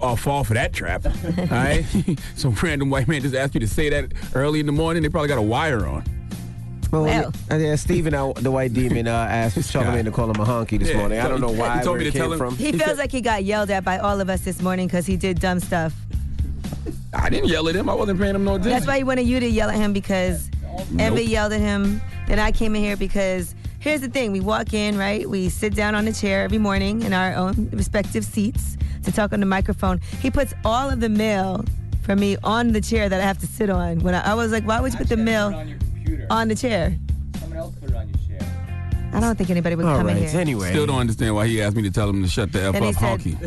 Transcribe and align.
uh, 0.00 0.16
fall 0.16 0.44
for 0.44 0.54
that 0.54 0.72
trap. 0.72 1.04
All 1.38 1.44
right? 1.50 1.84
Some 2.36 2.54
random 2.54 2.90
white 2.90 3.08
man 3.08 3.22
just 3.22 3.34
asked 3.34 3.54
me 3.54 3.60
to 3.60 3.68
say 3.68 3.88
that 3.90 4.12
early 4.34 4.60
in 4.60 4.66
the 4.66 4.72
morning. 4.72 5.02
They 5.02 5.08
probably 5.08 5.28
got 5.28 5.38
a 5.38 5.42
wire 5.42 5.86
on. 5.86 6.04
Well, 6.92 7.02
Well. 7.02 7.32
yeah, 7.50 7.56
yeah, 7.56 7.74
Steven, 7.74 8.14
uh, 8.14 8.32
the 8.34 8.50
white 8.50 8.72
demon, 8.72 9.08
uh, 9.08 9.10
asked 9.10 9.56
Charlamagne 9.58 10.04
to 10.04 10.12
call 10.12 10.30
him 10.30 10.40
a 10.40 10.44
honky 10.46 10.78
this 10.78 10.90
Yeah, 10.90 10.98
morning. 10.98 11.18
I 11.18 11.26
don't 11.28 11.40
know 11.40 11.50
why, 11.50 11.78
he 11.78 11.84
told 11.84 11.98
me 11.98 12.04
to 12.04 12.12
tell 12.12 12.32
him- 12.32 12.38
from. 12.38 12.56
He 12.56 12.70
feels 12.72 12.96
like 12.98 13.10
he 13.10 13.20
got 13.20 13.42
yelled 13.44 13.70
at 13.70 13.84
by 13.84 13.98
all 13.98 14.20
of 14.20 14.30
us 14.30 14.42
this 14.42 14.62
morning 14.62 14.86
because 14.86 15.04
he 15.04 15.16
did 15.16 15.40
dumb 15.40 15.58
stuff. 15.60 15.92
I 17.12 17.28
didn't 17.28 17.48
yell 17.48 17.68
at 17.68 17.74
him. 17.74 17.88
I 17.88 17.94
wasn't 17.94 18.20
paying 18.20 18.34
him 18.36 18.44
no 18.44 18.52
attention. 18.54 18.70
That's 18.72 18.86
why 18.86 18.98
he 18.98 19.04
wanted 19.04 19.26
you 19.26 19.40
to 19.40 19.48
yell 19.48 19.68
at 19.70 19.76
him 19.76 19.92
because 19.92 20.48
Envy 20.98 21.24
yelled 21.24 21.52
at 21.52 21.60
him. 21.60 22.00
Then 22.28 22.38
I 22.38 22.52
came 22.52 22.76
in 22.76 22.82
here 22.82 22.96
because 22.96 23.54
here's 23.86 24.00
the 24.00 24.08
thing: 24.08 24.32
we 24.32 24.40
walk 24.40 24.74
in, 24.74 24.98
right? 24.98 25.28
We 25.30 25.48
sit 25.48 25.74
down 25.74 25.94
on 25.94 26.04
the 26.06 26.12
chair 26.12 26.42
every 26.42 26.58
morning 26.58 27.02
in 27.02 27.12
our 27.12 27.32
own 27.34 27.70
respective 27.72 28.24
seats 28.24 28.76
to 29.04 29.12
talk 29.12 29.32
on 29.32 29.38
the 29.40 29.46
microphone. 29.46 30.00
He 30.20 30.30
puts 30.30 30.52
all 30.64 30.90
of 30.90 30.98
the 30.98 31.08
mail 31.08 31.64
for 32.02 32.16
me 32.16 32.36
on 32.42 32.72
the 32.72 32.80
chair 32.80 33.08
that 33.08 33.20
I 33.20 33.24
have 33.24 33.38
to 33.38 33.46
sit 33.46 33.70
on. 33.70 34.00
When 34.00 34.14
I, 34.14 34.32
I 34.32 34.34
was 34.34 34.50
like, 34.50 34.64
why 34.64 34.80
would 34.80 34.92
you 34.92 34.98
put 34.98 35.08
the 35.08 35.16
mail 35.16 35.64
on 36.30 36.48
the 36.48 36.56
chair? 36.56 36.96
I 39.12 39.20
don't 39.20 39.36
think 39.36 39.48
anybody 39.50 39.74
would 39.76 39.86
All 39.86 39.96
come 39.98 40.08
in 40.10 40.18
here. 40.18 40.40
anyway. 40.40 40.70
Still 40.70 40.86
don't 40.86 40.98
understand 40.98 41.34
why 41.34 41.46
he 41.46 41.62
asked 41.62 41.74
me 41.76 41.82
to 41.82 41.90
tell 41.90 42.08
him 42.08 42.22
to 42.22 42.28
shut 42.28 42.52
the 42.52 42.62
F 42.62 42.72
Then 42.74 42.82
up, 42.82 42.94
said- 42.96 43.20
honky. 43.20 43.38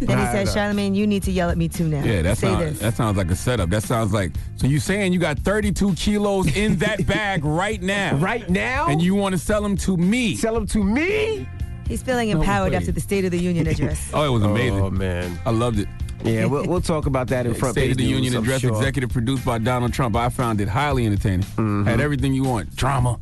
Then 0.00 0.18
he 0.18 0.24
said, 0.24 0.46
Charlamagne, 0.46 0.94
you 0.94 1.06
need 1.06 1.22
to 1.24 1.30
yell 1.32 1.50
at 1.50 1.58
me 1.58 1.68
too 1.68 1.86
now. 1.88 2.02
Yeah, 2.02 2.22
that 2.22 2.38
Say 2.38 2.46
sounds 2.46 2.64
this. 2.64 2.78
that 2.80 2.94
sounds 2.96 3.16
like 3.18 3.30
a 3.30 3.36
setup. 3.36 3.68
That 3.68 3.82
sounds 3.82 4.12
like 4.12 4.32
so 4.56 4.66
you 4.66 4.80
saying 4.80 5.12
you 5.12 5.18
got 5.18 5.38
32 5.40 5.94
kilos 5.94 6.56
in 6.56 6.76
that 6.78 7.06
bag 7.06 7.44
right 7.44 7.82
now, 7.82 8.16
Right 8.16 8.48
now? 8.48 8.86
and 8.88 9.02
you 9.02 9.14
want 9.14 9.34
to 9.34 9.38
sell 9.38 9.60
them 9.62 9.76
to 9.78 9.96
me? 9.96 10.34
sell 10.36 10.54
them 10.54 10.66
to 10.68 10.82
me? 10.82 11.46
He's 11.88 12.02
feeling 12.02 12.28
empowered 12.30 12.70
way. 12.72 12.76
after 12.76 12.92
the 12.92 13.00
State 13.00 13.24
of 13.24 13.30
the 13.30 13.38
Union 13.38 13.66
address. 13.66 14.10
Oh, 14.14 14.24
it 14.24 14.30
was 14.30 14.42
amazing. 14.42 14.80
Oh, 14.80 14.90
man. 14.90 15.38
I 15.46 15.50
loved 15.50 15.78
it. 15.80 15.88
Yeah, 16.24 16.46
we'll, 16.46 16.64
we'll 16.66 16.80
talk 16.80 17.06
about 17.06 17.28
that 17.28 17.46
in 17.46 17.54
front 17.54 17.70
of 17.70 17.74
the 17.76 17.80
State 17.80 17.86
page 17.88 17.90
of 17.92 17.96
the 17.98 18.04
news, 18.04 18.12
Union 18.12 18.34
I'm 18.36 18.42
address, 18.42 18.60
sure. 18.62 18.70
executive 18.76 19.10
produced 19.10 19.44
by 19.44 19.58
Donald 19.58 19.92
Trump. 19.92 20.16
I 20.16 20.28
found 20.30 20.60
it 20.60 20.68
highly 20.68 21.06
entertaining. 21.06 21.40
Mm-hmm. 21.42 21.84
Had 21.84 22.00
everything 22.00 22.34
you 22.34 22.44
want: 22.44 22.74
drama, 22.76 23.18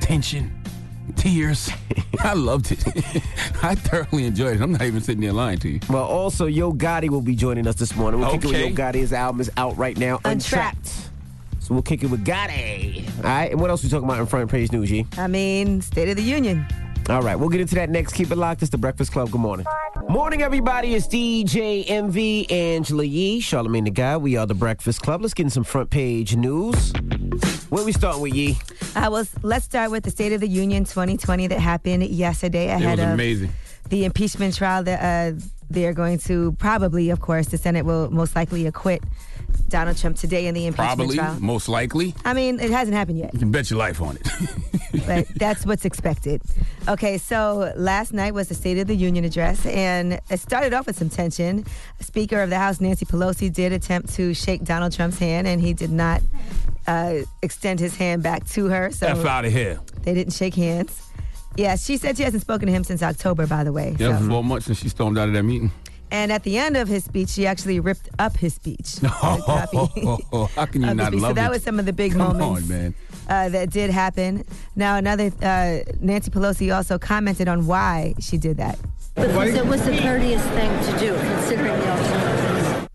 tension, 0.00 0.50
tears. 1.12 1.70
I 2.20 2.34
loved 2.34 2.72
it. 2.72 2.86
I 3.62 3.74
thoroughly 3.74 4.24
enjoyed 4.26 4.56
it. 4.56 4.62
I'm 4.62 4.72
not 4.72 4.82
even 4.82 5.00
sitting 5.00 5.20
there 5.20 5.32
lying 5.32 5.58
to 5.60 5.68
you. 5.68 5.80
Well, 5.88 6.04
also, 6.04 6.46
Yo 6.46 6.72
Gotti 6.72 7.08
will 7.08 7.20
be 7.22 7.34
joining 7.34 7.66
us 7.66 7.76
this 7.76 7.94
morning. 7.96 8.20
We'll 8.20 8.30
kick 8.32 8.44
it 8.44 8.46
with 8.48 8.56
Okay. 8.56 8.68
Yo 8.68 8.74
Gotti. 8.74 8.94
His 8.96 9.12
album 9.12 9.40
is 9.40 9.50
out 9.56 9.76
right 9.76 9.96
now, 9.96 10.20
Untrapped. 10.24 10.88
So 11.60 11.74
we'll 11.74 11.82
kick 11.82 12.02
it 12.02 12.10
with 12.10 12.24
Gotti. 12.24 13.06
All 13.18 13.22
right, 13.24 13.50
and 13.52 13.60
what 13.60 13.70
else 13.70 13.82
we 13.82 13.88
talking 13.88 14.04
about 14.08 14.18
in 14.20 14.26
front 14.26 14.50
page 14.50 14.72
news, 14.72 14.88
G? 14.88 15.06
I 15.16 15.26
mean, 15.28 15.80
State 15.82 16.08
of 16.08 16.16
the 16.16 16.22
Union. 16.22 16.66
All 17.08 17.22
right, 17.22 17.34
we'll 17.34 17.48
get 17.48 17.60
into 17.60 17.74
that 17.76 17.90
next. 17.90 18.12
Keep 18.12 18.30
it 18.30 18.36
locked. 18.36 18.62
It's 18.62 18.70
the 18.70 18.78
Breakfast 18.78 19.10
Club. 19.12 19.30
Good 19.30 19.40
morning. 19.40 19.66
Morning, 20.08 20.42
everybody. 20.42 20.94
It's 20.94 21.08
DJ 21.08 21.84
Envy, 21.88 22.48
Angela 22.50 23.04
Yee, 23.04 23.40
Charlamagne 23.40 23.84
the 23.84 23.90
Guy. 23.90 24.16
We 24.16 24.36
are 24.36 24.46
the 24.46 24.54
Breakfast 24.54 25.00
Club. 25.02 25.22
Let's 25.22 25.34
get 25.34 25.44
in 25.44 25.50
some 25.50 25.64
front 25.64 25.90
page 25.90 26.36
news. 26.36 26.92
Where 27.70 27.84
we 27.84 27.92
starting 27.92 28.20
with 28.20 28.34
Yee? 28.34 28.58
Uh, 28.96 29.08
well, 29.12 29.24
let's 29.42 29.64
start 29.64 29.92
with 29.92 30.02
the 30.02 30.10
State 30.10 30.32
of 30.32 30.40
the 30.40 30.48
Union 30.48 30.84
2020 30.84 31.46
that 31.48 31.60
happened 31.60 32.04
yesterday 32.04 32.64
It 32.68 32.74
ahead 32.82 32.98
was 32.98 33.06
of 33.06 33.12
amazing. 33.14 33.52
the 33.88 34.04
impeachment 34.04 34.56
trial 34.56 34.82
that 34.82 35.34
uh, 35.34 35.38
they're 35.70 35.92
going 35.94 36.18
to 36.20 36.50
probably, 36.58 37.10
of 37.10 37.20
course, 37.20 37.46
the 37.46 37.58
Senate 37.58 37.84
will 37.84 38.10
most 38.10 38.34
likely 38.34 38.66
acquit 38.66 39.04
Donald 39.68 39.96
Trump 39.98 40.16
today 40.16 40.48
in 40.48 40.54
the 40.54 40.66
impeachment 40.66 40.86
trial. 40.88 40.96
Probably, 40.96 41.16
trial. 41.16 41.40
most 41.40 41.68
likely. 41.68 42.12
I 42.24 42.34
mean, 42.34 42.58
it 42.58 42.72
hasn't 42.72 42.96
happened 42.96 43.18
yet, 43.18 43.32
You 43.34 43.38
can 43.38 43.52
bet 43.52 43.70
your 43.70 43.78
life 43.78 44.02
on 44.02 44.16
it. 44.16 44.28
but 45.06 45.28
that's 45.36 45.64
what's 45.64 45.84
expected. 45.84 46.42
Okay, 46.88 47.18
so 47.18 47.72
last 47.76 48.12
night 48.12 48.34
was 48.34 48.48
the 48.48 48.54
State 48.56 48.78
of 48.78 48.88
the 48.88 48.96
Union 48.96 49.24
address, 49.24 49.64
and 49.66 50.14
it 50.28 50.40
started 50.40 50.74
off 50.74 50.86
with 50.88 50.98
some 50.98 51.08
tension. 51.08 51.64
Speaker 52.00 52.42
of 52.42 52.50
the 52.50 52.58
House, 52.58 52.80
Nancy 52.80 53.06
Pelosi, 53.06 53.52
did 53.52 53.72
attempt 53.72 54.12
to 54.14 54.34
shake 54.34 54.64
Donald 54.64 54.92
Trump's 54.92 55.20
hand, 55.20 55.46
and 55.46 55.60
he 55.60 55.72
did 55.72 55.92
not 55.92 56.20
uh, 56.90 57.24
extend 57.42 57.78
his 57.80 57.94
hand 57.96 58.22
back 58.22 58.46
to 58.48 58.66
her. 58.66 58.90
So 58.90 59.06
F 59.06 59.24
out 59.24 59.44
of 59.44 59.52
here. 59.52 59.80
They 60.02 60.14
didn't 60.14 60.32
shake 60.34 60.54
hands. 60.54 60.92
Yeah, 61.56 61.76
she 61.76 61.96
said 61.96 62.16
she 62.16 62.22
hasn't 62.22 62.42
spoken 62.42 62.66
to 62.66 62.72
him 62.72 62.84
since 62.84 63.02
October, 63.02 63.46
by 63.46 63.64
the 63.64 63.72
way. 63.72 63.96
Yeah, 63.98 64.18
So- 64.18 64.28
four 64.28 64.44
months 64.44 64.66
since 64.66 64.78
she 64.80 64.88
stormed 64.88 65.18
out 65.18 65.28
of 65.28 65.34
that 65.34 65.42
meeting. 65.44 65.70
And 66.12 66.32
at 66.32 66.42
the 66.42 66.58
end 66.58 66.76
of 66.76 66.88
his 66.88 67.04
speech, 67.04 67.28
she 67.28 67.46
actually 67.46 67.78
ripped 67.78 68.08
up 68.18 68.36
his 68.36 68.54
speech. 68.54 68.94
The 69.00 69.08
copy 69.08 69.76
How 70.56 70.66
can 70.66 70.82
you 70.82 70.94
not 70.94 71.08
speech. 71.08 71.22
love 71.22 71.30
So 71.30 71.34
that 71.34 71.46
it? 71.46 71.50
was 71.50 71.62
some 71.62 71.78
of 71.78 71.86
the 71.86 71.92
big 71.92 72.12
Come 72.12 72.36
moments 72.38 72.62
on, 72.62 72.68
man. 72.68 72.94
Uh, 73.28 73.48
that 73.50 73.70
did 73.70 73.90
happen. 73.90 74.44
Now, 74.74 74.96
another, 74.96 75.30
uh, 75.40 75.78
Nancy 76.00 76.30
Pelosi 76.32 76.74
also 76.74 76.98
commented 76.98 77.46
on 77.46 77.66
why 77.66 78.14
she 78.18 78.38
did 78.38 78.56
that. 78.56 78.76
Because 79.14 79.54
it 79.54 79.66
was 79.66 79.84
the 79.84 79.96
courteous 79.98 80.42
thing 80.58 80.70
to 80.86 80.98
do, 80.98 81.14
considering 81.14 81.78
the 81.78 81.90
alternatives. 81.90 82.19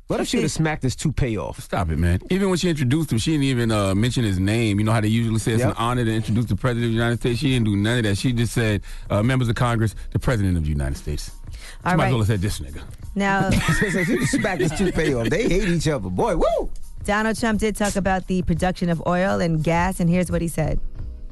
What 0.07 0.19
if 0.19 0.27
she 0.27 0.37
would 0.37 0.43
have 0.43 0.51
smacked 0.51 0.83
his 0.83 0.95
toupee 0.95 1.35
off? 1.35 1.59
Stop 1.59 1.89
it, 1.89 1.97
man. 1.97 2.19
Even 2.29 2.49
when 2.49 2.59
she 2.59 2.69
introduced 2.69 3.11
him, 3.11 3.17
she 3.17 3.31
didn't 3.31 3.45
even 3.45 3.71
uh, 3.71 3.95
mention 3.95 4.23
his 4.23 4.37
name. 4.37 4.77
You 4.79 4.85
know 4.85 4.91
how 4.91 5.01
they 5.01 5.07
usually 5.07 5.39
say 5.39 5.53
it's 5.53 5.61
Yep. 5.61 5.71
an 5.71 5.75
honor 5.79 6.05
to 6.05 6.13
introduce 6.13 6.45
the 6.45 6.55
President 6.55 6.85
of 6.85 6.91
the 6.91 6.95
United 6.95 7.19
States? 7.19 7.39
She 7.39 7.49
didn't 7.49 7.65
do 7.65 7.75
none 7.75 7.97
of 7.97 8.03
that. 8.03 8.15
She 8.15 8.31
just 8.31 8.53
said, 8.53 8.83
uh, 9.09 9.23
members 9.23 9.49
of 9.49 9.55
Congress, 9.55 9.95
the 10.11 10.19
President 10.19 10.57
of 10.57 10.63
the 10.63 10.69
United 10.69 10.97
States. 10.97 11.31
She 11.51 11.57
All 11.85 11.97
might 11.97 12.05
as 12.07 12.11
well 12.11 12.19
have 12.19 12.27
said 12.27 12.41
this 12.41 12.59
nigga. 12.59 12.83
Now, 13.15 13.49
she 13.79 14.25
smacked 14.27 14.61
his 14.61 14.73
toupee 14.73 15.15
off. 15.15 15.27
They 15.29 15.49
hate 15.49 15.69
each 15.69 15.87
other. 15.87 16.09
Boy, 16.09 16.37
woo! 16.37 16.69
Donald 17.03 17.39
Trump 17.39 17.59
did 17.59 17.75
talk 17.75 17.95
about 17.95 18.27
the 18.27 18.43
production 18.43 18.89
of 18.89 19.01
oil 19.07 19.39
and 19.39 19.63
gas, 19.63 19.99
and 19.99 20.07
here's 20.07 20.29
what 20.31 20.41
he 20.41 20.47
said. 20.47 20.79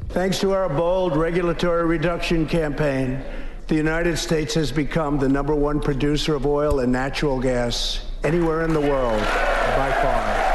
Thanks 0.10 0.40
to 0.40 0.52
our 0.54 0.68
bold 0.68 1.16
regulatory 1.16 1.86
reduction 1.86 2.48
campaign, 2.48 3.24
the 3.68 3.76
United 3.76 4.18
States 4.18 4.56
has 4.56 4.72
become 4.72 5.20
the 5.20 5.30
number 5.30 5.54
one 5.54 5.80
producer 5.80 6.34
of 6.34 6.48
oil 6.48 6.80
and 6.80 6.92
natural 6.92 7.40
gas 7.40 8.06
anywhere 8.24 8.64
in 8.64 8.74
the 8.74 8.82
world 8.82 9.22
by 9.76 9.92
far. 10.02 10.54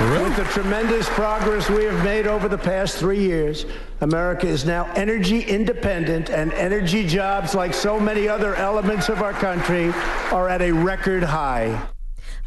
With 0.00 0.36
the 0.36 0.44
tremendous 0.44 1.08
progress 1.10 1.70
we 1.70 1.84
have 1.84 2.02
made 2.02 2.26
over 2.26 2.48
the 2.48 2.58
past 2.58 2.98
three 2.98 3.20
years, 3.20 3.64
America 4.00 4.46
is 4.46 4.64
now 4.64 4.90
energy 4.94 5.42
independent, 5.42 6.30
and 6.30 6.52
energy 6.54 7.06
jobs, 7.06 7.54
like 7.54 7.72
so 7.72 8.00
many 8.00 8.28
other 8.28 8.56
elements 8.56 9.08
of 9.08 9.22
our 9.22 9.32
country, 9.32 9.90
are 10.32 10.48
at 10.48 10.62
a 10.62 10.72
record 10.72 11.22
high. 11.22 11.80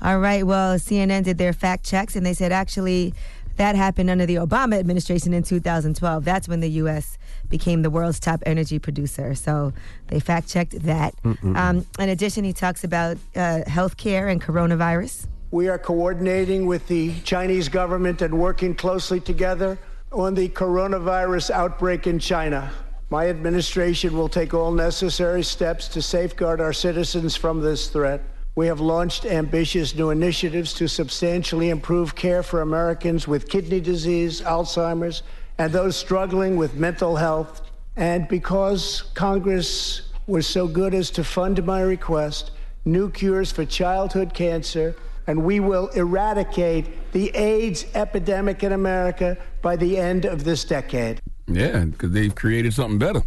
All 0.02 0.20
right. 0.20 0.46
Well, 0.46 0.78
CNN 0.78 1.24
did 1.24 1.38
their 1.38 1.54
fact 1.54 1.86
checks, 1.86 2.18
and 2.18 2.26
they 2.26 2.34
said 2.34 2.52
actually 2.52 3.14
that 3.56 3.76
happened 3.76 4.10
under 4.10 4.26
the 4.26 4.36
Obama 4.36 4.78
administration 4.78 5.34
in 5.34 5.44
2012. 5.44 6.26
That's 6.26 6.48
when 6.48 6.60
the 6.60 6.70
U.S. 6.72 7.18
became 7.50 7.82
the 7.82 7.90
world's 7.90 8.20
top 8.20 8.42
energy 8.46 8.80
producer. 8.80 9.36
So 9.36 9.74
they 10.08 10.20
fact 10.20 10.50
checked 10.50 10.84
that. 10.84 11.16
Um, 11.56 11.86
in 12.00 12.10
addition, 12.10 12.44
he 12.44 12.54
talks 12.54 12.84
about 12.84 13.18
uh, 13.36 13.62
healthcare 13.68 14.32
and 14.32 14.42
coronavirus. 14.42 15.28
We 15.52 15.70
are 15.70 15.80
coordinating 15.80 16.66
with 16.66 16.88
the 16.88 17.14
Chinese 17.22 17.70
government 17.70 18.22
and 18.22 18.38
working 18.38 18.76
closely 18.76 19.20
together 19.20 19.78
on 20.12 20.34
the 20.34 20.50
coronavirus 20.50 21.52
outbreak 21.52 22.08
in 22.08 22.20
China. 22.20 22.72
My 23.10 23.30
administration 23.30 24.18
will 24.18 24.28
take 24.28 24.54
all 24.54 24.72
necessary 24.72 25.44
steps 25.44 25.88
to 25.90 26.02
safeguard 26.02 26.60
our 26.60 26.74
citizens 26.74 27.38
from 27.38 27.62
this 27.62 27.88
threat. 27.88 28.22
We 28.56 28.68
have 28.68 28.82
launched 28.82 29.26
ambitious 29.26 29.96
new 29.96 30.10
initiatives 30.10 30.74
to 30.74 30.88
substantially 30.88 31.70
improve 31.70 32.16
care 32.16 32.44
for 32.44 32.62
Americans 32.62 33.28
with 33.28 33.48
kidney 33.48 33.80
disease, 33.80 34.42
Alzheimer's, 34.42 35.24
and 35.58 35.72
those 35.72 35.96
struggling 35.96 36.56
with 36.58 36.76
mental 36.76 37.16
health. 37.16 37.62
And 37.96 38.28
because 38.28 39.04
Congress 39.14 40.10
was 40.28 40.46
so 40.46 40.68
good 40.68 40.94
as 40.94 41.10
to 41.12 41.24
fund 41.24 41.64
my 41.66 41.82
request 41.82 42.52
new 42.86 43.12
cures 43.12 43.52
for 43.52 43.66
childhood 43.66 44.34
cancer, 44.34 44.96
and 45.28 45.44
we 45.44 45.60
will 45.60 45.88
eradicate 45.90 47.12
the 47.12 47.30
AIDS 47.36 47.86
epidemic 47.96 48.64
in 48.64 48.72
America 48.72 49.38
by 49.62 49.76
the 49.76 49.98
end 49.98 50.24
of 50.24 50.46
this 50.46 50.64
decade. 50.64 51.20
Yeah, 51.48 51.86
because 51.86 52.12
they've 52.12 52.34
created 52.34 52.74
something 52.74 52.98
better 52.98 53.24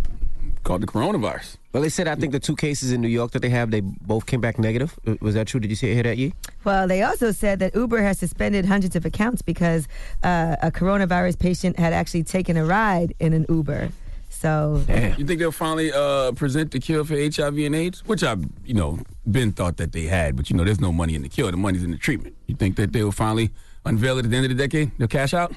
called 0.62 0.82
the 0.82 0.86
coronavirus. 0.86 1.56
Well, 1.72 1.82
they 1.82 1.88
said 1.88 2.08
I 2.08 2.14
think 2.16 2.32
the 2.32 2.40
two 2.40 2.56
cases 2.56 2.90
in 2.92 3.00
New 3.00 3.08
York 3.08 3.30
that 3.32 3.40
they 3.42 3.48
have, 3.50 3.70
they 3.70 3.80
both 3.80 4.26
came 4.26 4.40
back 4.40 4.58
negative. 4.58 4.98
Uh, 5.06 5.14
Was 5.20 5.34
that 5.34 5.46
true? 5.46 5.60
Did 5.60 5.70
you 5.70 5.76
see 5.76 5.92
hear 5.94 6.02
that, 6.02 6.18
Yee? 6.18 6.34
Well, 6.64 6.88
they 6.88 7.02
also 7.02 7.30
said 7.32 7.58
that 7.60 7.74
Uber 7.74 8.02
has 8.02 8.18
suspended 8.18 8.64
hundreds 8.64 8.96
of 8.96 9.04
accounts 9.06 9.40
because 9.42 9.86
uh, 10.22 10.56
a 10.62 10.70
coronavirus 10.70 11.38
patient 11.38 11.78
had 11.78 11.92
actually 11.92 12.24
taken 12.24 12.56
a 12.56 12.64
ride 12.64 13.14
in 13.20 13.32
an 13.32 13.46
Uber. 13.48 13.90
So 14.28 14.82
You 15.18 15.26
think 15.26 15.38
they'll 15.38 15.52
finally 15.52 15.92
uh, 15.92 16.32
present 16.32 16.70
the 16.70 16.78
cure 16.80 17.04
for 17.04 17.14
HIV 17.14 17.58
and 17.58 17.74
AIDS? 17.74 18.06
Which 18.06 18.22
I've, 18.22 18.42
you 18.64 18.74
know, 18.74 18.98
been 19.30 19.52
thought 19.52 19.76
that 19.76 19.92
they 19.92 20.04
had, 20.04 20.34
but 20.36 20.48
you 20.50 20.56
know, 20.56 20.64
there's 20.64 20.80
no 20.80 20.92
money 20.92 21.14
in 21.14 21.22
the 21.22 21.28
cure. 21.28 21.50
The 21.50 21.56
money's 21.56 21.82
in 21.84 21.90
the 21.90 21.98
treatment. 21.98 22.36
You 22.46 22.54
think 22.54 22.76
that 22.76 22.92
they 22.92 23.04
will 23.04 23.12
finally 23.12 23.50
unveil 23.84 24.18
it 24.18 24.24
at 24.24 24.30
the 24.30 24.36
end 24.36 24.46
of 24.50 24.56
the 24.56 24.66
decade? 24.66 24.92
They'll 24.98 25.08
cash 25.08 25.34
out? 25.34 25.52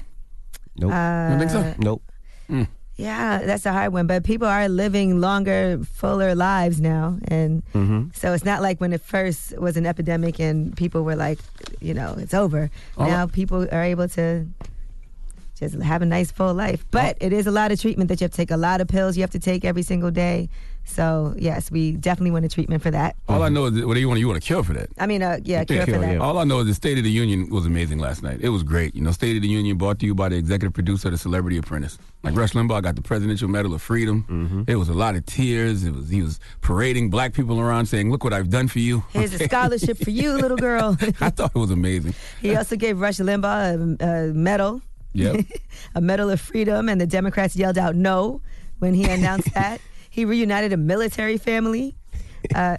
Nope. 0.76 0.92
Uh, 0.92 1.28
you 1.32 1.38
don't 1.38 1.38
think 1.38 1.50
so? 1.50 1.74
Nope. 1.78 2.02
Yeah, 2.96 3.38
that's 3.44 3.66
a 3.66 3.72
hard 3.72 3.92
one. 3.92 4.06
But 4.06 4.24
people 4.24 4.46
are 4.46 4.68
living 4.68 5.20
longer, 5.20 5.80
fuller 5.84 6.34
lives 6.34 6.80
now. 6.80 7.18
And 7.26 7.64
mm-hmm. 7.72 8.08
so 8.14 8.32
it's 8.32 8.44
not 8.44 8.62
like 8.62 8.80
when 8.80 8.92
it 8.92 9.00
first 9.00 9.58
was 9.58 9.76
an 9.76 9.84
epidemic 9.84 10.38
and 10.38 10.76
people 10.76 11.02
were 11.02 11.16
like, 11.16 11.38
you 11.80 11.92
know, 11.92 12.14
it's 12.18 12.34
over. 12.34 12.70
All 12.96 13.08
now 13.08 13.26
people 13.26 13.66
are 13.72 13.82
able 13.82 14.08
to 14.10 14.46
just 15.56 15.74
have 15.76 16.02
a 16.02 16.06
nice 16.06 16.30
full 16.30 16.54
life. 16.54 16.84
But 16.90 17.18
oh. 17.20 17.26
it 17.26 17.32
is 17.32 17.46
a 17.46 17.50
lot 17.50 17.72
of 17.72 17.80
treatment 17.80 18.08
that 18.08 18.20
you 18.20 18.26
have 18.26 18.32
to 18.32 18.36
take, 18.36 18.50
a 18.50 18.56
lot 18.56 18.80
of 18.80 18.88
pills 18.88 19.16
you 19.16 19.22
have 19.22 19.30
to 19.30 19.40
take 19.40 19.64
every 19.64 19.82
single 19.82 20.10
day. 20.10 20.48
So, 20.86 21.34
yes, 21.38 21.70
we 21.70 21.92
definitely 21.92 22.30
want 22.30 22.44
a 22.44 22.48
treatment 22.48 22.82
for 22.82 22.90
that. 22.90 23.16
All 23.28 23.42
I 23.42 23.48
know 23.48 23.64
is 23.66 23.74
that, 23.74 23.86
what 23.86 23.94
do 23.94 24.00
you 24.00 24.08
want? 24.08 24.20
You 24.20 24.26
want 24.28 24.36
a 24.36 24.40
cure 24.40 24.62
for 24.62 24.74
that? 24.74 24.90
I 24.98 25.06
mean, 25.06 25.22
uh, 25.22 25.38
yeah, 25.42 25.60
Yeah, 25.60 25.64
cure 25.64 25.86
for 25.86 25.98
that. 25.98 26.18
All 26.18 26.38
I 26.38 26.44
know 26.44 26.60
is 26.60 26.66
the 26.66 26.74
State 26.74 26.98
of 26.98 27.04
the 27.04 27.10
Union 27.10 27.48
was 27.50 27.66
amazing 27.66 27.98
last 27.98 28.22
night. 28.22 28.40
It 28.42 28.50
was 28.50 28.62
great. 28.62 28.94
You 28.94 29.02
know, 29.02 29.10
State 29.10 29.34
of 29.36 29.42
the 29.42 29.48
Union 29.48 29.76
brought 29.78 29.98
to 30.00 30.06
you 30.06 30.14
by 30.14 30.28
the 30.28 30.36
executive 30.36 30.74
producer 30.74 31.08
of 31.08 31.12
The 31.12 31.18
Celebrity 31.18 31.56
Apprentice. 31.56 31.98
Like 32.22 32.36
Rush 32.36 32.52
Limbaugh 32.52 32.82
got 32.82 32.96
the 32.96 33.02
Presidential 33.02 33.48
Medal 33.48 33.74
of 33.74 33.82
Freedom. 33.82 34.24
Mm-hmm. 34.28 34.62
It 34.70 34.76
was 34.76 34.88
a 34.88 34.94
lot 34.94 35.14
of 35.14 35.26
tears. 35.26 35.84
It 35.84 35.94
was 35.94 36.08
he 36.08 36.22
was 36.22 36.38
parading 36.60 37.10
black 37.10 37.32
people 37.34 37.60
around 37.60 37.86
saying, 37.86 38.10
"Look 38.10 38.22
what 38.24 38.32
I've 38.32 38.48
done 38.50 38.68
for 38.68 38.78
you." 38.78 39.04
Here's 39.10 39.34
a 39.34 39.44
scholarship 39.44 39.98
for 39.98 40.10
you, 40.10 40.32
little 40.34 40.56
girl. 40.56 40.96
I 41.20 41.30
thought 41.30 41.52
it 41.54 41.58
was 41.58 41.70
amazing. 41.70 42.14
he 42.40 42.54
also 42.56 42.76
gave 42.76 43.00
Rush 43.00 43.16
Limbaugh 43.18 44.00
a, 44.00 44.06
a 44.30 44.32
medal. 44.32 44.80
Yep. 45.12 45.44
a 45.94 46.00
Medal 46.00 46.30
of 46.30 46.40
Freedom, 46.40 46.88
and 46.88 47.00
the 47.00 47.06
Democrats 47.06 47.56
yelled 47.56 47.78
out 47.78 47.94
no 47.94 48.40
when 48.78 48.94
he 48.94 49.04
announced 49.04 49.52
that. 49.54 49.80
He 50.14 50.24
reunited 50.24 50.72
a 50.72 50.76
military 50.76 51.38
family. 51.38 51.96
Uh, 52.54 52.76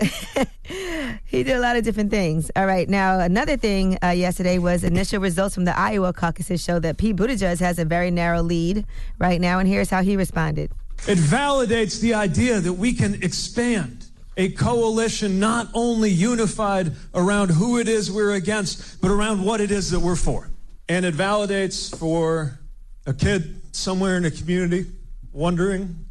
he 1.25 1.43
did 1.43 1.57
a 1.57 1.59
lot 1.59 1.75
of 1.75 1.83
different 1.83 2.09
things. 2.09 2.49
All 2.55 2.65
right, 2.65 2.87
now 2.87 3.19
another 3.19 3.57
thing 3.57 3.97
uh, 4.01 4.11
yesterday 4.11 4.57
was 4.57 4.85
initial 4.85 5.19
results 5.19 5.53
from 5.53 5.65
the 5.65 5.77
Iowa 5.77 6.13
caucuses 6.13 6.63
show 6.63 6.79
that 6.79 6.95
Pete 6.95 7.17
Buttigieg 7.17 7.59
has 7.59 7.77
a 7.77 7.83
very 7.83 8.09
narrow 8.09 8.41
lead 8.41 8.85
right 9.19 9.41
now, 9.41 9.59
and 9.59 9.67
here's 9.67 9.89
how 9.89 10.01
he 10.01 10.15
responded. 10.15 10.71
It 11.09 11.17
validates 11.17 11.99
the 11.99 12.13
idea 12.13 12.61
that 12.61 12.71
we 12.71 12.93
can 12.93 13.15
expand 13.15 14.05
a 14.37 14.51
coalition 14.51 15.37
not 15.37 15.67
only 15.73 16.11
unified 16.11 16.93
around 17.13 17.49
who 17.49 17.79
it 17.79 17.89
is 17.89 18.09
we're 18.09 18.35
against, 18.35 19.01
but 19.01 19.11
around 19.11 19.43
what 19.43 19.59
it 19.59 19.71
is 19.71 19.91
that 19.91 19.99
we're 19.99 20.15
for. 20.15 20.49
And 20.87 21.05
it 21.05 21.15
validates 21.15 21.93
for 21.99 22.61
a 23.05 23.13
kid 23.13 23.75
somewhere 23.75 24.15
in 24.15 24.23
a 24.23 24.31
community 24.31 24.85
wondering 25.33 26.04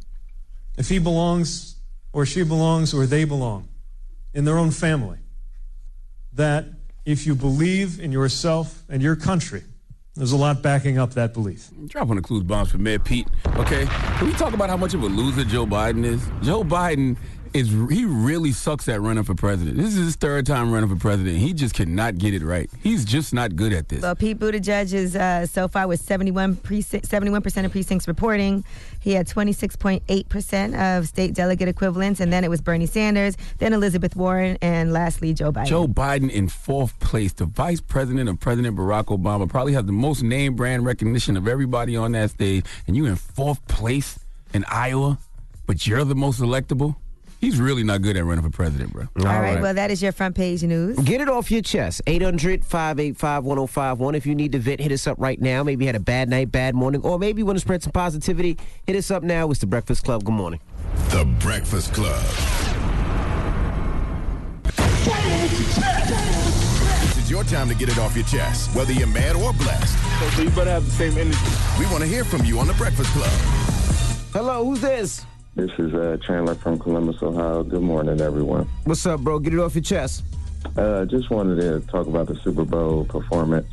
if 0.77 0.89
he 0.89 0.99
belongs 0.99 1.75
or 2.13 2.25
she 2.25 2.43
belongs 2.43 2.93
or 2.93 3.05
they 3.05 3.25
belong 3.25 3.67
in 4.33 4.45
their 4.45 4.57
own 4.57 4.71
family. 4.71 5.19
That 6.33 6.65
if 7.05 7.25
you 7.25 7.35
believe 7.35 7.99
in 7.99 8.11
yourself 8.11 8.83
and 8.89 9.01
your 9.01 9.15
country, 9.15 9.63
there's 10.15 10.31
a 10.31 10.37
lot 10.37 10.61
backing 10.61 10.97
up 10.97 11.13
that 11.15 11.33
belief. 11.33 11.69
Drop 11.87 12.09
on 12.09 12.15
the 12.15 12.21
clues 12.21 12.43
bombs 12.43 12.71
for 12.71 12.77
Mayor 12.77 12.99
Pete. 12.99 13.27
Okay, 13.57 13.85
can 13.85 14.27
we 14.27 14.33
talk 14.33 14.53
about 14.53 14.69
how 14.69 14.77
much 14.77 14.93
of 14.93 15.03
a 15.03 15.07
loser 15.07 15.43
Joe 15.43 15.65
Biden 15.65 16.05
is? 16.05 16.25
Joe 16.41 16.63
Biden 16.63 17.17
is 17.55 17.69
he 17.89 18.03
really 18.03 18.51
sucks 18.51 18.89
at 18.89 19.01
running 19.01 19.23
for 19.23 19.33
president. 19.33 19.77
This 19.77 19.95
is 19.95 20.05
his 20.05 20.15
third 20.17 20.45
time 20.45 20.73
running 20.73 20.89
for 20.89 20.97
president. 20.97 21.37
He 21.37 21.53
just 21.53 21.73
cannot 21.73 22.17
get 22.17 22.33
it 22.33 22.43
right. 22.43 22.69
He's 22.83 23.05
just 23.05 23.33
not 23.33 23.55
good 23.55 23.71
at 23.71 23.87
this. 23.87 24.01
Well, 24.01 24.13
Pete 24.13 24.37
Buttigieg 24.37 24.93
is 24.93 25.15
uh, 25.15 25.45
so 25.45 25.69
far 25.69 25.87
with 25.87 26.01
71 26.01 26.57
precinct, 26.57 27.09
71% 27.09 27.65
of 27.65 27.71
precincts 27.71 28.09
reporting. 28.09 28.65
He 28.99 29.13
had 29.13 29.27
26.8% 29.27 30.97
of 30.97 31.07
state 31.07 31.33
delegate 31.33 31.69
equivalents, 31.69 32.19
and 32.19 32.33
then 32.33 32.43
it 32.43 32.49
was 32.49 32.59
Bernie 32.59 32.87
Sanders, 32.87 33.37
then 33.59 33.71
Elizabeth 33.71 34.17
Warren, 34.17 34.57
and 34.61 34.91
lastly 34.91 35.33
Joe 35.33 35.53
Biden. 35.53 35.67
Joe 35.67 35.87
Biden 35.87 36.29
in 36.29 36.49
fourth 36.49 36.99
place, 36.99 37.31
the 37.31 37.45
vice 37.45 37.79
president 37.79 38.27
of 38.27 38.37
President 38.41 38.75
Barack 38.75 39.05
Obama, 39.05 39.47
probably 39.47 39.73
has 39.73 39.85
the 39.85 39.93
most 39.93 40.23
name 40.23 40.55
brand 40.55 40.85
recognition 40.85 41.37
of 41.37 41.47
everybody 41.47 41.95
on 41.95 42.11
that 42.11 42.31
stage, 42.31 42.65
and 42.85 42.97
you 42.97 43.05
in 43.05 43.15
fourth 43.15 43.65
place 43.69 44.19
in 44.53 44.65
Iowa, 44.67 45.19
but 45.65 45.87
you're 45.87 46.03
the 46.03 46.15
most 46.15 46.41
electable. 46.41 46.97
He's 47.41 47.59
really 47.59 47.83
not 47.83 48.01
good 48.01 48.17
at 48.17 48.25
running 48.25 48.43
for 48.43 48.49
president, 48.49 48.93
bro. 48.93 49.07
All 49.19 49.25
right, 49.25 49.61
well, 49.61 49.73
that 49.73 49.91
is 49.91 50.01
your 50.01 50.11
front 50.11 50.35
page 50.35 50.63
news. 50.63 50.97
Get 50.99 51.21
it 51.21 51.29
off 51.29 51.51
your 51.51 51.61
chest. 51.61 52.01
800 52.07 52.65
585 52.65 53.43
1051. 53.43 54.15
If 54.15 54.25
you 54.25 54.33
need 54.35 54.51
to 54.53 54.59
vent, 54.59 54.79
hit 54.79 54.91
us 54.91 55.05
up 55.05 55.17
right 55.19 55.39
now. 55.39 55.63
Maybe 55.63 55.85
you 55.85 55.87
had 55.87 55.95
a 55.95 55.99
bad 55.99 56.29
night, 56.29 56.51
bad 56.51 56.73
morning, 56.75 57.01
or 57.01 57.19
maybe 57.19 57.41
you 57.41 57.45
want 57.45 57.57
to 57.57 57.61
spread 57.61 57.83
some 57.83 57.91
positivity. 57.91 58.57
Hit 58.87 58.95
us 58.95 59.11
up 59.11 59.21
now. 59.21 59.51
It's 59.51 59.59
The 59.59 59.67
Breakfast 59.67 60.03
Club. 60.05 60.23
Good 60.23 60.33
morning. 60.33 60.59
The 61.09 61.25
Breakfast 61.39 61.93
Club. 61.93 62.23
This 67.03 67.17
is 67.17 67.29
your 67.29 67.43
time 67.43 67.69
to 67.69 67.75
get 67.75 67.89
it 67.89 67.99
off 67.99 68.15
your 68.15 68.25
chest, 68.25 68.75
whether 68.75 68.91
you're 68.91 69.07
mad 69.07 69.35
or 69.35 69.53
blessed. 69.53 69.97
So 70.35 70.41
you 70.41 70.49
better 70.49 70.71
have 70.71 70.85
the 70.85 70.91
same 70.91 71.17
energy. 71.17 71.37
We 71.77 71.85
want 71.87 71.99
to 71.99 72.07
hear 72.07 72.23
from 72.23 72.43
you 72.45 72.59
on 72.59 72.67
The 72.67 72.73
Breakfast 72.73 73.11
Club. 73.11 73.29
Hello, 74.33 74.65
who's 74.65 74.81
this? 74.81 75.25
This 75.55 75.71
is 75.79 75.93
uh, 75.93 76.17
Chandler 76.21 76.55
from 76.55 76.77
Columbus, 76.77 77.23
Ohio. 77.23 77.63
Good 77.63 77.81
morning, 77.81 78.19
everyone. 78.19 78.67
What's 78.83 79.05
up, 79.05 79.21
bro? 79.21 79.39
Get 79.39 79.53
it 79.53 79.59
off 79.59 79.73
your 79.73 79.83
chest. 79.85 80.25
Uh, 80.75 81.05
just 81.05 81.29
wanted 81.29 81.61
to 81.61 81.79
talk 81.87 82.07
about 82.07 82.27
the 82.27 82.35
Super 82.35 82.65
Bowl 82.65 83.05
performance. 83.05 83.71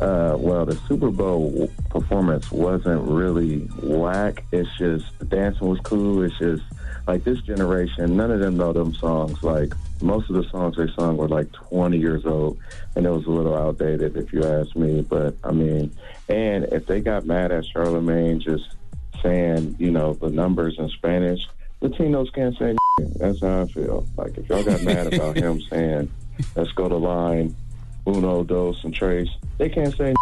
Uh, 0.00 0.34
well, 0.36 0.66
the 0.66 0.74
Super 0.88 1.12
Bowl 1.12 1.70
performance 1.90 2.50
wasn't 2.50 3.00
really 3.02 3.58
whack. 3.84 4.44
It's 4.50 4.68
just 4.78 5.16
the 5.20 5.24
dancing 5.26 5.68
was 5.68 5.78
cool. 5.84 6.24
It's 6.24 6.36
just 6.38 6.64
like 7.06 7.22
this 7.22 7.40
generation, 7.42 8.16
none 8.16 8.32
of 8.32 8.40
them 8.40 8.56
know 8.56 8.72
them 8.72 8.92
songs. 8.92 9.44
Like 9.44 9.74
most 10.00 10.28
of 10.28 10.34
the 10.34 10.48
songs 10.50 10.76
they 10.76 10.88
sung 10.98 11.16
were 11.18 11.28
like 11.28 11.52
20 11.52 11.98
years 11.98 12.26
old, 12.26 12.58
and 12.96 13.06
it 13.06 13.10
was 13.10 13.26
a 13.26 13.30
little 13.30 13.54
outdated, 13.54 14.16
if 14.16 14.32
you 14.32 14.42
ask 14.42 14.74
me. 14.74 15.02
But 15.02 15.36
I 15.44 15.52
mean, 15.52 15.94
and 16.28 16.64
if 16.72 16.86
they 16.86 17.00
got 17.00 17.26
mad 17.26 17.52
at 17.52 17.64
Charlamagne 17.72 18.40
just 18.40 18.74
saying, 19.22 19.76
you 19.78 19.90
know, 19.90 20.14
the 20.14 20.30
numbers 20.30 20.76
in 20.78 20.88
Spanish, 20.90 21.40
Latinos 21.80 22.32
can't 22.32 22.56
say. 22.58 22.76
That's 23.16 23.40
how 23.40 23.62
I 23.62 23.66
feel. 23.66 24.06
Like 24.16 24.36
if 24.36 24.48
y'all 24.48 24.62
got 24.62 24.82
mad 24.84 25.12
about 25.12 25.36
him 25.36 25.60
saying, 25.62 26.10
"Let's 26.54 26.72
go 26.72 26.88
to 26.88 26.96
line, 26.96 27.54
uno, 28.06 28.44
dos, 28.44 28.82
and 28.84 28.94
trace," 28.94 29.30
they 29.58 29.68
can't 29.68 29.94
say. 29.96 30.14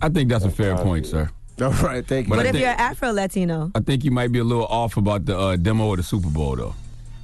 I 0.00 0.08
think 0.08 0.28
that's 0.28 0.44
a 0.44 0.50
fair 0.50 0.76
point, 0.76 1.06
sir. 1.06 1.28
All 1.60 1.72
right, 1.72 2.06
thank 2.06 2.28
you. 2.28 2.30
What 2.30 2.46
I 2.46 2.48
if 2.48 2.52
think, 2.52 2.62
you're 2.62 2.70
Afro 2.70 3.10
Latino? 3.10 3.72
I 3.74 3.80
think 3.80 4.04
you 4.04 4.12
might 4.12 4.30
be 4.30 4.38
a 4.38 4.44
little 4.44 4.66
off 4.66 4.96
about 4.96 5.26
the 5.26 5.36
uh, 5.36 5.56
demo 5.56 5.90
of 5.90 5.96
the 5.96 6.04
Super 6.04 6.28
Bowl, 6.28 6.54
though. 6.54 6.74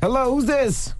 Hello, 0.02 0.34
who's 0.34 0.44
this? 0.44 0.92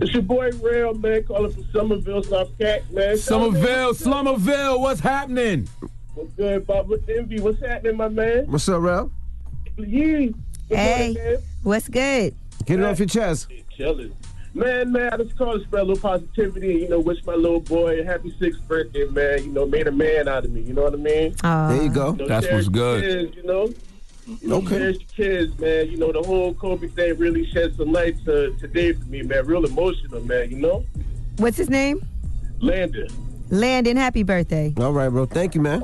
It's 0.00 0.12
your 0.12 0.22
boy 0.22 0.50
Real, 0.60 0.92
man, 0.94 1.22
calling 1.22 1.52
from 1.52 1.64
Summerville, 1.72 2.22
South 2.22 2.50
Cat, 2.58 2.90
man. 2.92 3.16
Summerville, 3.16 3.94
Slummerville, 3.94 4.80
what's 4.80 5.00
happening? 5.00 5.68
What's 6.14 6.32
good, 6.34 6.66
Bob? 6.66 6.88
What's 6.88 7.08
envy? 7.08 7.40
What's 7.40 7.60
happening, 7.60 7.96
my 7.96 8.08
man? 8.08 8.50
What's 8.50 8.68
up, 8.68 8.82
Ralph? 8.82 9.12
Yee. 9.86 10.34
Good 10.68 10.78
Hey, 10.78 11.14
morning, 11.14 11.42
what's 11.62 11.88
good? 11.88 12.34
Get 12.64 12.78
it 12.80 12.84
off 12.84 12.98
your 12.98 13.08
chest. 13.08 13.48
Chilling. 13.76 14.14
Man, 14.52 14.92
man, 14.92 15.12
I 15.12 15.16
just 15.16 15.36
called 15.38 15.60
to 15.60 15.66
spread 15.66 15.82
a 15.82 15.86
little 15.86 16.00
positivity 16.02 16.72
and, 16.72 16.80
you 16.80 16.88
know, 16.88 16.98
wish 16.98 17.24
my 17.24 17.34
little 17.34 17.60
boy 17.60 18.00
a 18.00 18.04
happy 18.04 18.34
sixth 18.38 18.60
birthday, 18.66 19.04
man. 19.06 19.44
You 19.44 19.52
know, 19.52 19.64
made 19.66 19.86
a 19.86 19.92
man 19.92 20.26
out 20.28 20.44
of 20.44 20.50
me, 20.50 20.60
you 20.62 20.74
know 20.74 20.82
what 20.82 20.94
I 20.94 20.96
mean? 20.96 21.34
There 21.42 21.82
you 21.82 21.90
go. 21.90 22.10
You 22.12 22.16
know, 22.18 22.26
That's 22.28 22.50
what's 22.50 22.68
good. 22.68 23.02
Kids, 23.04 23.36
you 23.36 23.42
know? 23.44 23.68
You 24.40 24.48
know, 24.48 24.56
Okay. 24.56 24.78
cherish 24.78 24.96
your 25.16 25.26
kids, 25.26 25.58
man. 25.58 25.90
You 25.90 25.96
know, 25.98 26.12
the 26.12 26.22
whole 26.22 26.52
Kobe 26.54 26.88
thing 26.88 27.16
really 27.16 27.48
shed 27.50 27.76
some 27.76 27.92
light 27.92 28.16
to 28.24 28.54
today 28.60 28.92
for 28.92 29.04
me, 29.06 29.22
man. 29.22 29.46
Real 29.46 29.64
emotional, 29.64 30.20
man, 30.24 30.50
you 30.50 30.56
know? 30.58 30.84
What's 31.36 31.56
his 31.56 31.70
name? 31.70 32.04
Landon. 32.60 33.08
Landon, 33.50 33.96
happy 33.96 34.22
birthday. 34.24 34.74
All 34.78 34.92
right, 34.92 35.08
bro. 35.08 35.26
Thank 35.26 35.54
you, 35.54 35.60
man. 35.60 35.82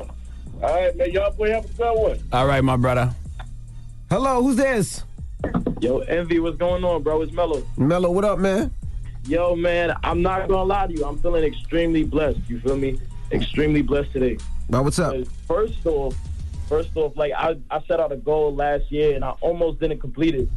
All 0.62 0.74
right, 0.74 0.96
man. 0.96 1.10
Y'all 1.12 1.32
boy 1.32 1.50
have 1.50 1.64
a 1.64 1.68
good 1.68 1.98
one. 1.98 2.18
All 2.32 2.46
right, 2.46 2.62
my 2.62 2.76
brother. 2.76 3.14
Hello, 4.08 4.40
who's 4.40 4.54
this? 4.54 5.02
Yo, 5.80 5.98
Envy, 5.98 6.38
what's 6.38 6.56
going 6.56 6.84
on, 6.84 7.02
bro? 7.02 7.22
It's 7.22 7.32
Mello. 7.32 7.66
Mello, 7.76 8.08
what 8.08 8.24
up, 8.24 8.38
man? 8.38 8.72
Yo, 9.26 9.56
man, 9.56 9.96
I'm 10.04 10.22
not 10.22 10.48
gonna 10.48 10.62
lie 10.62 10.86
to 10.86 10.92
you. 10.92 11.04
I'm 11.04 11.18
feeling 11.18 11.42
extremely 11.42 12.04
blessed. 12.04 12.38
You 12.46 12.60
feel 12.60 12.76
me? 12.76 13.00
Extremely 13.32 13.82
blessed 13.82 14.12
today. 14.12 14.38
Bro, 14.70 14.82
what's 14.82 15.00
up? 15.00 15.16
First 15.48 15.84
off, 15.84 16.16
first 16.68 16.96
off, 16.96 17.16
like 17.16 17.32
I, 17.36 17.56
I 17.68 17.82
set 17.88 17.98
out 17.98 18.12
a 18.12 18.16
goal 18.16 18.54
last 18.54 18.92
year 18.92 19.16
and 19.16 19.24
I 19.24 19.30
almost 19.40 19.80
didn't 19.80 19.98
complete 19.98 20.36
it. 20.36 20.48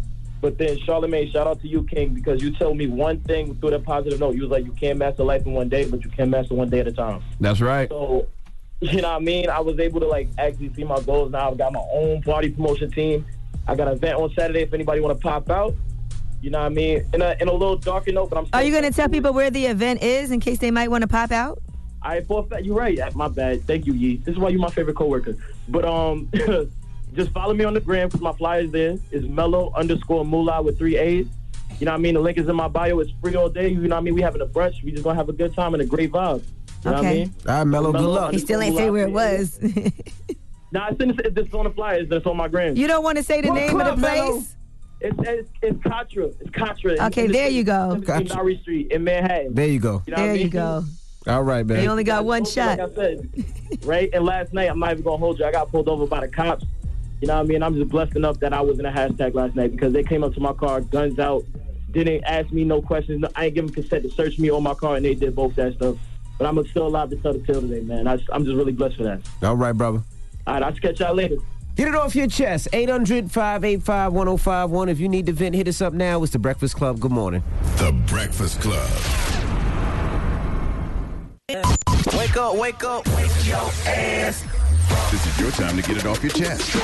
But 0.41 0.60
then 0.60 0.77
Charlamagne, 0.77 1.32
shout 1.32 1.48
out 1.48 1.60
to 1.62 1.68
you, 1.68 1.82
King, 1.86 2.13
because 2.13 2.44
you 2.44 2.51
told 2.51 2.77
me 2.77 2.86
one 2.86 3.20
thing 3.22 3.56
through 3.56 3.72
that 3.72 3.84
positive 3.84 4.20
note. 4.20 4.36
You 4.36 4.44
was 4.44 4.51
like, 4.51 4.63
you 4.63 4.74
can't 4.74 5.00
master 5.00 5.24
life 5.24 5.44
in 5.48 5.53
one 5.53 5.70
day, 5.70 5.86
but 5.86 6.06
you 6.06 6.12
can 6.12 6.29
master 6.29 6.53
one 6.53 6.70
day 6.70 6.82
at 6.82 6.88
a 6.88 6.91
time. 6.91 7.24
That's 7.39 7.62
right. 7.62 7.89
So, 7.89 8.27
you 8.79 9.01
know 9.01 9.10
what 9.10 9.15
I 9.15 9.25
mean? 9.25 9.50
I 9.50 9.60
was 9.60 9.79
able 9.79 10.01
to 10.01 10.08
like 10.08 10.29
actually 10.38 10.72
see 10.75 10.84
my 10.84 11.01
goals 11.01 11.32
now. 11.32 11.50
I've 11.50 11.58
got 11.58 11.74
my 11.74 11.84
own 11.91 12.22
party 12.22 12.51
promotion 12.51 12.91
team. 12.91 13.25
I 13.69 13.75
got 13.75 13.88
an 13.88 13.93
event 13.93 14.17
on 14.17 14.33
Saturday 14.33 14.61
if 14.61 14.73
anybody 14.73 14.99
want 14.99 15.15
to 15.15 15.21
pop 15.21 15.49
out. 15.51 15.75
You 16.41 16.49
know 16.49 16.59
what 16.59 16.65
I 16.65 16.69
mean? 16.69 17.05
In 17.13 17.21
a, 17.21 17.35
in 17.39 17.47
a 17.49 17.51
little 17.53 17.75
darker 17.77 18.11
note, 18.11 18.29
but 18.31 18.39
I'm 18.39 18.47
Are 18.53 18.63
you 18.63 18.71
going 18.71 18.83
to 18.83 18.91
tell 18.91 19.07
people 19.09 19.31
where 19.31 19.51
the 19.51 19.65
event 19.67 20.01
is 20.01 20.31
in 20.31 20.39
case 20.39 20.57
they 20.57 20.71
might 20.71 20.89
want 20.89 21.03
to 21.03 21.07
pop 21.07 21.31
out? 21.31 21.61
I 22.01 22.21
for 22.21 22.39
a 22.39 22.43
fact, 22.47 22.63
you're 22.63 22.75
right. 22.77 22.97
My 23.13 23.27
bad. 23.27 23.63
Thank 23.65 23.85
you, 23.85 23.93
Yee. 23.93 24.17
This 24.17 24.33
is 24.33 24.39
why 24.39 24.49
you're 24.49 24.59
my 24.59 24.69
favorite 24.71 24.95
coworker. 24.95 25.35
But 25.67 25.85
um, 25.85 26.29
just 27.13 27.31
follow 27.31 27.53
me 27.53 27.65
on 27.65 27.73
the 27.73 27.81
gram 27.81 28.07
because 28.07 28.21
my 28.21 28.31
flyer 28.31 28.61
is 28.61 28.71
there. 28.71 28.97
It's 29.11 29.27
mellow 29.27 29.71
underscore 29.75 30.25
moolah 30.25 30.61
with 30.63 30.77
three 30.79 30.97
A's. 30.97 31.27
You 31.79 31.85
know 31.85 31.91
what 31.91 31.97
I 31.99 32.01
mean? 32.01 32.13
The 32.15 32.21
link 32.21 32.38
is 32.38 32.47
in 32.47 32.55
my 32.55 32.69
bio. 32.69 32.99
It's 32.99 33.11
free 33.21 33.35
all 33.35 33.49
day. 33.49 33.67
You 33.69 33.81
know 33.81 33.95
what 33.95 33.97
I 33.97 34.01
mean? 34.01 34.15
We 34.15 34.21
having 34.21 34.41
a 34.41 34.45
brunch. 34.47 34.81
We 34.83 34.91
just 34.91 35.03
gonna 35.03 35.15
have 35.17 35.29
a 35.29 35.33
good 35.33 35.53
time 35.53 35.73
and 35.75 35.83
a 35.83 35.85
great 35.85 36.11
vibe. 36.11 36.41
You 36.85 36.91
know 36.91 36.91
what 36.91 36.95
I 36.95 36.99
Okay. 36.99 37.19
mean? 37.19 37.33
All 37.47 37.55
right, 37.57 37.63
Mello, 37.65 37.91
good 37.91 38.01
luck. 38.01 38.31
He 38.31 38.39
still 38.39 38.61
ain't 38.61 38.75
say 38.77 38.89
where 38.89 39.05
it 39.05 39.11
was. 39.11 39.59
Nah, 40.71 40.89
it's, 40.89 41.01
in, 41.01 41.09
it's, 41.11 41.38
it's 41.38 41.53
on 41.53 41.63
the 41.65 41.71
flyer. 41.71 41.99
It's, 41.99 42.11
it's 42.11 42.25
on 42.25 42.38
my 42.38 42.47
gram. 42.47 42.75
You 42.75 42.88
don't 42.88 43.03
want 43.03 43.17
to 43.17 43.23
say 43.23 43.41
the 43.41 43.49
What 43.49 43.55
name 43.55 43.69
club, 43.71 43.88
of 43.88 43.95
the 43.95 44.01
Mello? 44.07 44.31
place? 44.33 44.55
It's, 45.01 45.17
it's, 45.21 45.49
it's 45.61 45.83
Contra. 45.83 46.25
It's 46.25 46.49
Contra. 46.51 46.91
Okay, 47.07 47.25
It's- 47.25 47.31
there 47.31 47.47
it's- 47.47 47.53
you 47.53 47.63
go. 47.63 48.01
it's 48.01 48.31
in 48.33 48.59
Street 48.61 48.91
in 48.91 49.03
Manhattan. 49.03 49.53
There 49.55 49.67
you 49.67 49.79
go. 49.79 50.03
You 50.05 50.11
know 50.15 50.21
There 50.23 50.31
I 50.31 50.35
you 50.35 50.49
go. 50.49 50.83
All 51.27 51.43
right, 51.43 51.65
man. 51.65 51.83
You 51.83 51.89
only 51.89 52.03
got 52.03 52.25
one 52.25 52.45
shot. 52.45 52.79
Like 52.79 52.91
I 52.91 52.95
said, 52.95 53.29
right? 53.83 54.09
And 54.13 54.25
last 54.25 54.53
night, 54.53 54.69
I'm 54.69 54.79
not 54.79 54.91
even 54.91 55.03
gonna 55.03 55.17
hold 55.17 55.38
you. 55.39 55.45
I 55.45 55.51
got 55.51 55.69
pulled 55.69 55.89
over 55.89 56.05
by 56.05 56.21
the 56.21 56.27
cops. 56.27 56.65
You 57.21 57.27
know 57.27 57.35
what 57.35 57.41
I 57.41 57.47
mean? 57.47 57.61
I'm 57.61 57.75
just 57.75 57.89
blessed 57.89 58.15
enough 58.15 58.39
that 58.39 58.53
I 58.53 58.61
was 58.61 58.79
in 58.79 58.85
a 58.85 58.91
hashtag 58.91 59.33
last 59.33 59.55
night 59.55 59.71
because 59.71 59.91
they 59.91 60.03
came 60.03 60.23
up 60.23 60.33
to 60.35 60.39
my 60.39 60.53
car, 60.53 60.79
guns 60.81 61.19
out, 61.19 61.43
didn't 61.91 62.23
ask 62.23 62.51
me 62.51 62.63
no 62.63 62.81
questions. 62.81 63.25
I 63.35 63.45
ain't 63.47 63.55
give 63.55 63.65
them 63.65 63.73
consent 63.73 64.03
to 64.03 64.09
search 64.11 64.39
me 64.39 64.49
on 64.49 64.63
my 64.63 64.73
car, 64.73 64.95
and 64.95 65.05
they 65.05 65.13
did 65.15 65.35
both 65.35 65.55
that 65.55 65.73
stuff. 65.75 65.97
But 66.38 66.47
I'm 66.47 66.65
still 66.67 66.88
alive 66.88 67.09
to 67.09 67.17
tell 67.17 67.33
the 67.33 67.39
tale 67.39 67.59
today, 67.61 67.81
man. 67.81 68.07
I, 68.07 68.17
I'm 68.31 68.45
just 68.45 68.55
really 68.55 68.71
blessed 68.71 68.95
for 68.95 69.03
that. 69.03 69.21
All 69.43 69.57
right, 69.57 69.73
brother. 69.73 70.01
All 70.48 70.53
right, 70.55 70.63
I'll 70.63 70.72
catch 70.74 71.00
y'all 71.00 71.13
later. 71.13 71.38
Get 71.75 71.88
it 71.88 71.96
off 71.96 72.15
your 72.15 72.27
chest. 72.27 72.67
800 72.74 73.31
585 73.31 74.12
1051. 74.13 74.89
If 74.89 75.00
you 75.00 75.08
need 75.08 75.25
to 75.27 75.31
vent, 75.31 75.55
hit 75.55 75.67
us 75.67 75.81
up 75.81 75.93
now. 75.93 76.22
It's 76.24 76.34
The 76.34 76.39
Breakfast 76.39 76.75
Club. 76.75 77.00
Good 77.00 77.12
morning. 77.12 77.43
The 77.77 77.93
Breakfast 78.08 78.60
Club. 78.60 78.89
Wake 82.17 82.36
up, 82.38 82.55
wake 82.58 82.84
up. 82.84 83.08
Wake 83.15 83.48
your 83.48 83.58
ass. 83.86 84.43
This 85.12 85.25
is 85.25 85.39
your 85.39 85.51
time 85.51 85.75
to 85.77 85.88
get 85.88 85.98
it 85.98 86.05
off 86.05 86.22
your 86.22 86.31
chest. 86.31 86.75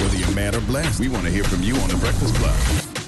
Whether 0.00 0.16
you're 0.16 0.34
mad 0.34 0.54
or 0.54 0.60
blessed, 0.62 1.00
we 1.00 1.08
want 1.08 1.24
to 1.24 1.30
hear 1.30 1.44
from 1.44 1.62
you 1.62 1.76
on 1.76 1.88
The 1.88 1.96
Breakfast 1.96 2.34
Club. 2.34 2.54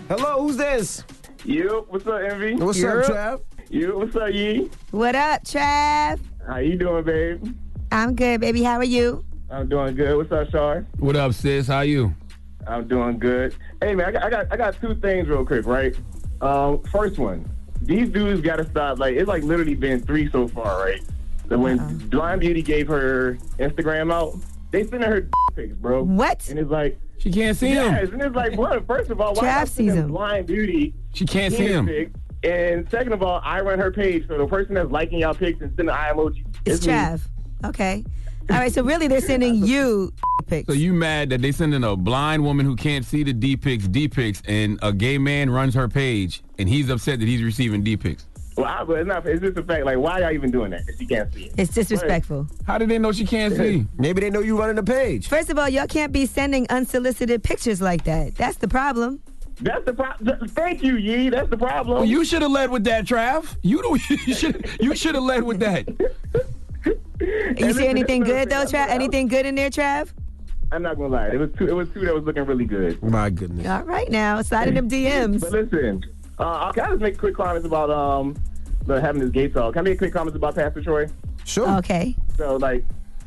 Hello, 0.09 0.43
who's 0.43 0.57
this? 0.57 1.05
You, 1.45 1.87
what's 1.89 2.07
up, 2.07 2.21
Envy? 2.21 2.55
What's 2.55 2.83
up, 2.85 3.05
Trav? 3.05 3.41
You, 3.71 3.99
what's 3.99 4.15
up, 4.15 4.31
Yee? 4.33 4.71
What 4.91 5.15
up, 5.15 5.45
Trav? 5.45 6.21
How 6.47 6.59
you 6.59 6.77
doing, 6.77 7.05
babe? 7.05 7.55
I'm 7.93 8.15
good, 8.15 8.41
baby. 8.41 8.63
How 8.63 8.77
are 8.79 8.85
you? 8.85 9.23
I'm 9.51 9.69
doing 9.69 9.95
good. 9.95 10.17
What's 10.17 10.33
up, 10.33 10.51
Shar? 10.51 10.87
What 10.99 11.15
up, 11.15 11.35
sis? 11.35 11.67
How 11.67 11.83
you? 11.83 12.15
I'm 12.67 12.89
doing 12.89 13.19
good. 13.19 13.55
Hey, 13.83 13.95
man, 13.95 14.07
I 14.07 14.13
got, 14.13 14.23
I 14.25 14.31
got, 14.31 14.47
I 14.53 14.57
got 14.57 14.81
two 14.81 14.95
things 14.95 15.29
real 15.29 15.45
quick, 15.45 15.67
right? 15.67 15.95
Um, 16.41 16.83
first 16.85 17.19
one, 17.19 17.47
these 17.83 18.09
dudes 18.09 18.41
got 18.41 18.57
to 18.57 18.65
stop. 18.71 18.99
Like, 18.99 19.17
it's 19.17 19.29
like 19.29 19.43
literally 19.43 19.75
been 19.75 20.01
three 20.01 20.31
so 20.31 20.49
far, 20.49 20.81
right? 20.83 21.03
So 21.51 21.59
when 21.59 21.99
Blind 22.09 22.41
Beauty 22.41 22.63
gave 22.63 22.89
her 22.89 23.37
Instagram 23.59 24.11
out, 24.11 24.37
they 24.71 24.87
sent 24.87 25.05
her 25.05 25.29
pics, 25.55 25.75
bro. 25.75 26.03
What? 26.03 26.49
And 26.49 26.59
it's 26.59 26.71
like 26.71 26.99
she 27.19 27.31
can't 27.31 27.59
see 27.59 27.73
him. 27.73 27.93
Yes, 27.93 28.09
and 28.11 28.23
it's 28.23 28.35
like, 28.35 28.57
what? 28.57 28.87
First 28.87 29.11
of 29.11 29.21
all, 29.21 29.35
why 29.35 29.43
Trav 29.43 29.59
not 29.59 29.69
sees 29.69 29.93
him. 29.93 30.09
Blind 30.09 30.47
Beauty? 30.47 30.95
She 31.13 31.27
can't 31.27 31.53
see 31.53 31.59
penis 31.67 31.73
him. 31.77 31.87
pic? 31.87 32.11
And 32.43 32.89
second 32.91 33.13
of 33.13 33.23
all, 33.23 33.43
I 33.45 33.61
run 33.61 33.79
her 33.79 33.93
page, 33.93 34.27
so 34.29 34.39
the 34.39 34.47
person 34.47 34.77
that's 34.77 34.91
liking 34.91 35.19
y'all 35.19 35.35
pics 35.35 35.61
and 35.61 35.71
sending 35.77 35.95
eye 35.95 36.11
emoji, 36.15 36.43
It's 36.65 36.87
me. 36.87 36.93
Trav. 37.63 37.69
Okay. 37.69 38.05
All 38.51 38.57
right. 38.57 38.73
So 38.73 38.83
really, 38.83 39.09
they're 39.09 39.21
sending 39.21 39.65
you 39.65 40.13
pics. 40.47 40.67
So 40.67 40.73
you 40.73 40.93
mad 40.93 41.31
that 41.31 41.43
they 41.43 41.53
sending 41.53 41.85
a 41.85 41.97
blind 41.97 42.45
woman 42.45 42.67
who 42.67 42.77
can't 42.77 43.05
see 43.05 43.23
the 43.23 43.33
D 43.33 43.57
pics, 43.57 43.89
D 43.89 44.09
pics, 44.09 44.43
and 44.47 44.79
a 44.83 44.93
gay 44.93 45.19
man 45.19 45.51
runs 45.51 45.75
her 45.75 45.89
page, 45.89 46.43
and 46.59 46.69
he's 46.69 46.91
upset 46.91 47.21
that 47.21 47.29
he's 47.29 47.43
receiving 47.43 47.83
D 47.83 47.97
pics. 47.97 48.27
Well, 48.57 48.67
I, 48.67 48.85
but 48.85 48.99
it's 48.99 49.09
not. 49.09 49.27
It's 49.27 49.41
just 49.41 49.55
the 49.55 49.63
fact. 49.63 49.85
Like, 49.87 49.97
why 49.97 50.19
y'all 50.19 50.33
even 50.33 50.51
doing 50.51 50.73
that 50.73 50.83
if 50.87 51.01
you 51.01 51.07
can't 51.07 51.33
see 51.33 51.45
it? 51.45 51.55
It's 51.57 51.73
disrespectful. 51.73 52.47
How 52.67 52.77
did 52.77 52.91
they 52.91 52.99
know 52.99 53.13
she 53.13 53.25
can't 53.25 53.55
see? 53.57 53.87
Maybe 53.99 54.21
they 54.21 54.31
know 54.31 54.41
you 54.41 54.59
running 54.59 54.77
the 54.77 54.83
page. 54.83 55.29
First 55.29 55.49
of 55.49 55.59
all, 55.59 55.69
y'all 55.69 55.87
can't 55.87 56.13
be 56.13 56.27
sending 56.27 56.67
unsolicited 56.69 57.43
pictures 57.43 57.81
like 57.81 58.05
that. 58.05 58.35
That's 58.35 58.59
the 58.59 58.69
problem. 58.69 59.23
That's 59.61 59.85
the 59.85 59.95
problem. 59.95 60.49
Thank 60.49 60.83
you, 60.83 60.97
Yee. 60.97 61.31
That's 61.31 61.49
the 61.49 61.57
problem. 61.57 61.99
Well, 61.99 62.05
you 62.05 62.25
should 62.25 62.43
have 62.43 62.51
led 62.51 62.71
with 62.71 62.85
that, 62.85 63.05
Trav. 63.05 63.57
You 63.63 63.81
don't. 63.81 64.03
You 64.27 64.35
should. 64.35 64.69
You 64.81 64.95
should 64.95 65.15
have 65.15 65.25
led 65.25 65.45
with 65.45 65.61
that. 65.61 65.89
You 67.59 67.73
see 67.73 67.87
anything 67.87 68.23
good 68.23 68.51
though, 68.51 68.65
Trav? 68.65 68.89
Anything 68.89 69.29
good 69.29 69.47
in 69.47 69.55
there, 69.55 69.71
Trav? 69.71 70.11
I'm 70.73 70.83
not 70.83 70.97
gonna 70.97 71.09
lie. 71.09 71.29
It 71.29 71.39
was 71.39 71.51
two. 71.59 71.69
It 71.69 71.75
was 71.75 71.89
two 71.91 72.01
that 72.01 72.15
was 72.15 72.25
looking 72.25 72.45
really 72.47 72.65
good. 72.65 73.03
My 73.03 73.29
goodness. 73.29 73.67
All 73.67 73.83
right 73.83 74.11
now, 74.11 74.41
slide 74.41 74.69
in 74.69 74.75
them 74.75 74.89
DMs. 74.89 75.41
But 75.41 75.53
listen, 75.53 76.03
uh, 76.39 76.73
can 76.73 76.85
I 76.85 76.89
just 76.91 77.03
make 77.03 77.19
quick 77.19 77.37
comments 77.37 77.67
about 77.67 77.91
um 77.91 78.35
the, 78.87 79.01
having 79.01 79.21
this 79.21 79.31
gay 79.31 79.49
talk? 79.49 79.75
Can 79.75 79.81
I 79.81 79.91
make 79.91 79.99
quick 79.99 80.13
comments 80.13 80.37
about 80.37 80.55
Pastor 80.55 80.83
Troy? 80.83 81.09
Sure. 81.45 81.69
Okay. 81.79 82.17
So 82.37 82.57
like, 82.57 82.85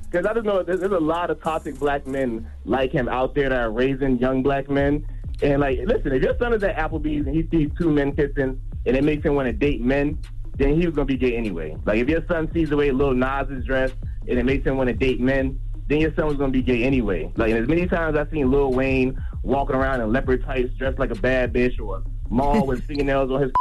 because 0.10 0.26
I 0.26 0.34
just 0.34 0.46
know 0.46 0.64
there's, 0.64 0.80
there's 0.80 0.92
a 0.92 1.00
lot 1.00 1.30
of 1.30 1.42
toxic 1.42 1.78
black 1.78 2.08
men 2.08 2.50
like 2.66 2.92
him 2.92 3.08
out 3.08 3.36
there 3.36 3.50
that 3.50 3.60
are 3.60 3.72
raising 3.72 4.18
young 4.18 4.42
black 4.42 4.70
men. 4.70 5.06
And 5.42 5.62
like, 5.62 5.80
listen, 5.86 6.14
if 6.14 6.24
your 6.24 6.38
son 6.40 6.54
is 6.54 6.64
at 6.64 6.78
Applebee's 6.78 7.28
and 7.28 7.36
he 7.36 7.48
sees 7.52 7.70
two 7.78 7.92
men 7.92 8.16
kissing 8.16 8.60
and 8.86 8.98
it 8.98 9.04
makes 9.04 9.24
him 9.26 9.36
want 9.36 9.48
to 9.48 9.54
date 9.54 9.82
men, 9.82 10.18
then 10.58 10.80
he 10.80 10.86
was 10.86 10.96
gonna 10.96 11.06
be 11.06 11.18
gay 11.18 11.36
anyway. 11.36 11.76
Like 11.86 12.00
if 12.00 12.10
your 12.10 12.26
son 12.28 12.50
sees 12.54 12.70
the 12.70 12.78
way 12.78 12.92
Lil 12.92 13.14
Nas 13.14 13.50
is 13.50 13.66
dressed 13.66 13.96
and 14.28 14.40
it 14.40 14.46
makes 14.46 14.66
him 14.66 14.78
want 14.78 14.88
to 14.88 14.94
date 14.94 15.20
men, 15.20 15.60
then 15.88 16.00
your 16.00 16.14
son 16.16 16.28
was 16.28 16.38
gonna 16.38 16.52
be 16.52 16.62
gay 16.62 16.84
anyway. 16.84 17.32
Like 17.36 17.52
and 17.52 17.60
as 17.60 17.68
many 17.68 17.88
times 17.88 18.18
I've 18.18 18.30
seen 18.32 18.50
Lil 18.50 18.72
Wayne 18.72 19.22
walking 19.44 19.76
around 19.76 20.02
in 20.02 20.12
leopard 20.12 20.44
tights, 20.44 20.74
dressed 20.76 21.00
like 21.00 21.12
a 21.12 21.16
bad 21.16 21.54
bitch, 21.54 21.80
or 21.80 22.04
Maul 22.30 22.66
with 22.66 22.84
fingernails 22.88 23.32
on 23.32 23.42
his 23.42 23.52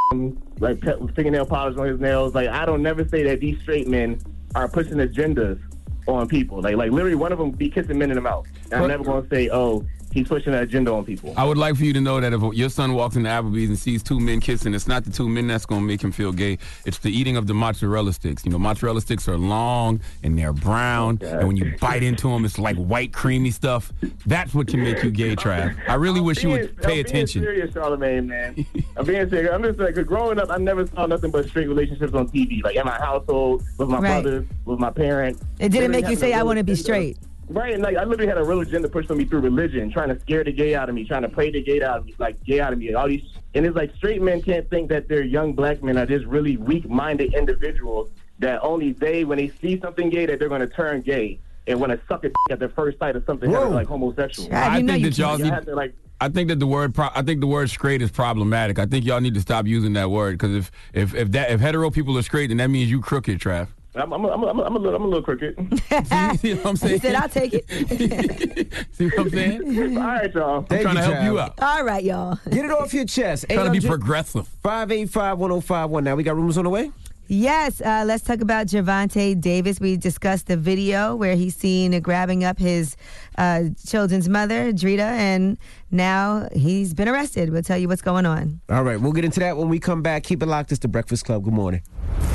like 0.61 0.81
fingernail 1.15 1.47
polish 1.47 1.77
on 1.77 1.87
his 1.87 2.01
nails. 2.01 2.35
Like 2.35 2.49
I 2.49 2.65
don't 2.65 2.83
never 2.83 3.07
say 3.09 3.23
that 3.25 3.41
these 3.41 3.61
straight 3.61 3.89
men 3.89 4.21
are 4.55 4.69
pushing 4.69 4.95
agendas 4.95 5.61
on 6.07 6.29
people. 6.29 6.63
Like 6.63 6.77
like 6.77 6.93
literally 6.93 7.17
one 7.17 7.33
of 7.33 7.39
them 7.39 7.51
be 7.51 7.69
kissing 7.69 7.99
men 7.99 8.11
in 8.11 8.17
the 8.17 8.23
mouth. 8.23 8.47
And 8.71 8.83
I'm 8.83 8.89
never 8.89 9.05
gonna 9.05 9.27
say, 9.29 9.51
oh, 9.51 9.85
he's 10.15 10.29
pushing 10.29 10.55
an 10.55 10.61
agenda 10.61 10.93
on 10.93 11.05
people. 11.05 11.35
I 11.37 11.45
would 11.45 11.59
like 11.59 11.77
for 11.77 11.85
you 11.85 11.93
to 11.93 12.01
know 12.01 12.21
that 12.21 12.33
if 12.33 12.41
your 12.55 12.71
son 12.71 12.95
walks 12.95 13.17
into 13.17 13.29
Applebee's 13.29 13.69
and 13.69 13.79
sees 13.79 14.03
two 14.03 14.19
men 14.21 14.41
kissing, 14.41 14.73
it's 14.73 14.87
not 14.89 15.05
the 15.05 15.11
two 15.11 15.29
men 15.29 15.47
that's 15.47 15.67
going 15.67 15.83
to 15.83 15.87
make 15.87 16.01
him 16.03 16.13
feel 16.13 16.33
gay. 16.33 16.59
It's 16.87 16.99
the 16.99 17.11
eating 17.11 17.37
of 17.37 17.47
the 17.47 17.55
mozzarella 17.55 18.13
sticks. 18.13 18.45
You 18.47 18.53
know, 18.53 18.59
mozzarella 18.59 19.01
sticks 19.01 19.29
are 19.29 19.37
long 19.37 20.01
and 20.23 20.39
they're 20.39 20.53
brown, 20.53 21.19
and 21.23 21.47
when 21.49 21.57
you 21.57 21.75
bite 21.81 22.03
into 22.03 22.29
them, 22.29 22.45
it's 22.45 22.59
like 22.59 22.77
white, 22.77 23.13
creamy 23.13 23.51
stuff. 23.51 23.93
That's 24.27 24.55
what 24.55 24.69
can 24.69 24.81
make 24.83 25.03
you 25.03 25.11
gay, 25.11 25.37
Trav. 25.37 25.77
I 25.89 25.95
really 25.95 26.21
wish 26.21 26.43
you 26.43 26.51
would 26.51 26.77
pay 26.81 27.01
attention. 27.01 27.43
I'm 27.45 27.49
attention. 27.49 27.73
Being 27.73 27.73
serious, 27.73 27.75
Charlamagne, 27.75 28.27
man. 28.27 28.67
I'm 28.97 29.05
being 29.05 29.29
serious. 29.29 29.51
I'm 29.53 29.63
just 29.63 29.79
like, 29.79 29.95
'cause 29.95 30.05
growing 30.05 30.39
up, 30.39 30.51
I 30.51 30.59
never 30.59 30.87
saw 30.87 31.07
nothing 31.07 31.31
but 31.31 31.47
straight 31.49 31.69
relationships 31.69 32.15
on 32.15 32.29
TV. 32.29 32.63
Like 32.63 32.77
in 32.77 32.85
my 32.85 32.97
household, 32.99 33.63
with 33.79 33.89
my 33.89 33.99
Right. 33.99 34.23
brothers, 34.23 34.47
with 34.65 34.79
my 34.79 34.91
parents. 34.91 35.41
It 35.59 35.71
didn't 35.71 35.73
Literally 35.93 36.03
make 36.03 36.11
you 36.11 36.17
say, 36.17 36.33
"I 36.33 36.43
want 36.43 36.59
to 36.59 36.65
be 36.65 36.73
real- 36.73 36.83
straight." 36.83 37.17
Right, 37.49 37.75
and 37.75 37.83
like 37.83 37.97
I 37.97 38.05
literally 38.05 38.29
had 38.29 38.39
a 38.39 38.45
real 38.45 38.61
agenda 38.61 38.89
pushed 38.89 39.11
on 39.11 39.19
me 39.19 39.25
through 39.25 39.41
religion, 39.41 39.91
trying 39.91 40.09
to 40.09 40.19
scare 40.21 40.45
the 40.45 40.53
gay 40.53 40.75
out 40.75 40.89
of 40.89 40.95
me, 40.95 41.05
trying 41.05 41.23
to 41.23 41.29
pray 41.29 41.51
the 41.51 41.63
gay 41.63 41.83
out 41.83 41.99
of 41.99 42.07
me, 42.07 42.15
like 42.19 42.43
gay 42.45 42.61
out 42.61 42.73
of 42.73 42.79
me. 42.79 42.95
All 42.95 43.07
these, 43.07 43.23
and 43.55 43.67
it's 43.67 43.77
like 43.77 43.95
straight 43.97 44.23
men 44.23 44.41
can't 44.43 44.69
think 44.71 44.89
that 44.89 45.09
their 45.09 45.23
young 45.23 45.53
black 45.53 45.83
men 45.83 45.99
are 45.99 46.07
just 46.07 46.25
really 46.27 46.57
weak-minded 46.57 47.35
individuals 47.35 48.11
that 48.39 48.61
only 48.63 48.93
they, 48.93 49.25
when 49.25 49.39
they 49.39 49.53
see 49.61 49.79
something 49.81 50.11
gay, 50.11 50.27
that 50.27 50.39
they're 50.39 50.49
going 50.49 50.61
to 50.61 50.67
turn 50.67 51.03
gay 51.03 51.39
and 51.67 51.81
want 51.81 51.93
to 51.93 52.01
suck 52.09 52.25
a 52.25 52.29
dick 52.29 52.37
at 52.51 52.59
the 52.59 52.69
first 52.71 52.99
sight 52.99 53.17
of 53.17 53.25
something 53.27 53.51
Whoa. 53.51 53.71
like 53.71 53.87
homosexual. 53.87 54.53
I 54.55 54.83
think 54.83 55.05
that 55.05 55.19
y'all 55.19 55.39
Y'all 55.39 55.51
need. 55.51 55.67
to, 55.67 55.75
like, 55.75 55.95
I 56.21 56.29
think 56.29 56.49
that 56.49 56.61
the 56.61 56.67
word 56.67 56.95
pro- 56.95 57.11
I 57.15 57.23
think 57.23 57.41
the 57.41 57.47
word 57.47 57.69
straight 57.71 58.01
is 58.01 58.11
problematic. 58.11 58.79
I 58.79 58.87
think 58.87 59.05
y'all 59.05 59.21
need 59.21 59.35
to 59.35 59.41
stop 59.41 59.67
using 59.67 59.93
that 59.95 60.11
word 60.11 60.39
because 60.39 60.55
if 60.55 60.71
if 60.93 61.15
if 61.15 61.33
that 61.33 61.51
if 61.51 61.61
hetero 61.61 61.91
people 61.91 62.17
are 62.17 62.23
straight, 62.23 62.49
then 62.49 62.57
that 62.59 62.71
means 62.71 62.91
you 62.91 63.01
crooked, 63.01 63.39
Trav. 63.41 63.69
I'm, 63.97 64.13
I'm, 64.13 64.25
I'm, 64.25 64.45
I'm, 64.45 64.61
I'm 64.61 64.77
a 64.77 64.79
little, 64.79 64.97
I'm 64.97 65.03
a 65.03 65.07
little 65.07 65.23
crooked. 65.23 65.57
See 66.41 66.55
what 66.55 66.67
I'm 66.67 66.77
saying? 66.77 66.95
He 66.95 66.99
said, 66.99 67.15
"I'll 67.15 67.29
take 67.29 67.53
it." 67.55 68.75
See 68.93 69.07
what 69.07 69.19
I'm 69.19 69.31
saying? 69.31 69.99
All 69.99 70.05
right, 70.05 70.35
y'all. 70.35 70.67
I'm 70.69 70.81
trying 70.81 70.97
to 70.97 71.03
help 71.03 71.25
you 71.25 71.39
out. 71.39 71.55
All 71.63 71.85
right, 71.85 72.03
y'all. 72.03 72.39
Get 72.51 72.65
it 72.65 72.71
off 72.73 72.93
your 72.93 73.05
chest. 73.05 73.47
Trying 73.49 73.73
to 73.73 73.81
be 73.81 73.87
progressive. 73.87 74.49
585 74.63 75.39
1051. 75.39 76.05
Now 76.05 76.17
we 76.17 76.25
got 76.25 76.35
rumors 76.35 76.59
on 76.59 76.65
the 76.65 76.71
way? 76.71 76.91
Yes, 77.27 77.81
uh, 77.81 78.05
let's 78.07 78.23
talk 78.23 78.43
about 78.43 78.67
Javante 78.67 79.41
Davis. 79.41 79.81
We 79.81 79.97
discussed 79.97 80.47
the 80.47 80.59
video 80.59 81.17
where 81.17 81.37
he's 81.37 81.57
seen 81.57 81.99
grabbing 82.01 82.45
up 82.45 82.59
his 82.59 82.97
uh, 83.39 83.65
children's 83.87 84.29
mother, 84.29 84.73
Drita, 84.73 84.99
and 84.99 85.57
now 85.91 86.49
he's 86.53 86.93
been 86.93 87.09
arrested. 87.09 87.49
We'll 87.51 87.63
tell 87.63 87.79
you 87.79 87.89
what's 87.89 88.03
going 88.03 88.27
on. 88.27 88.61
All 88.69 88.83
right, 88.85 89.01
we'll 89.01 89.13
get 89.13 89.25
into 89.25 89.41
that 89.41 89.57
when 89.57 89.71
we 89.71 89.79
come 89.79 90.03
back. 90.03 90.25
Keep 90.25 90.43
it 90.43 90.47
locked. 90.47 90.71
It's 90.71 90.81
The 90.81 90.89
Breakfast 90.89 91.25
Club. 91.25 91.45
Good 91.45 91.55
morning. 91.55 91.83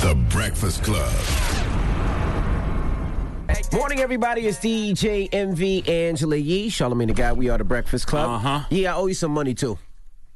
The 0.00 0.16
Breakfast 0.28 0.82
Club. 0.82 1.12
Morning, 3.72 4.00
everybody. 4.00 4.46
It's 4.46 4.58
DJ 4.58 5.28
Envy 5.32 5.86
Angela 5.86 6.36
Yee, 6.36 6.70
Charlamagne 6.70 7.08
the 7.08 7.12
Guy. 7.14 7.32
We 7.32 7.50
are 7.50 7.58
the 7.58 7.64
Breakfast 7.64 8.06
Club. 8.06 8.28
Uh 8.28 8.38
huh. 8.38 8.64
Yeah, 8.70 8.94
I 8.94 8.98
owe 8.98 9.06
you 9.06 9.14
some 9.14 9.32
money 9.32 9.54
too. 9.54 9.78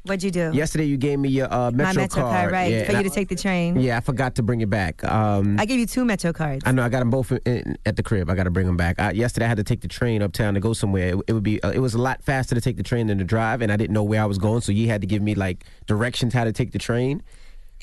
What'd 0.04 0.22
you 0.22 0.30
do? 0.30 0.50
Yesterday, 0.52 0.84
you 0.84 0.96
gave 0.98 1.18
me 1.18 1.30
your 1.30 1.52
uh, 1.52 1.70
Metro 1.70 1.94
My 1.94 2.00
Metro 2.02 2.22
card, 2.22 2.52
right? 2.52 2.70
Yeah, 2.70 2.84
for 2.84 2.92
and 2.92 3.02
you 3.02 3.08
to 3.08 3.14
take 3.14 3.28
the 3.28 3.34
train. 3.34 3.80
Yeah, 3.80 3.96
I 3.96 4.00
forgot 4.00 4.34
to 4.34 4.42
bring 4.42 4.60
it 4.60 4.68
back. 4.68 5.02
Um, 5.02 5.58
I 5.58 5.64
gave 5.64 5.80
you 5.80 5.86
two 5.86 6.04
Metro 6.04 6.32
cards. 6.32 6.62
I 6.66 6.72
know 6.72 6.84
I 6.84 6.90
got 6.90 6.98
them 6.98 7.10
both 7.10 7.32
in, 7.32 7.40
in, 7.46 7.78
at 7.86 7.96
the 7.96 8.02
crib. 8.02 8.28
I 8.28 8.34
got 8.34 8.44
to 8.44 8.50
bring 8.50 8.66
them 8.66 8.76
back. 8.76 9.00
I, 9.00 9.12
yesterday, 9.12 9.46
I 9.46 9.48
had 9.48 9.56
to 9.56 9.64
take 9.64 9.80
the 9.80 9.88
train 9.88 10.22
uptown 10.22 10.54
to 10.54 10.60
go 10.60 10.74
somewhere. 10.74 11.08
It, 11.14 11.22
it 11.28 11.32
would 11.32 11.42
be 11.42 11.62
uh, 11.62 11.70
it 11.70 11.80
was 11.80 11.94
a 11.94 11.98
lot 11.98 12.22
faster 12.22 12.54
to 12.54 12.60
take 12.60 12.76
the 12.76 12.82
train 12.82 13.06
than 13.06 13.18
to 13.18 13.24
drive, 13.24 13.62
and 13.62 13.72
I 13.72 13.76
didn't 13.76 13.94
know 13.94 14.04
where 14.04 14.22
I 14.22 14.26
was 14.26 14.38
going. 14.38 14.60
So 14.60 14.72
you 14.72 14.88
had 14.88 15.00
to 15.00 15.06
give 15.06 15.22
me 15.22 15.34
like 15.34 15.64
directions 15.86 16.34
how 16.34 16.44
to 16.44 16.52
take 16.52 16.72
the 16.72 16.78
train. 16.78 17.22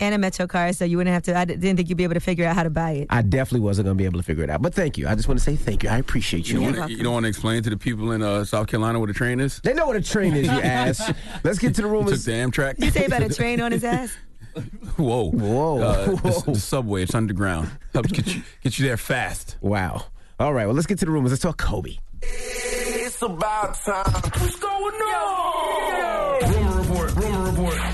And 0.02 0.14
a 0.16 0.18
Metro 0.18 0.48
card, 0.48 0.76
so 0.76 0.84
you 0.84 0.98
wouldn't 0.98 1.14
have 1.14 1.24
to. 1.24 1.38
I 1.38 1.46
didn't 1.46 1.78
think 1.78 1.88
you'd 1.88 1.98
be 1.98 2.04
able 2.04 2.16
to 2.16 2.20
figure 2.20 2.46
out 2.46 2.56
how 2.56 2.64
to 2.64 2.70
buy 2.70 2.92
it. 2.92 3.08
I 3.10 3.22
definitely 3.22 3.62
wasn't 3.62 3.86
going 3.86 3.96
to 3.98 4.02
be 4.02 4.06
able 4.06 4.20
to 4.20 4.24
figure 4.24 4.44
it 4.44 4.50
out. 4.50 4.62
But 4.62 4.74
thank 4.74 4.98
you. 4.98 5.08
I 5.08 5.16
just 5.16 5.28
want 5.28 5.40
to 5.40 5.44
say 5.44 5.56
thank 5.56 5.84
you. 5.84 5.90
I 5.90 5.98
appreciate 6.00 6.50
you. 6.50 6.60
You 6.60 6.66
don't, 6.72 6.80
wanna, 6.80 6.92
you 6.92 7.04
don't 7.04 7.14
want 7.14 7.24
to 7.26 7.30
explain 7.30 7.64
to 7.64 7.70
the 7.70 7.78
people 7.78 8.12
in 8.12 8.22
uh, 8.22 8.44
South 8.44 8.68
Carolina 8.68 9.00
what 9.00 9.10
a 9.10 9.14
train 9.14 9.40
is? 9.40 9.60
They 9.62 9.74
know 9.74 9.86
what 9.86 9.96
a 9.96 10.02
train 10.02 10.34
is, 10.36 10.48
you 10.48 10.52
ass. 10.62 11.14
Let's 11.44 11.60
get 11.60 11.76
to 11.76 11.82
the 11.84 11.88
You 11.88 11.94
rumors. 11.94 12.26
took 12.26 12.34
the 12.34 12.40
Amtrak. 12.40 12.80
You 12.84 12.90
say 12.92 13.06
about 13.06 13.22
a 13.22 13.30
train 13.34 13.62
on 13.62 13.72
his 13.72 13.84
ass? 13.84 14.18
Whoa. 14.98 15.30
Whoa. 15.32 15.80
Uh, 15.82 16.06
the, 16.16 16.44
the 16.48 16.60
subway, 16.60 17.04
it's 17.04 17.16
underground. 17.16 17.70
Helps 17.94 18.12
get 18.12 18.28
you, 18.36 18.42
get 18.62 18.78
you 18.80 18.86
there 18.88 18.98
fast. 18.98 19.56
Wow. 19.62 20.06
All 20.40 20.54
right, 20.54 20.66
well, 20.66 20.74
let's 20.76 20.88
get 20.88 20.98
to 21.00 21.06
the 21.06 21.12
rumors. 21.12 21.32
Let's 21.32 21.44
talk 21.44 21.58
Kobe. 21.58 21.98
It's 22.24 23.22
about 23.22 23.76
time. 23.86 24.04
What's 24.06 24.60
going 24.60 24.74
on? 24.74 24.82
Rumor 24.82 24.90
report. 24.92 25.60
Rumor 25.80 26.22
report. 26.22 26.31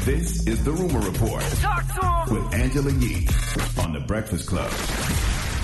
This 0.08 0.48
is 0.48 0.64
the 0.64 0.72
rumor 0.72 1.02
report 1.02 1.44
with 2.32 2.54
Angela 2.54 2.94
Yee 2.94 3.28
on 3.78 3.92
the 3.92 4.00
Breakfast 4.00 4.48
Club. 4.48 4.72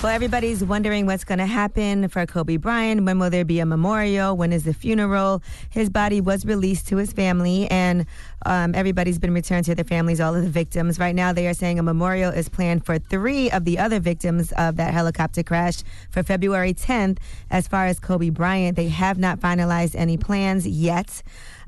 Well, 0.02 0.12
everybody's 0.12 0.62
wondering 0.62 1.06
what's 1.06 1.24
going 1.24 1.38
to 1.38 1.46
happen 1.46 2.08
for 2.08 2.26
Kobe 2.26 2.58
Bryant. 2.58 3.06
When 3.06 3.18
will 3.18 3.30
there 3.30 3.46
be 3.46 3.60
a 3.60 3.64
memorial? 3.64 4.36
When 4.36 4.52
is 4.52 4.64
the 4.64 4.74
funeral? 4.74 5.42
His 5.70 5.88
body 5.88 6.20
was 6.20 6.44
released 6.44 6.88
to 6.88 6.98
his 6.98 7.10
family, 7.10 7.70
and 7.70 8.04
um, 8.44 8.74
everybody's 8.74 9.18
been 9.18 9.32
returned 9.32 9.64
to 9.64 9.74
their 9.74 9.82
families, 9.82 10.20
all 10.20 10.34
of 10.34 10.42
the 10.42 10.50
victims. 10.50 10.98
Right 10.98 11.14
now, 11.14 11.32
they 11.32 11.46
are 11.46 11.54
saying 11.54 11.78
a 11.78 11.82
memorial 11.82 12.30
is 12.30 12.50
planned 12.50 12.84
for 12.84 12.98
three 12.98 13.50
of 13.50 13.64
the 13.64 13.78
other 13.78 13.98
victims 13.98 14.52
of 14.58 14.76
that 14.76 14.92
helicopter 14.92 15.42
crash 15.42 15.82
for 16.10 16.22
February 16.22 16.74
10th. 16.74 17.16
As 17.50 17.66
far 17.66 17.86
as 17.86 17.98
Kobe 17.98 18.28
Bryant, 18.28 18.76
they 18.76 18.88
have 18.88 19.16
not 19.16 19.40
finalized 19.40 19.94
any 19.94 20.18
plans 20.18 20.66
yet. 20.68 21.22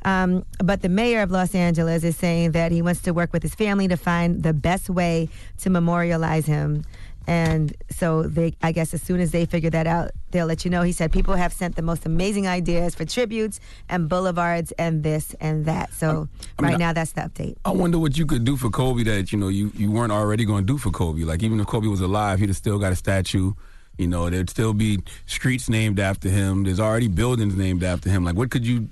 Um, 0.07 0.47
but 0.63 0.83
the 0.83 0.89
mayor 0.89 1.21
of 1.21 1.33
Los 1.33 1.55
Angeles 1.55 2.05
is 2.05 2.17
saying 2.17 2.53
that 2.53 2.71
he 2.71 2.81
wants 2.81 3.03
to 3.03 3.11
work 3.13 3.33
with 3.33 3.43
his 3.43 3.57
family 3.57 3.89
to 3.89 3.97
find 3.97 4.43
the 4.43 4.55
best 4.55 4.89
way 4.89 5.29
to 5.59 5.69
memorialize 5.69 6.47
him. 6.47 6.85
And 7.27 7.75
so 7.91 8.23
they, 8.23 8.55
I 8.63 8.71
guess, 8.71 8.95
as 8.95 9.03
soon 9.03 9.19
as 9.19 9.33
they 9.33 9.47
figure 9.47 9.71
that 9.71 9.89
out, 9.89 10.13
they'll 10.31 10.47
let 10.47 10.65
you 10.65 10.71
know. 10.71 10.83
He 10.83 10.93
said 10.93 11.11
people 11.11 11.35
have 11.35 11.53
sent 11.53 11.75
the 11.75 11.83
most 11.83 12.07
amazing 12.07 12.47
ideas 12.47 12.95
for 12.95 13.05
tributes 13.05 13.59
and 13.89 14.09
boulevards 14.09 14.71
and 14.79 15.03
this 15.03 15.35
and 15.41 15.65
that. 15.65 15.93
So 15.93 16.29
I 16.57 16.63
mean, 16.63 16.71
right 16.71 16.79
now, 16.79 16.93
that's 16.93 17.13
the 17.13 17.23
update. 17.23 17.57
I 17.65 17.73
wonder 17.73 17.99
what 17.99 18.17
you 18.17 18.27
could 18.27 18.45
do 18.45 18.57
for 18.57 18.71
Kobe 18.71 19.03
that 19.03 19.33
you 19.33 19.39
know 19.39 19.49
you, 19.49 19.73
you 19.75 19.91
weren't 19.91 20.13
already 20.13 20.45
going 20.45 20.65
to 20.69 20.73
do 20.73 20.79
for 20.79 20.93
Kobe. 20.93 21.25
Like 21.25 21.43
even 21.43 21.59
if 21.59 21.67
Kobe 21.67 21.89
was 21.89 22.01
alive, 22.01 22.39
he'd 22.39 22.49
have 22.49 22.57
still 22.57 22.79
got 22.79 22.93
a 22.93 22.97
statue. 22.97 23.55
You 23.99 24.07
know, 24.07 24.31
there'd 24.31 24.51
still 24.51 24.73
be 24.73 25.01
streets 25.25 25.69
named 25.69 25.99
after 25.99 26.29
him. 26.29 26.63
There's 26.63 26.79
already 26.79 27.09
buildings 27.09 27.57
named 27.57 27.83
after 27.83 28.09
him. 28.09 28.25
Like, 28.25 28.37
what 28.37 28.51
could 28.53 28.65
you 28.65 28.89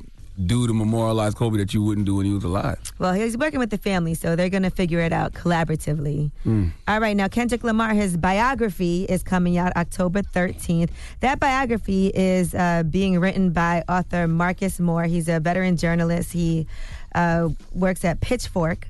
do 0.46 0.66
to 0.66 0.72
memorialize 0.72 1.34
Kobe 1.34 1.58
that 1.58 1.72
you 1.72 1.82
wouldn't 1.82 2.06
do 2.06 2.16
when 2.16 2.26
he 2.26 2.32
was 2.32 2.44
alive? 2.44 2.78
Well, 2.98 3.12
he's 3.12 3.36
working 3.36 3.60
with 3.60 3.70
the 3.70 3.78
family, 3.78 4.14
so 4.14 4.34
they're 4.34 4.48
going 4.48 4.64
to 4.64 4.70
figure 4.70 5.00
it 5.00 5.12
out 5.12 5.32
collaboratively. 5.32 6.30
Mm. 6.44 6.72
All 6.88 7.00
right, 7.00 7.16
now 7.16 7.28
Kendrick 7.28 7.62
Lamar, 7.62 7.94
his 7.94 8.16
biography 8.16 9.04
is 9.04 9.22
coming 9.22 9.58
out 9.58 9.76
October 9.76 10.22
13th. 10.22 10.90
That 11.20 11.38
biography 11.38 12.08
is 12.08 12.54
uh, 12.54 12.82
being 12.82 13.20
written 13.20 13.50
by 13.50 13.84
author 13.88 14.26
Marcus 14.26 14.80
Moore. 14.80 15.04
He's 15.04 15.28
a 15.28 15.40
veteran 15.40 15.76
journalist. 15.76 16.32
He 16.32 16.66
uh, 17.14 17.50
works 17.72 18.04
at 18.04 18.20
Pitchfork. 18.20 18.88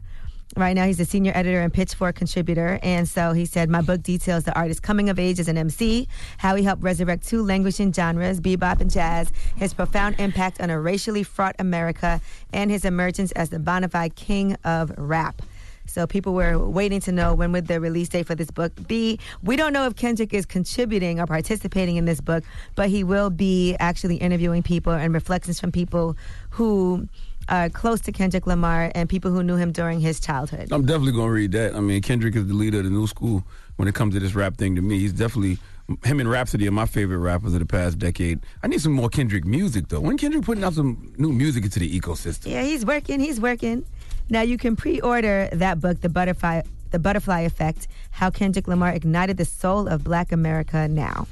Right 0.57 0.75
now, 0.75 0.87
he's 0.87 1.01
a 1.01 1.05
senior 1.05 1.33
editor 1.35 1.61
and 1.61 1.73
Pitchfork 1.73 2.15
contributor. 2.15 2.79
And 2.83 3.09
so 3.09 3.33
he 3.33 3.45
said, 3.45 3.69
My 3.69 3.81
book 3.81 4.03
details 4.03 4.45
the 4.45 4.55
artist's 4.57 4.81
coming 4.81 5.11
of 5.11 5.19
age 5.19 5.41
as 5.41 5.49
an 5.49 5.59
MC, 5.59 6.07
how 6.39 6.55
he 6.55 6.63
helped 6.63 6.83
resurrect 6.83 7.27
two 7.27 7.43
languishing 7.43 7.93
genres, 7.93 8.41
bebop 8.41 8.81
and 8.81 8.91
jazz, 8.91 9.33
his 9.57 9.75
profound 9.75 10.21
impact 10.21 10.61
on 10.61 10.71
a 10.71 10.81
racially 10.81 11.25
fraught 11.25 11.57
America, 11.59 12.21
and 12.53 12.71
his 12.71 12.85
emergence 12.85 13.33
as 13.33 13.51
the 13.51 13.59
bona 13.59 13.89
fide 13.89 14.15
king 14.15 14.55
of 14.65 14.93
rap. 14.97 15.43
So 15.87 16.07
people 16.07 16.35
were 16.35 16.59
waiting 16.59 17.01
to 17.01 17.13
know 17.13 17.35
when 17.35 17.53
would 17.53 17.67
the 17.67 17.81
release 17.81 18.09
date 18.09 18.27
for 18.27 18.35
this 18.35 18.51
book 18.51 18.73
be. 18.87 19.19
We 19.43 19.57
don't 19.57 19.73
know 19.73 19.87
if 19.87 19.97
Kendrick 19.97 20.33
is 20.33 20.47
contributing 20.47 21.21
or 21.21 21.27
participating 21.27 21.97
in 21.97 22.05
this 22.05 22.21
book, 22.21 22.45
but 22.75 22.89
he 22.89 23.05
will 23.05 23.31
be 23.31 23.77
actually 23.79 24.17
interviewing 24.17 24.63
people 24.63 24.93
and 24.93 25.13
reflections 25.13 25.61
from 25.61 25.73
people 25.73 26.17
who 26.51 27.09
are 27.49 27.69
close 27.69 28.01
to 28.03 28.13
Kendrick 28.13 28.47
Lamar 28.47 28.91
and 28.95 29.09
people 29.09 29.31
who 29.31 29.43
knew 29.43 29.57
him 29.57 29.73
during 29.73 30.01
his 30.01 30.21
childhood. 30.21 30.73
I'm 30.73 30.87
definitely 30.87 31.13
going 31.13 31.29
to 31.29 31.33
read 31.33 31.53
that. 31.53 31.75
I 31.75 31.81
mean, 31.81 32.03
Kendrick 32.03 32.37
is 32.37 32.47
the 32.47 32.55
leader 32.55 32.79
of 32.79 32.85
the 32.85 32.91
new 32.91 33.07
school 33.07 33.45
when 33.77 33.89
it 33.89 33.95
comes 33.95 34.15
to 34.15 34.21
this 34.21 34.35
rap 34.35 34.57
thing 34.57 34.77
to 34.77 34.83
me. 34.83 34.99
He's 34.99 35.13
definitely, 35.13 35.59
him 36.05 36.21
and 36.21 36.31
Rapsody 36.31 36.67
are 36.69 36.73
my 36.73 36.87
favorite 36.87 37.19
rappers 37.19 37.53
of 37.53 37.61
the 37.61 37.67
past 37.67 37.99
decade. 37.99 38.41
I 38.63 38.69
need 38.69 38.81
some 38.81 38.93
more 38.93 39.09
Kendrick 39.09 39.45
music, 39.45 39.89
though. 39.89 40.01
When 40.01 40.17
Kendrick 40.17 40.45
putting 40.45 40.65
out 40.65 40.75
some 40.75 41.13
new 41.19 41.33
music 41.33 41.65
into 41.65 41.81
the 41.81 42.01
ecosystem? 42.01 42.51
Yeah, 42.51 42.63
he's 42.63 42.87
working. 42.87 43.21
He's 43.21 43.41
working. 43.41 43.85
Now 44.31 44.41
you 44.41 44.57
can 44.57 44.75
pre-order 44.75 45.49
that 45.53 45.81
book, 45.81 46.01
The 46.01 46.09
Butterfly, 46.09 46.63
The 46.95 47.01
Butterfly 47.01 47.41
Effect: 47.41 47.89
How 48.13 48.31
Kendrick 48.31 48.69
Lamar 48.69 48.93
Ignited 48.93 49.37
the 49.37 49.45
Soul 49.45 49.89
of 49.89 50.05
Black 50.05 50.31
America. 50.31 50.87
Now, 50.87 51.27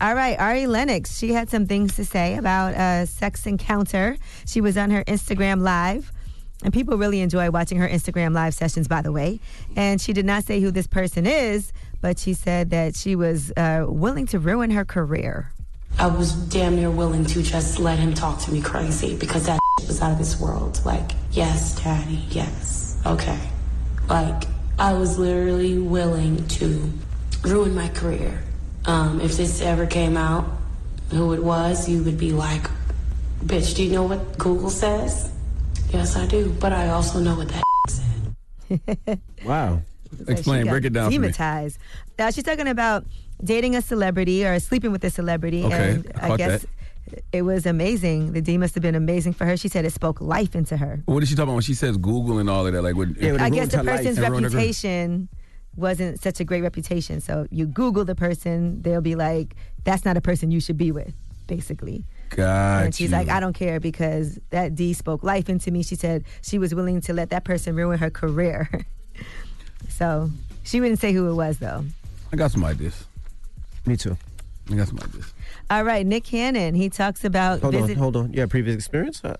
all 0.00 0.14
right, 0.16 0.36
Ari 0.40 0.66
Lennox. 0.66 1.16
She 1.16 1.32
had 1.32 1.48
some 1.48 1.66
things 1.66 1.94
to 1.94 2.04
say 2.04 2.34
about 2.34 2.74
a 2.74 3.06
sex 3.06 3.46
encounter. 3.46 4.16
She 4.44 4.60
was 4.60 4.76
on 4.76 4.90
her 4.90 5.04
Instagram 5.04 5.60
live. 5.60 6.10
And 6.64 6.74
people 6.74 6.98
really 6.98 7.20
enjoy 7.20 7.48
watching 7.50 7.78
her 7.78 7.88
Instagram 7.88 8.34
live 8.34 8.54
sessions, 8.54 8.88
by 8.88 9.00
the 9.00 9.12
way. 9.12 9.38
And 9.76 10.00
she 10.00 10.12
did 10.12 10.26
not 10.26 10.42
say 10.42 10.60
who 10.60 10.72
this 10.72 10.88
person 10.88 11.24
is, 11.24 11.72
but 12.00 12.18
she 12.18 12.34
said 12.34 12.70
that 12.70 12.96
she 12.96 13.14
was 13.14 13.52
uh, 13.56 13.86
willing 13.86 14.26
to 14.26 14.40
ruin 14.40 14.72
her 14.72 14.84
career. 14.84 15.52
I 16.00 16.08
was 16.08 16.32
damn 16.32 16.74
near 16.74 16.90
willing 16.90 17.24
to 17.26 17.42
just 17.44 17.78
let 17.78 18.00
him 18.00 18.14
talk 18.14 18.40
to 18.40 18.52
me 18.52 18.60
crazy 18.60 19.16
because 19.16 19.46
that 19.46 19.60
was 19.86 20.02
out 20.02 20.10
of 20.10 20.18
this 20.18 20.40
world. 20.40 20.84
Like, 20.84 21.12
yes, 21.30 21.80
daddy, 21.80 22.24
yes, 22.30 23.00
okay. 23.06 23.38
Like, 24.08 24.42
I 24.78 24.92
was 24.94 25.18
literally 25.18 25.78
willing 25.78 26.46
to 26.48 26.92
ruin 27.42 27.74
my 27.74 27.88
career. 27.88 28.42
Um, 28.84 29.20
if 29.20 29.36
this 29.36 29.60
ever 29.60 29.86
came 29.86 30.16
out, 30.16 30.48
who 31.10 31.32
it 31.32 31.42
was, 31.42 31.88
you 31.88 32.02
would 32.04 32.18
be 32.18 32.32
like, 32.32 32.62
bitch, 33.44 33.74
do 33.74 33.82
you 33.84 33.92
know 33.92 34.04
what 34.04 34.38
Google 34.38 34.70
says? 34.70 35.32
Yes, 35.90 36.16
I 36.16 36.26
do, 36.26 36.50
but 36.60 36.72
I 36.72 36.88
also 36.90 37.18
know 37.18 37.36
what 37.36 37.48
that 37.48 37.62
said. 37.88 39.20
Wow. 39.44 39.82
Like, 40.26 40.38
she 40.38 40.44
got 40.44 40.82
Demonetized. 41.10 41.78
Now 42.18 42.30
she's 42.30 42.44
talking 42.44 42.68
about 42.68 43.04
dating 43.42 43.76
a 43.76 43.82
celebrity 43.82 44.44
or 44.46 44.58
sleeping 44.58 44.90
with 44.92 45.04
a 45.04 45.10
celebrity, 45.10 45.64
Okay, 45.64 45.90
and 45.90 46.12
I 46.16 46.24
I, 46.24 46.28
caught 46.28 46.38
guess 46.38 46.66
it 47.32 47.42
was 47.42 47.66
amazing. 47.66 48.32
The 48.32 48.40
D 48.40 48.58
must 48.58 48.74
have 48.74 48.82
been 48.82 48.94
amazing 48.94 49.32
for 49.32 49.44
her. 49.44 49.56
She 49.56 49.68
said 49.68 49.84
it 49.84 49.92
spoke 49.92 50.20
life 50.20 50.54
into 50.54 50.76
her. 50.76 51.02
What 51.06 51.22
is 51.22 51.28
she 51.28 51.34
talking 51.34 51.48
about 51.48 51.54
when 51.54 51.62
she 51.62 51.74
says 51.74 51.96
Google 51.96 52.38
and 52.38 52.48
all 52.48 52.66
of 52.66 52.72
that? 52.72 52.82
Like, 52.82 52.96
what? 52.96 53.08
I 53.20 53.50
guess 53.50 53.68
the 53.68 53.82
person's 53.84 54.18
reputation 54.20 55.28
wasn't 55.76 56.20
such 56.20 56.40
a 56.40 56.44
great 56.44 56.62
reputation. 56.62 57.20
So 57.20 57.46
you 57.50 57.66
Google 57.66 58.04
the 58.04 58.14
person, 58.14 58.82
they'll 58.82 59.00
be 59.00 59.14
like, 59.14 59.54
"That's 59.84 60.04
not 60.04 60.16
a 60.16 60.20
person 60.20 60.50
you 60.50 60.60
should 60.60 60.78
be 60.78 60.92
with," 60.92 61.14
basically. 61.46 62.04
Got 62.30 62.84
and 62.84 62.94
she's 62.94 63.10
you. 63.10 63.16
like, 63.16 63.28
I 63.28 63.40
don't 63.40 63.54
care 63.54 63.80
because 63.80 64.38
that 64.50 64.74
D 64.74 64.92
spoke 64.92 65.22
life 65.22 65.48
into 65.48 65.70
me. 65.70 65.82
She 65.82 65.94
said 65.94 66.24
she 66.42 66.58
was 66.58 66.74
willing 66.74 67.00
to 67.02 67.12
let 67.12 67.30
that 67.30 67.44
person 67.44 67.74
ruin 67.74 67.98
her 67.98 68.10
career. 68.10 68.68
so 69.88 70.30
she 70.64 70.80
wouldn't 70.80 71.00
say 71.00 71.12
who 71.12 71.30
it 71.30 71.34
was, 71.34 71.58
though. 71.58 71.84
I 72.32 72.36
got 72.36 72.50
some 72.50 72.64
ideas. 72.64 73.06
Me 73.86 73.96
too. 73.96 74.16
I 74.70 74.74
got 74.74 74.88
some 74.88 74.98
ideas. 74.98 75.32
All 75.70 75.84
right, 75.84 76.06
Nick 76.06 76.24
Cannon. 76.24 76.74
He 76.74 76.88
talks 76.88 77.24
about 77.24 77.60
Hold 77.60 77.74
visit- 77.74 77.90
on, 77.92 77.96
hold 77.96 78.16
on. 78.16 78.32
Have 78.34 78.48
previous 78.50 78.74
experience? 78.74 79.20
How, 79.22 79.36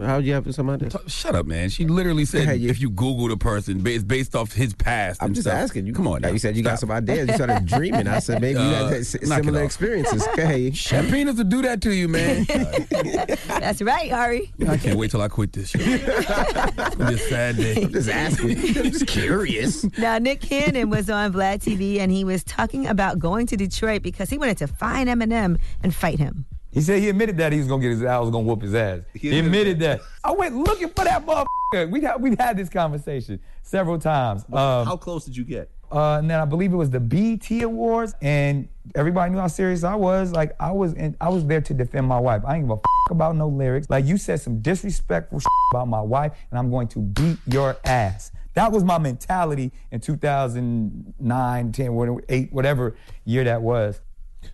how 0.00 0.20
do 0.20 0.26
you 0.26 0.32
have 0.32 0.52
some 0.54 0.70
ideas? 0.70 0.96
Shut 1.08 1.34
up, 1.34 1.44
man. 1.46 1.68
She 1.68 1.84
literally 1.86 2.24
said 2.24 2.38
Go 2.38 2.42
ahead, 2.44 2.60
you- 2.60 2.70
if 2.70 2.80
you 2.80 2.88
Google 2.88 3.28
the 3.28 3.36
person, 3.36 3.86
it's 3.86 4.02
based 4.02 4.34
off 4.34 4.52
his 4.52 4.72
past. 4.74 5.22
I'm 5.22 5.26
and 5.26 5.34
just 5.34 5.46
stuff. 5.46 5.58
asking 5.58 5.86
you. 5.86 5.92
Come 5.92 6.08
on, 6.08 6.22
now. 6.22 6.28
You 6.28 6.38
said 6.38 6.56
you 6.56 6.62
got 6.62 6.78
some 6.78 6.90
ideas. 6.90 7.28
You 7.28 7.34
started 7.34 7.66
dreaming. 7.66 8.08
I 8.08 8.18
said 8.20 8.40
maybe 8.40 8.60
you 8.60 8.64
Uh, 8.66 8.88
had 8.88 9.00
s- 9.00 9.16
similar 9.22 9.60
off. 9.60 9.66
experiences. 9.66 10.26
Go 10.36 10.42
ahead. 10.42 10.72
That 10.74 11.10
penis 11.12 11.36
will 11.36 11.44
do 11.44 11.60
that 11.62 11.82
to 11.82 11.94
you, 11.94 12.08
man. 12.08 12.44
That's 13.60 13.82
right, 13.82 14.10
Ari. 14.10 14.52
I 14.66 14.76
can't 14.78 14.98
wait 14.98 15.10
till 15.10 15.20
I 15.20 15.28
quit 15.28 15.52
this 15.52 15.68
shit. 15.70 15.82
it's 15.84 16.30
a 16.30 17.18
sad 17.18 17.56
day. 17.56 17.82
I'm 17.82 17.92
just 17.92 18.08
asking. 18.08 18.50
I'm 18.58 18.90
just 18.90 19.06
curious. 19.06 19.84
Now, 19.98 20.16
Nick 20.18 20.40
Cannon 20.40 20.88
was 20.88 21.10
on 21.10 21.32
Vlad 21.34 21.62
TV 21.62 21.98
and 21.98 22.10
he 22.10 22.24
was 22.24 22.42
talking 22.44 22.86
about 22.86 23.18
going 23.18 23.46
to 23.48 23.56
Detroit 23.56 24.02
because 24.02 24.30
he 24.30 24.38
wanted 24.38 24.56
to 24.58 24.66
find 24.66 25.08
Eminem 25.10 25.58
and 25.82 25.94
fight 25.94 26.18
him. 26.18 26.46
He 26.70 26.80
said 26.80 27.00
he 27.00 27.08
admitted 27.08 27.36
that 27.38 27.52
he 27.52 27.58
was 27.58 27.68
gonna 27.68 27.82
get 27.82 27.90
his 27.90 28.04
I 28.04 28.18
was 28.18 28.30
gonna 28.30 28.44
whoop 28.44 28.62
his 28.62 28.74
ass. 28.74 29.00
He, 29.14 29.38
admitted 29.38 29.78
that. 29.80 30.00
I 30.22 30.32
went 30.32 30.54
looking 30.54 30.88
for 30.88 31.04
that 31.04 31.24
motherfucker. 31.24 31.90
We 31.90 32.00
had 32.02 32.20
we 32.20 32.36
had 32.36 32.56
this 32.56 32.68
conversation 32.68 33.40
several 33.62 33.98
times. 33.98 34.44
Um, 34.52 34.86
How 34.86 34.96
close 34.96 35.24
did 35.24 35.36
you 35.36 35.44
get? 35.44 35.70
Uh, 35.90 36.18
and 36.18 36.30
then 36.30 36.38
I 36.38 36.44
believe 36.44 36.72
it 36.72 36.76
was 36.76 36.90
the 36.90 37.00
BET 37.00 37.50
Awards, 37.62 38.14
and 38.20 38.68
everybody 38.94 39.32
knew 39.32 39.38
how 39.38 39.46
serious 39.46 39.84
I 39.84 39.94
was. 39.94 40.32
Like 40.32 40.54
I 40.60 40.70
was, 40.70 40.92
in, 40.92 41.16
I 41.18 41.30
was 41.30 41.46
there 41.46 41.62
to 41.62 41.74
defend 41.74 42.06
my 42.06 42.20
wife. 42.20 42.42
I 42.46 42.56
ain't 42.56 42.64
give 42.64 42.72
a 42.72 42.74
f- 42.74 43.10
about 43.10 43.36
no 43.36 43.48
lyrics. 43.48 43.88
Like 43.88 44.04
you 44.04 44.18
said 44.18 44.40
some 44.40 44.60
disrespectful 44.60 45.40
shit 45.40 45.48
about 45.72 45.88
my 45.88 46.02
wife, 46.02 46.32
and 46.50 46.58
I'm 46.58 46.70
going 46.70 46.88
to 46.88 47.00
beat 47.00 47.38
your 47.46 47.76
ass. 47.84 48.32
That 48.52 48.70
was 48.70 48.84
my 48.84 48.98
mentality 48.98 49.72
in 49.90 50.00
2009, 50.00 51.72
10, 51.72 52.20
8, 52.28 52.52
whatever 52.52 52.96
year 53.24 53.44
that 53.44 53.62
was. 53.62 54.00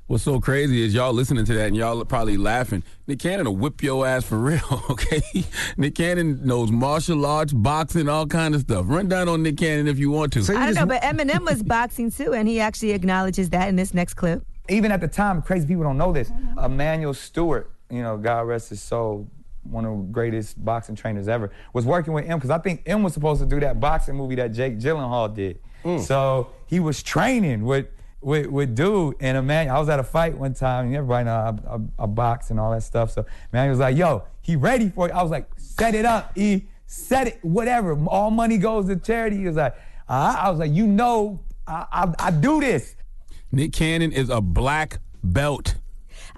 What's 0.07 0.25
so 0.25 0.39
crazy 0.39 0.83
is 0.83 0.93
y'all 0.93 1.15
listening 1.15 1.47
to 1.47 1.55
that 1.55 1.69
and 1.69 1.77
y'all 1.77 2.01
are 2.01 2.05
probably 2.05 2.37
laughing. 2.37 2.83
Nick 3.07 3.21
Cannon 3.21 3.47
will 3.47 3.57
whip 3.57 3.83
your 3.83 4.07
ass 4.07 4.25
for 4.25 4.39
real, 4.39 4.85
okay? 4.91 5.23
Nick 5.79 5.95
Cannon 5.95 6.45
knows 6.45 6.71
martial 6.71 7.25
arts, 7.25 7.53
boxing, 7.55 8.09
all 8.09 8.27
kind 8.27 8.55
of 8.55 8.63
stuff. 8.63 8.85
Run 8.89 9.09
down 9.09 9.29
on 9.29 9.43
Nick 9.43 9.57
Cannon 9.57 9.89
if 9.89 9.99
you 9.99 10.11
want 10.11 10.33
to. 10.35 10.41
I 10.41 10.67
don't 10.67 10.75
know, 10.75 10.87
but 10.87 11.03
Eminem 11.03 11.45
was 11.47 11.63
boxing 11.63 12.11
too, 12.11 12.35
and 12.35 12.47
he 12.47 12.61
actually 12.61 12.93
acknowledges 12.93 13.51
that 13.51 13.69
in 13.69 13.77
this 13.77 13.95
next 13.95 14.15
clip. 14.15 14.45
Even 14.69 14.93
at 14.93 15.01
the 15.01 15.09
time, 15.09 15.41
crazy 15.41 15.67
people 15.67 15.85
don't 15.85 15.99
know 15.99 16.13
this. 16.13 16.31
Emanuel 16.63 17.15
Steward, 17.15 17.69
you 17.91 18.03
know, 18.03 18.17
God 18.17 18.43
rest 18.43 18.71
his 18.71 18.83
soul, 18.83 19.29
one 19.63 19.85
of 19.85 19.97
the 19.97 20.05
greatest 20.13 20.63
boxing 20.63 20.95
trainers 20.95 21.29
ever, 21.29 21.51
was 21.73 21.87
working 21.87 22.13
with 22.13 22.29
M 22.29 22.39
because 22.39 22.51
I 22.51 22.59
think 22.59 22.83
M 22.87 23.03
was 23.03 23.15
supposed 23.15 23.41
to 23.41 23.47
do 23.47 23.61
that 23.61 23.81
boxing 23.81 24.17
movie 24.17 24.35
that 24.37 24.53
Jake 24.53 24.79
Gyllenhaal 24.79 25.35
did. 25.35 25.61
Mm. 25.85 26.01
So 26.01 26.51
he 26.67 26.81
was 26.81 27.03
training 27.03 27.65
with 27.65 27.87
with, 28.25 28.47
with 28.47 28.75
dude 28.75 29.17
and 29.21 29.37
Emanuel. 29.37 29.77
I 29.77 29.79
was 29.79 29.89
at 29.89 30.01
a 30.01 30.05
fight 30.05 30.37
one 30.37 30.55
time, 30.55 30.87
and 30.87 30.97
everybody 30.97 31.27
know 31.27 31.33
I, 31.35 31.75
I, 31.75 32.05
I 32.05 32.07
box 32.07 32.51
and 32.51 32.59
all 32.59 32.71
that 32.73 32.83
stuff. 32.83 33.11
So 33.11 33.25
Emanuel 33.53 33.71
was 33.71 33.81
like, 33.81 33.97
"Yo, 33.97 34.25
he 34.41 34.57
ready 34.57 34.89
for 34.89 35.09
it." 35.09 35.13
I 35.13 35.23
was 35.23 35.31
like, 35.31 35.49
"Set 35.57 35.95
it 35.95 36.05
up, 36.05 36.37
E. 36.37 36.63
Set 36.87 37.29
it. 37.29 37.39
Whatever. 37.43 37.97
All 38.07 38.31
money 38.31 38.59
goes 38.59 38.87
to 38.87 38.97
charity." 38.97 39.37
He 39.37 39.47
was 39.47 39.57
like, 39.57 39.75
uh, 40.09 40.37
"I 40.39 40.51
was 40.51 40.59
like, 40.59 40.73
you 40.73 40.87
know, 40.87 41.41
I, 41.67 41.87
I, 41.93 42.27
I 42.27 42.31
do 42.31 42.61
this." 42.61 42.97
Nick 43.53 43.73
Cannon 43.73 44.13
is 44.13 44.31
a 44.31 44.41
black 44.41 44.99
belt. 45.23 45.77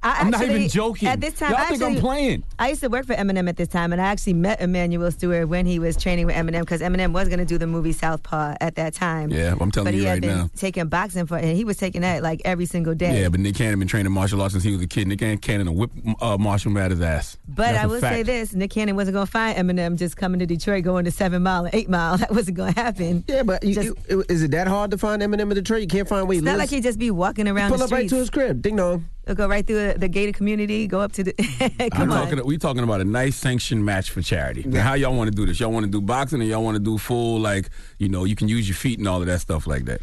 I 0.03 0.21
I'm 0.21 0.31
not 0.31 0.43
even 0.43 0.69
joking. 0.69 1.09
At 1.09 1.21
this 1.21 1.35
time, 1.35 1.51
Y'all 1.53 1.61
I 1.61 1.65
think 1.67 1.83
I'm 1.83 1.97
playing. 1.97 2.45
I 2.59 2.69
used 2.69 2.81
to 2.83 2.89
work 2.89 3.07
for 3.07 3.15
Eminem 3.15 3.49
at 3.49 3.57
this 3.57 3.69
time, 3.69 3.93
and 3.93 4.01
I 4.01 4.07
actually 4.07 4.35
met 4.35 4.61
Emanuel 4.61 5.11
Steward 5.11 5.49
when 5.49 5.67
he 5.67 5.79
was 5.79 5.97
training 5.97 6.27
with 6.27 6.37
Eminem 6.37 6.61
because 6.61 6.81
Eminem 6.81 7.13
was 7.13 7.29
going 7.29 7.39
to 7.39 7.45
do 7.45 7.59
the 7.59 7.67
movie 7.67 7.93
Southpaw 7.93 8.55
at 8.61 8.77
that 8.77 8.95
time. 8.95 9.31
Yeah, 9.31 9.55
I'm 9.61 9.71
telling 9.71 9.87
but 9.87 9.95
you 9.95 10.01
he 10.01 10.07
had 10.07 10.21
been 10.21 10.37
now. 10.37 10.51
taking 10.57 10.89
boxing 10.89 11.27
for, 11.27 11.37
and 11.39 11.57
he 11.57 11.65
was 11.65 11.77
taking 11.77 12.03
that 12.03 12.23
like 12.23 12.43
every 12.45 12.67
single 12.67 12.95
day. 12.95 13.23
Yeah, 13.23 13.29
but 13.29 13.41
Nick 13.41 13.57
Cannon 13.57 13.79
been 13.79 13.89
training 13.89 14.13
martial 14.13 14.41
arts 14.43 14.53
since 14.53 14.65
he 14.65 14.73
was 14.73 14.81
a 14.83 14.87
kid. 14.87 15.09
Nick 15.09 15.21
Cannon 15.43 15.67
will 15.75 15.87
whip 15.89 15.91
uh, 16.21 16.37
Marshall 16.39 16.73
Mathers' 16.73 17.01
ass. 17.01 17.39
But 17.49 17.73
That's 17.73 17.79
I 17.79 17.83
a 17.85 17.89
will 17.89 18.01
say 18.01 18.23
this: 18.23 18.53
Nick 18.55 18.71
Cannon 18.71 18.97
wasn't 18.97 19.15
going 19.15 19.27
to 19.27 19.33
find 19.33 19.57
Eminem 19.57 19.97
just 19.97 20.17
coming 20.17 20.39
to 20.41 20.47
Detroit, 20.47 20.85
going 20.85 21.05
to 21.07 21.11
Seven 21.11 21.43
Mile 21.43 21.65
and 21.65 21.75
Eight 21.75 21.89
Mile. 21.89 22.17
That 22.27 22.33
wasn't 22.33 22.57
going 22.57 22.73
to 22.75 22.81
happen. 22.81 23.25
Yeah, 23.29 23.43
but 23.43 23.63
you, 23.63 23.95
you- 24.09 24.25
is 24.29 24.43
it 24.43 24.51
that 24.53 24.67
hard 24.69 24.91
to 24.93 24.99
find 24.99 25.23
Eminem 25.23 25.43
in 25.43 25.55
Detroit? 25.55 25.81
You 25.83 25.87
can't 25.87 26.09
find 26.09 26.27
where 26.27 26.35
he 26.35 26.39
It's 26.39 26.45
not 26.45 26.59
like 26.59 26.71
he 26.71 26.81
just 26.81 26.99
be 26.99 27.11
walking 27.11 27.47
around 27.49 27.69
Pull 27.71 27.79
the 27.79 27.85
up 27.85 27.91
right 27.91 28.09
to 28.09 28.17
his 28.17 28.31
crib. 28.31 28.63
Ding 28.63 28.77
dong. 28.77 29.05
He'll 29.27 29.35
go 29.35 29.49
right 29.49 29.67
through 29.67 29.93
the, 29.95 29.99
the 29.99 30.09
gated 30.09 30.37
community, 30.37 30.87
go 30.87 31.01
up 31.01 31.11
to 31.13 31.25
the. 31.25 31.35
I'm 31.81 31.91
Come 31.91 32.13
on. 32.13 32.29
talking. 32.29 32.47
We 32.47 32.59
talking 32.59 32.85
about 32.85 33.01
a 33.01 33.05
nice 33.05 33.35
sanctioned 33.37 33.85
match 33.85 34.11
for 34.11 34.23
charity. 34.23 34.63
Now, 34.65 34.83
how 34.83 34.95
y'all 34.95 35.17
want 35.17 35.29
to 35.31 35.35
do 35.37 35.45
this? 35.47 35.59
Y'all 35.59 35.73
want 35.73 35.85
to 35.85 35.91
do 35.91 36.01
boxing, 36.01 36.41
or 36.41 36.45
y'all 36.45 36.63
want 36.63 36.77
to 36.77 36.83
do 36.83 36.97
full 36.97 37.41
like 37.41 37.71
you 37.99 38.09
know 38.09 38.25
you 38.25 38.37
can 38.37 38.47
use 38.49 38.69
your 38.69 38.77
feet 38.77 39.01
and 39.01 39.09
all 39.09 39.21
of 39.21 39.27
that 39.27 39.41
stuff 39.41 39.67
like 39.67 39.85
that? 39.87 40.01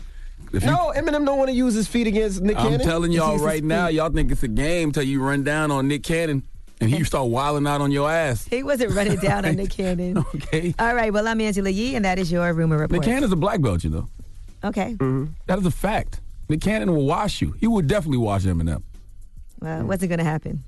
If 0.51 0.63
you- 0.63 0.69
No, 0.69 0.91
Eminem 0.95 1.25
don't 1.25 1.37
want 1.37 1.49
to 1.49 1.55
use 1.55 1.73
his 1.73 1.87
feet 1.87 2.05
against 2.05 2.41
Nick 2.41 2.57
Cannon. 2.57 2.73
I'm 2.81 2.85
telling 2.85 3.11
y'all 3.13 3.31
uses 3.31 3.41
his 3.41 3.47
right 3.47 3.63
now, 3.63 3.87
y'all 3.87 4.09
think 4.09 4.29
it's 4.29 4.43
a 4.43 4.47
game 4.49 4.91
till 4.91 5.03
you 5.03 5.23
run 5.23 5.43
down 5.43 5.71
on 5.71 5.87
Nick 5.87 6.03
Cannon 6.03 6.43
and 6.81 6.89
he 6.89 7.03
start 7.05 7.29
wilding 7.29 7.65
out 7.65 7.79
on 7.79 7.91
your 7.91 8.11
ass. 8.11 8.45
He 8.45 8.61
wasn't 8.61 8.91
running 8.93 9.17
down 9.19 9.45
on 9.45 9.55
Nick 9.55 9.69
Cannon. 9.71 10.17
Okay. 10.35 10.75
All 10.77 10.93
right. 10.93 11.11
Well, 11.13 11.27
I'm 11.29 11.39
Angela 11.39 11.69
Yee, 11.69 11.95
and 11.95 12.03
that 12.03 12.19
is 12.19 12.29
your 12.31 12.51
rumor 12.53 12.77
report. 12.77 12.91
Nick 13.05 13.09
Cannon's 13.09 13.31
a 13.31 13.35
black 13.37 13.61
belt, 13.61 13.83
you 13.85 13.89
know. 13.89 14.07
Okay. 14.65 14.93
Mm-hmm. 14.95 15.31
That 15.47 15.59
is 15.59 15.65
a 15.65 15.71
fact. 15.71 16.19
Nick 16.49 16.59
Cannon 16.61 16.93
will 16.93 17.05
wash 17.05 17.41
you. 17.41 17.53
He 17.59 17.65
would 17.67 17.87
definitely 17.87 18.17
wash 18.19 18.43
Eminem. 18.43 18.83
Well, 19.63 19.83
what's 19.85 20.03
it 20.03 20.07
going 20.09 20.19
to 20.19 20.25
happen? 20.25 20.63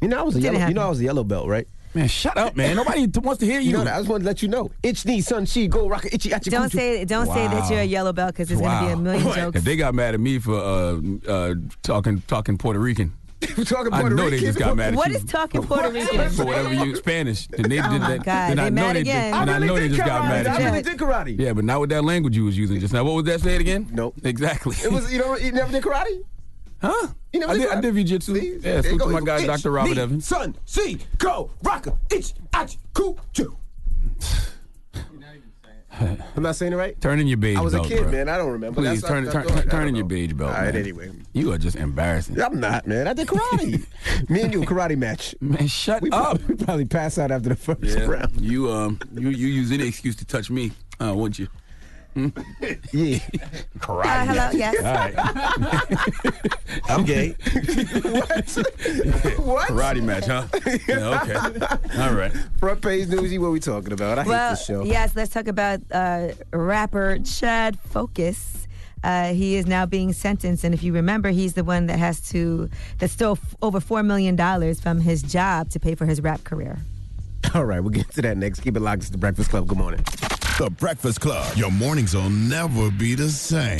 You 0.00 0.08
know 0.08 0.18
I 0.18 0.22
was 0.22 0.36
a 0.36 0.40
Didn't 0.40 0.56
yellow. 0.56 0.68
You 0.68 0.74
know 0.74 0.82
I 0.86 0.88
was 0.90 1.00
a 1.00 1.04
yellow 1.04 1.24
belt, 1.24 1.48
right? 1.48 1.66
Man, 1.94 2.06
shut 2.08 2.36
up, 2.36 2.54
man. 2.54 2.76
Nobody 2.76 3.06
wants 3.20 3.40
to 3.40 3.46
hear 3.46 3.58
you. 3.60 3.70
You 3.70 3.78
know 3.78 3.84
that. 3.84 3.94
I 3.94 3.98
just 3.98 4.10
wanted 4.10 4.24
to 4.24 4.26
let 4.26 4.42
you 4.42 4.48
know. 4.48 4.70
Itch 4.82 5.06
knee, 5.06 5.22
sun, 5.22 5.46
she, 5.46 5.66
go 5.66 5.88
rock, 5.88 6.04
itchy, 6.12 6.28
atcha, 6.28 6.50
Don't 6.50 6.70
say 6.70 7.06
don't 7.06 7.26
say 7.26 7.48
that 7.48 7.70
you're 7.70 7.80
a 7.80 7.84
yellow 7.84 8.12
belt 8.12 8.34
because 8.34 8.48
there's 8.48 8.60
going 8.60 8.78
to 8.80 8.86
be 8.86 8.92
a 8.92 8.96
million 8.96 9.32
jokes. 9.34 9.56
If 9.56 9.64
they 9.64 9.76
got 9.76 9.94
mad 9.94 10.12
at 10.12 10.20
me 10.20 10.38
for 10.38 10.54
uh, 10.60 11.00
uh, 11.26 11.54
talking 11.82 12.20
talking 12.26 12.58
Puerto 12.58 12.78
Rican. 12.78 13.14
talking 13.40 13.92
I 13.92 14.00
Puerto 14.00 14.14
know 14.16 14.28
they 14.28 14.40
just 14.40 14.58
got 14.58 14.76
mad 14.76 14.92
at 14.92 14.96
What 14.96 15.10
you. 15.10 15.16
is 15.16 15.24
talking 15.24 15.62
Puerto 15.62 15.90
Rican? 15.90 16.30
For 16.30 16.44
whatever 16.44 16.74
you 16.74 16.96
Spanish. 16.96 17.46
Then 17.46 17.68
they 17.70 17.78
Oh 17.80 17.90
did 17.90 18.00
my 18.02 18.16
that. 18.16 18.24
God, 18.24 18.48
then 18.50 18.56
they 18.58 18.62
I 18.64 18.68
know 18.70 18.82
mad 18.82 18.96
they 18.96 19.00
again. 19.00 19.24
Did, 19.30 19.34
I 19.38 19.42
and 19.42 19.50
I 19.50 19.54
really 19.54 19.66
know 19.66 19.74
they 19.76 19.88
did 19.88 19.96
just 19.96 20.06
got 20.06 20.24
mad 20.24 20.46
I 20.46 20.54
at 20.54 20.58
you. 20.60 20.64
really 20.66 20.82
did 20.82 20.98
karate. 20.98 21.40
Yeah, 21.40 21.52
but 21.54 21.64
not 21.64 21.80
with 21.80 21.90
that 21.90 22.02
language 22.04 22.36
you 22.36 22.44
was 22.44 22.58
using 22.58 22.78
just 22.80 22.92
now. 22.92 23.04
What 23.04 23.14
was 23.14 23.24
that? 23.24 23.40
Say 23.40 23.54
it 23.54 23.60
again. 23.62 23.88
Nope. 23.92 24.14
Exactly. 24.22 24.76
It 24.84 24.92
was 24.92 25.10
you 25.10 25.18
know 25.18 25.36
you 25.38 25.52
never 25.52 25.72
did 25.72 25.82
karate. 25.82 26.22
Huh? 26.80 27.08
You 27.32 27.40
never 27.40 27.52
I 27.52 27.56
did 27.58 27.68
I 27.70 27.80
did 27.80 27.94
jiu-jitsu. 27.94 28.34
See? 28.40 28.58
Yeah, 28.62 28.80
salute 28.82 28.98
to 29.00 29.06
my 29.08 29.20
guy, 29.20 29.38
Itch, 29.40 29.46
Dr. 29.46 29.70
Robert 29.70 29.98
Evans. 29.98 30.26
Sun, 30.26 30.56
see, 30.64 30.98
go, 31.18 31.50
rocker, 31.62 31.96
itch, 32.10 32.32
atcha, 32.52 32.76
coochie. 32.94 33.54
I'm 35.98 36.42
not 36.42 36.56
saying 36.56 36.74
it 36.74 36.76
right. 36.76 37.00
Turn 37.00 37.20
in 37.20 37.26
your 37.26 37.38
beige 37.38 37.54
belt. 37.54 37.62
I 37.62 37.64
was 37.64 37.72
a 37.74 37.80
kid, 37.80 38.02
bro. 38.02 38.12
man. 38.12 38.28
I 38.28 38.36
don't 38.36 38.50
remember. 38.52 38.82
Please 38.82 39.00
That's- 39.00 39.32
turn, 39.32 39.32
turn, 39.32 39.48
turn, 39.48 39.58
I 39.58 39.70
turn 39.70 39.88
in 39.88 39.96
your 39.96 40.04
beige 40.04 40.34
belt. 40.34 40.50
All 40.50 40.56
right, 40.60 40.74
man. 40.74 40.82
anyway. 40.82 41.10
You 41.32 41.52
are 41.52 41.58
just 41.58 41.74
embarrassing. 41.76 42.38
I'm 42.38 42.60
not, 42.60 42.86
man. 42.86 43.08
I 43.08 43.14
did 43.14 43.26
karate. 43.28 43.86
Me 44.28 44.42
and 44.42 44.52
you 44.52 44.60
karate 44.62 44.98
match. 44.98 45.34
Man, 45.40 45.66
shut 45.68 46.02
We 46.02 46.10
up. 46.10 46.38
probably, 46.38 46.54
we 46.56 46.64
probably 46.64 46.84
pass 46.84 47.16
out 47.16 47.30
after 47.30 47.48
the 47.48 47.56
first 47.56 47.80
Yeah, 47.82 48.04
round. 48.04 48.38
you 48.42 48.70
um, 48.70 48.98
you 49.14 49.30
you 49.30 49.46
use 49.46 49.72
any 49.72 49.88
excuse 49.88 50.16
to 50.16 50.26
touch 50.26 50.50
me, 50.50 50.72
uh, 51.00 51.14
wouldn't 51.14 51.38
you? 51.38 51.48
Hmm? 52.16 52.28
Yeah. 52.92 53.18
Karate. 53.78 54.06
Uh, 54.06 54.24
hello, 54.24 54.50
yes. 54.54 54.74
All 54.80 54.94
right. 54.94 55.14
I'm 56.88 57.04
gay. 57.04 57.36
what? 58.00 59.36
What? 59.46 59.68
Karate 59.68 60.02
match, 60.02 60.24
huh? 60.26 60.46
Yeah, 60.88 61.20
okay. 61.20 62.00
All 62.00 62.14
right. 62.14 62.32
Front 62.58 62.80
page 62.80 63.08
newsy. 63.08 63.38
What 63.38 63.52
we 63.52 63.60
talking 63.60 63.92
about? 63.92 64.18
I 64.18 64.22
hate 64.22 64.28
well, 64.30 64.50
this 64.50 64.64
show. 64.64 64.82
yes, 64.84 65.14
let's 65.14 65.30
talk 65.32 65.46
about 65.46 65.80
uh, 65.92 66.28
rapper 66.52 67.18
Chad 67.18 67.78
Focus. 67.80 68.66
Uh, 69.04 69.34
he 69.34 69.56
is 69.56 69.66
now 69.66 69.84
being 69.84 70.14
sentenced, 70.14 70.64
and 70.64 70.74
if 70.74 70.82
you 70.82 70.94
remember, 70.94 71.28
he's 71.28 71.52
the 71.52 71.64
one 71.64 71.84
that 71.86 71.98
has 71.98 72.20
to 72.30 72.70
that 72.98 73.10
stole 73.10 73.32
f- 73.32 73.54
over 73.60 73.78
four 73.78 74.02
million 74.02 74.36
dollars 74.36 74.80
from 74.80 75.00
his 75.00 75.22
job 75.22 75.68
to 75.70 75.78
pay 75.78 75.94
for 75.94 76.06
his 76.06 76.22
rap 76.22 76.42
career. 76.44 76.78
All 77.54 77.66
right, 77.66 77.80
we'll 77.80 77.90
get 77.90 78.10
to 78.12 78.22
that 78.22 78.38
next. 78.38 78.60
Keep 78.60 78.76
it 78.78 78.80
locked. 78.80 79.02
It's 79.02 79.10
the 79.10 79.18
Breakfast 79.18 79.50
Club. 79.50 79.68
Good 79.68 79.78
morning. 79.78 80.02
The 80.58 80.70
Breakfast 80.70 81.20
Club. 81.20 81.54
Your 81.54 81.70
mornings 81.70 82.14
will 82.14 82.30
never 82.30 82.90
be 82.90 83.14
the 83.14 83.28
same. 83.28 83.78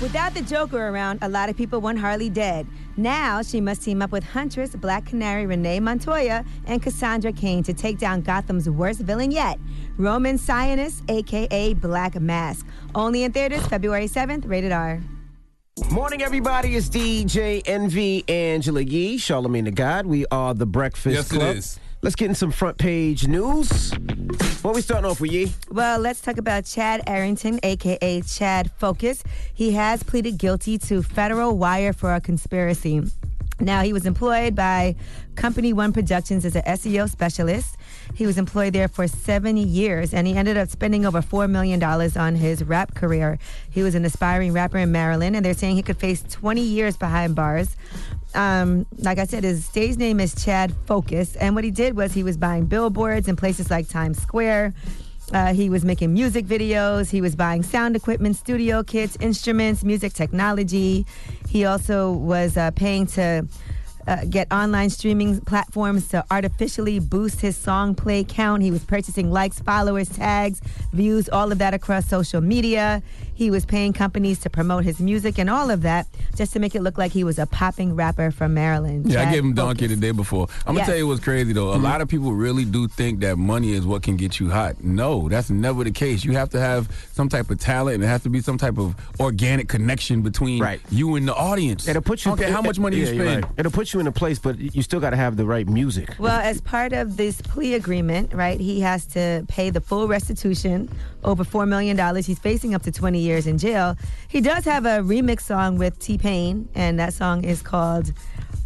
Without 0.00 0.32
the 0.32 0.40
Joker 0.40 0.88
around, 0.88 1.18
a 1.20 1.28
lot 1.28 1.50
of 1.50 1.56
people 1.56 1.82
want 1.82 1.98
Harley 1.98 2.30
dead. 2.30 2.66
Now 2.96 3.42
she 3.42 3.60
must 3.60 3.82
team 3.82 4.00
up 4.00 4.10
with 4.10 4.24
Huntress, 4.24 4.74
Black 4.74 5.04
Canary, 5.04 5.44
Renee 5.44 5.80
Montoya, 5.80 6.46
and 6.66 6.82
Cassandra 6.82 7.30
Cain 7.32 7.62
to 7.64 7.74
take 7.74 7.98
down 7.98 8.22
Gotham's 8.22 8.70
worst 8.70 9.00
villain 9.00 9.30
yet, 9.30 9.58
Roman 9.98 10.38
Sionis, 10.38 11.02
aka 11.10 11.74
Black 11.74 12.18
Mask. 12.18 12.66
Only 12.94 13.24
in 13.24 13.32
theaters 13.32 13.66
February 13.66 14.08
7th, 14.08 14.48
rated 14.48 14.72
R. 14.72 14.98
Morning, 15.90 16.22
everybody. 16.22 16.74
It's 16.74 16.88
DJ 16.88 17.62
Envy 17.66 18.24
Angela 18.28 18.80
Yee, 18.80 19.18
Charlamagne 19.18 19.64
the 19.64 19.70
God. 19.70 20.06
We 20.06 20.24
are 20.30 20.54
the 20.54 20.66
Breakfast 20.66 21.14
Yes, 21.14 21.30
it 21.32 21.34
Club. 21.34 21.56
is. 21.56 21.78
Let's 22.04 22.16
get 22.16 22.28
in 22.28 22.34
some 22.34 22.50
front 22.50 22.78
page 22.78 23.28
news. 23.28 23.92
What 24.62 24.74
we 24.74 24.82
starting 24.82 25.08
off 25.08 25.20
with, 25.20 25.30
Yee? 25.30 25.52
Well, 25.70 26.00
let's 26.00 26.20
talk 26.20 26.36
about 26.36 26.64
Chad 26.64 27.00
Arrington, 27.06 27.60
aka 27.62 28.22
Chad 28.22 28.72
Focus. 28.72 29.22
He 29.54 29.70
has 29.74 30.02
pleaded 30.02 30.36
guilty 30.36 30.78
to 30.78 31.04
federal 31.04 31.56
wire 31.56 31.92
for 31.92 32.12
a 32.12 32.20
conspiracy. 32.20 33.02
Now, 33.60 33.82
he 33.82 33.92
was 33.92 34.04
employed 34.04 34.56
by 34.56 34.96
Company 35.36 35.72
One 35.72 35.92
Productions 35.92 36.44
as 36.44 36.56
an 36.56 36.62
SEO 36.62 37.08
specialist. 37.08 37.76
He 38.14 38.26
was 38.26 38.38
employed 38.38 38.72
there 38.72 38.88
for 38.88 39.08
seven 39.08 39.56
years, 39.56 40.12
and 40.12 40.26
he 40.26 40.34
ended 40.34 40.56
up 40.56 40.68
spending 40.68 41.06
over 41.06 41.22
$4 41.22 41.48
million 41.50 41.82
on 41.82 42.34
his 42.36 42.62
rap 42.62 42.94
career. 42.94 43.38
He 43.70 43.82
was 43.82 43.94
an 43.94 44.04
aspiring 44.04 44.52
rapper 44.52 44.78
in 44.78 44.92
Maryland, 44.92 45.36
and 45.36 45.44
they're 45.44 45.54
saying 45.54 45.76
he 45.76 45.82
could 45.82 45.96
face 45.96 46.22
20 46.22 46.60
years 46.60 46.96
behind 46.96 47.34
bars. 47.34 47.76
Um, 48.34 48.86
like 48.98 49.18
I 49.18 49.24
said, 49.24 49.44
his 49.44 49.64
stage 49.64 49.96
name 49.96 50.20
is 50.20 50.34
Chad 50.34 50.74
Focus, 50.86 51.36
and 51.36 51.54
what 51.54 51.64
he 51.64 51.70
did 51.70 51.96
was 51.96 52.12
he 52.12 52.22
was 52.22 52.36
buying 52.36 52.66
billboards 52.66 53.28
in 53.28 53.36
places 53.36 53.70
like 53.70 53.88
Times 53.88 54.20
Square. 54.20 54.74
Uh, 55.32 55.54
he 55.54 55.70
was 55.70 55.84
making 55.84 56.12
music 56.12 56.44
videos. 56.44 57.10
He 57.10 57.20
was 57.20 57.34
buying 57.34 57.62
sound 57.62 57.96
equipment, 57.96 58.36
studio 58.36 58.82
kits, 58.82 59.16
instruments, 59.20 59.82
music 59.82 60.12
technology. 60.12 61.06
He 61.48 61.64
also 61.64 62.12
was 62.12 62.56
uh, 62.56 62.70
paying 62.72 63.06
to 63.08 63.46
uh, 64.06 64.24
get 64.28 64.52
online 64.52 64.90
streaming 64.90 65.40
platforms 65.40 66.08
to 66.08 66.24
artificially 66.30 66.98
boost 66.98 67.40
his 67.40 67.56
song 67.56 67.94
play 67.94 68.24
count. 68.24 68.62
He 68.62 68.70
was 68.70 68.84
purchasing 68.84 69.30
likes, 69.30 69.60
followers, 69.60 70.08
tags, 70.08 70.60
views, 70.92 71.28
all 71.28 71.52
of 71.52 71.58
that 71.58 71.74
across 71.74 72.06
social 72.08 72.40
media. 72.40 73.02
He 73.34 73.50
was 73.50 73.64
paying 73.64 73.92
companies 73.92 74.38
to 74.40 74.50
promote 74.50 74.84
his 74.84 75.00
music 75.00 75.38
and 75.38 75.48
all 75.50 75.70
of 75.70 75.82
that 75.82 76.06
just 76.36 76.52
to 76.52 76.58
make 76.60 76.74
it 76.74 76.82
look 76.82 76.98
like 76.98 77.12
he 77.12 77.24
was 77.24 77.38
a 77.38 77.46
popping 77.46 77.94
rapper 77.96 78.30
from 78.30 78.54
Maryland. 78.54 79.10
Yeah, 79.10 79.22
I 79.22 79.32
gave 79.32 79.42
him 79.44 79.54
Focus. 79.56 79.64
donkey 79.80 79.86
the 79.88 79.96
day 79.96 80.10
before. 80.12 80.48
I'm 80.66 80.74
gonna 80.74 80.78
Yes. 80.80 80.86
tell 80.88 80.96
you 80.96 81.06
what's 81.08 81.20
crazy 81.20 81.52
though. 81.52 81.70
A 81.70 81.74
Mm-hmm. 81.74 81.84
lot 81.84 82.00
of 82.00 82.08
people 82.08 82.32
really 82.34 82.64
do 82.64 82.88
think 82.88 83.20
that 83.20 83.38
money 83.38 83.72
is 83.72 83.86
what 83.86 84.02
can 84.02 84.16
get 84.16 84.38
you 84.38 84.50
hot. 84.50 84.82
No, 84.84 85.28
that's 85.28 85.50
never 85.50 85.82
the 85.84 85.90
case. 85.90 86.24
You 86.24 86.32
have 86.32 86.50
to 86.50 86.60
have 86.60 86.88
some 87.12 87.28
type 87.28 87.50
of 87.50 87.58
talent, 87.58 87.96
and 87.96 88.04
it 88.04 88.06
has 88.06 88.22
to 88.22 88.28
be 88.28 88.40
some 88.40 88.58
type 88.58 88.78
of 88.78 88.94
organic 89.20 89.68
connection 89.68 90.22
between 90.22 90.62
you 90.90 91.16
and 91.16 91.26
the 91.26 91.34
audience. 91.34 91.88
It'll 91.88 92.02
put 92.02 92.24
you. 92.24 92.32
Okay, 92.32 92.50
how 92.50 92.62
much 92.62 92.78
money 92.78 92.96
yeah, 92.96 93.06
you 93.08 93.14
you're 93.14 93.24
spend? 93.26 93.44
right. 93.44 93.52
It'll 93.58 93.72
put 93.72 93.92
you 93.92 94.00
in 94.00 94.06
a 94.06 94.12
place, 94.12 94.38
but 94.38 94.58
you 94.58 94.82
still 94.82 95.00
got 95.00 95.10
to 95.10 95.16
have 95.16 95.36
the 95.36 95.44
right 95.46 95.66
music. 95.68 96.14
Well, 96.18 96.40
as 96.40 96.60
part 96.60 96.92
of 96.92 97.16
this 97.16 97.40
plea 97.40 97.74
agreement, 97.74 98.32
right, 98.34 98.60
he 98.60 98.80
has 98.80 99.06
to 99.06 99.44
pay 99.48 99.70
the 99.70 99.80
full 99.80 100.06
restitution, 100.08 100.88
over 101.24 101.44
$4 101.44 101.66
million. 101.68 101.96
He's 102.22 102.38
facing 102.38 102.74
up 102.74 102.82
to 102.82 102.92
20 102.92 103.18
years 103.22 103.46
in 103.46 103.58
jail. 103.58 103.96
He 104.28 104.40
does 104.40 104.64
have 104.64 104.84
a 104.84 105.00
remix 105.00 105.42
song 105.42 105.78
with 105.78 105.98
T 105.98 106.18
Pain, 106.18 106.68
and 106.74 106.98
that 106.98 107.14
song 107.14 107.44
is 107.44 107.62
called 107.62 108.12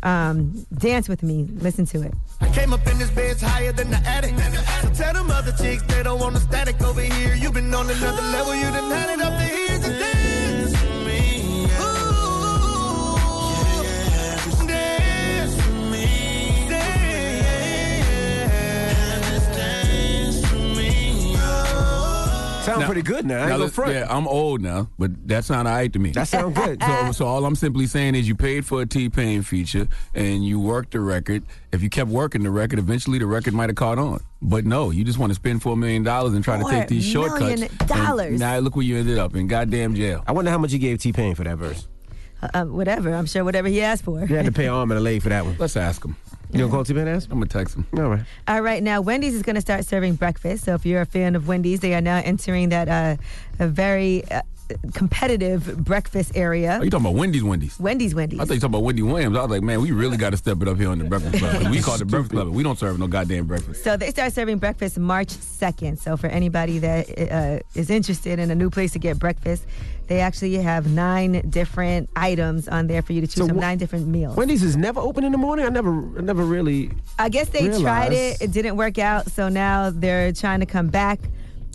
um, 0.02 0.66
Dance 0.76 1.08
With 1.08 1.22
Me. 1.22 1.46
Listen 1.58 1.86
to 1.86 2.02
it. 2.02 2.14
I 2.40 2.48
came 2.50 2.72
up 2.72 2.86
in 2.86 2.98
this 2.98 3.40
higher 3.40 3.72
than 3.72 3.90
the 3.90 3.98
attic. 3.98 4.34
So 4.82 5.02
tell 5.02 5.14
them 5.14 5.30
other 5.30 5.52
chicks 5.52 5.82
they 5.84 6.02
don't 6.02 6.20
want 6.20 6.34
the 6.34 6.40
static 6.40 6.80
over 6.82 7.00
here. 7.00 7.34
You've 7.34 7.54
been 7.54 7.72
on 7.74 7.88
another 7.90 8.22
level, 8.22 8.54
you 8.54 8.70
done 8.70 8.90
had 8.90 9.10
it 9.10 9.20
up 9.20 9.32
to 9.38 9.44
here. 9.44 9.75
Sound 22.66 22.84
pretty 22.84 23.02
good 23.02 23.24
now. 23.24 23.42
I 23.42 23.46
now 23.46 23.52
ain't 23.52 23.60
no 23.60 23.68
front. 23.68 23.92
Yeah, 23.92 24.06
I'm 24.08 24.28
old 24.28 24.60
now, 24.60 24.88
but 24.98 25.28
that 25.28 25.44
sound 25.44 25.68
alright 25.68 25.92
to 25.92 25.98
me. 25.98 26.10
That 26.10 26.28
sound 26.28 26.54
good. 26.54 26.82
so, 26.82 27.12
so 27.12 27.26
all 27.26 27.44
I'm 27.44 27.56
simply 27.56 27.86
saying 27.86 28.14
is 28.14 28.28
you 28.28 28.34
paid 28.34 28.66
for 28.66 28.82
a 28.82 28.86
T 28.86 29.08
Pain 29.08 29.42
feature 29.42 29.88
and 30.14 30.44
you 30.44 30.60
worked 30.60 30.92
the 30.92 31.00
record. 31.00 31.44
If 31.72 31.82
you 31.82 31.90
kept 31.90 32.10
working 32.10 32.42
the 32.42 32.50
record, 32.50 32.78
eventually 32.78 33.18
the 33.18 33.26
record 33.26 33.54
might 33.54 33.68
have 33.68 33.76
caught 33.76 33.98
on. 33.98 34.20
But 34.42 34.64
no, 34.64 34.90
you 34.90 35.04
just 35.04 35.18
want 35.18 35.30
to 35.30 35.34
spend 35.34 35.62
four 35.62 35.76
million 35.76 36.02
dollars 36.02 36.34
and 36.34 36.44
try 36.44 36.58
to 36.62 36.68
take 36.68 36.88
these 36.88 37.04
shortcuts. 37.04 37.40
million 37.40 37.62
and 37.62 37.88
dollars. 37.88 38.40
Now 38.40 38.58
look 38.58 38.76
where 38.76 38.84
you 38.84 38.96
ended 38.98 39.18
up 39.18 39.34
in 39.34 39.46
goddamn 39.46 39.94
jail. 39.94 40.22
I 40.26 40.32
wonder 40.32 40.50
how 40.50 40.58
much 40.58 40.72
you 40.72 40.78
gave 40.78 40.98
T 40.98 41.12
Pain 41.12 41.34
for 41.34 41.44
that 41.44 41.56
verse. 41.56 41.88
Uh, 42.42 42.48
uh, 42.54 42.64
whatever. 42.64 43.14
I'm 43.14 43.26
sure 43.26 43.44
whatever 43.44 43.68
he 43.68 43.80
asked 43.82 44.04
for. 44.04 44.20
You 44.20 44.36
had 44.36 44.46
to 44.46 44.52
pay 44.52 44.68
arm 44.68 44.90
and 44.90 44.98
a 44.98 45.02
leg 45.02 45.22
for 45.22 45.30
that 45.30 45.44
one. 45.44 45.56
Let's 45.58 45.76
ask 45.76 46.04
him. 46.04 46.16
You 46.52 46.60
gonna 46.60 46.70
call 46.70 46.84
T 46.84 46.92
Pain 46.92 47.06
and 47.08 47.16
ask? 47.16 47.30
I'm 47.30 47.38
gonna 47.38 47.46
text 47.46 47.76
him. 47.76 47.86
All 47.96 48.08
right. 48.08 48.20
All 48.46 48.60
right, 48.60 48.82
now 48.82 49.00
Wendy's 49.00 49.34
is 49.34 49.42
going 49.42 49.56
to 49.56 49.60
start 49.60 49.84
serving 49.84 50.14
breakfast. 50.14 50.64
So 50.64 50.74
if 50.74 50.86
you're 50.86 51.00
a 51.00 51.06
fan 51.06 51.34
of 51.34 51.48
Wendy's, 51.48 51.80
they 51.80 51.94
are 51.94 52.00
now 52.00 52.18
entering 52.24 52.68
that 52.68 52.88
uh, 52.88 53.16
a 53.58 53.66
very 53.66 54.24
uh, 54.30 54.42
competitive 54.94 55.76
breakfast 55.84 56.32
area. 56.34 56.78
Are 56.78 56.84
you 56.84 56.90
talking 56.90 57.06
about 57.06 57.18
Wendy's? 57.18 57.42
Wendy's. 57.44 57.78
Wendy's, 57.80 58.14
Wendy's. 58.14 58.40
I 58.40 58.44
thought 58.44 58.54
you 58.54 58.60
talking 58.60 58.74
about 58.74 58.84
Wendy 58.84 59.02
Williams. 59.02 59.36
I 59.36 59.42
was 59.42 59.50
like, 59.50 59.62
man, 59.62 59.80
we 59.80 59.90
really 59.92 60.16
got 60.16 60.30
to 60.30 60.36
step 60.36 60.60
it 60.62 60.68
up 60.68 60.76
here 60.76 60.88
on 60.90 60.98
the 60.98 61.04
Breakfast 61.04 61.38
Club. 61.38 61.52
'cause 61.62 61.68
we 61.70 61.80
call 61.80 61.94
it 61.96 61.98
the 61.98 62.04
Breakfast 62.04 62.32
Club. 62.32 62.48
We 62.48 62.62
don't 62.62 62.78
serve 62.78 62.98
no 62.98 63.06
goddamn 63.06 63.46
breakfast. 63.46 63.82
So 63.84 63.96
they 63.96 64.10
start 64.10 64.32
serving 64.32 64.58
breakfast 64.58 64.98
March 64.98 65.28
2nd. 65.28 65.98
So 65.98 66.16
for 66.16 66.28
anybody 66.28 66.78
that 66.78 67.08
uh, 67.32 67.58
is 67.78 67.90
interested 67.90 68.38
in 68.38 68.50
a 68.50 68.54
new 68.54 68.70
place 68.70 68.92
to 68.92 68.98
get 68.98 69.18
breakfast, 69.18 69.64
they 70.08 70.20
actually 70.20 70.54
have 70.54 70.90
nine 70.92 71.48
different 71.50 72.08
items 72.14 72.68
on 72.68 72.86
there 72.86 73.02
for 73.02 73.12
you 73.12 73.20
to 73.20 73.26
choose 73.26 73.36
So 73.42 73.48
from, 73.48 73.58
wh- 73.58 73.60
nine 73.60 73.78
different 73.78 74.06
meals. 74.06 74.36
Wendy's 74.36 74.62
is 74.62 74.76
never 74.76 75.00
open 75.00 75.24
in 75.24 75.32
the 75.32 75.38
morning. 75.38 75.66
I 75.66 75.68
never, 75.68 75.90
I 76.18 76.20
never 76.22 76.44
really. 76.44 76.90
I 77.18 77.28
guess 77.28 77.48
they 77.48 77.68
tried 77.80 78.12
it, 78.12 78.40
it 78.40 78.52
didn't 78.52 78.76
work 78.76 78.98
out. 78.98 79.30
So 79.30 79.48
now 79.48 79.90
they're 79.90 80.32
trying 80.32 80.60
to 80.60 80.66
come 80.66 80.88
back. 80.88 81.18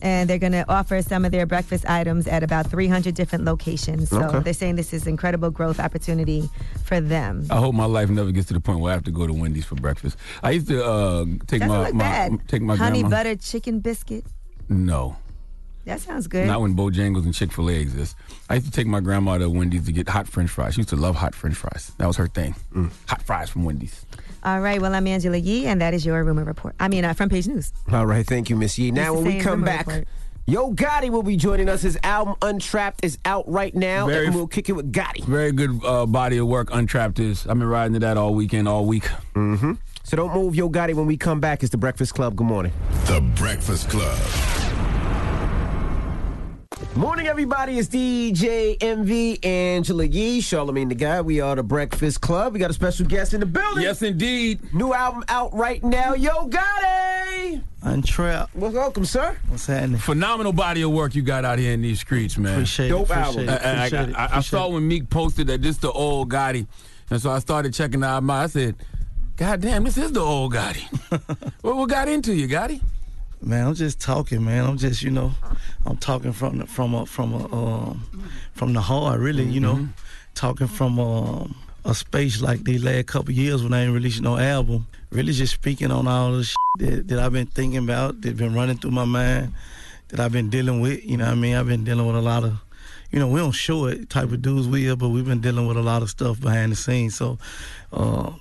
And 0.03 0.27
they're 0.27 0.39
going 0.39 0.53
to 0.53 0.65
offer 0.67 1.03
some 1.03 1.25
of 1.25 1.31
their 1.31 1.45
breakfast 1.45 1.87
items 1.87 2.25
at 2.25 2.41
about 2.41 2.65
300 2.71 3.13
different 3.13 3.45
locations. 3.45 4.09
So 4.09 4.19
Okay. 4.23 4.39
they're 4.39 4.53
saying 4.53 4.75
this 4.75 4.93
is 4.93 5.05
incredible 5.05 5.51
growth 5.51 5.79
opportunity 5.79 6.49
for 6.85 6.99
them. 6.99 7.45
I 7.51 7.57
hope 7.57 7.75
my 7.75 7.85
life 7.85 8.09
never 8.09 8.31
gets 8.31 8.47
to 8.47 8.55
the 8.55 8.59
point 8.59 8.79
where 8.79 8.89
I 8.89 8.95
have 8.95 9.03
to 9.03 9.11
go 9.11 9.27
to 9.27 9.33
Wendy's 9.33 9.65
for 9.65 9.75
breakfast. 9.75 10.17
I 10.41 10.51
used 10.51 10.67
to 10.69 10.83
uh, 10.83 11.25
take 11.45 11.61
Doesn't 11.61 11.67
my, 11.67 11.85
look 11.85 11.93
my 11.93 12.29
take 12.47 12.63
my 12.63 12.75
Honey 12.77 13.01
grandma. 13.01 13.15
butter 13.15 13.35
chicken 13.35 13.79
biscuit. 13.79 14.25
No, 14.69 15.17
That 15.85 15.99
sounds 16.01 16.27
good. 16.27 16.47
not 16.47 16.61
when 16.61 16.75
Bojangles 16.75 17.23
and 17.25 17.33
Chick 17.33 17.51
Fil 17.51 17.69
A 17.69 17.73
exist. 17.73 18.15
I 18.49 18.55
used 18.55 18.67
to 18.67 18.71
take 18.71 18.87
my 18.87 18.99
grandma 18.99 19.37
to 19.39 19.49
Wendy's 19.49 19.85
to 19.85 19.91
get 19.91 20.07
hot 20.07 20.27
French 20.27 20.49
fries. 20.49 20.75
She 20.75 20.79
used 20.81 20.89
to 20.89 20.95
love 20.95 21.15
hot 21.15 21.33
French 21.33 21.55
fries. 21.55 21.91
That 21.97 22.07
was 22.07 22.17
her 22.17 22.27
thing. 22.27 22.55
Mm. 22.73 22.91
Hot 23.07 23.21
fries 23.23 23.49
from 23.49 23.63
Wendy's. 23.65 24.05
All 24.43 24.59
right. 24.61 24.81
Well, 24.81 24.93
I'm 24.93 25.07
Angela 25.07 25.37
Yee, 25.37 25.65
and 25.67 25.81
that 25.81 25.93
is 25.93 26.05
your 26.05 26.23
rumor 26.23 26.43
report. 26.43 26.75
I 26.79 26.87
mean, 26.87 27.05
uh, 27.05 27.13
front 27.13 27.31
page 27.31 27.47
news. 27.47 27.73
All 27.91 28.05
right, 28.05 28.25
thank 28.25 28.49
you, 28.49 28.55
Miss 28.55 28.77
Yee. 28.77 28.91
Now, 28.91 29.13
when 29.13 29.23
we 29.25 29.39
come 29.39 29.63
back, 29.63 29.87
report. 29.87 30.07
Yo 30.47 30.71
Gotti 30.73 31.09
will 31.09 31.21
be 31.23 31.37
joining 31.37 31.69
us. 31.69 31.83
His 31.83 31.97
album 32.03 32.35
Untrapped 32.41 33.05
is 33.05 33.17
out 33.25 33.47
right 33.47 33.73
now, 33.75 34.07
Very- 34.07 34.25
and 34.25 34.35
we'll 34.35 34.47
kick 34.47 34.69
it 34.69 34.73
with 34.73 34.91
Gotti. 34.91 35.23
Very 35.25 35.51
good 35.51 35.79
uh, 35.85 36.05
body 36.07 36.37
of 36.37 36.47
work. 36.47 36.69
Untrapped 36.73 37.19
is. 37.19 37.45
I've 37.47 37.57
been 37.59 37.67
riding 37.67 37.93
to 37.93 37.99
that 37.99 38.17
all 38.17 38.33
weekend, 38.33 38.67
all 38.67 38.85
week. 38.85 39.03
Mm-hmm. 39.35 39.73
So 40.03 40.17
don't 40.17 40.33
move, 40.33 40.55
Yo 40.55 40.69
Gotti. 40.69 40.95
When 40.95 41.05
we 41.05 41.15
come 41.17 41.39
back, 41.39 41.61
it's 41.63 41.71
the 41.71 41.77
Breakfast 41.77 42.15
Club. 42.15 42.35
Good 42.35 42.47
morning. 42.47 42.73
The 43.05 43.21
Breakfast 43.35 43.89
Club. 43.89 44.17
Morning, 46.95 47.25
everybody. 47.27 47.79
It's 47.79 47.87
DJ 47.87 48.75
Envy, 48.81 49.41
Angela 49.45 50.03
Yee, 50.03 50.41
Charlamagne 50.41 50.89
the 50.89 50.95
Guy. 50.95 51.21
We 51.21 51.39
are 51.39 51.55
the 51.55 51.63
Breakfast 51.63 52.19
Club. 52.19 52.53
We 52.53 52.59
got 52.59 52.69
a 52.69 52.73
special 52.73 53.05
guest 53.05 53.33
in 53.33 53.39
the 53.39 53.45
building. 53.45 53.81
Yes, 53.83 54.01
indeed. 54.01 54.73
New 54.73 54.93
album 54.93 55.23
out 55.29 55.53
right 55.53 55.81
now. 55.83 56.13
Yo 56.15 56.49
Gotti. 56.49 57.63
Untrapped. 57.83 58.53
Well, 58.55 58.71
welcome, 58.71 59.05
sir. 59.05 59.37
What's 59.47 59.67
happening? 59.67 59.99
Phenomenal 59.99 60.51
body 60.51 60.81
of 60.81 60.91
work 60.91 61.15
you 61.15 61.21
got 61.21 61.45
out 61.45 61.59
here 61.59 61.71
in 61.71 61.81
these 61.81 62.01
streets, 62.01 62.37
man. 62.37 62.53
Appreciate 62.55 62.87
it, 62.87 62.89
Dope 62.89 63.09
album. 63.09 63.47
it, 63.47 63.49
I- 63.49 63.83
I- 63.83 63.87
it, 63.87 64.15
I, 64.15 64.29
I 64.37 64.41
saw 64.41 64.67
when 64.67 64.85
Meek 64.85 65.09
posted 65.09 65.47
that 65.47 65.61
this 65.61 65.77
the 65.77 65.91
old 65.91 66.29
Gotti, 66.29 66.67
and 67.09 67.21
so 67.21 67.31
I 67.31 67.39
started 67.39 67.73
checking 67.73 68.03
out 68.03 68.21
my. 68.21 68.43
I 68.43 68.47
said, 68.47 68.75
"God 69.37 69.61
damn, 69.61 69.85
this 69.85 69.97
is 69.97 70.11
the 70.11 70.19
old 70.19 70.53
Gotti." 70.53 70.83
what, 71.61 71.77
what 71.77 71.89
got 71.89 72.09
into 72.09 72.33
you, 72.35 72.47
Gotti? 72.49 72.81
Man, 73.43 73.65
I'm 73.65 73.73
just 73.73 73.99
talking, 73.99 74.45
man. 74.45 74.65
I'm 74.65 74.77
just, 74.77 75.01
you 75.01 75.09
know, 75.09 75.31
I'm 75.85 75.97
talking 75.97 76.31
from 76.31 76.59
the, 76.59 76.67
from 76.67 76.93
a 76.93 77.07
from 77.07 77.33
a 77.33 77.53
um, 77.53 78.03
from 78.53 78.73
the 78.73 78.81
heart, 78.81 79.19
really. 79.19 79.45
You 79.45 79.59
know, 79.59 79.87
talking 80.35 80.67
from 80.67 80.99
um, 80.99 81.55
a 81.83 81.95
space 81.95 82.39
like 82.41 82.63
the 82.63 82.77
last 82.77 83.07
couple 83.07 83.31
years 83.33 83.63
when 83.63 83.73
I 83.73 83.83
ain't 83.83 83.93
released 83.93 84.21
no 84.21 84.37
album. 84.37 84.85
Really, 85.09 85.33
just 85.33 85.53
speaking 85.53 85.89
on 85.89 86.07
all 86.07 86.33
the 86.33 86.43
shit 86.43 86.55
that, 86.79 87.07
that 87.07 87.19
I've 87.19 87.33
been 87.33 87.47
thinking 87.47 87.79
about, 87.79 88.21
that 88.21 88.37
been 88.37 88.53
running 88.53 88.77
through 88.77 88.91
my 88.91 89.05
mind, 89.05 89.53
that 90.09 90.19
I've 90.19 90.31
been 90.31 90.51
dealing 90.51 90.79
with. 90.79 91.03
You 91.03 91.17
know, 91.17 91.25
what 91.25 91.31
I 91.31 91.35
mean, 91.35 91.55
I've 91.55 91.67
been 91.67 91.83
dealing 91.83 92.05
with 92.05 92.15
a 92.15 92.21
lot 92.21 92.43
of. 92.43 92.53
You 93.09 93.19
know, 93.19 93.27
we 93.27 93.39
don't 93.39 93.51
show 93.51 93.87
it 93.87 94.09
type 94.09 94.31
of 94.31 94.41
dudes 94.41 94.67
we 94.67 94.89
are, 94.89 94.95
but 94.95 95.09
we've 95.09 95.25
been 95.25 95.41
dealing 95.41 95.67
with 95.67 95.75
a 95.75 95.81
lot 95.81 96.01
of 96.01 96.09
stuff 96.09 96.39
behind 96.39 96.71
the 96.71 96.77
scenes. 96.77 97.15
So, 97.15 97.39
uh, 97.91 98.31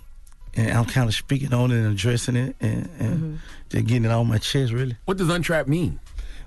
and 0.55 0.71
I'm 0.71 0.85
kind 0.85 1.09
of 1.09 1.15
speaking 1.15 1.53
on 1.53 1.73
it 1.73 1.79
and 1.79 1.93
addressing 1.93 2.37
it 2.37 2.55
and, 2.61 2.89
and 3.01 3.41
just 3.71 3.87
getting 3.87 4.05
it 4.05 4.11
on 4.11 4.29
my 4.29 4.39
chest, 4.39 4.73
really. 4.73 4.97
What 5.07 5.17
does 5.17 5.29
untrapped 5.29 5.69
mean? 5.69 6.01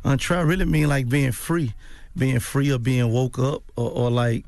Untrapped 0.03 0.47
really 0.47 0.65
mean 0.65 0.87
like 0.89 1.09
being 1.09 1.31
free, 1.31 1.73
being 2.15 2.39
free 2.39 2.71
or 2.71 2.77
being 2.79 3.11
woke 3.11 3.39
up 3.39 3.63
or, 3.75 3.89
or 3.89 4.11
like, 4.11 4.45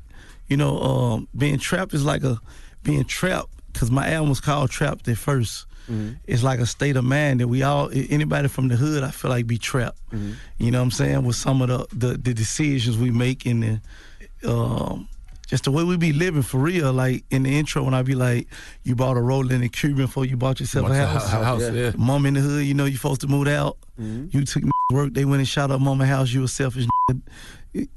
you 0.48 0.56
know, 0.56 0.78
um, 0.80 1.28
being 1.36 1.58
trapped 1.58 1.94
is 1.94 2.04
like 2.04 2.22
a 2.22 2.38
being 2.82 3.04
trapped 3.04 3.48
because 3.72 3.90
my 3.90 4.08
album 4.12 4.28
was 4.28 4.40
called 4.40 4.70
Trapped 4.70 5.08
at 5.08 5.16
1st 5.16 5.64
It's 6.26 6.42
like 6.42 6.60
a 6.60 6.66
state 6.66 6.96
of 6.96 7.04
mind 7.04 7.40
that 7.40 7.48
we 7.48 7.62
all, 7.62 7.90
anybody 7.92 8.48
from 8.48 8.68
the 8.68 8.76
hood, 8.76 9.02
I 9.02 9.10
feel 9.10 9.30
like 9.30 9.46
be 9.46 9.58
trapped. 9.58 9.98
You 10.58 10.70
know 10.70 10.78
what 10.78 10.84
I'm 10.84 10.90
saying? 10.90 11.24
With 11.24 11.36
some 11.36 11.62
of 11.62 11.68
the 11.68 11.86
the, 11.94 12.16
the 12.18 12.34
decisions 12.34 12.98
we 12.98 13.10
make 13.10 13.46
and 13.46 13.80
the, 14.42 14.50
um, 14.50 15.08
just 15.46 15.64
the 15.64 15.70
way 15.70 15.84
we 15.84 15.96
be 15.96 16.12
living 16.12 16.42
for 16.42 16.58
real. 16.58 16.92
Like 16.92 17.24
in 17.30 17.44
the 17.44 17.58
intro, 17.58 17.82
when 17.84 17.94
I 17.94 18.02
be 18.02 18.14
like, 18.14 18.48
"You 18.84 18.94
bought 18.94 19.16
a 19.16 19.20
rolling 19.20 19.62
in 19.62 19.68
Cuban 19.68 20.06
before 20.06 20.24
you 20.24 20.36
bought 20.36 20.60
yourself 20.60 20.86
a 20.86 20.88
Bought 20.90 20.94
your 20.96 21.06
house." 21.06 21.30
hou- 21.30 21.42
house, 21.42 21.70
yeah. 21.72 21.92
Mom 21.96 22.26
in 22.26 22.34
the 22.34 22.40
hood, 22.40 22.64
you 22.66 22.74
know, 22.74 22.84
you 22.84 22.96
supposed 22.96 23.20
to 23.22 23.28
move 23.28 23.48
out. 23.48 23.78
Mm-hmm. 24.00 24.36
You 24.36 24.44
took 24.44 24.64
work. 24.92 25.14
They 25.14 25.24
went 25.24 25.40
and 25.40 25.48
shot 25.48 25.70
up 25.70 25.80
mama 25.80 26.06
house. 26.06 26.32
You 26.32 26.44
a 26.44 26.48
selfish. 26.48 26.86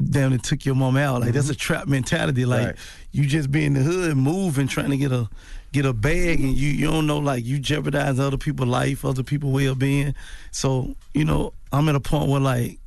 Damn, 0.01 0.33
and 0.33 0.43
took 0.43 0.65
your 0.65 0.75
mom 0.75 0.97
out. 0.97 1.21
Like 1.21 1.33
that's 1.33 1.49
a 1.49 1.53
mm-hmm. 1.53 1.59
trap 1.59 1.87
mentality. 1.87 2.45
Like 2.45 2.65
Right. 2.67 2.75
you 3.11 3.25
just 3.25 3.51
be 3.51 3.65
in 3.65 3.73
the 3.73 3.81
hood, 3.81 4.17
moving, 4.17 4.67
trying 4.67 4.89
to 4.89 4.97
get 4.97 5.11
a 5.11 5.29
get 5.71 5.85
a 5.85 5.93
bag, 5.93 6.39
and 6.39 6.55
you 6.55 6.69
you 6.69 6.87
don't 6.87 7.07
know 7.07 7.19
like 7.19 7.45
you 7.45 7.59
jeopardize 7.59 8.19
other 8.19 8.37
people's 8.37 8.69
life, 8.69 9.05
other 9.05 9.23
people's 9.23 9.53
well 9.53 9.75
being. 9.75 10.15
So 10.51 10.95
you 11.13 11.25
know, 11.25 11.53
I'm 11.71 11.87
at 11.89 11.95
a 11.95 11.99
point 11.99 12.29
where 12.29 12.41
like 12.41 12.78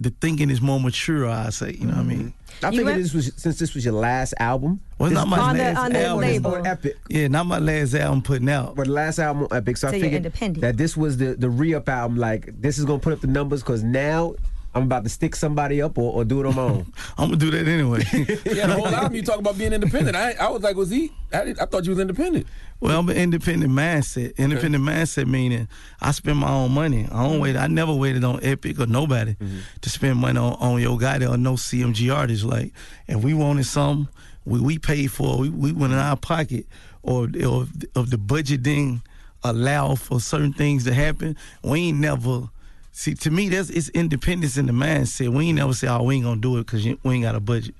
the 0.00 0.10
thinking 0.20 0.50
is 0.50 0.60
more 0.60 0.78
mature. 0.80 1.28
I 1.28 1.50
say, 1.50 1.72
you 1.72 1.86
know 1.86 1.94
what 1.94 2.00
I 2.00 2.04
mean. 2.04 2.32
I 2.62 2.66
You 2.68 2.78
figured 2.78 2.86
went- 2.86 3.02
this 3.02 3.14
was 3.14 3.32
since 3.36 3.58
this 3.58 3.74
was 3.74 3.84
your 3.84 3.94
last 3.94 4.34
album. 4.38 4.80
Well, 4.98 5.08
it's 5.10 5.14
not 5.14 5.28
my 5.28 5.38
On 5.38 5.56
the- 5.56 5.62
last 5.62 5.76
on 5.78 5.92
the 5.92 6.04
album. 6.06 6.20
label. 6.22 6.54
on 6.54 6.66
Epic. 6.66 6.96
Yeah, 7.08 7.28
not 7.28 7.46
my 7.46 7.58
last 7.58 7.94
album 7.94 8.22
putting 8.22 8.48
out. 8.48 8.76
But 8.76 8.86
the 8.86 8.92
last 8.92 9.18
album 9.18 9.46
on 9.50 9.56
Epic, 9.56 9.76
so, 9.76 9.88
So 9.88 9.92
I 9.92 9.96
you're 9.96 10.04
figured 10.04 10.24
independent. 10.24 10.62
that 10.62 10.76
this 10.76 10.96
was 10.96 11.16
the 11.18 11.34
the 11.34 11.50
re 11.50 11.74
up 11.74 11.88
album. 11.88 12.16
Like 12.16 12.50
this 12.60 12.78
is 12.78 12.84
gonna 12.84 12.98
put 12.98 13.12
up 13.12 13.20
the 13.20 13.26
numbers 13.26 13.62
because 13.62 13.82
now 13.82 14.34
I'm 14.76 14.82
about 14.82 15.04
to 15.04 15.08
stick 15.08 15.34
somebody 15.34 15.80
up 15.80 15.96
or, 15.96 16.12
or 16.12 16.24
do 16.24 16.38
it 16.40 16.46
on 16.46 16.54
my 16.54 16.62
own. 16.62 16.92
I'm 17.16 17.30
gonna 17.30 17.36
do 17.38 17.50
that 17.50 17.66
anyway. 17.66 18.04
Yeah, 18.56 18.66
the 18.66 18.74
whole 18.74 18.86
album 18.88 19.14
you 19.14 19.22
talk 19.22 19.38
about 19.38 19.56
being 19.56 19.72
independent. 19.72 20.14
I, 20.16 20.32
I 20.32 20.50
was 20.50 20.62
like, 20.62 20.76
was 20.76 20.90
he? 20.90 21.12
I, 21.32 21.44
did- 21.44 21.58
I 21.58 21.64
thought 21.64 21.84
you 21.84 21.90
was 21.90 21.98
independent. 21.98 22.46
Well, 22.78 22.98
I'm 23.00 23.08
an 23.08 23.16
independent 23.16 23.72
mindset. 23.72 24.36
Independent 24.36 24.84
mindset 24.84 25.26
meaning 25.28 25.66
I 26.02 26.10
spend 26.10 26.38
my 26.38 26.50
own 26.50 26.72
money. 26.72 27.06
I 27.10 27.22
don't 27.22 27.32
mm-hmm. 27.32 27.40
wait. 27.40 27.56
I 27.56 27.68
never 27.68 27.94
waited 27.94 28.22
on 28.22 28.40
Epic 28.42 28.78
or 28.78 28.86
nobody 28.86 29.32
mm-hmm. 29.32 29.58
to 29.80 29.88
spend 29.88 30.18
money 30.18 30.38
on, 30.38 30.52
on 30.54 30.82
Yo 30.82 30.98
Gotti 30.98 31.28
or 31.28 31.38
no 31.38 31.54
CMG 31.54 32.14
artists. 32.14 32.44
Like, 32.44 32.72
if 33.08 33.24
we 33.24 33.32
wanted 33.32 33.64
something, 33.64 34.08
we, 34.44 34.60
we 34.60 34.78
paid 34.78 35.10
for 35.10 35.36
it. 35.36 35.40
We, 35.40 35.48
we 35.48 35.72
went 35.72 35.94
in 35.94 35.98
our 35.98 36.18
pocket 36.18 36.66
or, 37.02 37.28
or 37.46 37.66
if 37.94 38.10
the 38.10 38.18
budget 38.18 38.62
didn't 38.62 39.00
allow 39.42 39.94
for 39.94 40.20
certain 40.20 40.52
things 40.52 40.84
to 40.84 40.92
happen, 40.92 41.34
we 41.62 41.88
ain't 41.88 41.98
never. 41.98 42.50
See, 42.98 43.12
to 43.14 43.30
me, 43.30 43.50
that's 43.50 43.68
it's 43.68 43.90
independence 43.90 44.56
in 44.56 44.64
the 44.64 44.72
mindset. 44.72 45.28
We 45.28 45.48
ain't 45.48 45.58
never 45.58 45.74
say, 45.74 45.86
"Oh, 45.86 46.02
we 46.04 46.14
ain't 46.14 46.24
gonna 46.24 46.40
do 46.40 46.56
it 46.56 46.64
because 46.64 46.82
we 47.02 47.14
ain't 47.14 47.24
got 47.24 47.34
a 47.34 47.40
budget." 47.40 47.74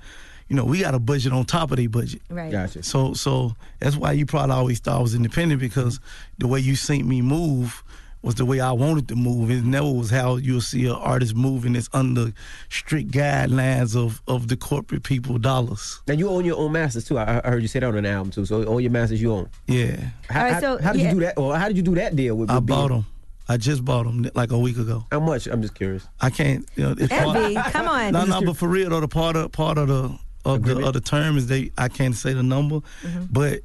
You 0.49 0.57
know, 0.57 0.65
we 0.67 0.81
got 0.83 0.95
a 0.95 0.99
budget 0.99 1.33
on 1.33 1.47
top 1.47 1.71
of 1.71 1.79
their 1.79 1.89
budget. 1.89 2.21
Right. 2.29 2.53
Gotcha. 2.53 2.83
So 2.83 3.15
so 3.15 3.57
that's 3.81 3.97
why 3.97 4.13
you 4.13 4.27
probably 4.27 4.55
always 4.55 4.79
thought 4.79 4.99
I 4.99 5.03
was 5.03 5.15
independent 5.15 5.59
because 5.59 6.01
the 6.37 6.47
way 6.47 6.61
you 6.61 6.77
seen 6.77 7.09
me 7.09 7.23
move 7.23 7.83
was 8.21 8.35
the 8.35 8.45
way 8.45 8.61
I 8.61 8.73
wanted 8.73 9.09
to 9.09 9.17
move. 9.17 9.51
It 9.51 9.65
never 9.65 9.91
was 9.91 10.11
how 10.11 10.37
you'll 10.37 10.61
see 10.61 10.85
an 10.85 10.93
artist 10.97 11.35
moving 11.35 11.73
that's 11.73 11.89
under 11.95 12.33
strict 12.69 13.11
guidelines 13.11 13.97
of, 13.97 14.21
of 14.29 14.49
the 14.49 14.57
corporate 14.59 15.03
people 15.03 15.39
dollars. 15.39 15.99
Now 16.07 16.15
you 16.15 16.29
own 16.29 16.45
your 16.45 16.59
own 16.59 16.73
masters 16.73 17.05
too. 17.05 17.17
I, 17.17 17.41
I 17.43 17.49
heard 17.49 17.63
you 17.63 17.69
say 17.69 17.81
that 17.81 17.87
on 17.87 17.97
an 17.97 18.05
album 18.05 18.33
too. 18.33 18.45
So 18.45 18.65
all 18.65 18.83
your 18.83 18.91
masters 18.91 19.23
you 19.23 19.33
own. 19.33 19.49
Yeah. 19.67 19.97
How, 20.29 20.45
All 20.47 20.53
right, 20.53 20.61
so, 20.61 20.79
how 20.79 20.93
did 20.93 21.01
yeah. 21.01 21.09
you 21.09 21.15
do 21.15 21.21
that? 21.21 21.39
Or 21.39 21.57
how 21.57 21.69
did 21.69 21.79
you 21.79 21.83
do 21.83 21.95
that 21.95 22.15
deal 22.17 22.35
with? 22.37 22.51
I 22.51 22.57
with 22.57 22.67
bought 22.67 22.89
being- 22.89 23.01
them. 23.01 23.07
I 23.49 23.57
just 23.57 23.85
bought 23.85 24.05
them 24.07 24.29
like 24.35 24.51
a 24.51 24.59
week 24.59 24.77
ago. 24.77 25.05
How 25.13 25.21
much? 25.21 25.47
I'm 25.47 25.63
just 25.63 25.75
curious. 25.75 26.07
I 26.21 26.31
can't. 26.31 26.69
You 26.75 26.83
know, 26.85 26.95
it's 26.99 27.13
Envy, 27.13 27.55
come 27.71 27.87
on. 27.89 28.13
No, 28.13 28.25
no, 28.25 28.43
but 28.43 28.57
for 28.57 28.69
real 28.69 28.91
though, 28.91 29.01
the 29.01 29.09
part 29.09 29.37
of 29.37 29.53
part 29.53 29.79
of 29.79 29.89
the 29.89 30.19
of 30.45 30.63
the 30.65 30.85
of 30.87 30.93
the 30.95 31.01
term 31.01 31.37
is 31.37 31.47
they 31.47 31.71
I 31.79 31.89
can't 31.89 32.15
say 32.15 32.33
the 32.33 32.43
number, 32.43 32.81
Mm-hmm. 33.03 33.25
but 33.31 33.61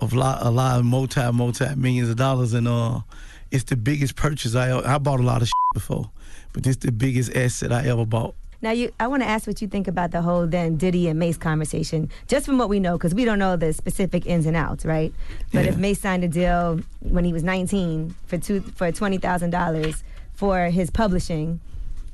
of 0.00 0.12
lot 0.14 0.38
a 0.44 0.50
lot 0.50 0.78
of 0.78 0.84
multi 0.86 1.30
multi 1.32 1.74
millions 1.76 2.08
of 2.08 2.16
dollars 2.16 2.54
and 2.54 2.66
uh, 2.68 3.00
it's 3.50 3.64
the 3.64 3.76
biggest 3.76 4.16
purchase 4.16 4.54
I 4.54 4.78
I 4.94 4.98
bought 4.98 5.20
a 5.20 5.22
lot 5.22 5.42
of 5.42 5.48
shit 5.48 5.54
before, 5.74 6.10
but 6.52 6.66
it's 6.66 6.78
the 6.78 6.92
biggest 6.92 7.34
asset 7.36 7.72
I 7.72 7.86
ever 7.86 8.04
bought. 8.06 8.34
Now, 8.62 8.72
you, 8.72 8.92
I 9.00 9.06
want 9.06 9.22
to 9.22 9.28
ask 9.28 9.46
what 9.46 9.62
you 9.62 9.68
think 9.68 9.88
about 9.88 10.10
the 10.10 10.20
whole 10.20 10.46
then 10.46 10.76
Diddy 10.76 11.08
and 11.08 11.18
Mase 11.18 11.38
conversation, 11.38 12.10
just 12.28 12.44
from 12.44 12.58
what 12.58 12.68
we 12.68 12.78
know, 12.78 12.98
because 12.98 13.14
we 13.14 13.24
don't 13.24 13.38
know 13.38 13.56
the 13.56 13.72
specific 13.72 14.26
ins 14.26 14.44
and 14.44 14.56
outs, 14.56 14.84
right? 14.84 15.14
But 15.52 15.64
if 15.64 15.74
Yeah. 15.74 15.80
Mase 15.80 16.00
signed 16.00 16.24
a 16.24 16.28
deal 16.28 16.80
when 17.00 17.24
he 17.24 17.32
was 17.32 17.42
19 17.42 18.14
for 18.26 18.36
two 18.38 18.60
for 18.60 18.92
twenty 18.92 19.16
thousand 19.18 19.50
dollars 19.50 20.02
for 20.34 20.66
his 20.66 20.90
publishing, 20.90 21.60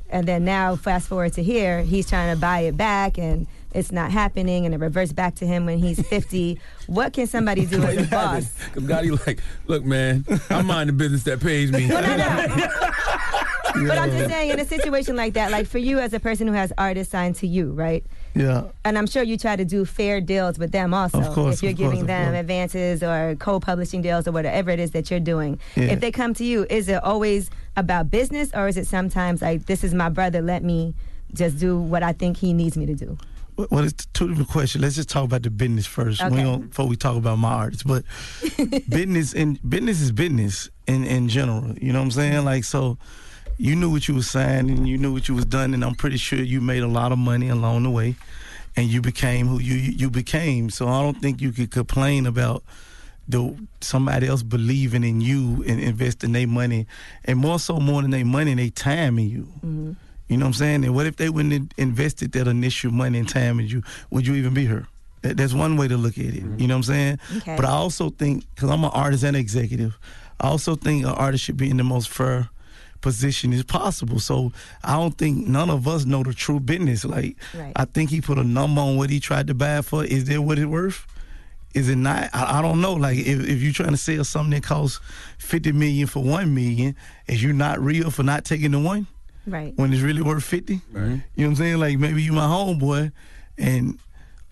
and 0.08 0.26
then 0.28 0.44
now 0.44 0.76
fast 0.76 1.08
forward 1.08 1.32
to 1.32 1.42
here, 1.42 1.82
he's 1.82 2.08
trying 2.08 2.32
to 2.34 2.40
buy 2.40 2.60
it 2.60 2.76
back, 2.76 3.18
and 3.18 3.48
it's 3.74 3.90
not 3.90 4.12
happening, 4.12 4.64
and 4.64 4.74
it 4.74 4.78
reverts 4.78 5.12
back 5.12 5.34
to 5.36 5.46
him 5.46 5.66
when 5.66 5.78
he's 5.78 6.00
50. 6.08 6.58
what 6.86 7.12
can 7.12 7.26
somebody 7.26 7.66
do 7.66 7.82
as 7.82 8.06
a 8.06 8.10
boss? 8.10 8.54
Because 8.72 8.84
Gotti 8.88 9.26
like, 9.26 9.40
look, 9.66 9.84
man, 9.84 10.24
I 10.48 10.62
mind 10.62 10.88
the 10.88 10.92
business 10.92 11.24
that 11.24 11.40
pays 11.40 11.72
me. 11.72 11.86
But 13.74 13.98
I'm 13.98 14.10
just 14.10 14.30
saying, 14.30 14.50
in 14.50 14.60
a 14.60 14.64
situation 14.64 15.16
like 15.16 15.34
that, 15.34 15.50
like 15.50 15.66
for 15.66 15.78
you 15.78 15.98
as 15.98 16.12
a 16.12 16.20
person 16.20 16.46
who 16.46 16.52
has 16.54 16.72
artists 16.78 17.10
signed 17.12 17.36
to 17.36 17.46
you, 17.46 17.72
right? 17.72 18.04
Yeah. 18.34 18.64
And 18.84 18.96
I'm 18.98 19.06
sure 19.06 19.22
you 19.22 19.36
try 19.36 19.56
to 19.56 19.64
do 19.64 19.84
fair 19.84 20.20
deals 20.20 20.58
with 20.58 20.72
them 20.72 20.92
also. 20.94 21.20
Of 21.20 21.34
course, 21.34 21.56
if 21.56 21.62
you're 21.62 21.72
course, 21.72 21.78
giving 21.90 22.00
of 22.02 22.06
them 22.06 22.34
advances 22.34 23.02
or 23.02 23.34
co-publishing 23.38 24.02
deals 24.02 24.26
or 24.28 24.32
whatever 24.32 24.70
it 24.70 24.78
is 24.80 24.90
that 24.92 25.10
you're 25.10 25.20
doing. 25.20 25.58
Yeah. 25.74 25.84
If 25.84 26.00
they 26.00 26.10
come 26.12 26.34
to 26.34 26.44
you, 26.44 26.66
is 26.70 26.88
it 26.88 27.02
always 27.02 27.50
about 27.76 28.10
business 28.10 28.50
or 28.54 28.68
is 28.68 28.76
it 28.76 28.86
sometimes 28.86 29.42
like 29.42 29.66
this 29.66 29.82
is 29.84 29.94
my 29.94 30.08
brother, 30.08 30.40
let 30.42 30.62
me 30.62 30.94
just 31.34 31.58
do 31.58 31.78
what 31.78 32.02
I 32.02 32.12
think 32.12 32.36
he 32.36 32.52
needs 32.52 32.76
me 32.76 32.86
to 32.86 32.94
do? 32.94 33.18
Well, 33.56 33.84
it's 33.84 34.04
two 34.12 34.28
different 34.28 34.50
questions. 34.50 34.82
Let's 34.82 34.96
just 34.96 35.08
talk 35.08 35.24
about 35.24 35.42
the 35.42 35.48
business 35.50 35.86
first. 35.86 36.20
We 36.20 36.26
Okay. 36.28 36.42
don't, 36.42 36.68
before 36.68 36.86
we 36.86 36.96
talk 36.96 37.16
about 37.16 37.38
my 37.38 37.52
artists, 37.52 37.84
but 37.84 38.04
business 38.88 39.32
and 39.34 39.58
business 39.68 40.00
is 40.02 40.12
business 40.12 40.68
in 40.86 41.04
in 41.04 41.28
general. 41.28 41.74
You 41.80 41.92
know 41.94 42.00
what 42.00 42.04
I'm 42.06 42.10
saying? 42.10 42.44
Like 42.44 42.64
so, 42.64 42.98
you 43.58 43.76
knew 43.76 43.90
what 43.90 44.08
you 44.08 44.14
was 44.14 44.30
saying 44.30 44.70
and 44.70 44.88
you 44.88 44.98
knew 44.98 45.12
what 45.12 45.28
you 45.28 45.34
was 45.34 45.44
done, 45.44 45.74
and 45.74 45.84
I'm 45.84 45.94
pretty 45.94 46.16
sure 46.16 46.38
you 46.38 46.60
made 46.60 46.82
a 46.82 46.88
lot 46.88 47.12
of 47.12 47.18
money 47.18 47.48
along 47.48 47.84
the 47.84 47.90
way, 47.90 48.16
and 48.76 48.88
you 48.88 49.00
became 49.00 49.46
who 49.46 49.58
you 49.60 49.74
you 49.74 50.10
became. 50.10 50.70
So 50.70 50.88
I 50.88 51.02
don't 51.02 51.20
think 51.20 51.40
you 51.40 51.52
could 51.52 51.70
complain 51.70 52.26
about 52.26 52.62
the 53.28 53.56
somebody 53.80 54.28
else 54.28 54.42
believing 54.42 55.02
in 55.02 55.20
you 55.20 55.64
and 55.66 55.80
investing 55.80 56.32
their 56.32 56.46
money, 56.46 56.86
and 57.24 57.38
more 57.38 57.58
so 57.58 57.78
more 57.78 58.02
than 58.02 58.10
their 58.10 58.24
money, 58.24 58.52
and 58.52 58.60
they 58.60 58.70
time 58.70 59.18
in 59.18 59.28
you. 59.28 59.42
Mm-hmm. 59.56 59.92
You 60.28 60.36
know 60.36 60.46
what 60.46 60.48
I'm 60.48 60.54
saying? 60.54 60.84
And 60.84 60.94
what 60.94 61.06
if 61.06 61.16
they 61.16 61.28
wouldn't 61.28 61.52
have 61.52 61.68
invested 61.76 62.32
that 62.32 62.48
initial 62.48 62.90
money 62.90 63.18
and 63.18 63.28
time 63.28 63.60
in 63.60 63.68
you? 63.68 63.82
Would 64.10 64.26
you 64.26 64.34
even 64.34 64.54
be 64.54 64.66
here? 64.66 64.86
That's 65.22 65.54
one 65.54 65.76
way 65.76 65.88
to 65.88 65.96
look 65.96 66.18
at 66.18 66.24
it. 66.24 66.44
Mm-hmm. 66.44 66.60
You 66.60 66.66
know 66.66 66.74
what 66.74 66.88
I'm 66.88 66.94
saying? 66.94 67.18
Okay. 67.38 67.56
But 67.56 67.64
I 67.64 67.70
also 67.70 68.10
think, 68.10 68.44
because 68.54 68.70
I'm 68.70 68.84
an 68.84 68.90
artist 68.92 69.24
and 69.24 69.36
executive, 69.36 69.98
I 70.40 70.48
also 70.48 70.74
think 70.74 71.04
an 71.04 71.12
artist 71.12 71.44
should 71.44 71.56
be 71.56 71.70
in 71.70 71.76
the 71.76 71.84
most 71.84 72.08
fair 72.08 72.48
position 73.06 73.52
is 73.52 73.62
possible. 73.62 74.18
So 74.18 74.52
I 74.82 74.94
don't 74.96 75.16
think 75.16 75.46
none 75.46 75.70
of 75.70 75.86
us 75.86 76.04
know 76.04 76.22
the 76.24 76.34
true 76.34 76.60
business. 76.60 77.04
Like, 77.04 77.36
Right. 77.54 77.72
I 77.76 77.84
think 77.84 78.10
he 78.10 78.20
put 78.20 78.36
a 78.38 78.44
number 78.44 78.80
on 78.80 78.96
what 78.96 79.10
he 79.10 79.20
tried 79.20 79.46
to 79.46 79.54
buy 79.54 79.80
for. 79.82 80.04
Is 80.04 80.24
that 80.26 80.40
what 80.42 80.58
it's 80.58 80.66
worth? 80.66 81.06
Is 81.74 81.88
it 81.88 81.96
not? 81.96 82.30
I, 82.32 82.58
I 82.58 82.62
don't 82.62 82.80
know. 82.80 82.94
Like 82.94 83.18
if, 83.18 83.38
if 83.46 83.62
you're 83.62 83.72
trying 83.72 83.90
to 83.90 83.96
sell 83.96 84.24
something 84.24 84.50
that 84.52 84.62
costs 84.62 84.98
fifty 85.38 85.72
million 85.72 86.06
for 86.06 86.22
one 86.22 86.54
million, 86.54 86.96
is 87.28 87.42
you 87.42 87.52
not 87.52 87.78
real 87.80 88.10
for 88.10 88.22
not 88.22 88.44
taking 88.44 88.72
the 88.72 88.80
one? 88.80 89.06
Right. 89.46 89.72
when 89.76 89.92
it's 89.92 90.02
really 90.02 90.22
worth 90.22 90.42
50. 90.42 90.72
You 90.74 90.80
know 91.00 91.20
what 91.36 91.44
I'm 91.44 91.54
saying? 91.56 91.78
Like 91.78 91.98
maybe 91.98 92.20
you 92.22 92.32
my 92.32 92.46
homeboy 92.48 93.12
and 93.56 93.98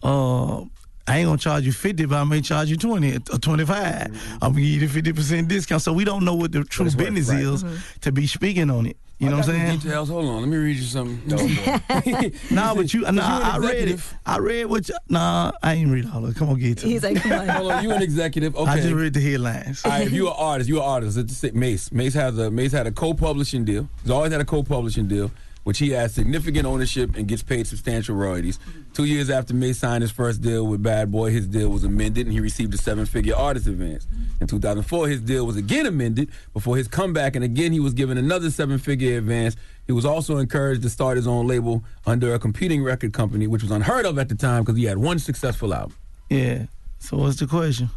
uh 0.05 0.65
I 1.07 1.19
ain't 1.19 1.27
gonna 1.27 1.39
charge 1.39 1.65
you 1.65 1.73
50, 1.73 2.07
but 2.07 2.17
I 2.17 2.25
may 2.25 2.41
charge 2.41 2.71
you 2.71 2.77
20 2.77 3.17
or 3.17 3.39
25. 3.39 4.39
I'm 4.41 4.53
gonna 4.53 4.55
give 4.55 4.65
you 4.83 4.87
the 4.89 5.13
50% 5.13 5.49
discount. 5.49 5.83
So 5.83 5.93
we 5.93 6.05
don't 6.05 6.25
know 6.25 6.35
what 6.35 6.53
the 6.53 6.65
true 6.65 6.87
it's 6.87 6.95
business 6.95 7.29
right. 7.29 7.41
is 7.43 7.63
Mm-hmm. 7.63 7.77
to 8.01 8.13
be 8.13 8.27
speaking 8.27 8.71
on 8.71 8.87
it. 8.87 8.97
You 9.19 9.29
know 9.29 9.37
I 9.37 9.41
what 9.41 9.49
I'm 9.51 9.55
saying? 9.55 9.79
Details. 9.79 10.09
Hold 10.09 10.25
on. 10.27 10.41
Let 10.41 10.49
me 10.49 10.57
read 10.57 10.77
you 10.77 10.83
something. 10.83 11.23
nah, 12.51 12.75
but 12.75 12.93
you, 12.93 13.03
nah, 13.03 13.13
you 13.13 13.21
I 13.45 13.59
read 13.59 13.89
it. 13.89 14.01
I 14.27 14.39
read 14.39 14.65
what 14.67 14.89
you, 14.89 14.97
nah, 15.09 15.53
I 15.63 15.75
ain't 15.75 15.91
read 15.91 16.07
all 16.13 16.25
of 16.25 16.31
it. 16.31 16.37
Come 16.37 16.49
on, 16.51 16.59
get 16.59 16.71
it 16.73 16.79
to 16.79 16.87
me. 16.87 16.93
He's 16.93 17.05
like, 17.05 17.17
come 17.23 17.33
on. 17.33 17.49
Hold 17.49 17.73
on. 17.73 17.85
You 17.85 17.93
an 17.93 18.03
executive? 18.03 18.57
Okay. 18.57 18.71
I 18.71 18.77
just 18.81 18.93
read 18.93 19.15
the 19.15 19.21
headlines. 19.21 19.85
All 19.85 19.93
right, 19.93 20.07
if 20.07 20.13
you're 20.13 20.29
an 20.29 20.35
artist, 20.37 20.69
you're 20.69 20.83
an 20.83 20.89
artist. 20.89 21.17
Let's 21.17 21.29
just 21.29 21.41
say 21.43 21.53
Mase. 21.53 21.93
Mase 21.93 22.15
has 22.15 22.37
a 22.39 22.51
Mase 22.51 22.73
had 22.73 22.87
a 22.87 22.93
co-publishing 22.93 23.65
deal. 23.65 23.89
He's 24.03 24.11
always 24.11 24.33
had 24.33 24.41
a 24.41 24.45
co-publishing 24.45 25.07
deal, 25.07 25.31
which 25.65 25.79
he 25.79 25.91
has 25.91 26.15
significant 26.15 26.67
ownership 26.67 27.17
and 27.17 27.27
gets 27.27 27.43
paid 27.43 27.67
substantial 27.67 28.15
royalties. 28.15 28.59
Two 28.93 29.05
years 29.05 29.29
after 29.29 29.53
May 29.53 29.73
signed 29.73 30.03
his 30.03 30.11
first 30.11 30.41
deal 30.41 30.67
with 30.67 30.83
Bad 30.83 31.11
Boy, 31.11 31.31
his 31.31 31.47
deal 31.47 31.71
was 31.71 31.85
amended 31.85 32.27
and 32.27 32.33
he 32.33 32.41
received 32.41 32.73
a 32.75 32.79
seven-figure 32.79 33.35
artist 33.35 33.67
advance. 33.67 34.07
In 34.41 34.47
2004, 34.47 35.09
his 35.09 35.21
deal 35.21 35.47
was 35.47 35.57
again 35.57 35.87
amended 35.87 36.31
before 36.53 36.77
his 36.77 36.87
comeback, 36.87 37.35
and 37.35 37.45
again 37.45 37.73
he 37.73 37.81
was 37.81 37.95
given 37.95 38.19
another 38.19 38.51
seven-figure 38.51 39.19
advance. 39.19 39.57
He 39.87 39.93
was 39.93 40.05
also 40.05 40.39
encouraged 40.39 40.83
to 40.83 40.91
start 40.91 41.17
his 41.17 41.27
own 41.27 41.47
label 41.47 41.85
under 42.07 42.35
a 42.35 42.39
competing 42.39 42.83
record 42.83 43.13
company, 43.13 43.47
which 43.47 43.63
was 43.63 43.71
unheard 43.71 44.07
of 44.07 44.19
at 44.19 44.29
the 44.29 44.35
time 44.35 44.63
because 44.63 44.79
he 44.79 44.85
had 44.85 44.99
one 44.99 45.19
successful 45.19 45.75
album. 45.75 45.97
Yeah. 46.31 46.67
So 46.99 47.17
what's 47.19 47.39
the 47.39 47.47
question? 47.47 47.91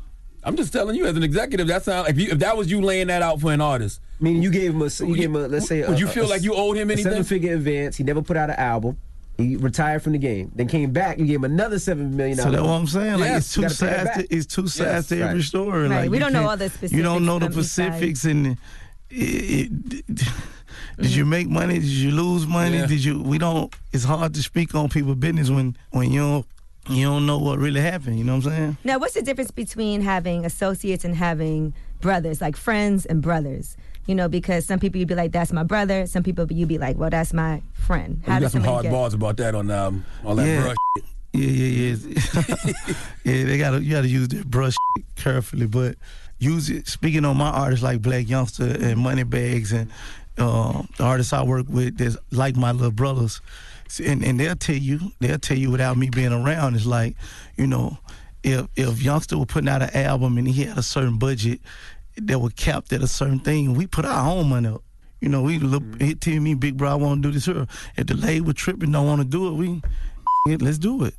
I'm 0.44 0.56
just 0.56 0.72
telling 0.72 0.96
you, 0.96 1.06
as 1.06 1.18
an 1.18 1.24
executive, 1.24 1.68
that 1.68 1.84
sound 1.84 2.08
if 2.10 2.18
you 2.20 2.32
if 2.32 2.40
that 2.40 2.56
was 2.56 2.70
you 2.72 2.82
laying 2.82 3.08
that 3.08 3.22
out 3.22 3.42
for 3.42 3.52
an 3.52 3.60
artist. 3.62 4.00
Meaning 4.20 4.42
you 4.44 4.50
gave 4.52 4.72
him 4.74 4.82
a, 4.82 4.86
you 5.06 5.16
gave 5.16 5.26
him 5.26 5.36
a, 5.36 5.48
let's 5.48 5.68
say, 5.68 5.82
Would 5.82 5.98
a- 5.98 6.00
you 6.00 6.08
feel 6.08 6.26
a- 6.26 6.30
like 6.30 6.42
you 6.44 6.54
owed 6.56 6.78
him 6.78 6.90
anything? 6.90 7.12
seven-figure 7.12 7.54
advance. 7.56 7.98
He 7.98 8.04
never 8.04 8.22
put 8.22 8.36
out 8.38 8.50
an 8.50 8.56
album. 8.56 8.98
He 9.38 9.56
retired 9.56 10.02
from 10.02 10.14
the 10.14 10.18
game. 10.18 10.52
Then 10.56 10.68
came 10.68 10.92
back. 10.92 11.20
You 11.20 11.26
gave 11.28 11.36
him 11.36 11.44
another 11.44 11.78
seven 11.78 12.16
million. 12.18 12.38
So 12.38 12.50
that's 12.50 12.64
what 12.64 12.70
I'm 12.72 12.88
saying. 12.88 13.14
Like 13.20 13.30
Yes, 13.30 13.46
it's 13.46 13.54
two 13.54 13.62
you 13.62 13.68
gotta 13.68 13.80
pay 13.80 13.86
that 14.04 14.16
sides. 14.16 14.28
To, 14.30 14.36
it's 14.36 14.46
two 14.48 14.68
sides 14.68 14.90
Yes, 14.90 15.08
to 15.10 15.22
every 15.22 15.36
right. 15.36 15.44
story. 15.44 15.88
Right, 15.88 16.02
Like 16.02 16.10
we 16.10 16.18
don't 16.20 16.34
know 16.34 16.40
can't- 16.40 16.50
all 16.50 16.58
the 16.58 16.70
specifics. 16.70 16.94
You 16.94 17.04
don't 17.04 17.26
know 17.26 17.38
the 17.40 17.52
specifics 17.52 17.62
from 17.92 18.04
each 18.04 18.18
side. 18.18 18.18
specifics 18.18 18.26
and. 18.26 18.58
It, 19.10 20.04
it, 20.10 20.28
did 21.00 21.12
you 21.16 21.26
make 21.26 21.48
money? 21.48 21.76
Did 21.76 21.84
you 21.86 22.12
lose 22.12 22.48
money? 22.48 22.78
Yeah. 22.78 22.88
Did 22.88 23.04
you? 23.04 23.22
We 23.22 23.38
don't. 23.38 23.74
It's 23.94 24.04
hard 24.04 24.34
to 24.34 24.42
speak 24.42 24.74
on 24.74 24.90
people's 24.90 25.18
business 25.18 25.50
when 25.52 25.78
when 25.92 26.12
you 26.12 26.20
don't 26.22 26.46
you 26.90 27.06
don't 27.06 27.26
know 27.26 27.38
what 27.38 27.60
really 27.60 27.82
happened. 27.82 28.18
You 28.18 28.24
know 28.26 28.36
what 28.38 28.46
I'm 28.46 28.52
saying? 28.52 28.78
Now, 28.84 28.98
what's 29.00 29.14
the 29.14 29.22
difference 29.22 29.52
between 29.52 30.02
having 30.02 30.46
associates 30.46 31.04
and 31.06 31.16
having 31.16 31.74
brothers, 32.02 32.42
like 32.42 32.56
friends 32.56 33.06
and 33.06 33.22
brothers? 33.22 33.78
You 34.06 34.16
know, 34.16 34.30
because 34.30 34.66
some 34.66 34.80
people 34.80 35.00
you'd 35.00 35.10
be 35.10 35.16
like, 35.16 35.32
"That's 35.34 35.52
my 35.52 35.64
brother." 35.64 36.06
Some 36.06 36.24
people 36.24 36.50
you'd 36.52 36.70
be 36.70 36.78
like, 36.78 36.98
"Well, 36.98 37.10
that's 37.10 37.34
my 37.34 37.62
friend." 37.74 38.22
How 38.26 38.36
you 38.36 38.42
got 38.42 38.52
some 38.52 38.64
hard 38.64 38.84
get- 38.84 38.92
bars 38.92 39.14
about 39.14 39.36
that 39.38 39.54
on 39.54 39.70
um, 39.70 40.06
all 40.24 40.36
that 40.36 40.48
Yeah. 40.48 40.62
brush. 40.62 40.76
Yeah, 41.34 41.50
yeah, 41.50 41.96
yeah. 41.96 42.56
yeah, 43.26 43.44
they 43.44 43.58
gotta 43.58 43.84
you 43.84 43.92
gotta 43.92 44.08
use 44.08 44.30
their 44.30 44.44
brush 44.46 44.76
carefully, 45.18 45.68
but 45.68 45.96
use 46.40 46.70
it. 46.70 46.88
Speaking 46.88 47.26
on 47.26 47.36
my 47.38 47.50
artists 47.50 47.84
like 47.84 48.02
Blac 48.02 48.28
Youngsta 48.28 48.82
and 48.82 48.98
Moneybags 49.00 49.72
and 49.74 49.92
uh, 50.38 50.84
the 50.98 51.04
artists 51.04 51.34
I 51.34 51.44
work 51.44 51.66
with 51.68 51.98
that's 51.98 52.16
like 52.32 52.56
my 52.56 52.72
little 52.72 52.92
brothers, 52.92 53.34
See, 53.36 53.42
and, 54.06 54.24
and 54.24 54.40
they'll 54.40 54.56
tell 54.56 54.76
you 54.76 55.00
they'll 55.20 55.40
tell 55.40 55.58
you 55.58 55.72
without 55.72 55.98
me 55.98 56.10
being 56.10 56.34
around. 56.34 56.76
It's 56.76 56.86
like 56.86 57.16
you 57.56 57.68
know, 57.68 57.98
if 58.44 58.68
if 58.76 58.90
Youngsta 59.00 59.38
was 59.38 59.48
putting 59.48 59.70
out 59.70 59.82
an 59.82 59.96
album 59.96 60.38
and 60.38 60.48
he 60.48 60.64
had 60.64 60.78
a 60.78 60.84
certain 60.84 61.18
budget 61.18 61.62
that 62.18 62.40
was 62.40 62.54
capped 62.54 62.92
at 62.94 63.02
a 63.02 63.08
certain 63.08 63.40
thing, 63.40 63.74
we 63.74 63.88
put 63.88 64.06
our 64.06 64.30
own 64.30 64.50
money 64.50 64.70
up. 64.70 64.84
You 65.20 65.30
know, 65.30 65.42
we 65.42 65.58
look, 65.58 65.84
he 66.00 66.14
tell 66.14 66.40
me, 66.40 66.54
big 66.54 66.78
bro, 66.78 66.92
I 66.92 66.96
want 66.96 67.24
to 67.24 67.30
do 67.30 67.34
this 67.34 67.46
here. 67.46 67.66
If 67.96 68.08
the 68.08 68.16
label 68.16 68.54
tripping 68.54 68.92
don't 68.92 69.08
want 69.08 69.22
to 69.22 69.28
do 69.28 69.48
it, 69.48 69.52
we 69.54 69.82
it, 70.54 70.62
let's 70.62 70.78
do 70.78 71.04
it. 71.04 71.16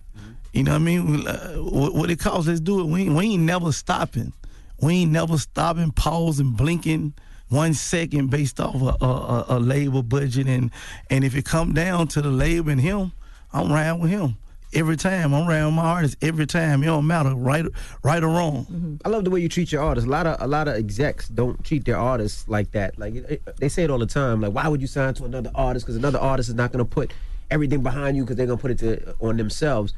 You 0.52 0.64
know 0.64 0.72
what 0.72 0.76
I 0.76 0.84
mean? 0.84 1.10
We, 1.10 1.26
uh, 1.26 1.62
what, 1.62 1.94
what 1.94 2.10
it 2.10 2.18
costs, 2.18 2.48
let's 2.48 2.60
do 2.60 2.80
it. 2.80 2.84
We 2.84 3.08
we 3.08 3.24
ain't 3.32 3.42
never 3.42 3.72
stopping. 3.72 4.32
We 4.80 4.94
ain't 5.02 5.12
never 5.12 5.36
stopping, 5.38 5.90
pausing, 5.90 6.52
blinking 6.52 7.14
one 7.48 7.74
second 7.74 8.30
based 8.30 8.60
off 8.60 8.74
a, 8.80 9.04
a, 9.04 9.08
a, 9.08 9.44
a 9.48 9.58
label 9.58 10.02
budget. 10.02 10.46
And 10.46 10.70
and 11.10 11.24
if 11.24 11.34
it 11.34 11.44
come 11.44 11.72
down 11.74 12.08
to 12.08 12.22
the 12.22 12.30
labor 12.30 12.70
and 12.70 12.80
him, 12.80 13.12
I'm 13.52 13.72
riding 13.72 14.00
with 14.00 14.10
him. 14.10 14.36
Every 14.74 14.98
time 14.98 15.32
I'm 15.32 15.46
with 15.46 15.72
my 15.74 15.82
artist. 15.82 16.16
Every 16.20 16.46
time, 16.46 16.82
it 16.82 16.86
don't 16.86 17.06
matter, 17.06 17.34
right, 17.34 17.64
right 18.02 18.22
or 18.22 18.26
wrong. 18.28 18.66
Mm-hmm. 18.66 18.96
I 19.02 19.08
love 19.08 19.24
the 19.24 19.30
way 19.30 19.40
you 19.40 19.48
treat 19.48 19.72
your 19.72 19.82
artists. 19.82 20.06
A 20.06 20.10
lot 20.10 20.26
of 20.26 20.36
a 20.42 20.46
lot 20.46 20.68
of 20.68 20.74
execs 20.76 21.26
don't 21.28 21.64
treat 21.64 21.86
their 21.86 21.96
artists 21.96 22.46
like 22.48 22.72
that. 22.72 22.98
Like 22.98 23.14
it- 23.14 23.30
it- 23.46 23.56
they 23.56 23.70
say 23.70 23.84
it 23.84 23.90
all 23.90 23.98
the 23.98 24.04
time. 24.06 24.42
Like, 24.42 24.52
why 24.52 24.68
would 24.68 24.82
you 24.82 24.86
sign 24.86 25.14
to 25.14 25.24
another 25.24 25.50
artist? 25.54 25.86
Because 25.86 25.96
another 25.96 26.18
artist 26.18 26.50
is 26.50 26.54
not 26.54 26.70
going 26.70 26.84
to 26.84 26.90
put 26.90 27.14
everything 27.50 27.82
behind 27.82 28.14
you 28.18 28.24
because 28.24 28.36
they're 28.36 28.44
going 28.46 28.58
to 28.58 28.60
put 28.60 28.70
it 28.72 28.78
to, 28.80 29.14
on 29.20 29.38
themselves. 29.38 29.94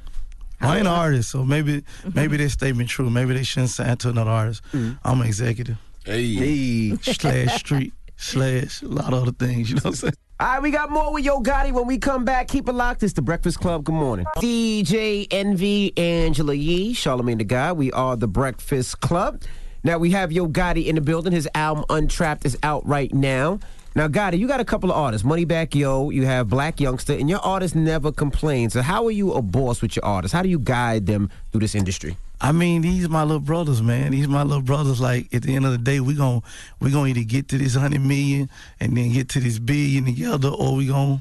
I 0.61 0.77
ain't 0.77 0.87
an 0.87 0.93
artist, 0.93 1.31
so 1.31 1.45
maybe 1.45 1.83
maybe 2.15 2.37
their 2.37 2.49
statement 2.49 2.89
true. 2.91 3.11
Maybe 3.11 3.35
they 3.35 3.43
shouldn't 3.43 3.71
sign 3.71 3.97
to 3.97 4.11
another 4.11 4.31
artist. 4.31 4.63
Mm-hmm. 4.73 4.99
I'm 5.05 5.21
an 5.21 5.27
executive. 5.27 5.79
Hey. 6.05 6.35
hey. 6.35 6.97
slash 7.03 7.59
street 7.61 7.93
slash 8.17 8.83
a 8.83 8.89
lot 8.89 9.13
of 9.13 9.23
other 9.23 9.33
things. 9.33 9.71
You 9.71 9.77
know 9.77 9.81
what 9.81 9.91
I'm 9.91 9.95
saying? 9.95 10.15
All 10.41 10.47
right, 10.47 10.63
we 10.63 10.71
got 10.71 10.91
more 10.91 11.13
with 11.13 11.25
Yo 11.25 11.41
Gotti 11.41 11.71
when 11.71 11.87
we 11.87 11.99
come 11.99 12.25
back. 12.25 12.49
Keep 12.49 12.69
it 12.69 12.73
locked. 12.73 13.03
It's 13.03 13.13
the 13.13 13.21
Breakfast 13.21 13.61
Club. 13.61 13.85
Good 13.85 13.95
morning. 13.95 14.25
DJ 14.37 15.27
Envy, 15.31 15.93
Angela 15.99 16.55
Yee, 16.55 16.95
Charlamagne 16.95 17.39
the 17.39 17.45
Guy. 17.45 17.73
We 17.73 17.93
are 17.93 18.17
the 18.17 18.27
Breakfast 18.29 19.01
Club. 19.01 19.43
Now 19.85 19.99
we 19.99 20.11
have 20.13 20.33
Yo 20.33 20.49
Gotti 20.49 20.87
in 20.87 20.95
the 20.95 21.03
building. 21.03 21.33
His 21.33 21.47
album 21.55 21.85
Untrapped 21.91 22.47
is 22.47 22.57
out 22.63 22.87
right 22.87 23.13
now. 23.13 23.61
Now, 23.95 24.09
Gotti, 24.09 24.39
you 24.39 24.47
got 24.47 24.61
a 24.61 24.65
couple 24.65 24.91
of 24.91 24.97
artists. 24.97 25.27
Moneybagg 25.27 25.75
Yo, 25.75 26.11
you 26.11 26.25
have 26.25 26.47
Blac 26.47 26.77
Youngsta, 26.77 27.19
and 27.21 27.29
your 27.29 27.41
artists 27.41 27.75
never 27.75 28.13
complain. 28.13 28.71
So 28.71 28.83
how 28.83 29.05
are 29.05 29.11
you 29.11 29.33
a 29.33 29.43
boss 29.43 29.83
with 29.83 29.97
your 29.97 30.05
artists? 30.05 30.33
How 30.33 30.43
do 30.43 30.49
you 30.49 30.61
guide 30.61 31.07
them 31.07 31.29
through 31.51 31.61
this 31.61 31.75
industry? 31.75 32.17
I 32.41 32.53
mean, 32.53 32.83
these 32.83 33.09
my 33.09 33.23
little 33.23 33.41
brothers, 33.41 33.83
man. 33.83 34.13
These 34.13 34.29
my 34.29 34.43
little 34.43 34.63
brothers. 34.63 35.01
Like 35.01 35.33
at 35.35 35.43
the 35.43 35.55
end 35.55 35.67
of 35.67 35.73
the 35.73 35.79
day, 35.79 36.01
we 36.01 36.15
gon' 36.15 36.43
we 36.81 36.91
gonna 36.91 37.09
either 37.09 37.23
get 37.23 37.49
to 37.49 37.59
this 37.59 37.75
hundred 37.75 38.01
million 38.01 38.49
and 38.81 38.97
then 38.97 39.13
get 39.13 39.29
to 39.31 39.41
this 39.41 39.59
billion 39.59 40.07
together, 40.07 40.49
or 40.49 40.77
we 40.77 40.87
gon' 40.87 41.21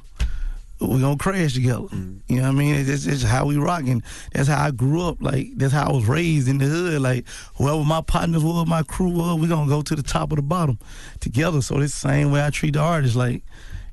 we 0.80 1.02
gonna 1.02 1.18
crash 1.18 1.54
together. 1.54 1.82
Mm-hmm. 1.82 2.34
You 2.34 2.38
know 2.38 2.44
what 2.44 2.50
I 2.50 2.54
mean? 2.54 2.76
It's, 2.76 3.06
it's, 3.06 3.24
how 3.24 3.46
we 3.46 3.58
rocking. 3.58 4.02
That's 4.32 4.48
how 4.48 4.64
I 4.64 4.72
grew 4.72 5.02
up. 5.02 5.22
Like 5.22 5.50
that's 5.56 5.74
how 5.74 5.90
I 5.90 5.94
was 5.94 6.06
raised 6.06 6.48
in 6.48 6.58
the 6.58 6.66
hood. 6.66 7.02
Like 7.02 7.26
whoever 7.56 7.84
my 7.84 8.02
partners 8.02 8.44
were, 8.44 8.66
my 8.66 8.84
crew 8.84 9.10
were, 9.10 9.36
we 9.36 9.48
gonna 9.48 9.70
go 9.70 9.82
to 9.82 9.96
the 9.96 10.04
top 10.04 10.32
of 10.32 10.38
the 10.38 10.42
bottom 10.42 10.80
together. 11.20 11.62
So 11.62 11.80
it's 11.80 11.94
the 11.94 12.08
same 12.08 12.32
way 12.32 12.46
I 12.46 12.50
treat 12.50 12.74
the 12.74 12.80
artists. 12.80 13.18
Like 13.18 13.44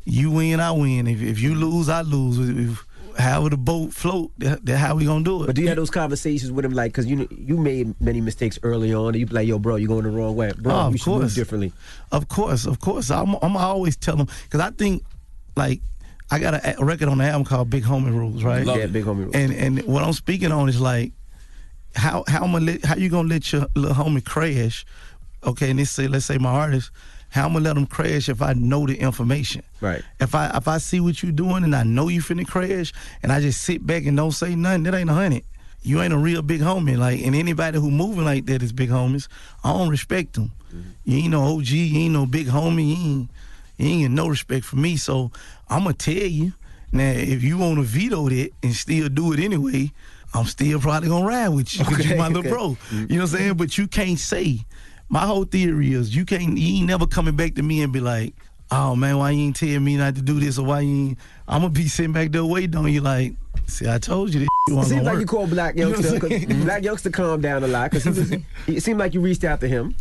you 0.04 0.30
win, 0.30 0.60
I 0.60 0.70
win. 0.70 1.08
If, 1.08 1.20
if 1.22 1.40
you 1.40 1.56
lose, 1.56 1.88
I 1.88 2.02
lose. 2.02 2.38
If, 2.38 2.86
however 3.18 3.50
the 3.50 3.56
boat 3.56 3.92
float, 3.92 4.30
that, 4.38 4.66
how 4.68 4.94
we 4.96 5.04
gonna 5.04 5.24
do 5.24 5.42
it. 5.42 5.46
But 5.46 5.56
do 5.56 5.62
you 5.62 5.68
have 5.68 5.76
those 5.76 5.90
conversations 5.90 6.50
with 6.52 6.64
him, 6.64 6.72
like, 6.72 6.92
because 6.92 7.06
you 7.06 7.26
you 7.30 7.56
made 7.56 7.94
many 8.00 8.20
mistakes 8.20 8.58
early 8.62 8.92
on, 8.94 9.08
and 9.08 9.16
you 9.16 9.26
be 9.26 9.34
like, 9.34 9.48
"Yo, 9.48 9.58
bro, 9.58 9.76
you're 9.76 9.88
going 9.88 10.04
the 10.04 10.10
wrong 10.10 10.36
way, 10.36 10.52
bro. 10.56 10.72
Oh, 10.74 10.88
you 10.90 10.98
should 10.98 11.08
move 11.10 11.20
course. 11.22 11.34
differently." 11.34 11.72
Of 12.12 12.28
course, 12.28 12.66
of 12.66 12.80
course. 12.80 13.10
I'm, 13.10 13.34
I'm 13.42 13.56
always 13.56 13.96
tell 13.96 14.16
them 14.16 14.28
because 14.44 14.60
I 14.60 14.70
think 14.70 15.02
like 15.56 15.80
I 16.30 16.38
got 16.38 16.54
a, 16.54 16.80
a 16.80 16.84
record 16.84 17.08
on 17.08 17.18
the 17.18 17.24
album 17.24 17.44
called 17.44 17.70
Big 17.70 17.84
Homie 17.84 18.12
Rules, 18.12 18.42
right? 18.44 18.64
Love 18.66 18.78
Yeah, 18.78 18.84
it. 18.84 18.92
Big 18.92 19.04
Homie 19.04 19.24
Rules. 19.24 19.34
And 19.34 19.52
and 19.52 19.82
what 19.84 20.02
I'm 20.04 20.12
speaking 20.12 20.52
on 20.52 20.68
is 20.68 20.80
like 20.80 21.12
how 21.94 22.24
how 22.28 22.44
am 22.44 22.54
I 22.54 22.58
let, 22.58 22.84
how 22.84 22.96
you 22.96 23.08
gonna 23.08 23.28
let 23.28 23.52
your 23.52 23.66
little 23.74 23.94
homie 23.96 24.24
crash? 24.24 24.84
Okay, 25.44 25.70
and 25.70 25.78
let's 25.78 25.90
say 25.90 26.08
let's 26.08 26.26
say 26.26 26.38
my 26.38 26.50
artist. 26.50 26.90
How 27.30 27.46
I'm 27.46 27.52
gonna 27.52 27.64
let 27.64 27.74
them 27.74 27.86
crash 27.86 28.28
if 28.28 28.40
I 28.40 28.52
know 28.54 28.86
the 28.86 28.98
information? 28.98 29.62
Right. 29.80 30.02
If 30.20 30.34
I 30.34 30.56
if 30.56 30.68
I 30.68 30.78
see 30.78 31.00
what 31.00 31.22
you 31.22 31.32
doing 31.32 31.64
and 31.64 31.74
I 31.74 31.82
know 31.82 32.08
you 32.08 32.20
finna 32.20 32.46
crash, 32.46 32.92
and 33.22 33.32
I 33.32 33.40
just 33.40 33.62
sit 33.62 33.86
back 33.86 34.06
and 34.06 34.16
don't 34.16 34.32
say 34.32 34.54
nothing, 34.54 34.84
that 34.84 34.94
ain't 34.94 35.10
a 35.10 35.14
hundred. 35.14 35.42
You 35.82 36.00
ain't 36.02 36.12
a 36.12 36.18
real 36.18 36.42
big 36.42 36.62
homie. 36.62 36.98
Like, 36.98 37.20
and 37.20 37.34
anybody 37.34 37.78
who 37.78 37.90
moving 37.92 38.24
like 38.24 38.46
that 38.46 38.62
is 38.62 38.72
big 38.72 38.90
homies. 38.90 39.28
I 39.62 39.72
don't 39.72 39.88
respect 39.88 40.32
them. 40.32 40.50
Mm-hmm. 40.74 40.90
You 41.04 41.18
ain't 41.18 41.30
no 41.30 41.56
OG. 41.56 41.68
You 41.68 42.00
ain't 42.00 42.12
no 42.12 42.26
big 42.26 42.48
homie. 42.48 42.88
You 42.88 42.94
ain't, 42.94 43.30
you 43.76 44.04
ain't 44.04 44.14
no 44.14 44.26
respect 44.28 44.64
for 44.64 44.76
me. 44.76 44.96
So 44.96 45.30
I'm 45.68 45.82
gonna 45.82 45.94
tell 45.94 46.14
you 46.14 46.54
now. 46.90 47.10
If 47.10 47.42
you 47.42 47.58
want 47.58 47.76
to 47.76 47.82
veto 47.82 48.28
that 48.28 48.50
and 48.62 48.74
still 48.74 49.08
do 49.08 49.32
it 49.32 49.40
anyway, 49.40 49.92
I'm 50.34 50.46
still 50.46 50.80
probably 50.80 51.08
gonna 51.08 51.24
ride 51.26 51.48
with 51.48 51.78
you 51.78 51.84
because 51.84 52.04
you 52.04 52.16
my 52.16 52.28
little 52.28 52.40
okay. 52.40 52.50
bro. 52.50 52.70
Mm-hmm. 52.70 52.96
You 52.96 53.06
know 53.18 53.24
what 53.24 53.32
I'm 53.32 53.38
saying? 53.38 53.54
But 53.54 53.78
you 53.78 53.86
can't 53.86 54.18
say. 54.18 54.60
My 55.09 55.26
whole 55.26 55.44
theory 55.44 55.92
is 55.92 56.14
you 56.14 56.24
can't. 56.24 56.59
You 56.59 56.78
ain't 56.78 56.86
never 56.86 57.07
coming 57.07 57.36
back 57.36 57.54
to 57.54 57.62
me 57.62 57.82
and 57.82 57.92
be 57.92 58.00
like, 58.00 58.34
"Oh 58.70 58.96
man, 58.96 59.18
why 59.18 59.30
you 59.30 59.46
ain't 59.46 59.57
tell 59.57 59.80
me 59.80 59.96
not 59.96 60.16
to 60.16 60.22
do 60.22 60.40
this 60.40 60.59
or 60.59 60.66
why 60.66 60.80
you?" 60.80 61.09
ain't... 61.09 61.18
I'm 61.46 61.62
gonna 61.62 61.72
be 61.72 61.88
sitting 61.88 62.12
back 62.12 62.32
there 62.32 62.44
waiting 62.44 62.76
on 62.76 62.92
you 62.92 63.00
like, 63.00 63.34
"See, 63.66 63.88
I 63.88 63.98
told 63.98 64.34
you 64.34 64.40
this." 64.40 64.48
It 64.68 64.84
seems 64.84 65.02
like 65.04 65.14
work." 65.14 65.20
you 65.20 65.26
called 65.26 65.50
Black 65.50 65.76
You 65.76 65.84
know 65.84 65.90
Youngster. 65.90 66.20
'cause 66.20 66.28
saying? 66.30 66.48
Blac 66.48 66.82
Youngsta 66.82 67.12
calmed 67.12 67.42
down 67.42 67.62
a 67.62 67.68
lot 67.68 67.90
because. 67.90 68.32
It 68.66 68.82
seemed 68.82 68.98
like 68.98 69.14
you 69.14 69.20
reached 69.20 69.44
out 69.44 69.61
to 69.61 69.68
him. 69.68 69.94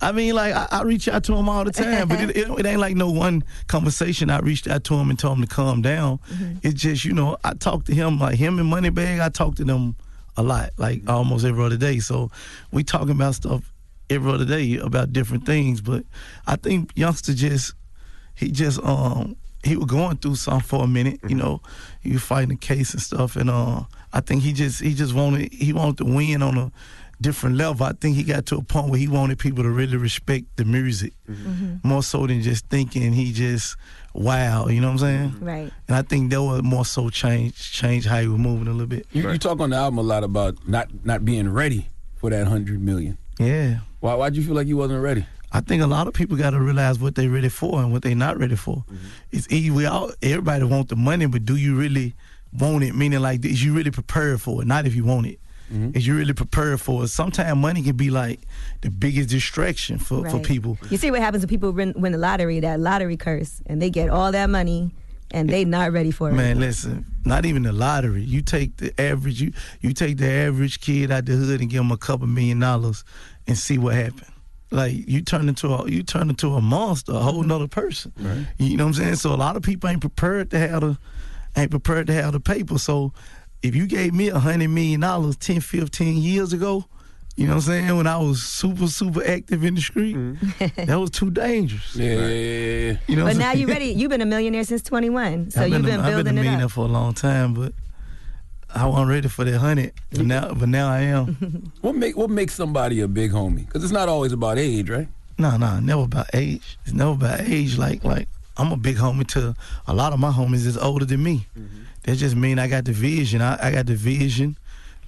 I 0.00 0.12
mean, 0.12 0.34
like 0.34 0.54
I, 0.54 0.68
I 0.70 0.82
reach 0.82 1.08
out 1.08 1.24
to 1.24 1.34
him 1.34 1.48
all 1.48 1.64
the 1.64 1.72
time, 1.72 2.08
but 2.08 2.20
it, 2.20 2.36
it, 2.36 2.50
it 2.50 2.66
ain't 2.66 2.80
like 2.80 2.94
no 2.94 3.10
one 3.10 3.42
conversation. 3.66 4.30
I 4.30 4.38
reached 4.38 4.68
out 4.68 4.84
to 4.84 4.94
him 4.94 5.10
and 5.10 5.18
told 5.18 5.38
him 5.38 5.44
to 5.46 5.52
calm 5.52 5.82
down. 5.82 6.18
Mm-hmm. 6.30 6.58
It's 6.62 6.80
just 6.80 7.04
you 7.04 7.12
know 7.12 7.36
I 7.44 7.54
talk 7.54 7.84
to 7.86 7.94
him 7.94 8.18
like 8.18 8.36
him 8.36 8.58
and 8.58 8.72
Moneybagg. 8.72 9.20
I 9.20 9.28
talk 9.28 9.56
to 9.56 9.64
them 9.64 9.96
a 10.36 10.42
lot, 10.42 10.70
like 10.76 11.08
almost 11.08 11.44
every 11.44 11.64
other 11.64 11.76
day. 11.76 11.98
So 11.98 12.30
we 12.70 12.84
talking 12.84 13.10
about 13.10 13.34
stuff 13.34 13.72
every 14.10 14.30
other 14.32 14.44
day 14.44 14.76
about 14.76 15.12
different 15.12 15.46
things. 15.46 15.80
But 15.80 16.04
I 16.46 16.56
think 16.56 16.94
Youngsta 16.94 17.34
just 17.34 17.74
he 18.34 18.50
just 18.50 18.82
um 18.82 19.36
he 19.64 19.76
was 19.76 19.86
going 19.86 20.16
through 20.18 20.36
something 20.36 20.66
for 20.66 20.84
a 20.84 20.88
minute. 20.88 21.20
You 21.28 21.34
know, 21.36 21.60
he 22.00 22.12
was 22.12 22.22
fighting 22.22 22.52
a 22.52 22.56
case 22.56 22.92
and 22.92 23.02
stuff, 23.02 23.36
and 23.36 23.50
uh 23.50 23.82
I 24.12 24.20
think 24.20 24.42
he 24.42 24.52
just 24.52 24.80
he 24.80 24.94
just 24.94 25.14
wanted 25.14 25.52
he 25.52 25.72
wanted 25.72 25.98
to 25.98 26.04
win 26.04 26.42
on 26.42 26.56
a 26.58 26.72
different 27.20 27.56
level. 27.56 27.84
I 27.84 27.92
think 27.92 28.16
he 28.16 28.22
got 28.22 28.46
to 28.46 28.56
a 28.58 28.62
point 28.62 28.90
where 28.90 28.98
he 28.98 29.08
wanted 29.08 29.38
people 29.38 29.64
to 29.64 29.70
really 29.70 29.96
respect 29.96 30.44
the 30.56 30.64
music 30.64 31.12
more 31.82 32.02
so 32.02 32.26
than 32.26 32.42
just 32.42 32.66
thinking 32.68 33.12
he 33.12 33.32
just 33.32 33.76
wow. 34.14 34.68
You 34.68 34.80
know 34.80 34.86
what 34.92 34.92
I'm 34.92 34.98
saying? 34.98 35.36
Right. 35.40 35.72
And 35.88 35.96
I 35.96 36.02
think 36.02 36.30
that 36.30 36.40
was 36.42 36.62
more 36.62 36.84
so 36.84 37.10
change 37.10 37.72
change 37.72 38.06
how 38.06 38.20
he 38.20 38.28
was 38.28 38.38
moving 38.38 38.68
a 38.68 38.70
little 38.70 38.86
bit. 38.86 39.06
You, 39.12 39.28
you 39.30 39.38
talk 39.38 39.60
on 39.60 39.70
the 39.70 39.76
album 39.76 39.98
a 39.98 40.02
lot 40.02 40.22
about 40.22 40.66
not 40.68 40.88
not 41.04 41.24
being 41.24 41.48
ready 41.52 41.88
for 42.16 42.30
that 42.30 42.46
hundred 42.46 42.80
million. 42.80 43.18
Yeah. 43.38 43.78
Why 44.00 44.14
why'd 44.14 44.36
you 44.36 44.42
feel 44.42 44.54
like 44.54 44.66
you 44.66 44.76
wasn't 44.76 45.02
ready? 45.02 45.26
I 45.50 45.60
think 45.60 45.82
a 45.82 45.86
lot 45.86 46.06
of 46.06 46.14
people 46.14 46.36
got 46.36 46.50
to 46.50 46.60
realize 46.60 46.98
what 46.98 47.14
they're 47.14 47.30
ready 47.30 47.48
for 47.48 47.80
and 47.80 47.90
what 47.90 48.02
they're 48.02 48.14
not 48.14 48.38
ready 48.38 48.56
for. 48.56 48.76
Mm-hmm. 48.76 48.96
It's 49.32 49.50
easy. 49.50 49.70
We 49.70 49.86
all 49.86 50.12
everybody 50.22 50.64
want 50.64 50.88
the 50.88 50.96
money, 50.96 51.26
but 51.26 51.44
do 51.44 51.56
you 51.56 51.74
really 51.74 52.14
want 52.52 52.84
it? 52.84 52.94
Meaning, 52.94 53.20
like, 53.20 53.44
is 53.44 53.64
you 53.64 53.74
really 53.74 53.90
prepared 53.90 54.40
for 54.42 54.62
it? 54.62 54.66
Not 54.66 54.86
if 54.86 54.94
you 54.94 55.04
want 55.04 55.26
it. 55.26 55.40
Mm-hmm. 55.72 55.96
Is 55.96 56.06
you 56.06 56.16
really 56.16 56.32
prepared 56.32 56.80
for 56.80 57.04
it? 57.04 57.08
Sometimes 57.08 57.56
money 57.56 57.82
can 57.82 57.96
be 57.96 58.10
like 58.10 58.40
the 58.80 58.90
biggest 58.90 59.28
distraction 59.28 59.98
for, 59.98 60.28
for 60.28 60.38
people. 60.38 60.78
You 60.90 60.96
see 60.96 61.10
what 61.10 61.20
happens 61.20 61.42
when 61.42 61.48
people 61.48 61.72
win, 61.72 61.92
win 61.96 62.12
the 62.12 62.18
lottery, 62.18 62.60
that 62.60 62.80
lottery 62.80 63.16
curse, 63.16 63.62
and 63.66 63.80
they 63.80 63.90
get 63.90 64.08
all 64.08 64.32
that 64.32 64.48
money 64.48 64.94
and 65.30 65.48
they 65.48 65.64
not 65.64 65.92
ready 65.92 66.10
for 66.10 66.30
it. 66.30 66.34
Man, 66.34 66.58
listen, 66.60 67.04
not 67.24 67.44
even 67.44 67.62
the 67.62 67.72
lottery. 67.72 68.22
You 68.22 68.42
take 68.42 68.76
the 68.78 68.98
average, 69.00 69.40
you 69.40 69.52
you 69.80 69.92
take 69.92 70.18
the 70.18 70.30
average 70.30 70.80
kid 70.80 71.10
out 71.10 71.26
the 71.26 71.32
hood 71.32 71.60
and 71.60 71.70
give 71.70 71.80
him 71.80 71.92
a 71.92 71.96
couple 71.96 72.26
million 72.26 72.60
dollars 72.60 73.04
and 73.46 73.56
see 73.56 73.78
what 73.78 73.94
happened. 73.94 74.32
Like 74.70 75.08
you 75.08 75.22
turn 75.22 75.48
into 75.48 75.68
a 75.68 75.88
you 75.88 76.02
turn 76.02 76.28
into 76.28 76.54
a 76.54 76.60
monster, 76.60 77.12
a 77.12 77.20
whole 77.20 77.42
nother 77.42 77.68
person. 77.68 78.12
Right. 78.18 78.46
You 78.58 78.76
know 78.76 78.84
what 78.84 78.98
I'm 78.98 79.02
saying? 79.02 79.16
So 79.16 79.32
a 79.32 79.36
lot 79.36 79.56
of 79.56 79.62
people 79.62 79.88
ain't 79.88 80.00
prepared 80.00 80.50
to 80.50 80.58
have 80.58 80.80
the 80.80 80.98
ain't 81.56 81.70
prepared 81.70 82.06
to 82.08 82.12
have 82.12 82.32
the 82.32 82.40
paper. 82.40 82.78
So 82.78 83.12
if 83.62 83.74
you 83.74 83.86
gave 83.86 84.14
me 84.14 84.28
a 84.28 84.38
hundred 84.38 84.68
million 84.68 85.00
dollars 85.00 85.36
10, 85.36 85.60
15 85.60 86.18
years 86.18 86.52
ago, 86.52 86.84
you 87.38 87.46
know 87.46 87.54
what 87.54 87.68
I'm 87.68 87.86
saying, 87.86 87.96
when 87.96 88.08
I 88.08 88.16
was 88.16 88.42
super, 88.42 88.88
super 88.88 89.24
active 89.24 89.62
in 89.62 89.76
the 89.76 89.80
street, 89.80 90.16
mm-hmm. 90.16 90.86
that 90.86 90.98
was 90.98 91.10
too 91.10 91.30
dangerous. 91.30 91.94
Yeah, 91.94 92.14
yeah, 92.14 92.26
yeah. 92.26 92.96
You 93.06 93.14
know 93.14 93.26
but 93.26 93.36
now 93.36 93.52
you're 93.52 93.68
ready. 93.68 93.86
You've 93.86 94.10
been 94.10 94.20
a 94.20 94.26
millionaire 94.26 94.64
since 94.64 94.82
21, 94.82 95.52
so 95.52 95.62
I've 95.62 95.68
you've 95.68 95.78
a- 95.78 95.82
been 95.84 96.00
I've 96.00 96.16
been 96.16 96.26
a 96.26 96.32
millionaire 96.32 96.64
up. 96.64 96.72
for 96.72 96.84
a 96.86 96.88
long 96.88 97.14
time, 97.14 97.54
but 97.54 97.74
I 98.74 98.86
wasn't 98.86 99.10
ready 99.10 99.28
for 99.28 99.44
that 99.44 99.56
hundred. 99.56 99.92
But 100.10 100.26
now, 100.26 100.52
but 100.52 100.68
now 100.68 100.90
I 100.90 101.02
am. 101.02 101.70
What 101.80 101.94
make 101.94 102.16
what 102.16 102.28
makes 102.28 102.54
somebody 102.54 103.00
a 103.02 103.06
big 103.06 103.30
homie? 103.30 103.66
Because 103.66 103.84
it's 103.84 103.92
not 103.92 104.08
always 104.08 104.32
about 104.32 104.58
age, 104.58 104.90
right? 104.90 105.06
no, 105.38 105.56
no, 105.56 105.78
never 105.78 106.02
about 106.02 106.26
age. 106.34 106.76
It's 106.84 106.92
never 106.92 107.12
about 107.12 107.42
age. 107.42 107.78
Like, 107.78 108.02
like 108.02 108.26
I'm 108.56 108.72
a 108.72 108.76
big 108.76 108.96
homie 108.96 109.28
to 109.28 109.54
a 109.86 109.94
lot 109.94 110.12
of 110.12 110.18
my 110.18 110.32
homies 110.32 110.66
is 110.66 110.76
older 110.76 111.04
than 111.04 111.22
me. 111.22 111.46
Mm-hmm. 111.56 111.82
That 112.02 112.16
just 112.16 112.34
mean 112.34 112.58
I 112.58 112.66
got 112.66 112.84
the 112.84 112.92
vision. 112.92 113.42
I, 113.42 113.68
I 113.68 113.70
got 113.70 113.86
the 113.86 113.94
vision. 113.94 114.56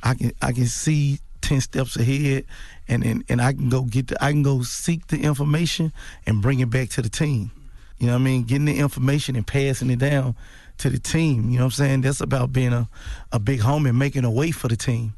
I 0.01 0.15
can 0.15 0.31
I 0.41 0.53
can 0.53 0.67
see 0.67 1.19
ten 1.41 1.61
steps 1.61 1.97
ahead, 1.97 2.45
and 2.89 3.05
and, 3.05 3.25
and 3.29 3.41
I 3.41 3.53
can 3.53 3.69
go 3.69 3.83
get 3.83 4.09
the 4.09 4.23
I 4.23 4.33
can 4.33 4.43
go 4.43 4.63
seek 4.63 5.07
the 5.09 5.19
information 5.19 5.93
and 6.27 6.43
bring 6.43 6.61
it 6.61 6.71
back 6.71 6.91
to 6.91 7.03
the 7.03 7.09
team. 7.09 7.51
You 7.99 8.07
know 8.07 8.15
what 8.15 8.21
I 8.21 8.25
mean? 8.25 8.45
Getting 8.45 8.65
the 8.65 8.79
information 8.79 9.37
and 9.37 9.47
passing 9.47 9.91
it 9.91 9.99
down 9.99 10.35
to 10.79 10.89
the 10.89 10.99
team. 10.99 11.51
You 11.51 11.59
know 11.59 11.65
what 11.65 11.79
I'm 11.79 11.87
saying? 11.87 12.01
That's 12.01 12.23
about 12.23 12.53
being 12.53 12.73
a, 12.73 12.89
a 13.31 13.39
big 13.39 13.61
homie 13.61 13.91
and 13.91 13.99
making 13.99 14.25
a 14.25 14.31
way 14.31 14.51
for 14.51 14.69
the 14.69 14.77
team. 14.77 15.13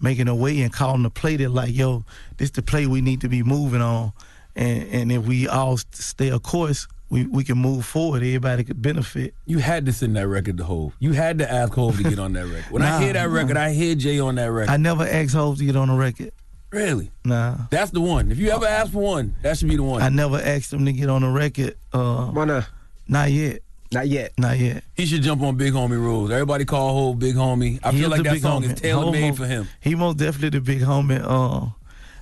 Making 0.00 0.28
a 0.28 0.34
way 0.34 0.60
and 0.62 0.72
calling 0.72 1.02
the 1.02 1.10
play 1.10 1.36
that 1.36 1.50
like, 1.50 1.74
yo, 1.74 2.04
this 2.38 2.50
the 2.50 2.62
play 2.62 2.86
we 2.86 3.00
need 3.00 3.20
to 3.20 3.28
be 3.28 3.42
moving 3.42 3.82
on. 3.82 4.12
And 4.56 4.88
and 4.88 5.12
if 5.12 5.26
we 5.26 5.46
all 5.46 5.76
stay 5.76 6.30
a 6.30 6.38
course, 6.38 6.88
we 7.10 7.26
we 7.26 7.44
can 7.44 7.58
move 7.58 7.84
forward. 7.84 8.18
Everybody 8.22 8.64
could 8.64 8.80
benefit. 8.82 9.34
You 9.46 9.58
had 9.58 9.86
to 9.86 9.92
send 9.92 10.16
that 10.16 10.26
record 10.28 10.56
to 10.58 10.64
Hov. 10.64 10.94
You 10.98 11.12
had 11.12 11.38
to 11.38 11.50
ask 11.50 11.72
Hov 11.74 11.96
to 11.98 12.02
get 12.02 12.18
on 12.18 12.32
that 12.32 12.46
record. 12.46 12.72
When 12.72 12.82
I 12.82 13.00
hear 13.02 13.12
that 13.12 13.28
nah. 13.28 13.34
record, 13.34 13.56
I 13.56 13.72
hear 13.72 13.94
Jay 13.94 14.18
on 14.18 14.34
that 14.36 14.46
record. 14.50 14.70
I 14.72 14.76
never 14.76 15.04
asked 15.04 15.34
Hov 15.34 15.58
to 15.58 15.64
get 15.64 15.76
on 15.76 15.88
the 15.88 15.94
record. 15.94 16.32
really? 16.70 17.10
Nah. 17.24 17.56
That's 17.70 17.90
the 17.92 18.00
one. 18.00 18.32
If 18.32 18.38
you 18.38 18.50
ever 18.50 18.66
ask 18.66 18.92
for 18.92 18.98
one, 19.02 19.36
that 19.42 19.56
should 19.58 19.68
be 19.68 19.76
the 19.76 19.82
one. 19.82 20.02
I 20.02 20.08
never 20.08 20.38
asked 20.38 20.72
him 20.72 20.84
to 20.86 20.92
get 20.92 21.08
on 21.08 21.22
the 21.22 21.28
record. 21.28 21.76
Uh, 21.92 22.26
Why 22.26 22.44
not? 22.46 22.68
Not 23.06 23.30
yet. 23.30 23.60
Not 23.92 24.08
yet. 24.08 24.32
Not 24.38 24.58
yet. 24.58 24.82
He 24.94 25.06
should 25.06 25.22
jump 25.22 25.42
on 25.42 25.56
Big 25.56 25.72
Homie 25.72 25.90
rules. 25.90 26.32
Everybody 26.32 26.64
call 26.64 26.94
Hov 26.94 27.18
Big 27.20 27.36
Homie. 27.36 27.78
I 27.84 27.92
He 27.92 28.00
feel 28.00 28.10
like 28.10 28.18
the 28.18 28.24
that 28.24 28.32
big 28.32 28.42
song 28.42 28.62
homie. 28.64 28.72
is 28.72 28.80
tailor 28.80 29.12
made 29.12 29.36
for 29.36 29.46
him. 29.46 29.68
He 29.80 29.94
most 29.94 30.16
definitely 30.16 30.58
the 30.58 30.60
big 30.62 30.80
homie. 30.80 31.22
Uh, 31.22 31.68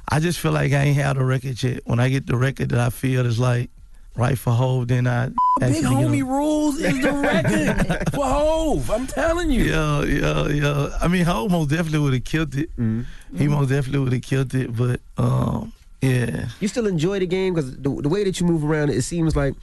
I 0.08 0.20
just 0.20 0.38
feel 0.38 0.52
like 0.52 0.72
I 0.72 0.82
ain't 0.82 0.96
had 0.96 1.16
a 1.16 1.24
record 1.24 1.62
yet. 1.62 1.80
When 1.86 1.98
I 1.98 2.10
get 2.10 2.26
the 2.26 2.36
record 2.36 2.68
that 2.70 2.78
I 2.80 2.90
feel 2.90 3.24
is 3.24 3.38
like 3.38 3.70
right 4.16 4.38
for 4.38 4.52
Hov, 4.52 4.88
then 4.88 5.06
I 5.06 5.30
Big 5.60 5.68
him 5.68 5.74
to 5.74 5.80
get 5.82 5.86
on. 5.86 6.04
Homie 6.04 6.26
rules 6.26 6.78
is 6.78 7.00
the 7.00 7.12
record 7.12 8.10
for 8.14 8.24
Hov. 8.24 8.90
I'm 8.90 9.06
telling 9.06 9.50
you. 9.50 9.64
Yeah, 9.64 10.04
yeah, 10.04 10.48
yeah. 10.48 10.98
I 11.00 11.08
mean, 11.08 11.24
Hov 11.24 11.50
most 11.50 11.70
definitely 11.70 11.98
would 12.00 12.12
have 12.14 12.24
killed 12.24 12.54
it. 12.56 12.70
Mm-hmm. 12.76 13.36
He 13.36 13.48
most 13.48 13.68
definitely 13.68 14.00
would 14.00 14.12
have 14.12 14.22
killed 14.22 14.54
it. 14.54 14.74
But 14.76 15.00
um, 15.18 15.72
yeah, 16.00 16.48
You 16.60 16.68
still 16.68 16.86
enjoy 16.86 17.18
the 17.18 17.26
game 17.26 17.54
because 17.54 17.76
the, 17.76 17.90
the 17.90 18.08
way 18.08 18.24
that 18.24 18.40
you 18.40 18.46
move 18.46 18.64
around, 18.64 18.90
it 18.90 19.02
seems 19.02 19.36
like 19.36 19.54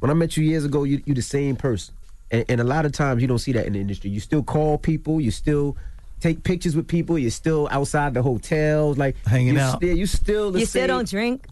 when 0.00 0.10
I 0.10 0.14
met 0.14 0.36
you 0.36 0.44
years 0.44 0.64
ago, 0.64 0.84
you 0.84 1.02
you 1.06 1.14
the 1.14 1.22
same 1.22 1.56
person, 1.56 1.94
and, 2.30 2.44
and 2.48 2.60
a 2.60 2.64
lot 2.64 2.84
of 2.86 2.92
times 2.92 3.22
you 3.22 3.28
don't 3.28 3.38
see 3.38 3.52
that 3.52 3.66
in 3.66 3.74
the 3.74 3.80
industry. 3.80 4.10
You 4.10 4.20
still 4.20 4.42
call 4.42 4.78
people, 4.78 5.20
you 5.20 5.30
still 5.30 5.76
take 6.20 6.42
pictures 6.42 6.74
with 6.74 6.88
people, 6.88 7.18
you're 7.18 7.30
still 7.30 7.68
outside 7.70 8.14
the 8.14 8.22
hotels, 8.22 8.96
like 8.98 9.16
Hanging 9.26 9.54
you 9.54 9.60
out. 9.60 9.76
Still, 9.76 9.96
you 9.96 10.06
still 10.06 10.50
the 10.50 10.60
You 10.60 10.66
still 10.66 10.86
don't 10.86 11.08
drink 11.08 11.46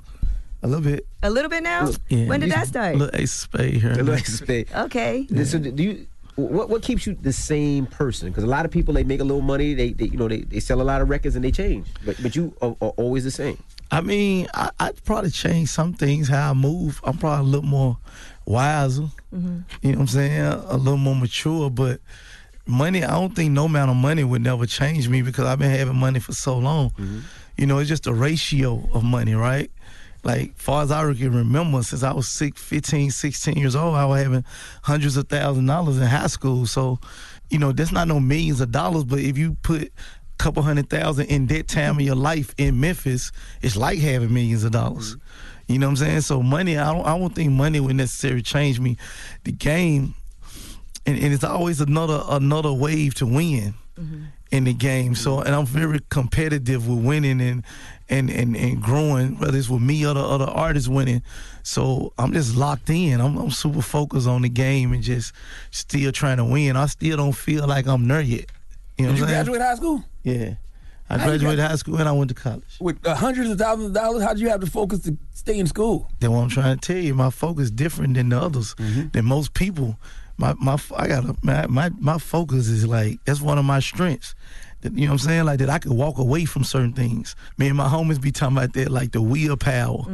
a 0.65 0.67
little 0.67 0.83
bit. 0.83 1.07
a 1.23 1.31
little 1.31 1.51
bit 1.51 1.63
now. 1.63 1.91
Yeah. 2.09 2.27
When 2.27 2.41
did 2.41 2.51
that 2.51 2.67
start? 2.67 2.95
A 2.95 2.99
little 2.99 3.21
ace 3.21 3.35
of 3.35 3.41
spade 3.43 3.75
here. 3.83 3.93
A 3.93 3.97
little 3.97 4.15
ace 4.15 4.29
of 4.29 4.35
spade. 4.35 4.69
Okay. 4.75 5.27
So 5.45 5.59
do 5.59 5.83
you? 5.83 6.07
What 6.37 6.69
what 6.69 6.83
keeps 6.83 7.07
you 7.07 7.15
the 7.15 7.33
same 7.33 7.87
person? 7.87 8.29
Because 8.29 8.43
a 8.43 8.49
lot 8.49 8.65
of 8.65 8.73
people 8.73 8.95
they 8.95 9.05
make 9.05 9.21
a 9.21 9.25
little 9.25 9.41
money, 9.43 9.75
they, 9.75 9.93
they 9.93 10.07
you 10.07 10.19
know 10.19 10.27
they, 10.27 10.41
they 10.41 10.59
sell 10.59 10.83
a 10.83 10.83
lot 10.83 11.01
of 11.01 11.09
records 11.09 11.37
and 11.37 11.45
they 11.45 11.53
change, 11.53 11.87
but 12.05 12.21
but 12.21 12.35
you 12.35 12.53
are, 12.61 12.75
are 12.81 12.95
always 12.97 13.23
the 13.23 13.31
same. 13.31 13.57
I 13.93 14.01
mean, 14.01 14.49
I, 14.53 14.71
I'd 14.81 15.05
probably 15.05 15.31
change 15.31 15.69
some 15.69 15.93
things 15.93 16.27
how 16.27 16.51
I 16.51 16.55
move. 16.55 17.01
I'm 17.05 17.19
probably 17.19 17.47
a 17.47 17.49
little 17.49 17.69
more 17.69 17.99
wiser. 18.47 19.03
Mm-hmm. 19.33 19.59
You 19.83 19.93
know 19.93 19.99
what 19.99 20.01
I'm 20.01 20.07
saying? 20.09 20.41
A 20.41 20.77
little 20.77 20.97
more 20.97 21.15
mature, 21.15 21.71
but 21.71 22.01
money, 22.67 23.05
I 23.05 23.13
don't 23.13 23.37
think 23.37 23.53
no 23.53 23.67
amount 23.67 23.91
of 23.91 23.97
money 23.97 24.25
would 24.25 24.43
never 24.43 24.67
change 24.67 25.09
me 25.09 25.23
because 25.23 25.45
I've 25.45 25.61
been 25.61 25.71
having 25.71 25.97
money 25.97 26.19
for 26.19 26.33
so 26.33 26.59
long. 26.59 26.91
Mm-hmm. 26.91 27.21
You 27.59 27.67
know, 27.67 27.79
it's 27.79 27.89
just 27.89 28.09
a 28.09 28.13
ratio 28.13 28.83
of 28.93 29.05
money, 29.05 29.35
right? 29.35 29.71
Like, 30.25 30.57
far 30.57 30.83
as 30.83 30.91
I 30.91 31.03
can 31.13 31.35
remember, 31.35 31.83
since 31.83 32.03
I 32.03 32.13
was 32.13 32.29
six, 32.29 32.61
15, 32.63 33.11
16 33.11 33.57
years 33.57 33.77
old, 33.77 33.95
I 33.95 34.07
was 34.07 34.23
having 34.23 34.45
hundreds 34.83 35.17
of 35.17 35.29
thousand 35.29 35.67
dollars 35.67 35.99
in 35.99 36.07
high 36.07 36.29
school. 36.29 36.67
So, 36.67 36.99
you 37.51 37.59
know, 37.59 37.73
that's 37.73 37.93
not 37.93 38.09
no 38.09 38.21
millions 38.21 38.61
of 38.61 38.73
dollars, 38.73 39.05
but 39.05 39.19
if 39.19 39.37
you 39.37 39.57
put 39.63 39.83
a 39.83 39.91
couple 40.39 40.63
hundred 40.63 40.89
thousand 40.89 41.27
in 41.27 41.47
that 41.49 41.69
time 41.69 41.97
of 41.97 42.03
your 42.03 42.15
life 42.15 42.55
in 42.57 42.81
Memphis, 42.81 43.33
it's 43.61 43.77
like 43.77 43.99
having 43.99 44.33
millions 44.33 44.65
of 44.65 44.73
dollars. 44.73 45.17
Mm-hmm. 45.17 45.73
You 45.73 45.79
know 45.79 45.87
what 45.87 45.91
I'm 45.93 45.97
saying? 45.97 46.21
So 46.23 46.43
money, 46.43 46.77
I 46.77 46.93
don't 46.93 47.07
I 47.07 47.19
don't 47.19 47.35
think 47.35 47.53
money 47.53 47.81
would 47.81 47.97
necessarily 47.97 48.43
change 48.43 48.81
me. 48.81 48.97
The 49.45 49.53
game 49.53 50.15
and, 51.07 51.19
and 51.19 51.33
it's 51.33 51.45
always 51.45 51.81
another 51.81 52.23
another 52.29 52.73
wave 52.73 53.15
to 53.15 53.27
win 53.27 53.75
mm-hmm. 53.99 54.25
In 54.55 54.65
the 54.65 54.73
game. 54.73 55.15
So 55.15 55.41
and 55.41 55.55
I'm 55.55 55.67
very 55.67 56.01
competitive 56.11 56.89
with 56.89 57.05
winning 57.05 57.41
and 57.41 57.65
and 58.09 58.31
and, 58.31 58.57
and 58.57 58.81
growing, 58.81 59.39
whether 59.39 59.59
it's 59.59 59.69
with 59.69 59.83
me 59.83 60.07
or 60.07 60.15
the 60.15 60.21
other 60.21 60.45
artists 60.45 60.89
winning. 60.89 61.23
So 61.63 62.13
I'm 62.19 62.33
just 62.33 62.57
locked 62.57 62.91
in. 62.91 63.21
I'm, 63.21 63.37
I'm 63.37 63.51
super 63.51 63.83
focused 63.83 64.29
on 64.29 64.43
the 64.43 64.49
game 64.49 64.93
and 64.93 65.03
just 65.03 65.33
still 65.71 66.13
trying 66.13 66.37
to 66.37 66.45
win. 66.45 66.77
I 66.77 66.87
still 66.87 67.17
don't 67.17 67.33
feel 67.33 67.67
like 67.67 67.87
I'm 67.87 68.07
there 68.07 68.21
yet. 68.21 68.51
You 68.99 69.07
know 69.07 69.13
Did 69.13 69.19
you 69.19 69.27
saying? 69.27 69.35
graduate 69.35 69.61
high 69.61 69.75
school? 69.75 70.05
Yeah. 70.23 70.55
I 71.11 71.19
How 71.19 71.27
graduated 71.27 71.59
high 71.61 71.77
school 71.77 71.97
and 71.97 72.09
I 72.09 72.13
went 72.13 72.29
to 72.29 72.35
college. 72.35 72.77
With 72.81 73.05
uh, 73.07 73.15
hundreds 73.15 73.51
of 73.51 73.59
thousands 73.59 73.89
of 73.89 73.93
dollars, 73.93 74.23
how 74.23 74.33
did 74.33 74.41
you 74.41 74.49
have 74.49 74.61
to 74.61 74.67
focus 74.67 75.01
to 75.01 75.17
stay 75.35 75.59
in 75.59 75.67
school? 75.67 76.11
That's 76.21 76.31
what 76.31 76.39
I'm 76.41 76.49
trying 76.49 76.79
to 76.79 76.93
tell 76.93 77.03
you. 77.03 77.15
My 77.15 77.31
focus 77.31 77.65
is 77.65 77.71
different 77.71 78.15
than 78.15 78.31
the 78.31 78.41
others, 78.41 78.75
than 79.13 79.25
most 79.25 79.53
people. 79.53 79.99
My 80.37 80.55
my 80.55 80.79
I 80.97 81.07
got 81.09 81.45
my, 81.45 81.67
my 81.67 81.91
my 81.99 82.19
focus 82.19 82.69
is 82.69 82.87
like 82.87 83.19
that's 83.25 83.41
one 83.41 83.59
of 83.59 83.65
my 83.65 83.81
strengths. 83.81 84.35
That, 84.85 84.93
you 84.93 85.07
know 85.07 85.13
what 85.15 85.23
I'm 85.23 85.29
saying? 85.31 85.45
Like 85.45 85.59
that 85.61 85.71
I 85.71 85.79
could 85.79 85.93
walk 85.93 86.19
away 86.19 86.45
from 86.45 86.63
certain 86.63 86.93
things. 86.93 87.35
Me 87.57 87.69
and 87.69 87.77
my 87.77 87.89
homies 87.89 88.21
be 88.21 88.31
talking 88.31 88.59
about 88.59 88.75
that, 88.75 88.91
like 88.91 89.13
the 89.13 89.23
willpower 89.23 90.05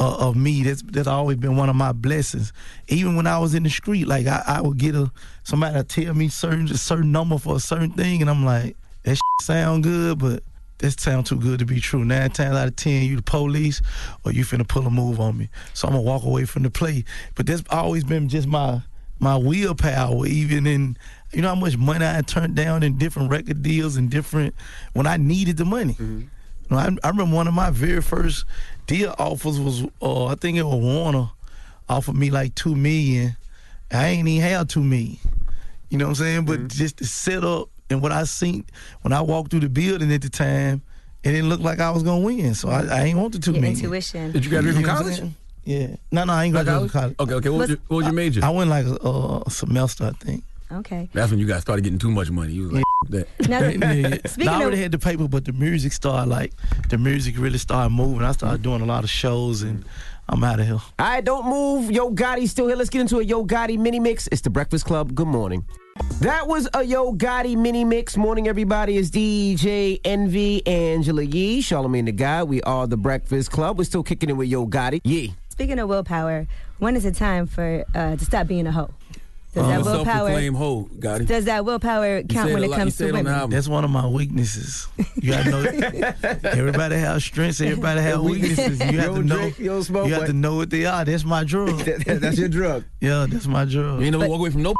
uh, 0.00 0.16
of 0.16 0.36
me. 0.36 0.62
That's 0.62 0.82
that's 0.82 1.06
always 1.06 1.36
been 1.36 1.56
one 1.56 1.68
of 1.68 1.76
my 1.76 1.92
blessings. 1.92 2.52
Even 2.88 3.14
when 3.14 3.26
I 3.26 3.38
was 3.38 3.54
in 3.54 3.62
the 3.62 3.68
street, 3.70 4.06
like 4.06 4.26
I, 4.26 4.42
I 4.46 4.60
would 4.62 4.78
get 4.78 4.94
a 4.94 5.12
somebody 5.44 5.76
would 5.76 5.88
tell 5.90 6.14
me 6.14 6.28
certain 6.28 6.64
a 6.70 6.78
certain 6.78 7.12
number 7.12 7.36
for 7.36 7.56
a 7.56 7.60
certain 7.60 7.90
thing, 7.90 8.22
and 8.22 8.30
I'm 8.30 8.44
like, 8.44 8.74
that 9.02 9.18
sound 9.42 9.84
good, 9.84 10.18
but 10.18 10.42
that 10.78 10.98
sound 10.98 11.26
too 11.26 11.38
good 11.38 11.58
to 11.58 11.66
be 11.66 11.78
true. 11.78 12.02
Nine 12.02 12.30
times 12.30 12.56
out 12.56 12.68
of 12.68 12.76
ten, 12.76 13.04
you 13.04 13.16
the 13.16 13.22
police, 13.22 13.82
or 14.24 14.32
you 14.32 14.44
finna 14.44 14.66
pull 14.66 14.86
a 14.86 14.90
move 14.90 15.20
on 15.20 15.36
me. 15.36 15.50
So 15.74 15.88
I'm 15.88 15.92
gonna 15.92 16.02
walk 16.02 16.24
away 16.24 16.46
from 16.46 16.62
the 16.62 16.70
play. 16.70 17.04
But 17.34 17.46
that's 17.46 17.62
always 17.68 18.02
been 18.04 18.30
just 18.30 18.48
my 18.48 18.80
my 19.18 19.36
willpower. 19.36 20.26
Even 20.26 20.66
in 20.66 20.96
you 21.32 21.42
know 21.42 21.48
how 21.48 21.54
much 21.54 21.76
money 21.76 22.04
I 22.04 22.12
had 22.12 22.26
turned 22.26 22.54
down 22.54 22.82
in 22.82 22.98
different 22.98 23.30
record 23.30 23.62
deals 23.62 23.96
and 23.96 24.10
different 24.10 24.54
when 24.92 25.06
I 25.06 25.16
needed 25.16 25.56
the 25.56 25.64
money. 25.64 25.96
You 25.98 26.28
know, 26.70 26.76
I, 26.78 26.88
I 27.04 27.08
remember 27.08 27.34
one 27.34 27.48
of 27.48 27.54
my 27.54 27.70
very 27.70 28.02
first 28.02 28.44
deal 28.86 29.14
offers 29.18 29.58
was 29.60 29.84
uh, 30.02 30.26
I 30.26 30.34
think 30.36 30.58
it 30.58 30.62
was 30.64 30.82
Warner 30.82 31.30
offered 31.88 32.16
me 32.16 32.30
like 32.30 32.54
two 32.54 32.74
million. 32.74 33.36
I 33.90 34.08
ain't 34.08 34.26
even 34.26 34.48
have 34.48 34.68
two 34.68 34.82
million. 34.82 35.18
You 35.90 35.98
know 35.98 36.06
what 36.06 36.10
I'm 36.10 36.14
saying? 36.16 36.44
But 36.46 36.68
just 36.68 36.98
to 36.98 37.04
set 37.06 37.44
up 37.44 37.68
and 37.88 38.02
what 38.02 38.10
I 38.12 38.24
seen 38.24 38.64
when 39.02 39.12
I 39.12 39.20
walked 39.20 39.50
through 39.52 39.60
the 39.60 39.68
building 39.68 40.12
at 40.12 40.22
the 40.22 40.28
time, 40.28 40.82
it 41.22 41.30
didn't 41.32 41.48
look 41.48 41.60
like 41.60 41.78
I 41.80 41.90
was 41.90 42.02
gonna 42.02 42.24
win. 42.24 42.54
So 42.54 42.68
I, 42.68 42.84
I 42.86 43.02
ain't 43.04 43.18
want 43.18 43.32
the 43.32 43.38
two 43.38 43.52
Your 43.52 43.60
million. 43.60 43.78
intuition. 43.78 44.32
Did 44.32 44.44
you 44.44 44.50
graduate 44.50 44.74
from 44.74 44.82
know 44.82 44.88
what 44.88 44.98
I'm 44.98 45.04
college? 45.04 45.32
Yeah. 45.64 45.96
No, 46.12 46.24
no, 46.24 46.32
I 46.32 46.44
ain't 46.44 46.52
graduated 46.52 46.90
from 46.90 47.00
college. 47.00 47.16
Okay, 47.20 47.34
okay. 47.34 47.48
What 47.48 47.58
was 47.58 47.68
your, 47.70 47.78
what 47.88 47.96
was 47.98 48.06
your 48.06 48.14
major? 48.14 48.44
I 48.44 48.50
went 48.50 48.70
like 48.70 48.86
a, 48.86 49.42
a 49.46 49.50
semester, 49.50 50.04
I 50.04 50.10
think. 50.24 50.42
Okay. 50.70 51.08
That's 51.12 51.30
when 51.30 51.38
you 51.40 51.46
guys 51.46 51.62
started 51.62 51.82
getting 51.82 51.98
too 51.98 52.10
much 52.10 52.30
money. 52.30 52.52
You 52.52 52.62
was 52.64 52.72
like, 52.72 52.84
that. 53.10 53.28
Now, 53.48 53.60
Yeah, 53.68 53.92
yeah. 53.92 54.16
speaking 54.26 54.46
No, 54.46 54.52
I 54.52 54.56
of- 54.56 54.62
already 54.62 54.82
had 54.82 54.92
the 54.92 54.98
paper, 54.98 55.28
but 55.28 55.44
the 55.44 55.52
music 55.52 55.92
started 55.92 56.28
like 56.28 56.52
the 56.88 56.98
music 56.98 57.36
really 57.38 57.58
started 57.58 57.90
moving. 57.90 58.22
I 58.22 58.32
started 58.32 58.62
doing 58.62 58.80
a 58.80 58.86
lot 58.86 59.04
of 59.04 59.10
shows, 59.10 59.62
and 59.62 59.84
I'm 60.28 60.42
out 60.42 60.58
of 60.60 60.66
here. 60.66 60.74
All 60.74 60.90
right, 60.98 61.24
don't 61.24 61.46
move. 61.48 61.90
Yo 61.92 62.10
Gotti 62.10 62.48
still 62.48 62.66
here. 62.66 62.76
Let's 62.76 62.90
get 62.90 63.00
into 63.00 63.18
a 63.18 63.24
Yo 63.24 63.44
Gotti 63.46 63.78
mini 63.78 64.00
mix. 64.00 64.26
It's 64.32 64.40
the 64.42 64.50
Breakfast 64.50 64.84
Club. 64.86 65.14
Good 65.14 65.28
morning. 65.28 65.64
That 66.20 66.46
was 66.48 66.68
a 66.74 66.82
Yo 66.82 67.12
Gotti 67.14 67.56
mini 67.56 67.84
mix. 67.84 68.16
Morning, 68.16 68.48
everybody. 68.48 68.98
It's 68.98 69.08
DJ 69.10 70.00
Envy, 70.04 70.66
Angela 70.66 71.22
Yee, 71.22 71.60
Charlamagne 71.62 72.06
the 72.06 72.12
Guy. 72.12 72.42
We 72.42 72.60
are 72.62 72.86
the 72.88 72.96
Breakfast 72.96 73.50
Club. 73.52 73.78
We're 73.78 73.84
still 73.84 74.02
kicking 74.02 74.28
it 74.30 74.34
with 74.34 74.48
Yo 74.48 74.66
Gotti. 74.66 75.00
Yee. 75.04 75.34
Speaking 75.48 75.78
of 75.78 75.88
willpower, 75.88 76.46
when 76.80 76.96
is 76.96 77.06
it 77.06 77.14
time 77.14 77.46
for 77.46 77.84
uh, 77.94 78.16
to 78.16 78.24
stop 78.24 78.46
being 78.46 78.66
a 78.66 78.72
hoe? 78.72 78.90
Does 79.56 79.66
that 79.66 79.74
I'm 79.74 79.80
a 79.80 79.84
willpower? 79.84 80.28
self-proclaimed 80.28 81.00
got 81.00 81.20
it. 81.22 81.28
Does 81.28 81.44
that 81.46 81.64
willpower 81.64 82.22
count 82.24 82.52
when 82.52 82.62
a 82.62 82.66
it 82.66 82.70
lot- 82.70 82.78
comes 82.78 82.94
said 82.94 83.12
to 83.12 83.18
on 83.18 83.24
women? 83.24 83.50
That's 83.50 83.68
one 83.68 83.84
of 83.84 83.90
my 83.90 84.06
weaknesses. 84.06 84.86
You 85.16 85.32
gotta 85.32 85.50
know. 85.50 85.60
everybody 86.44 86.96
has 86.96 87.24
strengths. 87.24 87.60
Everybody 87.62 88.02
has 88.02 88.18
weaknesses. 88.18 88.78
You 88.80 88.98
have 89.00 89.14
to 89.14 89.22
know. 89.22 89.36
drink, 89.36 89.58
you 89.58 89.82
smoke, 89.82 90.06
you 90.08 90.12
have 90.12 90.22
what? 90.22 90.26
to 90.26 90.32
know 90.34 90.56
what 90.56 90.68
they 90.70 90.84
are. 90.84 91.04
That's 91.06 91.24
my 91.24 91.42
drug. 91.44 91.78
That's 92.06 92.38
your 92.38 92.48
drug. 92.48 92.84
Yeah, 93.00 93.26
that's 93.28 93.46
my 93.46 93.64
drug. 93.64 94.00
You 94.00 94.06
ain't 94.06 94.18
never 94.18 94.28
walk 94.28 94.40
away 94.40 94.50
from 94.50 94.62
no. 94.62 94.74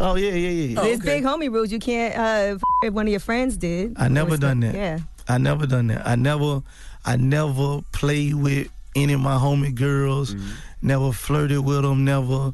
Oh 0.00 0.14
yeah, 0.16 0.30
yeah, 0.30 0.48
yeah. 0.48 0.80
There's 0.82 1.00
big 1.00 1.24
homie 1.24 1.52
rules. 1.52 1.70
You 1.70 1.78
can't 1.78 2.16
uh, 2.16 2.54
f- 2.54 2.62
if 2.84 2.94
one 2.94 3.06
of 3.06 3.10
your 3.10 3.20
friends 3.20 3.58
did. 3.58 3.94
I 3.98 4.08
never 4.08 4.38
done 4.38 4.62
stuff. 4.62 4.72
that. 4.72 4.78
Yeah. 4.78 4.98
I 5.28 5.36
never 5.36 5.66
done 5.66 5.88
that. 5.88 6.06
I 6.06 6.16
never, 6.16 6.62
I 7.04 7.16
never 7.16 7.82
played 7.92 8.34
with 8.34 8.68
any 8.96 9.12
of 9.12 9.20
my 9.20 9.34
homie 9.36 9.74
girls. 9.74 10.34
Never 10.82 11.12
flirted 11.12 11.60
with 11.64 11.82
them. 11.82 12.04
Never, 12.06 12.52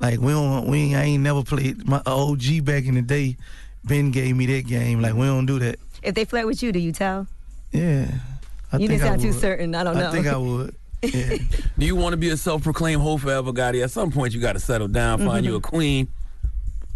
like 0.00 0.20
we 0.20 0.32
don't, 0.32 0.66
we 0.66 0.78
ain't, 0.78 0.96
I 0.96 1.02
ain't 1.04 1.22
never 1.22 1.42
played. 1.42 1.86
My 1.86 2.02
OG 2.06 2.64
back 2.64 2.84
in 2.84 2.94
the 2.94 3.02
day, 3.02 3.36
Ben 3.84 4.10
gave 4.10 4.36
me 4.36 4.46
that 4.46 4.66
game. 4.66 5.00
Like 5.00 5.14
we 5.14 5.26
don't 5.26 5.46
do 5.46 5.58
that. 5.60 5.78
If 6.02 6.14
they 6.14 6.24
flirt 6.24 6.46
with 6.46 6.62
you, 6.62 6.72
do 6.72 6.78
you 6.78 6.92
tell? 6.92 7.26
Yeah. 7.72 8.08
I 8.72 8.78
you 8.78 8.88
think 8.88 9.00
didn't 9.00 9.02
I 9.02 9.06
sound 9.08 9.20
too 9.22 9.32
certain. 9.32 9.74
I 9.74 9.84
don't 9.84 9.96
know. 9.96 10.08
I 10.08 10.12
think 10.12 10.26
I 10.26 10.36
would. 10.36 10.74
Yeah. 11.02 11.36
Do 11.78 11.86
you 11.86 11.94
want 11.94 12.14
to 12.14 12.16
be 12.16 12.30
a 12.30 12.36
self-proclaimed 12.36 13.00
hoe 13.00 13.18
forever, 13.18 13.52
Gotti? 13.52 13.84
At 13.84 13.92
some 13.92 14.10
point, 14.10 14.34
you 14.34 14.40
got 14.40 14.54
to 14.54 14.58
settle 14.58 14.88
down, 14.88 15.18
find 15.18 15.30
mm-hmm. 15.30 15.44
you 15.44 15.56
a 15.56 15.60
queen. 15.60 16.08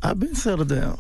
I've 0.02 0.18
been 0.18 0.34
settled 0.34 0.68
down. 0.68 0.98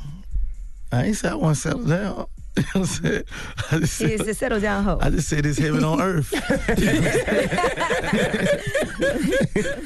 I 0.92 1.06
ain't 1.06 1.16
said 1.16 1.32
I 1.32 1.34
want 1.34 1.56
to 1.56 1.60
settle 1.60 1.84
down. 1.84 2.26
You 2.56 2.62
know 2.62 2.68
what 2.72 2.80
I'm 2.80 2.86
saying? 2.86 3.22
I 3.70 3.78
just 3.78 3.98
She 3.98 4.12
is 4.12 4.20
said, 4.20 4.28
a 4.28 4.34
settle 4.34 4.60
down 4.60 4.84
hoe. 4.84 4.98
I 5.00 5.10
just 5.10 5.28
said 5.28 5.46
it's 5.46 5.58
heaven 5.58 5.84
on 5.84 6.00
earth. 6.00 6.32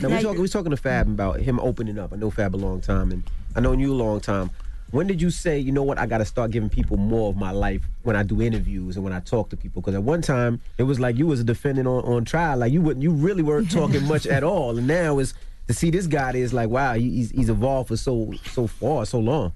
Now, 0.00 0.08
we 0.08 0.22
talking, 0.22 0.40
we 0.42 0.48
talking 0.48 0.70
to 0.70 0.76
Fab 0.76 1.08
about 1.08 1.40
him 1.40 1.58
opening 1.60 1.98
up. 1.98 2.12
I 2.12 2.16
know 2.16 2.30
Fab 2.30 2.54
a 2.54 2.58
long 2.58 2.80
time, 2.80 3.10
and 3.10 3.22
I 3.56 3.60
know 3.60 3.72
you 3.72 3.92
a 3.92 3.94
long 3.94 4.20
time. 4.20 4.50
When 4.90 5.06
did 5.06 5.20
you 5.20 5.30
say, 5.30 5.58
you 5.58 5.72
know 5.72 5.82
what, 5.82 5.98
I 5.98 6.06
got 6.06 6.18
to 6.18 6.24
start 6.24 6.50
giving 6.50 6.68
people 6.68 6.96
more 6.96 7.30
of 7.30 7.36
my 7.36 7.50
life 7.50 7.82
when 8.02 8.16
I 8.16 8.22
do 8.22 8.40
interviews 8.40 8.96
and 8.96 9.04
when 9.04 9.12
I 9.12 9.20
talk 9.20 9.50
to 9.50 9.56
people? 9.56 9.82
Because 9.82 9.94
at 9.94 10.02
one 10.02 10.22
time, 10.22 10.60
it 10.78 10.84
was 10.84 11.00
like 11.00 11.16
you 11.16 11.26
was 11.26 11.40
a 11.40 11.44
defendant 11.44 11.88
on, 11.88 12.04
on 12.04 12.24
trial. 12.24 12.58
Like 12.58 12.72
you 12.72 12.80
wouldn't, 12.80 13.02
you 13.02 13.10
really 13.10 13.42
weren't 13.42 13.70
talking 13.70 14.06
much 14.06 14.26
at 14.26 14.44
all. 14.44 14.76
And 14.78 14.86
now 14.86 15.18
it's 15.18 15.34
to 15.68 15.74
see 15.74 15.90
this 15.90 16.06
guy 16.06 16.32
is 16.34 16.52
like, 16.52 16.68
wow, 16.68 16.94
he's 16.94 17.30
he's 17.30 17.48
evolved 17.48 17.88
for 17.88 17.96
so 17.96 18.32
so 18.44 18.66
far, 18.66 19.06
so 19.06 19.18
long. 19.18 19.52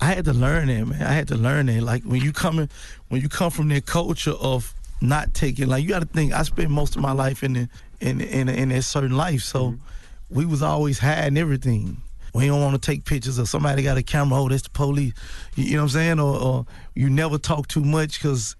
I 0.00 0.14
had 0.14 0.24
to 0.24 0.32
learn 0.32 0.68
that, 0.68 0.86
man. 0.86 1.02
I 1.02 1.12
had 1.12 1.28
to 1.28 1.36
learn 1.36 1.66
that. 1.66 1.82
Like 1.82 2.04
when 2.04 2.20
you 2.20 2.32
coming, 2.32 2.68
when 3.08 3.20
you 3.20 3.28
come 3.28 3.50
from 3.50 3.68
that 3.68 3.86
culture 3.86 4.32
of 4.32 4.74
not 5.00 5.34
taking, 5.34 5.68
like 5.68 5.82
you 5.82 5.88
got 5.88 6.00
to 6.00 6.08
think. 6.08 6.32
I 6.32 6.42
spent 6.42 6.70
most 6.70 6.96
of 6.96 7.02
my 7.02 7.12
life 7.12 7.42
in 7.42 7.52
the, 7.52 7.68
in 8.00 8.20
in 8.20 8.48
in 8.48 8.72
a 8.72 8.82
certain 8.82 9.16
life, 9.16 9.42
so 9.42 9.72
mm-hmm. 9.72 10.34
we 10.34 10.46
was 10.46 10.62
always 10.62 10.98
hiding 10.98 11.36
everything. 11.36 12.00
We 12.32 12.46
don't 12.46 12.60
want 12.60 12.80
to 12.80 12.86
take 12.90 13.04
pictures 13.04 13.38
of 13.38 13.48
somebody 13.48 13.82
got 13.82 13.96
a 13.96 14.02
camera. 14.02 14.40
Oh, 14.40 14.48
that's 14.48 14.62
the 14.62 14.70
police. 14.70 15.12
You, 15.56 15.64
you 15.64 15.70
know 15.72 15.78
what 15.78 15.82
I'm 15.82 15.88
saying? 15.88 16.20
Or, 16.20 16.40
or 16.40 16.66
you 16.94 17.10
never 17.10 17.38
talk 17.38 17.66
too 17.66 17.84
much 17.84 18.14
because 18.14 18.54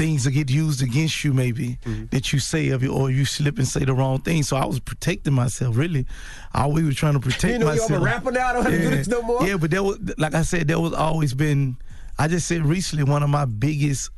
things 0.00 0.24
that 0.24 0.30
get 0.30 0.48
used 0.48 0.82
against 0.82 1.24
you 1.24 1.34
maybe 1.34 1.78
mm-hmm. 1.84 2.06
that 2.06 2.32
you 2.32 2.38
say 2.38 2.70
of 2.70 2.82
it 2.82 2.88
or 2.88 3.10
you 3.10 3.26
slip 3.26 3.58
and 3.58 3.68
say 3.68 3.84
the 3.84 3.92
wrong 3.92 4.18
thing. 4.18 4.42
So 4.42 4.56
I 4.56 4.64
was 4.64 4.80
protecting 4.80 5.34
myself, 5.34 5.76
really. 5.76 6.06
I 6.54 6.62
always 6.62 6.86
was 6.86 6.96
trying 6.96 7.12
to 7.12 7.20
protect 7.20 7.52
You 7.52 7.58
know, 7.58 7.66
myself. 7.66 7.90
you're 7.90 7.98
a 7.98 8.02
rapper 8.02 8.32
now. 8.32 8.48
I 8.48 8.52
don't 8.54 8.62
have 8.62 8.72
to 8.72 8.78
do 8.78 8.84
Yeah. 8.84 8.90
this 8.96 9.08
no 9.08 9.20
more. 9.20 9.46
Yeah, 9.46 9.58
but 9.58 9.70
there 9.70 9.82
was, 9.82 9.98
like 10.16 10.34
I 10.34 10.40
said, 10.40 10.68
there 10.68 10.80
was 10.80 10.94
always 10.94 11.34
been. 11.34 11.76
I 12.18 12.28
just 12.28 12.48
said 12.48 12.64
recently 12.64 13.04
one 13.04 13.22
of 13.22 13.28
my 13.28 13.44
biggest, 13.44 14.08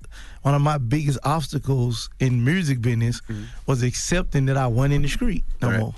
one 0.43 0.55
of 0.55 0.63
my 0.63 0.79
biggest 0.79 1.19
obstacles 1.25 2.09
in 2.21 2.45
music 2.45 2.81
business 2.81 3.21
mm-hmm. 3.23 3.43
was 3.67 3.83
accepting 3.83 4.47
that 4.47 4.57
I 4.57 4.69
wasn't 4.69 4.95
in 4.95 5.03
the 5.03 5.09
street 5.09 5.43
no 5.61 5.77
more. 5.77 5.95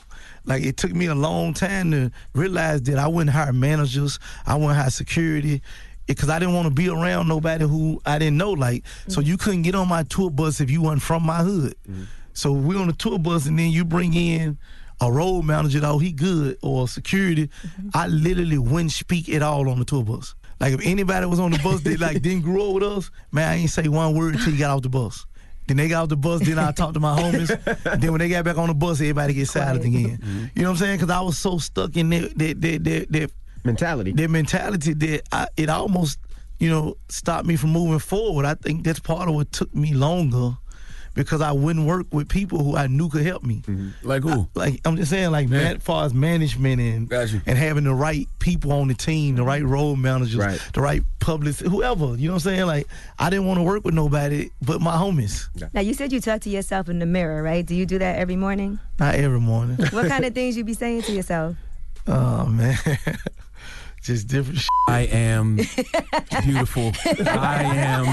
Like 0.46 0.62
it 0.62 0.78
took 0.78 0.94
me 0.94 1.06
a 1.06 1.14
long 1.14 1.52
time 1.52 1.90
to 1.90 2.10
realize 2.34 2.80
that 2.84 2.98
I 2.98 3.06
wouldn't 3.06 3.36
hire 3.36 3.52
managers, 3.52 4.18
I 4.46 4.54
wouldn't 4.54 4.78
hire 4.78 4.88
security. 4.88 5.60
Because 6.06 6.28
I 6.28 6.38
didn't 6.38 6.54
want 6.54 6.66
to 6.68 6.74
be 6.74 6.88
around 6.88 7.28
nobody 7.28 7.64
who 7.64 8.00
I 8.04 8.18
didn't 8.18 8.36
know. 8.36 8.52
Like, 8.52 8.84
so 9.08 9.20
mm-hmm. 9.20 9.30
you 9.30 9.36
couldn't 9.36 9.62
get 9.62 9.74
on 9.74 9.88
my 9.88 10.02
tour 10.04 10.30
bus 10.30 10.60
if 10.60 10.70
you 10.70 10.82
weren't 10.82 11.02
from 11.02 11.24
my 11.24 11.38
hood. 11.38 11.74
Mm-hmm. 11.88 12.04
So 12.34 12.52
we 12.52 12.76
on 12.76 12.88
the 12.88 12.92
tour 12.92 13.18
bus, 13.18 13.46
and 13.46 13.58
then 13.58 13.70
you 13.70 13.84
bring 13.84 14.12
in 14.14 14.58
a 15.00 15.10
road 15.10 15.42
manager, 15.42 15.80
oh 15.82 15.98
he 15.98 16.12
good, 16.12 16.58
or 16.62 16.88
security. 16.88 17.46
Mm-hmm. 17.46 17.88
I 17.94 18.06
literally 18.08 18.58
wouldn't 18.58 18.92
speak 18.92 19.28
at 19.28 19.42
all 19.42 19.68
on 19.68 19.78
the 19.78 19.84
tour 19.84 20.04
bus. 20.04 20.34
Like 20.60 20.74
if 20.74 20.86
anybody 20.86 21.26
was 21.26 21.40
on 21.40 21.50
the 21.50 21.58
bus 21.58 21.80
that 21.82 22.00
like 22.00 22.22
didn't 22.22 22.42
grow 22.42 22.68
up 22.68 22.74
with 22.74 22.82
us, 22.84 23.10
man, 23.32 23.50
I 23.50 23.54
ain't 23.56 23.70
say 23.70 23.88
one 23.88 24.14
word 24.14 24.38
till 24.38 24.52
you 24.52 24.58
got 24.58 24.76
off 24.76 24.82
the 24.82 24.88
bus. 24.88 25.26
Then 25.66 25.78
they 25.78 25.88
got 25.88 26.04
off 26.04 26.08
the 26.10 26.16
bus, 26.16 26.42
then 26.42 26.58
I 26.58 26.72
talked 26.72 26.94
to 26.94 27.00
my 27.00 27.18
homies. 27.18 27.48
then 28.00 28.12
when 28.12 28.18
they 28.18 28.28
got 28.28 28.44
back 28.44 28.58
on 28.58 28.68
the 28.68 28.74
bus, 28.74 29.00
everybody 29.00 29.32
get 29.32 29.48
silent 29.48 29.84
again. 29.84 30.50
You 30.54 30.62
know 30.62 30.68
what 30.68 30.74
I'm 30.74 30.76
saying? 30.76 30.96
Because 30.98 31.10
I 31.10 31.20
was 31.22 31.38
so 31.38 31.58
stuck 31.58 31.96
in 31.96 32.10
that 32.10 32.38
that 32.38 32.60
that 32.60 32.84
that, 32.84 33.12
that 33.12 33.30
mentality. 33.64 34.12
That 34.12 34.30
mentality 34.30 34.92
that 34.94 35.22
I, 35.32 35.48
it 35.56 35.68
almost 35.68 36.18
you 36.58 36.70
know 36.70 36.96
stopped 37.08 37.46
me 37.46 37.56
from 37.56 37.70
moving 37.70 37.98
forward. 37.98 38.44
I 38.44 38.54
think 38.54 38.84
that's 38.84 39.00
part 39.00 39.28
of 39.28 39.34
what 39.34 39.52
took 39.52 39.74
me 39.74 39.94
longer. 39.94 40.56
Because 41.14 41.40
I 41.40 41.52
wouldn't 41.52 41.86
work 41.86 42.08
with 42.10 42.28
people 42.28 42.64
who 42.64 42.76
I 42.76 42.88
knew 42.88 43.08
could 43.08 43.24
help 43.24 43.44
me. 43.44 43.62
Mm-hmm. 43.64 43.90
Like 44.02 44.24
who? 44.24 44.48
like 44.56 44.80
I'm 44.84 44.96
just 44.96 45.10
saying, 45.10 45.30
like 45.30 45.48
man, 45.48 45.76
as 45.76 45.82
far 45.84 46.04
as 46.04 46.12
management 46.12 46.80
and 46.80 47.12
and 47.12 47.56
having 47.56 47.84
the 47.84 47.94
right 47.94 48.26
people 48.40 48.72
on 48.72 48.88
the 48.88 48.94
team, 48.94 49.36
the 49.36 49.44
right 49.44 49.64
role 49.64 49.94
managers, 49.94 50.60
the 50.72 50.80
right 50.80 51.02
public, 51.20 51.54
whoever. 51.58 52.16
You 52.16 52.26
know 52.26 52.34
what 52.34 52.44
I'm 52.46 52.50
saying? 52.50 52.66
Like 52.66 52.88
I 53.16 53.30
didn't 53.30 53.46
want 53.46 53.58
to 53.58 53.62
work 53.62 53.84
with 53.84 53.94
nobody 53.94 54.50
but 54.60 54.80
my 54.80 54.96
homies. 54.96 55.46
Now 55.72 55.82
you 55.82 55.94
said 55.94 56.12
you 56.12 56.20
talk 56.20 56.40
to 56.40 56.50
yourself 56.50 56.88
in 56.88 56.98
the 56.98 57.06
mirror, 57.06 57.44
right? 57.44 57.64
Do 57.64 57.76
you 57.76 57.86
do 57.86 58.00
that 58.00 58.18
every 58.18 58.34
morning? 58.34 58.80
Not 58.98 59.14
every 59.14 59.38
morning. 59.38 59.76
What 59.90 60.08
kind 60.08 60.24
of 60.24 60.34
things 60.34 60.56
you 60.56 60.64
be 60.64 60.74
saying 60.74 61.02
to 61.02 61.12
yourself? 61.12 61.54
Oh 62.08 62.46
man, 62.46 62.76
just 64.04 64.28
different. 64.28 64.58
Shit. 64.60 64.68
I 64.88 65.00
am 65.10 65.56
beautiful. 66.44 66.92
I 67.26 67.62
am 67.64 68.04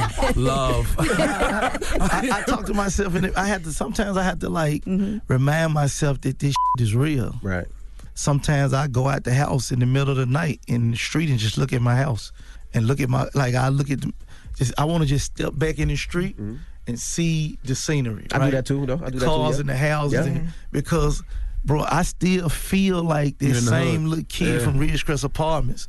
love. 0.42 0.94
I, 1.00 2.30
I 2.34 2.42
talk 2.48 2.66
to 2.68 2.74
myself, 2.74 3.16
and 3.16 3.36
I 3.36 3.46
had 3.46 3.64
to. 3.66 3.72
Sometimes 3.74 4.18
I 4.18 4.24
have 4.24 4.40
to 4.40 4.50
like 4.50 4.84
Mm-hmm. 4.86 5.20
remind 5.28 5.74
myself 5.74 6.22
that 6.22 6.40
this 6.40 6.52
shit 6.78 6.84
is 6.84 6.96
real. 6.96 7.36
Right. 7.44 7.68
Sometimes 8.14 8.74
I 8.74 8.88
go 8.88 9.08
out 9.08 9.24
the 9.24 9.34
house 9.34 9.72
in 9.72 9.80
the 9.80 9.86
middle 9.86 10.10
of 10.12 10.18
the 10.18 10.26
night 10.26 10.60
in 10.68 10.92
the 10.92 10.98
street 10.98 11.30
and 11.30 11.40
just 11.40 11.58
look 11.58 11.72
at 11.74 11.82
my 11.82 11.96
house 11.96 12.32
and 12.74 12.88
look 12.88 13.00
at 13.00 13.10
my 13.10 13.28
like 13.36 13.56
I 13.56 13.70
look 13.70 13.90
at 13.92 14.02
the, 14.02 14.12
just 14.58 14.74
I 14.78 14.86
want 14.86 15.04
to 15.04 15.08
just 15.10 15.26
step 15.26 15.54
back 15.56 15.80
in 15.80 15.88
the 15.90 15.96
street 15.96 16.38
and 16.38 17.00
see 17.00 17.58
the 17.64 17.76
scenery. 17.76 18.24
Mm-hmm. 18.24 18.42
I 18.42 18.46
do 18.46 18.52
that 18.52 18.66
too, 18.66 18.86
though. 18.86 18.96
I 19.04 19.10
do 19.10 19.12
the 19.12 19.12
that 19.12 19.20
too, 19.20 19.26
cars 19.26 19.56
yeah. 19.56 19.60
and 19.62 19.70
the 19.70 19.78
houses, 19.78 20.26
Yeah. 20.26 20.32
and, 20.34 20.50
because 20.72 21.24
bro, 21.66 21.86
I 21.88 22.04
still 22.04 22.50
feel 22.50 23.04
like 23.04 23.38
this 23.38 23.68
same 23.68 24.06
little 24.06 24.26
kid 24.26 24.60
Yeah. 24.60 24.66
from 24.66 24.80
Ridgecrest 24.80 25.24
Apartments. 25.24 25.88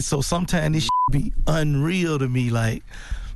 So 0.00 0.20
sometimes 0.20 0.74
this 0.74 0.88
be 1.12 1.32
unreal 1.46 2.18
to 2.18 2.28
me, 2.28 2.50
like. 2.50 2.82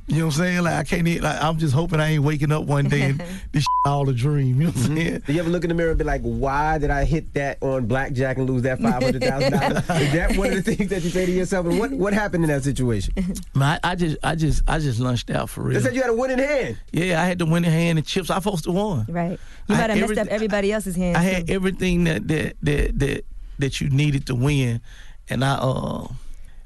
You 0.07 0.19
know 0.19 0.25
what 0.25 0.35
I'm 0.35 0.39
saying? 0.39 0.63
Like 0.63 0.73
I 0.73 0.83
can't. 0.83 1.07
Even, 1.07 1.23
like 1.23 1.41
I'm 1.41 1.57
just 1.57 1.73
hoping 1.73 2.01
I 2.01 2.11
ain't 2.11 2.23
waking 2.23 2.51
up 2.51 2.65
one 2.65 2.89
day 2.89 3.03
and 3.03 3.23
this 3.53 3.65
all 3.85 4.07
a 4.09 4.13
dream. 4.13 4.59
You 4.59 4.67
know 4.67 4.71
what 4.71 4.89
I'm 4.89 4.95
saying? 4.97 5.23
Do 5.25 5.33
you 5.33 5.39
ever 5.39 5.49
look 5.49 5.63
in 5.63 5.69
the 5.69 5.75
mirror 5.75 5.91
and 5.91 5.97
be 5.97 6.03
like, 6.03 6.21
why 6.21 6.77
did 6.77 6.89
I 6.89 7.05
hit 7.05 7.33
that 7.35 7.57
on 7.61 7.85
blackjack 7.85 8.37
and 8.37 8.49
lose 8.49 8.63
that 8.63 8.79
five 8.81 9.01
hundred 9.01 9.23
thousand 9.23 9.53
dollars? 9.53 9.77
Is 10.01 10.13
that 10.13 10.35
one 10.35 10.49
of 10.49 10.63
the 10.63 10.75
things 10.75 10.89
that 10.89 11.03
you 11.03 11.09
say 11.09 11.25
to 11.25 11.31
yourself? 11.31 11.65
And 11.67 11.79
what 11.79 11.91
what 11.91 12.13
happened 12.13 12.43
in 12.43 12.49
that 12.49 12.63
situation? 12.63 13.13
Man, 13.55 13.79
I, 13.83 13.91
I 13.91 13.95
just, 13.95 14.17
I 14.23 14.35
just, 14.35 14.63
I 14.67 14.79
just 14.79 14.99
lunched 14.99 15.29
out 15.29 15.49
for 15.49 15.61
real. 15.63 15.75
They 15.75 15.83
said 15.83 15.95
you 15.95 16.01
had 16.01 16.09
a 16.09 16.15
winning 16.15 16.39
hand. 16.39 16.77
Yeah, 16.91 17.21
I 17.21 17.25
had 17.25 17.39
the 17.39 17.45
winning 17.45 17.71
hand 17.71 17.97
and 17.97 18.05
chips. 18.05 18.29
I 18.29 18.35
supposed 18.35 18.65
to 18.65 18.71
won. 18.71 19.05
Right. 19.07 19.39
You 19.67 19.75
I 19.75 19.77
might 19.77 19.89
have 19.89 19.99
had 19.99 20.09
messed 20.09 20.19
up 20.19 20.27
everybody 20.27 20.73
else's 20.73 20.97
hands. 20.97 21.15
I 21.15 21.21
had 21.21 21.49
everything 21.49 22.03
that 22.03 22.27
that 22.27 22.57
that 22.61 22.99
that 22.99 23.25
that 23.59 23.79
you 23.79 23.89
needed 23.89 24.27
to 24.27 24.35
win, 24.35 24.81
and 25.29 25.45
I 25.45 25.53
uh, 25.55 26.07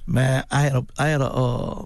man, 0.07 0.43
I 0.49 0.61
had 0.61 0.73
a 0.75 0.85
I 0.97 1.07
had 1.07 1.21
a 1.21 1.31
uh, 1.31 1.85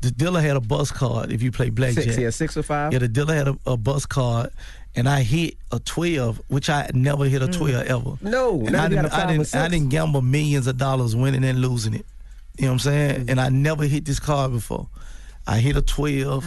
the 0.00 0.10
dealer 0.10 0.40
had 0.40 0.56
a 0.56 0.60
bust 0.60 0.94
card 0.94 1.32
if 1.32 1.42
you 1.42 1.50
play 1.50 1.70
blackjack. 1.70 2.04
Six, 2.04 2.18
yeah, 2.18 2.30
six 2.30 2.56
or 2.56 2.62
five. 2.62 2.92
Yeah, 2.92 3.00
the 3.00 3.08
dealer 3.08 3.34
had 3.34 3.48
a, 3.48 3.58
a 3.66 3.76
bust 3.76 4.08
card, 4.08 4.50
and 4.94 5.08
I 5.08 5.22
hit 5.22 5.56
a 5.72 5.78
twelve, 5.78 6.40
which 6.48 6.68
I 6.68 6.90
never 6.94 7.24
hit 7.24 7.42
a 7.42 7.48
twelve 7.48 7.86
ever. 7.86 8.18
No, 8.20 8.60
and 8.60 8.76
I 8.76 8.86
if 8.86 8.90
you 8.90 8.96
got 8.96 9.02
didn't, 9.02 9.12
I 9.12 9.26
didn't, 9.32 9.54
I 9.54 9.68
didn't 9.68 9.88
gamble 9.88 10.22
millions 10.22 10.66
of 10.66 10.76
dollars 10.76 11.16
winning 11.16 11.44
and 11.44 11.60
losing 11.60 11.94
it. 11.94 12.06
You 12.58 12.64
know 12.64 12.68
what 12.68 12.72
I'm 12.72 12.78
saying? 12.80 13.20
Mm-hmm. 13.20 13.30
And 13.30 13.40
I 13.40 13.48
never 13.48 13.84
hit 13.84 14.04
this 14.04 14.20
card 14.20 14.52
before. 14.52 14.88
I 15.46 15.58
hit 15.58 15.76
a 15.76 15.82
twelve, 15.82 16.44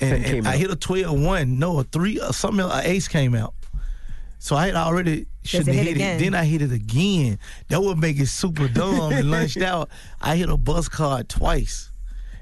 and, 0.00 0.24
and 0.24 0.48
I 0.48 0.56
hit 0.56 0.70
a 0.70 0.76
12 0.76 1.20
one. 1.20 1.58
No, 1.58 1.78
a 1.78 1.84
three, 1.84 2.18
uh, 2.20 2.32
something, 2.32 2.64
an 2.64 2.82
ace 2.84 3.08
came 3.08 3.34
out. 3.34 3.54
So 4.38 4.56
I 4.56 4.66
had 4.66 4.74
already 4.74 5.26
shouldn't 5.42 5.68
have 5.68 5.84
hit 5.84 5.96
hit, 5.98 6.00
it. 6.00 6.24
Then 6.24 6.34
I 6.34 6.44
hit 6.44 6.62
it 6.62 6.72
again. 6.72 7.38
That 7.68 7.82
would 7.82 7.98
make 7.98 8.18
it 8.18 8.26
super 8.26 8.68
dumb 8.68 9.12
and 9.12 9.30
lunched 9.30 9.60
out. 9.60 9.90
I 10.20 10.36
hit 10.36 10.48
a 10.48 10.56
bust 10.56 10.90
card 10.90 11.28
twice. 11.28 11.89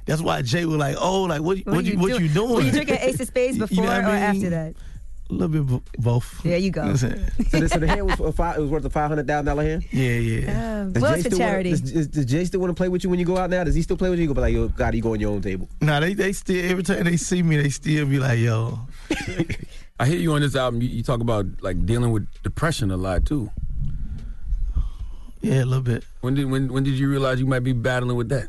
That's 0.08 0.22
why 0.22 0.42
Jay 0.42 0.64
was 0.64 0.78
like, 0.78 0.96
"Oh, 0.98 1.22
like 1.24 1.42
what? 1.42 1.58
What, 1.66 1.84
you, 1.84 1.98
what 1.98 2.18
you 2.20 2.28
doing? 2.28 2.50
Were 2.54 2.62
you 2.62 2.72
drinking 2.72 2.96
Ace 3.00 3.20
of 3.20 3.26
Spades 3.32 3.58
You 3.58 3.66
before 3.66 3.84
know 3.84 3.90
what 3.90 4.04
or 4.04 4.08
I 4.08 4.18
after 4.18 4.50
that? 4.50 4.74
A 5.30 5.32
little 5.34 5.48
bit 5.48 5.66
bo- 5.66 5.82
both. 5.98 6.42
There 6.42 6.56
you 6.56 6.70
go. 6.70 6.84
Listen. 6.84 7.30
So 7.50 7.60
the, 7.60 7.68
so 7.68 7.78
the 7.78 7.86
hand 7.86 8.06
was 8.06 8.18
a 8.18 8.32
five, 8.32 8.56
it 8.56 8.62
was 8.62 8.70
worth 8.70 8.84
a 8.86 8.90
five 8.90 9.08
hundred 9.10 9.26
thousand 9.26 9.44
dollar 9.44 9.62
hand. 9.62 9.84
Yeah, 9.92 10.12
yeah. 10.12 10.80
Um, 10.80 10.92
well, 10.94 11.12
Jay 11.12 11.18
it's 11.18 11.28
for 11.28 11.34
still 11.34 11.38
wanna- 11.40 11.50
charity. 11.52 11.70
does, 11.70 11.80
does, 11.82 12.08
does 12.08 12.24
Jay 12.24 12.44
still 12.46 12.60
want 12.60 12.70
to 12.70 12.74
play 12.74 12.88
with 12.88 13.04
you 13.04 13.10
when 13.10 13.18
you 13.18 13.26
go 13.26 13.36
out 13.36 13.50
now? 13.50 13.62
Does 13.64 13.74
he 13.74 13.82
still 13.82 13.98
play 13.98 14.08
with 14.08 14.18
you? 14.18 14.22
You 14.22 14.28
go 14.28 14.34
be 14.34 14.40
like, 14.40 14.54
yo, 14.54 14.68
God, 14.68 14.94
you 14.94 15.02
go 15.02 15.12
on 15.12 15.20
your 15.20 15.30
own 15.32 15.42
table. 15.42 15.68
Nah, 15.82 16.00
they 16.00 16.14
they 16.14 16.32
still 16.32 16.64
every 16.70 16.82
time 16.82 17.04
they 17.04 17.18
see 17.18 17.42
me, 17.42 17.58
they 17.58 17.68
still 17.68 18.06
be 18.06 18.18
like, 18.18 18.38
"Yo, 18.38 18.78
I 20.00 20.06
hear 20.06 20.18
you 20.18 20.32
on 20.32 20.40
this 20.40 20.56
album. 20.56 20.80
You, 20.80 20.88
you 20.88 21.02
talk 21.02 21.20
about 21.20 21.44
like 21.60 21.84
dealing 21.84 22.10
with 22.12 22.26
depression 22.42 22.90
a 22.90 22.96
lot 22.96 23.26
too. 23.26 23.50
yeah, 25.42 25.62
a 25.62 25.66
little 25.66 25.82
bit." 25.82 26.04
When 26.22 26.34
did 26.34 26.46
when 26.50 26.72
when 26.72 26.84
did 26.84 26.94
you 26.94 27.08
realize 27.10 27.38
you 27.38 27.46
might 27.46 27.60
be 27.64 27.74
battling 27.74 28.16
with 28.16 28.30
that? 28.30 28.48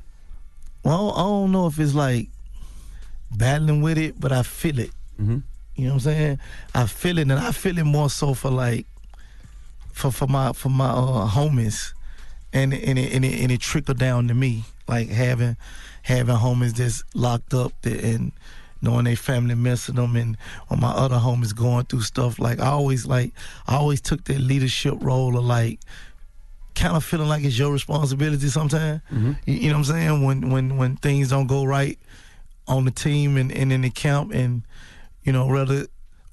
Well, 0.84 1.12
I 1.16 1.22
don't 1.22 1.52
know 1.52 1.68
if 1.68 1.80
it's 1.80 1.94
like 1.94 2.30
battling 3.32 3.82
with 3.82 3.98
it, 3.98 4.20
but 4.20 4.32
I 4.32 4.44
feel 4.44 4.80
it. 4.80 4.92
Mhm. 5.20 5.44
You 5.76 5.86
know 5.86 5.90
what 5.92 5.94
I'm 5.96 6.00
saying? 6.00 6.40
I 6.76 6.86
feel 6.88 7.18
it, 7.18 7.22
and 7.24 7.34
I 7.34 7.52
feel 7.52 7.78
it 7.78 7.84
more 7.86 8.10
so 8.10 8.34
for 8.34 8.50
like 8.50 8.86
for 9.94 10.12
for 10.12 10.28
my 10.28 10.54
for 10.54 10.70
my 10.70 10.90
uh, 10.90 11.28
homies, 11.28 11.94
and 12.54 12.74
and 12.74 12.98
it, 13.00 13.14
and 13.14 13.24
it 13.26 13.42
and 13.42 13.52
it 13.52 13.62
trickled 13.62 13.98
down 13.98 14.28
to 14.28 14.34
me, 14.34 14.64
like 14.88 15.10
having 15.10 15.58
having 16.04 16.36
homies 16.36 16.74
that's 16.76 17.04
locked 17.14 17.54
up 17.54 17.74
and 17.84 18.32
knowing 18.82 19.04
they 19.06 19.16
family 19.16 19.56
missing 19.56 19.96
them, 19.96 20.16
and 20.16 20.38
when 20.68 20.80
my 20.80 20.92
other 20.92 21.18
homies 21.18 21.56
going 21.56 21.86
through 21.86 22.02
stuff. 22.02 22.40
Like 22.40 22.60
I 22.60 22.68
always 22.68 23.06
like 23.06 23.32
I 23.68 23.76
always 23.76 24.02
took 24.02 24.24
that 24.26 24.40
leadership 24.40 24.96
role 25.00 25.38
of 25.38 25.44
like 25.46 25.80
kind 26.80 26.96
of 26.96 27.04
feeling 27.04 27.28
like 27.28 27.44
it's 27.44 27.58
your 27.60 27.72
responsibility 27.72 28.48
sometimes. 28.48 29.02
You, 29.46 29.54
you 29.54 29.70
know 29.70 29.80
what 29.80 29.90
I'm 29.90 29.94
saying? 29.96 30.24
When 30.24 30.50
when 30.50 30.78
when 30.78 30.96
things 30.98 31.30
don't 31.30 31.48
go 31.48 31.64
right 31.66 32.00
on 32.68 32.86
the 32.86 32.92
team 32.92 33.38
and, 33.38 33.52
and 33.52 33.72
in 33.74 33.82
the 33.82 33.90
camp, 33.90 34.32
and 34.34 34.64
you 35.24 35.34
know, 35.34 35.50
rather, 35.50 35.88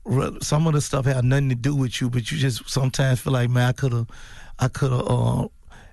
rather 0.04 0.38
some 0.40 0.66
of 0.66 0.74
the 0.74 0.80
stuff 0.80 1.06
had 1.06 1.24
nothing 1.24 1.48
to 1.48 1.54
do 1.54 1.74
with 1.74 2.00
you, 2.00 2.10
but 2.10 2.30
you 2.30 2.38
just 2.38 2.68
sometimes 2.68 3.20
feel 3.20 3.32
like, 3.32 3.50
man, 3.50 3.68
I 3.68 3.72
could 3.72 3.92
have, 3.92 4.06
I 4.58 4.68
could 4.68 4.92
have. 4.92 5.06
Uh, 5.08 5.48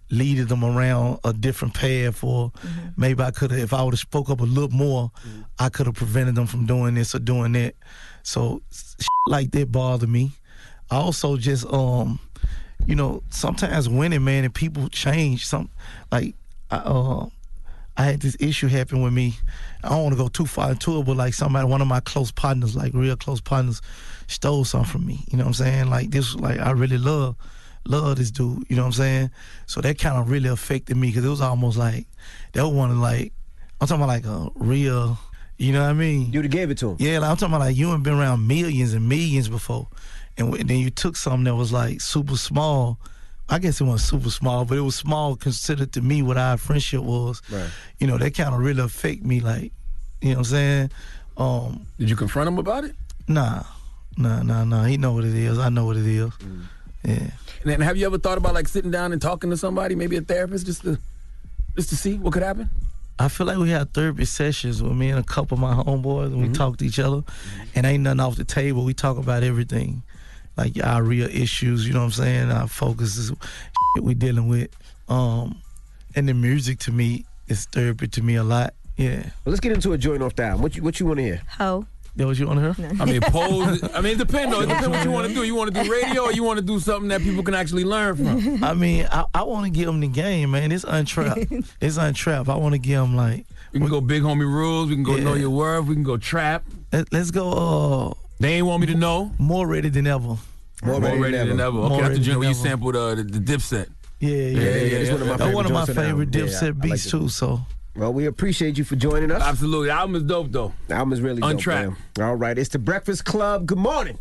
leaded 0.10 0.48
them 0.48 0.64
around 0.64 1.18
a 1.24 1.34
different 1.34 1.74
path 1.74 2.24
or 2.24 2.52
maybe 2.98 3.24
I 3.24 3.32
could 3.32 3.50
have 3.50 3.60
if 3.60 3.74
I 3.74 3.82
would 3.82 3.96
have 3.96 4.00
spoke 4.00 4.30
up 4.30 4.42
a 4.42 4.44
little 4.44 4.70
more 4.70 5.12
I 5.58 5.70
could 5.70 5.88
have 5.88 5.96
prevented 5.96 6.36
them 6.36 6.46
from 6.46 6.68
doing 6.68 6.94
this 6.94 7.16
or 7.16 7.20
doing 7.20 7.54
that 7.54 7.74
so 8.22 8.62
like 9.28 9.50
that 9.52 9.72
bother 9.72 10.06
me 10.06 10.34
also 10.92 11.36
just 11.38 11.66
um 11.74 12.20
you 12.88 12.96
know, 12.96 13.24
sometimes 13.30 13.90
winning, 13.90 14.24
man, 14.24 14.44
and 14.44 14.54
people 14.54 14.90
change. 14.90 15.46
Some 15.46 15.70
like 16.12 16.36
I 16.72 16.78
uh 16.78 17.28
I 17.96 18.06
had 18.06 18.22
this 18.22 18.36
issue 18.40 18.68
happen 18.68 19.04
with 19.04 19.14
me. 19.14 19.36
I 19.84 19.90
don't 19.90 20.04
want 20.04 20.14
to 20.14 20.22
go 20.22 20.28
too 20.28 20.48
far 20.48 20.72
into 20.72 21.00
it, 21.00 21.06
but 21.06 21.16
like 21.16 21.36
somebody, 21.36 21.68
one 21.68 21.82
of 21.82 21.88
my 21.88 22.00
close 22.00 22.32
partners, 22.32 22.76
like 22.76 22.92
real 22.94 23.16
close 23.16 23.40
partners, 23.40 23.82
stole 24.28 24.66
something 24.66 24.90
from 24.90 25.06
me. 25.06 25.24
You 25.30 25.38
know 25.38 25.44
what 25.44 25.50
I'm 25.60 25.66
saying? 25.66 25.90
Like 25.90 26.10
this, 26.10 26.34
like 26.36 26.60
I 26.60 26.72
really 26.72 26.98
love 26.98 27.36
love 27.86 28.18
this 28.18 28.32
dude. 28.32 28.66
You 28.70 28.76
know 28.76 28.84
what 28.84 28.88
I'm 28.88 28.94
saying? 28.94 29.32
So 29.68 29.82
that 29.82 30.00
kind 30.00 30.18
of 30.18 30.30
really 30.30 30.50
affected 30.50 30.98
me 30.98 31.08
because 31.10 31.26
it 31.26 31.30
was 31.30 31.42
almost 31.42 31.78
like 31.78 32.08
that 32.54 32.68
one 32.68 32.92
of 32.92 32.98
like 32.98 33.34
I'm 33.80 33.88
talking 33.88 34.04
about 34.04 34.08
like 34.08 34.26
a 34.26 34.50
real. 34.56 35.20
You 35.60 35.72
know 35.72 35.84
what 35.84 35.92
I 35.92 35.94
mean? 35.94 36.34
You'd 36.34 36.46
have 36.46 36.52
gave 36.52 36.72
it 36.72 36.80
to 36.80 36.92
him. 36.92 36.98
Yeah, 37.00 37.20
like 37.20 37.30
I'm 37.30 37.38
talking 37.38 37.54
about 37.54 37.66
like 37.66 37.78
you 37.78 37.94
ain't 37.94 38.02
been 38.02 38.16
around 38.16 38.48
millions 38.48 38.94
and 38.94 39.08
millions 39.08 39.50
before, 39.50 39.88
and 40.38 40.48
w- 40.48 40.64
then 40.64 40.80
you 40.80 40.90
took 40.90 41.16
something 41.16 41.44
that 41.46 41.56
was 41.56 41.72
like 41.72 42.02
super 42.02 42.38
small. 42.38 43.00
I 43.50 43.60
guess 43.60 43.82
it 43.82 43.84
wasn't 43.84 44.22
super 44.22 44.30
small, 44.30 44.66
but 44.66 44.78
it 44.78 44.82
was 44.82 44.96
small 44.96 45.36
considered 45.36 45.92
to 45.94 46.02
me 46.02 46.22
what 46.22 46.38
our 46.38 46.58
friendship 46.58 47.02
was. 47.02 47.42
Right. 47.52 47.70
You 48.00 48.08
know, 48.08 48.18
that 48.18 48.36
kind 48.36 48.54
of 48.54 48.62
really 48.62 48.82
affect 48.82 49.24
me. 49.24 49.42
Like, 49.42 49.72
you 50.22 50.30
know 50.30 50.36
what 50.36 50.38
I'm 50.38 50.44
saying? 50.46 50.92
Um, 51.38 51.86
Did 52.00 52.10
you 52.10 52.16
confront 52.16 52.48
him 52.48 52.58
about 52.58 52.86
it? 52.86 52.96
Nah, 53.28 53.64
nah, 54.18 54.42
nah, 54.44 54.64
nah. 54.64 54.86
He 54.86 54.98
know 54.98 55.14
what 55.14 55.26
it 55.26 55.36
is. 55.36 55.60
I 55.60 55.70
know 55.70 55.86
what 55.86 55.98
it 55.98 56.06
is. 56.06 56.30
Mm. 56.30 56.62
Yeah. 57.04 57.14
And 57.14 57.72
then 57.72 57.82
have 57.82 57.98
you 57.98 58.06
ever 58.06 58.18
thought 58.18 58.38
about 58.38 58.54
like 58.54 58.68
sitting 58.68 58.92
down 58.92 59.12
and 59.14 59.22
talking 59.22 59.50
to 59.50 59.58
somebody, 59.58 59.96
maybe 59.96 60.18
a 60.18 60.22
therapist, 60.22 60.66
just 60.66 60.84
to 60.84 60.98
just 61.76 61.90
to 61.90 61.96
see 61.96 62.18
what 62.18 62.34
could 62.34 62.44
happen? 62.44 62.70
I 63.20 63.28
feel 63.28 63.46
like 63.48 63.58
we 63.58 63.70
had 63.70 63.94
therapy 63.94 64.26
sessions 64.26 64.82
with 64.82 64.94
me 64.94 65.10
and 65.10 65.20
a 65.20 65.24
couple 65.24 65.56
of 65.56 65.62
my 65.62 65.74
homeboys, 65.74 66.26
and 66.26 66.38
we 66.38 66.46
mm-hmm. 66.46 66.54
talked 66.54 66.80
to 66.80 66.86
each 66.86 67.00
other, 67.00 67.18
mm-hmm. 67.18 67.64
and 67.76 67.86
ain't 67.86 68.04
nothing 68.04 68.20
off 68.20 68.36
the 68.36 68.44
table. 68.44 68.84
We 68.84 68.94
talk 68.94 69.18
about 69.18 69.44
everything, 69.44 70.04
like 70.58 70.74
our 70.84 71.04
real 71.04 71.28
issues. 71.28 71.88
You 71.88 71.94
know 71.94 72.00
what 72.00 72.06
I'm 72.06 72.12
saying? 72.12 72.52
Our 72.52 72.68
focus 72.68 73.18
is 73.18 73.30
shit 73.96 74.04
we 74.04 74.14
dealing 74.14 74.48
with. 74.48 74.70
Um, 75.10 75.62
and 76.16 76.28
the 76.30 76.34
music 76.34 76.80
to 76.80 76.92
me 76.92 77.26
is 77.48 77.66
therapy 77.66 78.08
to 78.08 78.22
me 78.22 78.36
a 78.36 78.44
lot. 78.44 78.74
Yeah. 78.98 79.18
Well, 79.18 79.32
let's 79.46 79.60
get 79.60 79.72
into 79.72 79.94
a 79.94 79.98
joint 79.98 80.22
off 80.22 80.36
that. 80.36 80.60
What 80.60 80.76
you 80.76 80.84
what 80.84 81.00
you 81.00 81.06
want 81.08 81.18
to 81.18 81.24
hear? 81.24 81.42
Ho. 81.58 81.86
That 82.16 82.28
what 82.28 82.38
you 82.38 82.46
want 82.46 82.60
to 82.60 82.74
hear? 82.80 82.92
I 83.02 83.06
mean, 83.06 83.22
pose. 83.22 83.82
I 83.96 84.02
mean, 84.02 84.14
it 84.14 84.18
depends. 84.20 84.54
Though. 84.54 84.62
It 84.62 84.68
depends 84.68 84.88
what 84.90 85.04
you 85.04 85.10
want 85.10 85.28
to 85.30 85.34
do. 85.34 85.44
You 85.44 85.56
want 85.56 85.74
to 85.74 85.84
do 85.84 85.92
radio, 85.92 86.26
or 86.26 86.32
you 86.32 86.44
want 86.44 86.60
to 86.60 86.64
do 86.66 86.80
something 86.80 87.08
that 87.10 87.22
people 87.22 87.42
can 87.42 87.56
actually 87.56 87.86
learn 87.86 88.16
from. 88.16 88.64
I 88.64 88.76
mean, 88.76 89.08
I, 89.12 89.26
I 89.34 89.42
want 89.44 89.66
to 89.66 89.72
give 89.72 89.88
them 89.88 90.00
the 90.00 90.08
game, 90.08 90.52
man. 90.52 90.72
It's 90.72 90.84
untrapped. 90.88 91.52
it's 91.82 91.98
untrapped. 91.98 92.50
I 92.50 92.56
want 92.56 92.74
to 92.74 92.80
give 92.80 93.00
them 93.00 93.16
like. 93.16 93.48
We 93.72 93.80
can 93.80 93.90
go 93.90 94.00
big 94.00 94.22
homie 94.22 94.42
rules. 94.42 94.90
We 94.90 94.96
can 94.96 95.04
go 95.04 95.16
Yeah. 95.16 95.24
know 95.24 95.34
your 95.34 95.50
worth. 95.50 95.86
We 95.88 95.96
can 95.96 96.04
go 96.04 96.18
trap. 96.18 96.64
Let, 96.92 97.12
us 97.12 97.32
go. 97.32 97.50
Uh, 97.52 98.14
they 98.44 98.54
ain't 98.56 98.66
want 98.66 98.82
me 98.82 98.88
to 98.88 98.96
know. 98.96 99.32
More 99.38 99.68
ready 99.68 99.90
than 99.90 100.08
ever. 100.08 100.38
More, 100.84 101.00
ready, 101.00 101.38
than 101.38 101.60
ever. 101.60 101.78
Okay, 101.78 101.90
More 101.90 101.90
that's 101.90 102.02
the 102.02 102.10
ready 102.10 102.20
joint 102.20 102.40
where 102.40 102.48
you 102.50 102.54
sampled 102.54 102.96
uh, 102.96 103.16
the, 103.16 103.24
the 103.24 103.40
Dipset. 103.40 103.90
Yeah, 104.20 104.30
yeah, 104.30 104.60
yeah. 104.60 104.98
It's 104.98 105.12
one 105.12 105.22
of 105.22 105.28
my 105.28 105.38
That's 105.38 105.56
one 105.56 105.66
of 105.66 105.72
my 105.72 105.86
favorite 105.86 105.86
joints 105.86 105.90
of 105.90 105.96
the 105.96 106.02
favorite. 106.02 106.30
Dipset 106.32 106.62
Yeah, 106.62 106.68
I 106.68 106.72
like 106.72 106.82
beats 106.82 107.06
it. 107.06 107.10
too. 107.10 107.30
So. 107.30 107.62
Well, 107.96 108.12
we 108.12 108.26
appreciate 108.26 108.78
you 108.78 108.84
for 108.84 108.96
joining 108.96 109.32
us. 109.32 109.42
Absolutely. 109.44 109.88
The 109.88 109.94
album 109.94 110.16
is 110.16 110.24
dope, 110.24 110.52
though. 110.52 110.74
The 110.88 110.96
album 110.96 111.14
is 111.14 111.22
really 111.22 111.42
dope, 111.42 111.52
Untrapped. 111.52 111.96
All 112.20 112.36
right, 112.36 112.58
it's 112.58 112.70
the 112.70 112.80
Breakfast 112.80 113.24
Club. 113.24 113.66
Good 113.66 113.78
morning. 113.78 114.18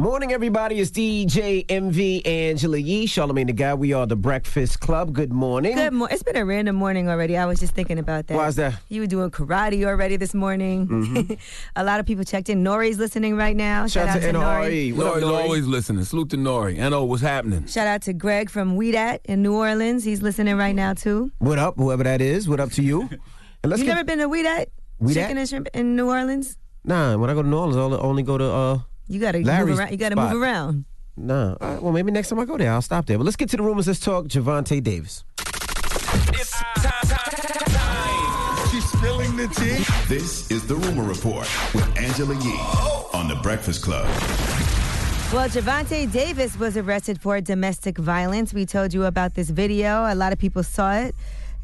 Morning, 0.00 0.32
everybody. 0.32 0.78
It's 0.78 0.90
DJ 0.92 1.64
Envy 1.68 2.24
Angela 2.24 2.78
Yee, 2.78 3.06
Charlamagne 3.06 3.48
the 3.48 3.52
Guy. 3.52 3.74
We 3.74 3.92
are 3.92 4.06
the 4.06 4.14
Breakfast 4.16 4.78
Club. 4.80 5.12
Good 5.12 5.32
morning. 5.32 5.74
Good 5.74 5.92
morning. 5.92 6.14
It's 6.14 6.22
been 6.22 6.36
a 6.36 6.44
random 6.44 6.76
morning 6.76 7.08
already. 7.08 7.36
I 7.36 7.46
was 7.46 7.58
just 7.58 7.74
thinking 7.74 7.98
about 7.98 8.28
that. 8.28 8.36
Why's 8.36 8.54
that? 8.56 8.74
You 8.88 9.00
were 9.00 9.06
doing 9.08 9.30
karate 9.30 9.84
already 9.84 10.16
this 10.16 10.34
morning. 10.34 10.86
Mhm. 10.86 11.38
a 11.76 11.82
lot 11.84 11.98
of 12.00 12.06
people 12.06 12.24
checked 12.24 12.48
in. 12.48 12.62
Nore's 12.62 12.98
listening 12.98 13.36
right 13.36 13.56
now. 13.56 13.86
Shout 13.88 14.08
out 14.08 14.22
to 14.22 14.32
Nore. 14.32 14.68
Nore's 14.70 15.24
always 15.24 15.66
listening. 15.66 16.04
Salute 16.04 16.30
to 16.30 16.36
Nori. 16.36 16.80
I 16.82 16.88
know 16.88 17.04
what's 17.04 17.20
happening. 17.22 17.66
Shout 17.66 17.88
out 17.88 18.02
to 18.02 18.12
Greg 18.12 18.50
from 18.50 18.78
Weedat 18.78 19.18
in 19.24 19.42
New 19.42 19.54
Orleans. 19.56 20.04
He's 20.04 20.22
listening 20.22 20.56
right 20.56 20.74
now 20.76 20.94
too. 20.94 21.32
What 21.38 21.58
up, 21.58 21.76
whoever 21.76 22.04
that 22.04 22.20
is? 22.20 22.48
What 22.48 22.60
up 22.60 22.70
to 22.72 22.82
you? 22.82 23.08
And 23.64 23.70
let's 23.70 23.80
you 23.80 23.86
get 23.86 23.94
never 23.94 24.04
been 24.04 24.18
to 24.20 24.28
Weedat? 24.28 24.66
Weedat? 25.02 25.14
Chicken 25.14 25.36
and 25.36 25.48
shrimp 25.48 25.66
in 25.74 25.96
New 25.96 26.08
Orleans? 26.08 26.56
nah. 26.84 27.16
When 27.16 27.28
I 27.28 27.34
go 27.34 27.42
to 27.42 27.48
New 27.48 27.56
Orleans, 27.58 27.76
I 27.76 27.80
only- 27.80 27.98
only 27.98 28.22
go 28.22 28.38
to 28.38 28.44
uh. 28.44 28.78
You 29.08 29.20
gotta 29.20 29.38
Larry's 29.38 29.70
move 29.70 29.78
around. 29.78 29.90
You 29.90 29.96
gotta 29.96 30.14
spot. 30.14 30.32
move 30.32 30.42
around. 30.42 30.84
Nah. 31.16 31.56
All 31.60 31.68
right, 31.68 31.82
well, 31.82 31.92
maybe 31.92 32.12
next 32.12 32.28
time 32.28 32.38
I 32.38 32.44
go 32.44 32.56
there, 32.56 32.72
I'll 32.72 32.82
stop 32.82 33.06
there. 33.06 33.18
But 33.18 33.24
let's 33.24 33.36
get 33.36 33.48
to 33.50 33.56
the 33.56 33.62
rumors. 33.62 33.86
Let's 33.86 34.00
talk 34.00 34.26
Gervonta 34.26 34.82
Davis. 34.82 35.24
She's 38.70 38.84
spilling 38.90 39.36
the 39.36 39.48
tea. 39.48 39.82
This 40.14 40.50
is 40.50 40.66
the 40.66 40.76
Rumor 40.76 41.02
Report 41.02 41.48
with 41.74 41.98
Angela 41.98 42.34
Yee 42.34 42.60
on 43.14 43.26
the 43.28 43.36
Breakfast 43.42 43.82
Club. 43.82 44.04
Well, 45.32 45.48
Gervonta 45.48 46.10
Davis 46.12 46.58
was 46.58 46.76
arrested 46.76 47.20
for 47.20 47.40
domestic 47.40 47.98
violence. 47.98 48.54
We 48.54 48.66
told 48.66 48.94
you 48.94 49.04
about 49.04 49.34
this 49.34 49.50
video. 49.50 50.04
A 50.04 50.14
lot 50.14 50.32
of 50.32 50.38
people 50.38 50.62
saw 50.62 50.94
it. 50.94 51.14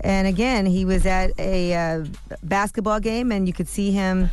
And 0.00 0.26
again, 0.26 0.66
he 0.66 0.84
was 0.84 1.06
at 1.06 1.30
a 1.38 1.74
uh, 1.74 2.04
basketball 2.42 3.00
game, 3.00 3.30
and 3.30 3.46
you 3.46 3.54
could 3.54 3.68
see 3.68 3.90
him 3.90 4.28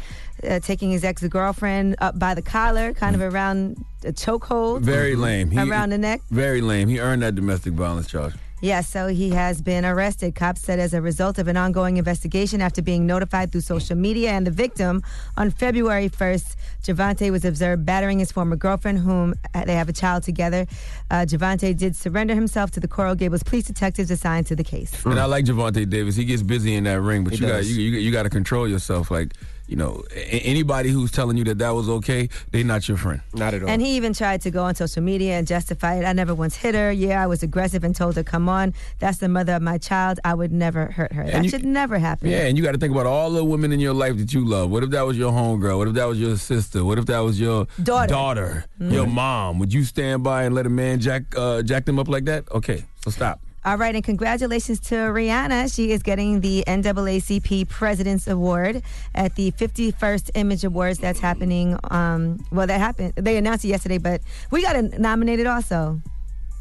uh, 0.50 0.60
taking 0.60 0.92
his 0.92 1.04
ex 1.04 1.24
girlfriend 1.28 1.96
up 2.00 2.18
by 2.18 2.34
the 2.34 2.42
collar, 2.42 2.94
kind 2.94 3.16
of 3.16 3.22
around 3.22 3.84
a 4.04 4.12
chokehold. 4.12 4.82
Very 4.82 5.16
lame. 5.16 5.52
He- 5.52 5.60
around 5.60 5.90
the 5.90 5.98
neck. 5.98 6.22
Very 6.30 6.62
lame. 6.62 6.88
He 6.88 7.00
earned 7.00 7.22
that 7.22 7.36
domestic 7.36 7.74
violence 7.74 8.08
charge. 8.08 8.34
Yes, 8.64 8.88
so 8.88 9.08
he 9.08 9.32
has 9.32 9.60
been 9.60 9.84
arrested. 9.86 10.36
Cops 10.36 10.62
said 10.62 10.78
as 10.78 10.94
a 10.94 11.02
result 11.02 11.40
of 11.40 11.48
an 11.48 11.58
ongoing 11.58 11.98
investigation 11.98 12.62
after 12.62 12.80
being 12.84 13.08
notified 13.08 13.52
through 13.52 13.62
social 13.62 13.96
media 13.96 14.30
and 14.30 14.46
the 14.46 14.52
victim 14.52 15.02
on 15.36 15.50
February 15.50 16.10
1st, 16.10 16.56
Gervonta 16.84 17.32
was 17.32 17.44
observed 17.44 17.88
battering 17.88 18.20
his 18.20 18.32
former 18.32 18.56
girlfriend, 18.56 19.00
whom 19.00 19.34
they 19.66 19.74
have 19.74 19.90
a 19.90 19.94
child 19.94 20.22
together. 20.22 20.68
Uh, 21.10 21.26
Gervonta 21.28 21.76
did 21.76 21.96
surrender 21.96 22.36
himself 22.36 22.70
to 22.72 22.80
the 22.80 22.88
Coral 22.88 23.16
Gables 23.16 23.42
police 23.42 23.66
detectives 23.66 24.12
assigned 24.12 24.46
to 24.46 24.56
the 24.56 24.64
case. 24.64 25.04
And 25.06 25.20
I 25.20 25.26
like 25.26 25.46
Gervonta 25.46 25.90
Davis. 25.90 26.16
He 26.16 26.26
gets 26.26 26.44
busy 26.44 26.76
in 26.76 26.84
that 26.84 27.02
ring, 27.02 27.24
but 27.24 27.34
He 27.34 27.40
you 27.40 27.48
got 27.48 27.66
you, 27.66 27.74
you, 27.74 27.98
you 27.98 28.12
got 28.12 28.24
to 28.24 28.30
control 28.30 28.68
yourself. 28.68 29.10
Like 29.10 29.34
you 29.72 29.78
know, 29.78 30.04
a- 30.14 30.40
anybody 30.42 30.90
who's 30.90 31.12
telling 31.12 31.38
you 31.38 31.46
that 31.46 31.58
that 31.60 31.70
was 31.70 31.88
okay, 31.88 32.28
they're 32.52 32.66
not 32.66 32.90
your 32.90 32.98
friend. 32.98 33.22
Not 33.34 33.54
at 33.54 33.64
all. 33.64 33.70
And 33.70 33.82
he 33.82 33.96
even 33.96 34.12
tried 34.14 34.42
to 34.42 34.52
go 34.52 34.64
on 34.66 34.76
social 34.76 35.02
media 35.02 35.38
and 35.38 35.48
justify 35.48 35.96
it. 35.96 36.04
I 36.06 36.12
never 36.12 36.36
once 36.36 36.58
hit 36.58 36.76
her. 36.76 36.92
Yeah, 36.92 37.24
I 37.24 37.28
was 37.28 37.42
aggressive 37.42 37.86
and 37.86 37.96
told 37.96 38.18
her, 38.18 38.24
come 38.24 38.50
on, 38.50 38.74
that's 39.00 39.20
the 39.20 39.30
mother 39.30 39.54
of 39.54 39.62
my 39.62 39.78
child. 39.78 40.20
I 40.26 40.34
would 40.34 40.52
never 40.52 40.88
hurt 40.92 41.14
her. 41.14 41.24
that 41.24 41.44
you- 41.46 41.50
should 41.50 41.64
never 41.64 42.00
happen. 42.00 42.30
Yeah, 42.30 42.48
and 42.48 42.58
you 42.58 42.64
got 42.66 42.74
to 42.74 42.78
think 42.80 42.92
about 42.92 43.06
all 43.06 43.32
the 43.32 43.46
women 43.46 43.72
in 43.72 43.80
your 43.80 43.94
life 43.94 44.18
that 44.18 44.34
you 44.34 44.44
love. 44.46 44.70
What 44.70 44.84
if 44.84 44.90
that 44.90 45.04
was 45.04 45.18
your 45.18 45.32
homegirl? 45.32 45.78
What 45.78 45.88
if 45.88 45.94
that 45.94 46.06
was 46.06 46.20
your 46.20 46.36
sister? 46.36 46.84
What 46.84 46.98
if 47.00 47.06
that 47.06 47.20
was 47.20 47.40
your 47.40 47.66
Daughter. 47.82 48.08
daughter 48.08 48.66
your 48.80 49.06
Mhm. 49.06 49.12
mom? 49.14 49.60
Would 49.60 49.72
you 49.74 49.86
stand 49.86 50.22
by 50.24 50.44
and 50.44 50.54
let 50.54 50.66
a 50.66 50.70
man 50.70 51.00
jack 51.00 51.24
uh, 51.38 51.62
jack 51.62 51.86
them 51.86 51.98
up 51.98 52.10
like 52.10 52.26
that? 52.26 52.44
Okay, 52.52 52.84
so 53.06 53.10
stop. 53.12 53.40
All 53.64 53.78
right, 53.78 53.94
and 53.94 54.04
congratulations 54.04 54.80
to 54.82 54.96
Rihanna. 54.96 55.74
She 55.74 55.92
is 55.92 56.02
getting 56.02 56.42
the 56.42 56.64
NAACP 56.66 57.70
President's 57.70 58.28
Award 58.28 58.82
at 59.14 59.36
the 59.36 59.52
51st 59.52 60.32
Image 60.34 60.64
Awards 60.64 60.98
that's 60.98 61.20
happening. 61.20 61.78
Um, 61.92 62.44
well, 62.52 62.66
that 62.66 62.80
happened. 62.80 63.14
They 63.18 63.38
announced 63.38 63.64
it 63.64 63.68
yesterday, 63.68 64.00
but 64.00 64.22
we 64.50 64.64
got 64.64 64.82
nominated 64.98 65.46
also, 65.46 66.02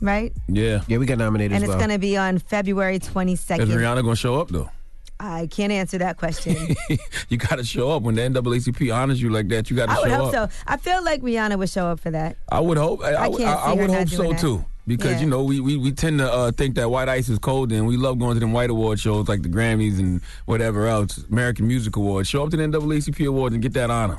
right? 0.03 0.31
Yeah, 0.47 0.83
yeah, 0.89 0.99
we 0.99 1.07
got 1.07 1.17
nominated 1.17 1.53
And 1.53 1.65
as 1.65 1.71
it's 1.71 1.79
well. 1.79 1.79
going 1.79 1.91
to 1.91 1.99
be 1.99 2.19
on 2.19 2.39
February 2.39 2.99
22nd. 2.99 3.61
Is 3.61 3.69
Rihanna 3.71 4.03
gonna 4.03 4.15
show 4.15 4.39
up 4.39 4.49
though? 4.49 4.69
I 5.19 5.47
can't 5.51 5.73
answer 5.73 5.97
that 5.99 6.17
question. 6.19 6.77
you 7.31 7.37
got 7.39 7.57
to 7.57 7.65
show 7.65 7.91
up 7.93 8.03
when 8.03 8.15
the 8.15 8.23
NAACP 8.23 8.95
honors 8.95 9.21
you 9.23 9.29
like 9.31 9.49
that. 9.49 9.71
You 9.71 9.77
got 9.77 9.87
to 9.87 9.93
I 9.93 9.95
show 9.97 10.03
would 10.03 10.11
hope 10.13 10.35
up. 10.35 10.53
so. 10.53 10.59
I 10.67 10.77
feel 10.77 11.03
like 11.05 11.23
Rihanna 11.23 11.59
would 11.59 11.69
show 11.71 11.87
up 11.89 12.01
for 12.01 12.11
that. 12.11 12.37
I 12.51 12.61
would 12.61 12.77
hope. 12.79 13.03
I, 13.03 13.13
I 13.15 13.29
would- 13.29 13.39
can't 13.39 13.51
I, 13.59 13.63
I 13.63 13.71
see 13.73 13.77
her 13.77 13.83
would 13.83 13.91
not 13.91 13.99
hope 14.01 14.09
so 14.09 14.17
doing 14.19 14.31
that. 14.33 14.41
too. 14.41 14.65
Because 14.87 15.13
Yeah. 15.13 15.21
you 15.21 15.27
know 15.27 15.43
we, 15.45 15.61
we, 15.61 15.77
we 15.77 15.93
tend 15.93 16.19
to 16.19 16.33
uh, 16.33 16.53
think 16.53 16.75
that 16.77 16.91
white 16.91 17.09
ice 17.09 17.29
is 17.29 17.39
cold, 17.39 17.71
and 17.73 17.87
we 17.87 17.97
love 17.97 18.19
going 18.19 18.35
to 18.35 18.41
them 18.41 18.53
white 18.53 18.71
award 18.71 18.99
shows 18.99 19.29
like 19.29 19.43
the 19.43 19.49
Grammys 19.49 19.99
and 19.99 20.21
whatever 20.47 20.87
else, 20.87 21.19
American 21.31 21.67
Music 21.69 21.95
Awards. 21.97 22.29
Show 22.29 22.43
up 22.45 22.51
to 22.51 22.57
the 22.57 22.63
NAACP 22.65 23.27
awards 23.29 23.55
and 23.55 23.63
get 23.63 23.73
that 23.75 23.91
honor. 23.91 24.19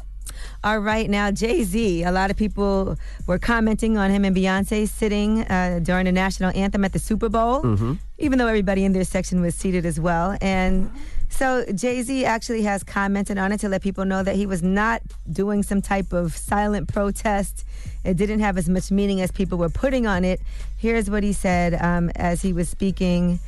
All 0.64 0.80
right, 0.80 1.10
now 1.10 1.30
Jay 1.32 1.64
Z. 1.64 2.04
A 2.04 2.12
lot 2.12 2.32
of 2.32 2.38
people 2.38 2.96
were 3.28 3.38
commenting 3.40 3.98
on 3.98 4.12
him 4.12 4.24
and 4.24 4.36
Beyonce 4.36 4.88
sitting 4.88 5.42
uh, 5.42 5.80
during 5.84 6.06
the 6.06 6.12
national 6.12 6.52
anthem 6.56 6.86
at 6.86 6.94
the 6.94 7.00
Super 7.00 7.30
Bowl, 7.30 7.62
Mm-hmm. 7.64 7.94
even 8.20 8.38
though 8.40 8.48
everybody 8.48 8.86
in 8.86 8.94
their 8.94 9.04
section 9.04 9.42
was 9.42 9.56
seated 9.56 9.86
as 9.86 10.00
well. 10.00 10.38
And 10.42 10.90
so 11.32 11.66
Jay 11.74 12.02
Z 12.04 12.26
actually 12.26 12.62
has 12.64 12.84
commented 12.84 13.38
on 13.38 13.52
it 13.52 13.60
to 13.62 13.70
let 13.70 13.82
people 13.82 14.06
know 14.06 14.22
that 14.22 14.36
he 14.36 14.46
was 14.46 14.62
not 14.62 15.02
doing 15.32 15.64
some 15.64 15.82
type 15.82 16.14
of 16.14 16.36
silent 16.36 16.88
protest. 16.94 17.66
It 18.04 18.18
didn't 18.18 18.42
have 18.42 18.58
as 18.58 18.70
much 18.70 18.92
meaning 18.92 19.22
as 19.22 19.32
people 19.32 19.58
were 19.58 19.70
putting 19.70 20.06
on 20.06 20.24
it. 20.24 20.42
Here's 20.78 21.10
what 21.10 21.24
he 21.24 21.34
said 21.34 21.74
um, 21.82 22.12
as 22.16 22.42
he 22.42 22.54
was 22.54 22.70
speaking 22.70 23.40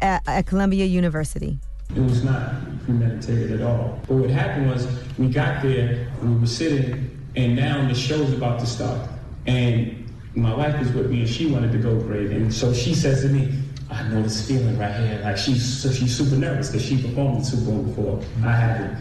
at, 0.00 0.22
at 0.26 0.46
Columbia 0.46 0.84
University. 0.84 1.58
It 1.94 2.00
was 2.00 2.22
not 2.24 2.52
premeditated 2.84 3.60
at 3.60 3.62
all. 3.62 4.00
But 4.06 4.16
what 4.16 4.30
happened 4.30 4.68
was 4.68 4.86
we 5.18 5.28
got 5.28 5.62
there, 5.62 6.08
and 6.20 6.34
we 6.34 6.40
were 6.40 6.46
sitting, 6.46 7.26
and 7.36 7.56
now 7.56 7.86
the 7.88 7.94
show's 7.94 8.32
about 8.32 8.60
to 8.60 8.66
start. 8.66 9.08
And 9.46 10.06
my 10.34 10.54
wife 10.54 10.78
was 10.78 10.92
with 10.92 11.10
me, 11.10 11.20
and 11.20 11.28
she 11.28 11.46
wanted 11.46 11.72
to 11.72 11.78
go 11.78 11.98
great. 11.98 12.30
And 12.30 12.52
so 12.52 12.72
she 12.72 12.94
says 12.94 13.22
to 13.22 13.28
me, 13.28 13.52
I 13.90 14.08
know 14.08 14.22
this 14.22 14.46
feeling 14.46 14.78
right 14.78 14.94
here. 14.94 15.20
Like 15.22 15.36
she's 15.36 15.82
so 15.82 15.92
she's 15.92 16.16
super 16.16 16.36
nervous 16.36 16.70
because 16.70 16.86
she 16.86 17.02
performed 17.02 17.40
the 17.40 17.44
Super 17.44 17.70
Bowl 17.70 17.82
before. 17.82 18.22
I 18.44 18.52
haven't. 18.52 18.96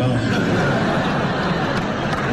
Um, 0.00 0.18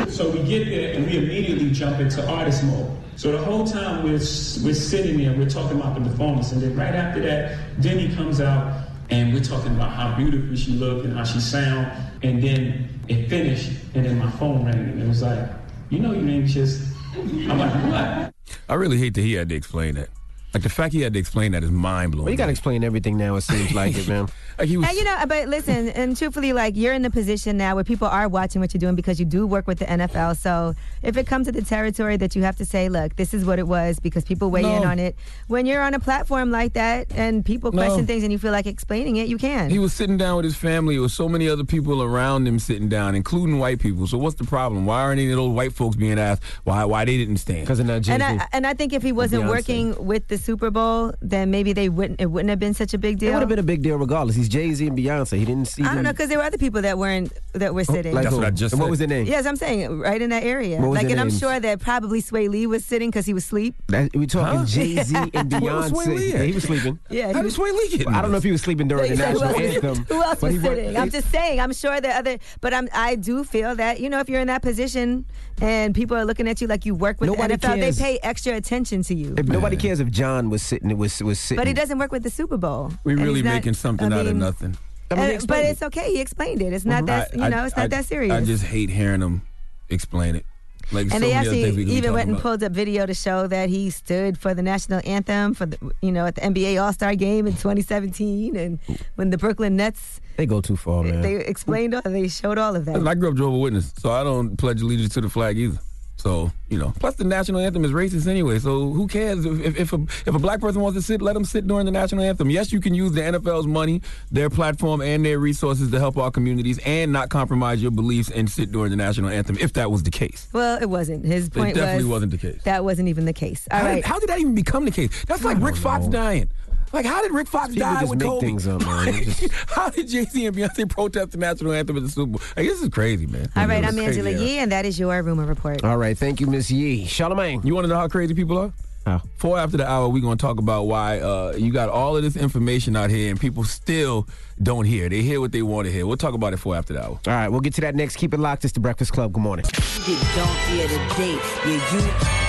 so 0.09 0.30
we 0.30 0.43
get 0.43 0.66
there 0.66 0.93
and 0.95 1.05
we 1.05 1.18
immediately 1.18 1.72
jump 1.72 1.99
into 1.99 2.28
artist 2.30 2.64
mode. 2.64 2.97
So 3.16 3.32
the 3.32 3.38
whole 3.38 3.66
time 3.66 4.03
we're, 4.03 4.14
we're 4.14 4.74
sitting 4.74 5.18
there, 5.18 5.34
we're 5.38 5.49
talking 5.49 5.80
about 5.80 5.95
the 5.95 6.01
performance, 6.09 6.51
and 6.53 6.62
then 6.62 6.76
right 6.76 6.95
after 6.95 7.22
that, 7.22 7.82
Demi 7.82 8.14
comes 8.16 8.41
out 8.41 8.88
and 9.09 9.34
we're 9.34 9.43
talking 9.43 9.76
about 9.76 9.91
how 9.91 10.16
beautiful 10.16 10.55
she 10.55 10.72
looked 10.72 11.05
and 11.05 11.16
how 11.16 11.24
she 11.24 11.39
sound, 11.39 11.88
and 12.24 12.41
then 12.41 12.89
it 13.09 13.30
finished, 13.30 13.70
and 13.93 14.05
then 14.05 14.18
my 14.18 14.32
phone 14.32 14.66
rang, 14.66 14.76
and 14.76 14.99
it 15.01 15.07
was 15.07 15.22
like, 15.22 15.49
you 15.89 15.99
know, 15.99 16.14
your 16.14 16.24
name 16.24 16.47
just. 16.47 16.82
I'm 17.14 17.59
like, 17.59 17.74
what? 17.91 18.34
I 18.70 18.74
really 18.74 18.97
hate 18.97 19.14
that 19.16 19.22
he 19.22 19.34
had 19.34 19.49
to 19.49 19.55
explain 19.55 19.95
that. 19.95 20.09
Like 20.54 20.64
the 20.64 20.70
fact 20.70 20.93
he 20.93 21.02
had 21.02 21.14
to 21.14 21.20
explain 21.20 21.54
that 21.54 21.64
is 21.64 21.72
mind 21.72 22.12
blowing. 22.12 22.26
Well, 22.26 22.32
you 22.32 22.38
got 22.38 22.47
to 22.47 22.52
explain 22.52 22.84
everything 22.84 23.18
now. 23.18 23.36
It 23.36 23.41
seems 23.41 23.74
like 23.74 23.95
it, 23.97 24.08
man. 24.08 24.28
Like 24.60 24.68
he 24.68 24.78
was, 24.78 24.89
And 24.89 24.97
you 24.97 25.06
know, 25.06 25.16
uh, 25.16 25.26
but 25.26 25.47
listen, 25.47 25.89
and 25.89 26.16
truthfully, 26.16 26.52
like 26.54 26.76
you're 26.76 26.93
in 26.93 27.02
the 27.02 27.10
position 27.10 27.58
now 27.58 27.74
where 27.74 27.86
people 27.86 28.08
are 28.08 28.28
watching 28.28 28.60
what 28.62 28.74
you're 28.74 28.80
doing 28.80 28.95
because 28.95 29.18
you 29.20 29.26
do 29.26 29.47
work 29.47 29.66
with 29.66 29.80
the 29.80 29.86
NFL. 29.86 30.36
So 30.38 30.76
if 31.02 31.16
it 31.18 31.26
comes 31.26 31.47
to 31.47 31.52
the 31.54 31.62
territory 31.64 32.18
that 32.18 32.36
you 32.36 32.43
have 32.43 32.58
to 32.58 32.66
say, 32.66 32.89
look, 32.89 33.16
this 33.16 33.34
is 33.34 33.43
what 33.45 33.58
it 33.60 33.68
was 33.68 33.99
because 33.99 34.24
people 34.24 34.52
weigh 34.52 34.76
in 34.76 34.84
on 34.84 34.99
it. 34.99 35.16
When 35.47 35.66
you're 35.66 35.82
on 35.82 35.93
a 35.93 35.99
platform 35.99 36.52
like 36.52 36.74
that 36.74 37.12
and 37.16 37.43
people 37.45 37.72
No. 37.72 37.82
question 37.82 38.06
things 38.06 38.24
and 38.24 38.32
you 38.32 38.38
feel 38.38 38.52
like 38.52 38.68
explaining 38.68 39.16
it, 39.16 39.30
you 39.30 39.38
can. 39.38 39.70
He 39.70 39.80
was 39.80 39.93
sitting 39.93 40.18
down 40.18 40.36
with 40.36 40.45
his 40.45 40.58
family. 40.58 40.95
There 40.95 41.02
was 41.02 41.14
so 41.14 41.30
many 41.30 41.47
other 41.49 41.64
people 41.64 42.04
around 42.04 42.45
him 42.45 42.60
sitting 42.60 42.89
down, 42.89 43.16
including 43.16 43.58
white 43.58 43.80
people. 43.80 44.06
So 44.06 44.18
what's 44.18 44.36
the 44.36 44.43
problem? 44.45 44.86
Why 44.86 45.02
aren't 45.02 45.20
any 45.22 45.32
of 45.32 45.38
those 45.38 45.56
white 45.56 45.74
folks 45.74 45.95
being 45.95 46.20
asked 46.20 46.43
why 46.66 46.84
why 46.86 47.06
they 47.06 47.18
didn't 47.18 47.38
stand? 47.38 47.62
Because 47.62 47.80
of 47.80 47.88
that 47.88 48.08
and 48.08 48.22
I 48.22 48.47
and 48.52 48.68
I 48.68 48.74
think 48.74 48.93
if 48.93 49.02
he 49.02 49.14
wasn't 49.14 49.45
working 49.47 49.95
with 50.06 50.28
the 50.28 50.38
Super 50.42 50.70
Bowl, 50.72 51.14
then 51.22 51.52
maybe 51.52 51.74
they 51.74 51.88
wouldn't. 51.89 52.20
It 52.20 52.26
wouldn't 52.28 52.50
have 52.50 52.60
been 52.60 52.74
such 52.74 52.94
a 52.94 52.98
big 52.98 53.20
deal. 53.20 53.30
It 53.30 53.34
would 53.36 53.39
have 53.42 53.50
been 53.50 53.60
a 53.60 53.64
big 53.64 53.82
deal 53.84 53.98
regardless. 53.98 54.36
He's 54.36 54.50
Jay 54.50 54.74
Z 54.74 54.86
and 54.88 54.98
Beyonce. 54.98 55.38
He 55.38 55.46
didn't 55.46 55.66
see 55.68 55.84
I 55.84 55.94
don't 55.96 56.04
know 56.04 56.12
because 56.12 56.30
there 56.30 56.38
were 56.38 56.44
other 56.44 56.58
people 56.58 56.82
that 56.82 56.98
weren't 56.98 57.32
that 57.54 57.74
were 57.74 57.82
oh, 57.82 57.94
sitting. 57.94 58.14
like 58.14 58.24
That's 58.24 58.36
who? 58.36 58.42
what 58.42 58.48
I 58.48 58.52
just 58.52 58.74
And 58.74 58.82
What 58.82 58.89
was 58.89 59.00
their 59.00 59.08
name? 59.08 59.26
Yes, 59.28 59.46
I'm 59.46 59.56
saying 59.56 60.00
right 60.00 60.22
in 60.22 60.30
that 60.32 60.44
area. 60.44 60.78
What 60.80 60.89
was 60.89 60.98
like, 60.98 61.08
their 61.08 61.12
and 61.18 61.22
I'm 61.22 61.32
sure 61.32 61.60
that 61.60 61.80
probably 61.80 62.22
Swae 62.22 62.50
Lee 62.50 62.68
was 62.68 62.84
sitting 62.86 63.10
because 63.10 63.26
he 63.26 63.34
was 63.34 63.44
asleep. 63.46 63.76
That, 63.88 64.16
we 64.16 64.28
talking 64.28 64.60
Huh? 64.60 64.66
Jay 64.66 65.02
Z 65.04 65.16
and 65.34 65.52
Where 65.62 65.74
was 65.76 65.89
Sway 65.89 66.06
Beyonce. 66.06 66.18
Lee? 66.18 66.32
Yeah, 66.34 66.44
he 66.44 66.52
was 66.54 66.64
sleeping. 66.64 67.00
Yeah, 67.10 67.28
he 67.28 67.34
How 67.34 67.42
did 67.42 67.46
was- 67.46 67.58
Swae 67.58 67.72
Lee 67.74 67.98
get 67.98 68.08
I 68.08 68.22
don't 68.22 68.32
know 68.32 68.38
if 68.38 68.44
he 68.44 68.52
was 68.52 68.62
sleeping 68.62 68.88
during 68.88 69.12
the 69.16 69.18
who, 69.18 69.39
national 69.39 69.44
else, 69.44 69.60
anthem. 69.60 70.06
who 70.06 70.24
else 70.24 70.42
was 70.42 70.54
he 70.54 70.60
wa- 70.60 70.64
sitting? 70.66 70.98
I'm 70.98 71.10
just 71.10 71.30
saying. 71.32 71.60
I'm 71.60 71.74
sure 71.74 72.00
that 72.02 72.18
other, 72.20 72.38
but 72.62 72.74
I'm. 72.74 72.89
I 72.94 73.16
do 73.16 73.44
feel 73.44 73.76
that 73.76 74.00
you 74.00 74.10
know 74.10 74.20
if 74.20 74.30
you're 74.30 74.42
in 74.42 74.48
that 74.48 74.62
position 74.62 75.26
and 75.62 75.93
people 75.95 76.18
are 76.18 76.26
looking 76.26 76.47
at 76.47 76.59
you 76.59 76.68
like 76.68 76.86
you 76.86 76.95
work 76.95 77.22
with 77.22 77.30
Nobody 77.30 77.55
the 77.55 77.68
NFL, 77.68 77.76
cares. 77.76 77.97
they 77.97 78.03
pay 78.03 78.20
extra 78.24 78.53
attention 78.55 79.03
to 79.03 79.16
you. 79.16 79.36
If 79.38 79.47
nobody 79.47 79.78
cares 79.78 79.99
if 79.99 80.09
John 80.12 80.49
was 80.49 80.62
sitting, 80.62 80.95
was 80.97 81.22
was 81.22 81.39
sitting. 81.39 81.57
But 81.62 81.68
he 81.68 81.74
doesn't 81.74 81.97
work 81.99 82.12
with 82.12 82.24
the 82.24 82.30
Super 82.30 82.57
Bowl. 82.57 82.91
We 83.03 83.14
And 83.14 83.22
really 83.24 83.41
not- 83.43 83.53
making 83.55 83.76
something 83.76 84.12
I 84.12 84.20
out 84.20 84.26
of 84.28 84.36
nothing. 84.36 84.76
I 85.09 85.16
mean, 85.16 85.24
uh, 85.24 85.28
but 85.28 85.34
explained 85.36 85.68
it's 85.68 85.84
okay. 85.84 86.12
He 86.14 86.22
explained 86.22 86.62
it. 86.62 86.74
It's 86.74 86.86
not 86.86 87.05
that 87.05 87.32
I- 87.34 87.43
you 87.43 87.49
know. 87.49 87.66
It's 87.66 87.76
not 87.78 87.84
I- 87.86 87.88
that 87.88 88.05
serious. 88.05 88.32
I 88.34 88.43
just 88.43 88.64
hate 88.64 88.89
hearing 88.89 89.22
him 89.22 89.41
explain 89.89 90.36
it. 90.36 90.45
Like 90.92 91.10
so 91.10 91.16
and 91.16 91.24
they 91.24 91.34
many 91.34 91.48
other 91.48 91.56
actually 91.56 91.86
we 91.86 91.92
even 91.94 92.14
went 92.14 92.28
and 92.28 92.32
about. 92.38 92.42
pulled 92.42 92.64
up 92.64 92.72
video 92.74 93.06
to 93.06 93.14
show 93.14 93.48
that 93.48 93.70
he 93.70 93.89
stood 93.89 94.38
for 94.38 94.54
the 94.54 94.62
national 94.62 95.02
anthem 95.06 95.54
for 95.54 95.66
the 95.66 95.78
you 96.02 96.12
know 96.12 96.26
at 96.26 96.36
the 96.36 96.42
NBA 96.42 96.82
All 96.84 96.92
Star 96.92 97.16
game 97.16 97.48
in 97.48 97.54
2017 97.54 98.56
and 98.58 98.80
when 99.16 99.30
the 99.30 99.38
Brooklyn 99.38 99.78
Nets 99.78 100.20
They 100.38 100.46
go 100.46 100.60
too 100.62 100.76
far, 100.76 101.04
man. 101.04 101.22
they 101.22 101.36
explained 101.36 101.96
all 101.96 102.02
they 102.04 102.28
showed 102.28 102.58
all 102.58 102.76
of 102.76 102.86
that. 102.86 103.08
I 103.08 103.16
grew 103.16 103.30
up 103.30 103.36
Jehovah's 103.36 103.62
Witness, 103.62 103.94
so 103.98 104.12
I 104.12 104.24
don't 104.24 104.58
pledge 104.58 104.82
allegiance 104.82 105.14
to 105.14 105.22
the 105.22 105.30
flag 105.30 105.58
either. 105.58 105.80
So 106.22 106.52
you 106.70 106.78
know, 106.78 106.94
plus 107.00 107.16
the 107.16 107.24
national 107.24 107.62
anthem 107.62 107.84
is 107.84 107.92
racist 107.92 108.28
anyway. 108.28 108.60
So 108.60 108.92
who 108.92 109.08
cares 109.08 109.44
if, 109.44 109.60
if, 109.60 109.80
if 109.80 109.94
a 109.94 109.96
if 110.28 110.28
a 110.28 110.40
black 110.40 110.62
person 110.62 110.80
wants 110.80 110.96
to 110.96 111.02
sit, 111.02 111.20
let 111.20 111.34
them 111.34 111.44
sit 111.44 111.66
during 111.66 111.88
the 111.88 111.92
national 111.92 112.24
anthem. 112.24 112.52
Yes, 112.52 112.72
you 112.72 112.80
can 112.80 112.94
use 112.94 113.14
the 113.14 113.22
NFL's 113.22 113.66
money, 113.66 114.04
their 114.30 114.52
platform, 114.52 115.02
and 115.02 115.26
their 115.26 115.40
resources 115.40 115.90
to 115.90 116.00
help 116.00 116.18
our 116.18 116.30
communities 116.30 116.80
and 116.86 117.12
not 117.12 117.30
compromise 117.30 117.82
your 117.82 117.90
beliefs 117.90 118.30
and 118.30 118.48
sit 118.48 118.72
during 118.72 118.92
the 118.92 118.98
national 118.98 119.32
anthem. 119.32 119.58
If 119.60 119.74
that 119.74 119.90
was 119.90 120.04
the 120.04 120.12
case, 120.12 120.48
well, 120.54 120.80
it 120.80 120.90
wasn't. 120.90 121.26
His 121.26 121.50
point 121.50 121.72
it 121.72 121.74
definitely 121.74 122.04
was 122.04 122.12
wasn't 122.12 122.32
the 122.34 122.38
case. 122.38 122.62
that 122.66 122.84
wasn't 122.84 123.10
even 123.10 123.26
the 123.26 123.34
case. 123.34 123.68
All 123.72 123.80
how, 123.80 123.86
right. 123.86 123.96
did, 123.96 124.06
how 124.06 124.20
did 124.20 124.30
that 124.30 124.40
even 124.40 124.54
become 124.54 124.86
the 124.86 124.92
case? 124.92 125.26
That's 125.26 125.44
like 125.44 125.60
Rick 125.60 125.76
Fox 125.76 126.06
dying. 126.06 126.52
Like, 126.94 127.06
how 127.06 127.22
did 127.22 127.32
Rick 127.32 127.48
Fox 127.48 127.74
People 127.74 127.89
die 127.89 128.00
just 128.02 128.10
with 128.10 128.20
make 128.20 128.28
Kobe? 128.30 128.46
things 128.46 128.68
up, 128.68 128.82
man. 128.82 129.06
Like, 129.06 129.24
Just- 129.26 129.52
how 129.68 129.89
did 129.89 130.08
Jay 130.10 130.26
Z 130.26 130.46
and 130.46 130.56
Beyonce 130.56 130.89
protest 130.89 131.32
the 131.32 131.38
national 131.38 131.72
anthem 131.74 131.98
at 131.98 132.04
the 132.04 132.10
Super 132.10 132.32
Bowl? 132.32 132.42
Like, 132.58 132.68
this 132.68 132.82
is 132.82 132.89
crazy, 132.89 133.28
man. 133.28 133.50
all 133.56 133.68
right, 133.68 133.82
This 133.82 133.89
I'm 133.89 133.96
crazy 133.96 134.06
Angela 134.20 134.30
era. 134.32 134.42
Yee, 134.42 134.58
and 134.60 134.72
that 134.72 134.86
is 134.86 135.00
your 135.00 135.22
rumor 135.24 135.46
report. 135.46 135.84
All 135.84 135.98
right, 135.98 136.18
thank 136.18 136.39
you, 136.42 136.48
Miss 136.48 136.70
Yee. 136.70 137.06
Charlamagne. 137.06 137.64
You 137.66 137.74
want 137.76 137.86
to 137.86 137.89
know 137.89 137.96
how 137.98 138.08
crazy 138.08 138.34
people 138.34 138.58
are? 138.58 138.74
How? 139.12 139.22
Four 139.36 139.59
after 139.59 139.76
the 139.76 139.89
hour, 139.89 140.07
we're 140.07 140.22
going 140.22 140.38
to 140.38 140.41
talk 140.41 140.59
about 140.59 140.84
why 140.84 141.20
uh, 141.20 141.53
you 141.57 141.72
got 141.74 141.89
all 141.89 142.16
of 142.16 142.24
this 142.24 142.38
information 142.38 142.95
out 142.95 143.09
here 143.09 143.30
and 143.30 143.39
people 143.39 143.66
still 143.66 144.26
don't 144.62 144.86
hear. 144.86 145.09
They 145.09 145.22
hear 145.22 145.41
what 145.41 145.51
they 145.51 145.62
want 145.62 145.88
to 145.88 145.91
hear. 145.91 146.05
We'll 146.05 146.16
talk 146.16 146.34
about 146.34 146.53
it 146.53 146.57
four 146.57 146.76
after 146.78 146.93
the 146.93 147.03
hour. 147.03 147.20
All 147.28 147.34
right, 147.34 147.49
we'll 147.49 147.59
get 147.59 147.74
to 147.76 147.82
that 147.82 147.95
next. 147.95 148.16
Keep 148.16 148.34
it 148.34 148.39
locked. 148.39 148.64
It's 148.64 148.74
the 148.74 148.80
Breakfast 148.80 149.12
Club. 149.12 149.34
Good 149.34 149.41
morning. 149.41 149.66
You 149.66 150.16
get 150.16 150.36
donkey 150.36 150.84
of 150.84 150.89
the 150.91 150.97
day. 151.18 151.36
Yeah, 151.66 151.91
you 151.91 152.01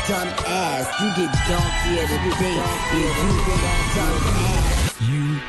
dumb 0.07 0.29
ass. 0.47 0.87
You 1.01 1.09
get 1.17 1.33
donkey 1.49 1.99
of 1.99 2.09
the 2.09 2.17
day. 2.39 2.55
Yeah, 2.55 3.01
you 3.01 3.33
dumb 3.97 4.17
ass. 4.39 5.01
You 5.09 5.41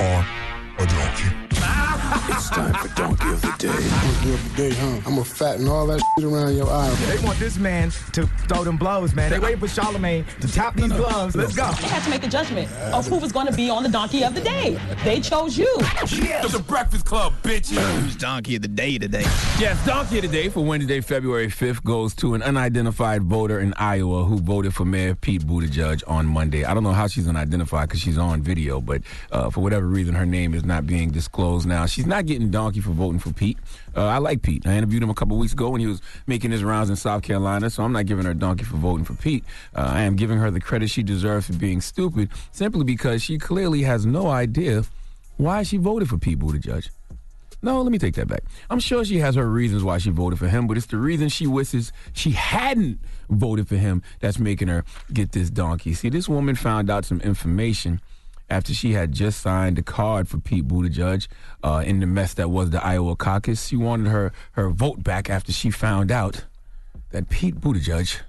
are 0.00 0.24
a 0.78 0.86
donkey. 0.86 2.18
it's 2.28 2.50
time 2.50 2.74
for 2.74 2.88
Donkey 2.94 3.28
of 3.30 3.42
the 3.42 3.54
Day. 3.58 3.68
Donkey 3.68 4.34
of 4.34 4.50
the 4.50 4.56
day, 4.56 4.74
huh? 4.74 4.86
I'm 5.06 5.14
gonna 5.14 5.24
fatten 5.24 5.68
all 5.68 5.86
that 5.88 6.00
shit 6.16 6.24
around 6.24 6.56
your 6.56 6.70
eye. 6.70 6.90
They 7.06 7.22
want 7.24 7.38
this 7.38 7.58
man 7.58 7.90
to 8.12 8.26
throw 8.48 8.64
them 8.64 8.76
blows, 8.76 9.14
man. 9.14 9.30
They 9.30 9.38
waiting 9.38 9.60
for 9.60 9.66
Charlamagne 9.66 10.24
to 10.40 10.48
tap 10.48 10.74
these 10.74 10.92
gloves. 10.92 11.34
Let's 11.34 11.54
go. 11.56 11.70
They 11.72 11.88
had 11.88 12.02
to 12.04 12.10
make 12.10 12.24
a 12.24 12.28
judgment 12.28 12.70
of 12.92 13.06
who 13.06 13.16
was 13.18 13.32
going 13.32 13.46
to 13.46 13.52
be 13.52 13.70
on 13.70 13.82
the 13.82 13.88
donkey 13.88 14.24
of 14.24 14.34
the 14.34 14.40
day. 14.40 14.78
They 15.04 15.20
chose 15.20 15.56
you. 15.56 15.72
Yes. 16.12 16.52
The 16.52 16.58
Breakfast 16.58 17.04
Club, 17.04 17.32
bitches. 17.42 17.78
Who's 18.00 18.16
donkey 18.16 18.56
of 18.56 18.62
the 18.62 18.68
day 18.68 18.98
today? 18.98 19.22
Yes, 19.58 19.84
Donkey 19.86 20.16
of 20.18 20.22
the 20.22 20.28
Day 20.28 20.48
for 20.48 20.64
Wednesday, 20.64 21.00
February 21.00 21.48
5th 21.48 21.82
goes 21.84 22.14
to 22.16 22.34
an 22.34 22.42
unidentified 22.42 23.22
voter 23.22 23.60
in 23.60 23.72
Iowa 23.74 24.24
who 24.24 24.38
voted 24.38 24.74
for 24.74 24.84
Mayor 24.84 25.14
Pete 25.14 25.42
Buttigieg 25.46 26.02
on 26.06 26.26
Monday. 26.26 26.64
I 26.64 26.74
don't 26.74 26.82
know 26.82 26.92
how 26.92 27.06
she's 27.06 27.28
unidentified 27.28 27.88
because 27.88 28.00
she's 28.00 28.18
on 28.18 28.42
video, 28.42 28.80
but 28.80 29.02
uh, 29.30 29.50
for 29.50 29.60
whatever 29.60 29.86
reason, 29.86 30.14
her 30.14 30.26
name 30.26 30.54
is 30.54 30.64
not 30.64 30.86
being 30.86 31.10
disclosed 31.10 31.66
now. 31.66 31.86
She's 31.86 32.06
not 32.06 32.21
getting 32.22 32.50
donkey 32.50 32.80
for 32.80 32.90
voting 32.90 33.18
for 33.18 33.32
Pete. 33.32 33.58
Uh, 33.96 34.06
I 34.06 34.18
like 34.18 34.42
Pete. 34.42 34.66
I 34.66 34.76
interviewed 34.76 35.02
him 35.02 35.10
a 35.10 35.14
couple 35.14 35.36
weeks 35.36 35.52
ago 35.52 35.70
when 35.70 35.80
he 35.80 35.86
was 35.86 36.00
making 36.26 36.50
his 36.50 36.64
rounds 36.64 36.90
in 36.90 36.96
South 36.96 37.22
Carolina, 37.22 37.70
so 37.70 37.82
I'm 37.82 37.92
not 37.92 38.06
giving 38.06 38.24
her 38.24 38.34
donkey 38.34 38.64
for 38.64 38.76
voting 38.76 39.04
for 39.04 39.14
Pete. 39.14 39.44
Uh, 39.74 39.90
I 39.94 40.02
am 40.02 40.16
giving 40.16 40.38
her 40.38 40.50
the 40.50 40.60
credit 40.60 40.90
she 40.90 41.02
deserves 41.02 41.46
for 41.46 41.54
being 41.54 41.80
stupid 41.80 42.30
simply 42.52 42.84
because 42.84 43.22
she 43.22 43.38
clearly 43.38 43.82
has 43.82 44.06
no 44.06 44.28
idea 44.28 44.84
why 45.36 45.62
she 45.62 45.76
voted 45.76 46.08
for 46.08 46.18
Pete 46.18 46.38
Buttigieg. 46.38 46.88
No, 47.64 47.80
let 47.80 47.92
me 47.92 47.98
take 47.98 48.14
that 48.14 48.26
back. 48.26 48.42
I'm 48.70 48.80
sure 48.80 49.04
she 49.04 49.18
has 49.18 49.36
her 49.36 49.48
reasons 49.48 49.84
why 49.84 49.98
she 49.98 50.10
voted 50.10 50.38
for 50.40 50.48
him, 50.48 50.66
but 50.66 50.76
it's 50.76 50.86
the 50.86 50.96
reason 50.96 51.28
she 51.28 51.46
wishes 51.46 51.92
she 52.12 52.30
hadn't 52.32 52.98
voted 53.30 53.68
for 53.68 53.76
him 53.76 54.02
that's 54.18 54.40
making 54.40 54.66
her 54.66 54.84
get 55.12 55.30
this 55.30 55.48
donkey. 55.48 55.94
See, 55.94 56.08
this 56.08 56.28
woman 56.28 56.56
found 56.56 56.90
out 56.90 57.04
some 57.04 57.20
information 57.20 58.00
after 58.52 58.74
she 58.74 58.92
had 58.92 59.12
just 59.12 59.40
signed 59.40 59.78
a 59.78 59.82
card 59.82 60.28
for 60.28 60.38
Pete 60.38 60.68
Buttigieg 60.68 61.26
uh, 61.64 61.82
in 61.86 62.00
the 62.00 62.06
mess 62.06 62.34
that 62.34 62.50
was 62.50 62.68
the 62.68 62.84
Iowa 62.84 63.16
caucus. 63.16 63.66
She 63.66 63.76
wanted 63.76 64.10
her, 64.10 64.30
her 64.52 64.68
vote 64.68 65.02
back 65.02 65.30
after 65.30 65.52
she 65.52 65.70
found 65.70 66.12
out 66.12 66.44
that 67.12 67.30
Pete 67.30 67.58
Buttigieg 67.58 68.20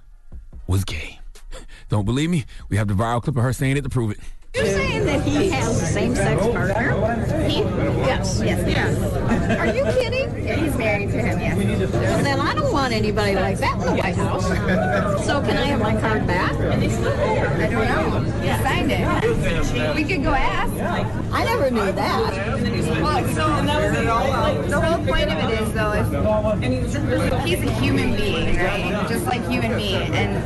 was 0.66 0.84
gay. 0.84 1.20
Don't 1.90 2.06
believe 2.06 2.30
me? 2.30 2.46
We 2.70 2.78
have 2.78 2.88
the 2.88 2.94
viral 2.94 3.22
clip 3.22 3.36
of 3.36 3.42
her 3.42 3.52
saying 3.52 3.76
it 3.76 3.82
to 3.82 3.90
prove 3.90 4.12
it. 4.12 4.18
You're 4.54 4.66
saying 4.66 5.04
that 5.06 5.22
he 5.22 5.50
has 5.50 5.82
a 5.82 5.86
same-sex 5.86 6.40
partner? 6.40 7.48
He? 7.48 7.58
Yes, 8.06 8.40
yes, 8.40 8.62
does. 8.72 9.58
Are 9.58 9.66
you 9.66 9.82
kidding? 9.98 10.44
Yeah, 10.44 10.54
he's 10.54 10.76
married 10.76 11.10
to 11.10 11.18
him, 11.18 11.40
yes. 11.40 11.92
Well, 11.92 12.22
then 12.22 12.38
I 12.38 12.54
don't 12.54 12.72
want 12.72 12.92
anybody 12.92 13.34
like 13.34 13.58
that 13.58 13.74
in 13.74 13.80
the 13.80 13.94
White 13.94 14.14
House. 14.14 14.46
So 15.26 15.40
can 15.40 15.56
I 15.56 15.64
have 15.64 15.80
my 15.80 16.00
card 16.00 16.24
back? 16.28 16.52
I 16.52 17.66
don't 17.68 17.88
know. 17.88 18.20
You 18.44 18.54
signed 18.62 18.92
it. 18.92 19.96
We 19.96 20.04
could 20.04 20.22
go 20.22 20.32
ask. 20.32 20.72
I 21.32 21.44
never 21.44 21.70
knew 21.72 21.90
that. 21.90 22.32
Well, 23.02 23.24
so 23.34 23.60
the 24.68 24.80
whole 24.80 25.04
point 25.04 25.32
of 25.32 25.50
it 25.50 25.60
is, 25.60 25.72
though, 25.72 25.92
if 25.92 26.06
he's 27.44 27.62
a 27.62 27.72
human 27.72 28.14
being, 28.14 28.56
right? 28.56 29.08
Just 29.08 29.26
like 29.26 29.42
you 29.50 29.60
and 29.62 29.74
me, 29.74 29.94
and 29.94 30.40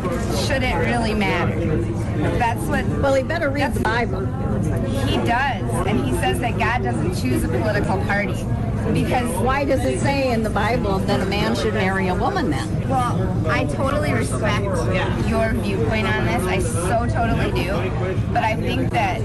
shouldn't 0.47 0.87
really 0.87 1.13
matter. 1.13 1.61
That's 2.39 2.63
what. 2.63 2.87
Well, 3.03 3.15
he 3.15 3.23
better 3.23 3.51
read 3.51 3.75
the 3.75 3.81
Bible. 3.81 3.98
He 4.01 5.17
does, 5.17 5.87
and 5.87 6.05
he 6.05 6.13
says 6.13 6.39
that 6.41 6.59
God 6.59 6.83
doesn't 6.83 7.21
choose 7.21 7.45
a 7.45 7.49
political 7.49 7.99
party 8.05 8.35
because. 8.93 9.29
Why 9.39 9.65
does 9.65 9.85
it 9.85 10.01
say 10.01 10.33
in 10.33 10.43
the 10.43 10.51
Bible 10.51 10.99
that 11.01 11.21
a 11.21 11.27
man 11.27 11.55
should 11.55 11.75
marry 11.75 12.09
a 12.09 12.15
woman 12.15 12.51
then? 12.51 12.89
Well, 12.89 13.49
I 13.49 13.65
totally 13.65 14.13
respect 14.13 14.65
your 15.27 15.53
viewpoint 15.53 16.07
on 16.07 16.27
this. 16.27 16.45
I 16.45 16.59
so 16.59 17.07
totally 17.07 17.51
do. 17.53 17.73
But 18.33 18.45
I 18.45 18.57
think 18.57 18.91
that 18.91 19.21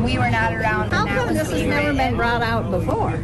we 0.00 0.18
were 0.18 0.30
not 0.30 0.52
around. 0.52 0.90
How 0.90 1.06
come 1.06 1.34
this 1.34 1.50
has 1.50 1.62
never 1.62 1.92
been 1.94 2.16
brought 2.16 2.42
out 2.42 2.70
before? 2.70 3.14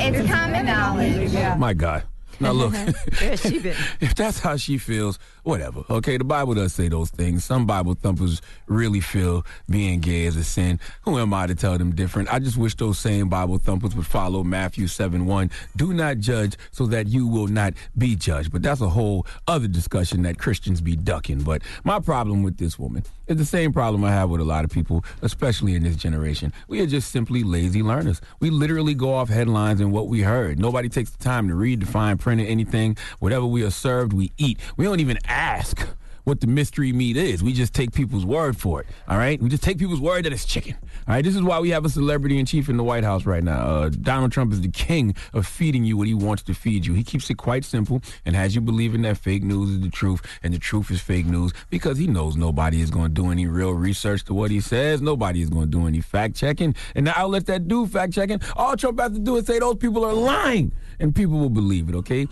It's 0.00 0.30
common 0.30 0.66
knowledge. 0.66 1.32
My 1.58 1.74
God. 1.74 2.04
Now 2.44 2.52
look, 2.52 2.72
Where's 3.20 3.40
she 3.40 3.58
been? 3.60 3.76
if 4.00 4.14
that's 4.14 4.38
how 4.38 4.56
she 4.56 4.78
feels, 4.78 5.18
whatever. 5.42 5.82
Okay, 5.88 6.16
the 6.18 6.24
Bible 6.24 6.54
does 6.54 6.72
say 6.74 6.88
those 6.88 7.10
things. 7.10 7.44
Some 7.44 7.66
Bible 7.66 7.94
thumpers 7.94 8.42
really 8.66 9.00
feel 9.00 9.46
being 9.68 10.00
gay 10.00 10.24
is 10.24 10.36
a 10.36 10.44
sin. 10.44 10.78
Who 11.02 11.18
am 11.18 11.32
I 11.32 11.46
to 11.46 11.54
tell 11.54 11.78
them 11.78 11.94
different? 11.94 12.32
I 12.32 12.38
just 12.38 12.56
wish 12.56 12.74
those 12.76 12.98
same 12.98 13.28
Bible 13.28 13.58
thumpers 13.58 13.96
would 13.96 14.06
follow 14.06 14.44
Matthew 14.44 14.86
7 14.88 15.26
1. 15.26 15.50
Do 15.76 15.92
not 15.94 16.18
judge 16.18 16.56
so 16.70 16.86
that 16.86 17.06
you 17.08 17.26
will 17.26 17.46
not 17.48 17.74
be 17.96 18.14
judged. 18.14 18.52
But 18.52 18.62
that's 18.62 18.80
a 18.80 18.88
whole 18.88 19.26
other 19.48 19.68
discussion 19.68 20.22
that 20.22 20.38
Christians 20.38 20.80
be 20.80 20.96
ducking. 20.96 21.42
But 21.42 21.62
my 21.82 21.98
problem 21.98 22.42
with 22.42 22.58
this 22.58 22.78
woman 22.78 23.04
is 23.26 23.38
the 23.38 23.44
same 23.46 23.72
problem 23.72 24.04
I 24.04 24.10
have 24.10 24.28
with 24.28 24.42
a 24.42 24.44
lot 24.44 24.64
of 24.64 24.70
people, 24.70 25.02
especially 25.22 25.74
in 25.74 25.82
this 25.82 25.96
generation. 25.96 26.52
We 26.68 26.80
are 26.80 26.86
just 26.86 27.10
simply 27.10 27.42
lazy 27.42 27.82
learners. 27.82 28.20
We 28.40 28.50
literally 28.50 28.94
go 28.94 29.14
off 29.14 29.30
headlines 29.30 29.80
and 29.80 29.92
what 29.92 30.08
we 30.08 30.20
heard. 30.20 30.58
Nobody 30.58 30.90
takes 30.90 31.10
the 31.10 31.24
time 31.24 31.48
to 31.48 31.54
read 31.54 31.80
the 31.80 31.86
fine 31.86 32.18
print 32.18 32.33
or 32.40 32.44
anything. 32.44 32.96
Whatever 33.18 33.46
we 33.46 33.62
are 33.62 33.70
served, 33.70 34.12
we 34.12 34.32
eat. 34.38 34.58
We 34.76 34.84
don't 34.84 35.00
even 35.00 35.18
ask 35.26 35.86
what 36.24 36.40
the 36.40 36.46
mystery 36.46 36.92
meat 36.92 37.16
is. 37.16 37.42
We 37.42 37.52
just 37.52 37.74
take 37.74 37.92
people's 37.92 38.26
word 38.26 38.56
for 38.56 38.80
it. 38.80 38.86
All 39.08 39.18
right, 39.18 39.40
we 39.40 39.48
just 39.48 39.62
take 39.62 39.78
people's 39.78 40.00
word 40.00 40.24
that 40.24 40.32
it's 40.32 40.44
chicken. 40.44 40.76
All 41.06 41.14
right, 41.14 41.24
this 41.24 41.34
is 41.34 41.42
why 41.42 41.60
we 41.60 41.70
have 41.70 41.84
a 41.84 41.88
celebrity 41.88 42.38
in 42.38 42.46
chief 42.46 42.68
in 42.68 42.76
the 42.76 42.84
White 42.84 43.04
House 43.04 43.26
right 43.26 43.44
now. 43.44 43.60
Uh, 43.60 43.88
Donald 43.90 44.32
Trump 44.32 44.52
is 44.52 44.60
the 44.60 44.70
king 44.70 45.14
of 45.32 45.46
feeding 45.46 45.84
you 45.84 45.96
what 45.96 46.06
he 46.06 46.14
wants 46.14 46.42
to 46.44 46.54
feed 46.54 46.86
you. 46.86 46.94
He 46.94 47.04
keeps 47.04 47.28
it 47.30 47.34
quite 47.34 47.64
simple 47.64 48.00
and 48.24 48.34
has 48.34 48.54
you 48.54 48.60
believing 48.60 49.02
that 49.02 49.18
fake 49.18 49.42
news 49.42 49.70
is 49.70 49.80
the 49.80 49.90
truth 49.90 50.22
and 50.42 50.54
the 50.54 50.58
truth 50.58 50.90
is 50.90 51.00
fake 51.00 51.26
news 51.26 51.52
because 51.70 51.98
he 51.98 52.06
knows 52.06 52.36
nobody 52.36 52.80
is 52.80 52.90
going 52.90 53.14
to 53.14 53.22
do 53.22 53.30
any 53.30 53.46
real 53.46 53.72
research 53.72 54.24
to 54.24 54.34
what 54.34 54.50
he 54.50 54.60
says. 54.60 55.02
Nobody 55.02 55.42
is 55.42 55.50
going 55.50 55.66
to 55.66 55.70
do 55.70 55.86
any 55.86 56.00
fact 56.00 56.36
checking. 56.36 56.74
And 56.94 57.06
the 57.06 57.18
outlets 57.18 57.46
that 57.46 57.68
do 57.68 57.86
fact 57.86 58.14
checking, 58.14 58.40
all 58.56 58.76
Trump 58.76 58.98
has 59.00 59.12
to 59.12 59.18
do 59.18 59.36
is 59.36 59.46
say 59.46 59.58
those 59.58 59.76
people 59.76 60.04
are 60.04 60.12
lying, 60.12 60.72
and 60.98 61.14
people 61.14 61.38
will 61.38 61.50
believe 61.50 61.88
it. 61.88 61.94
Okay, 61.94 62.26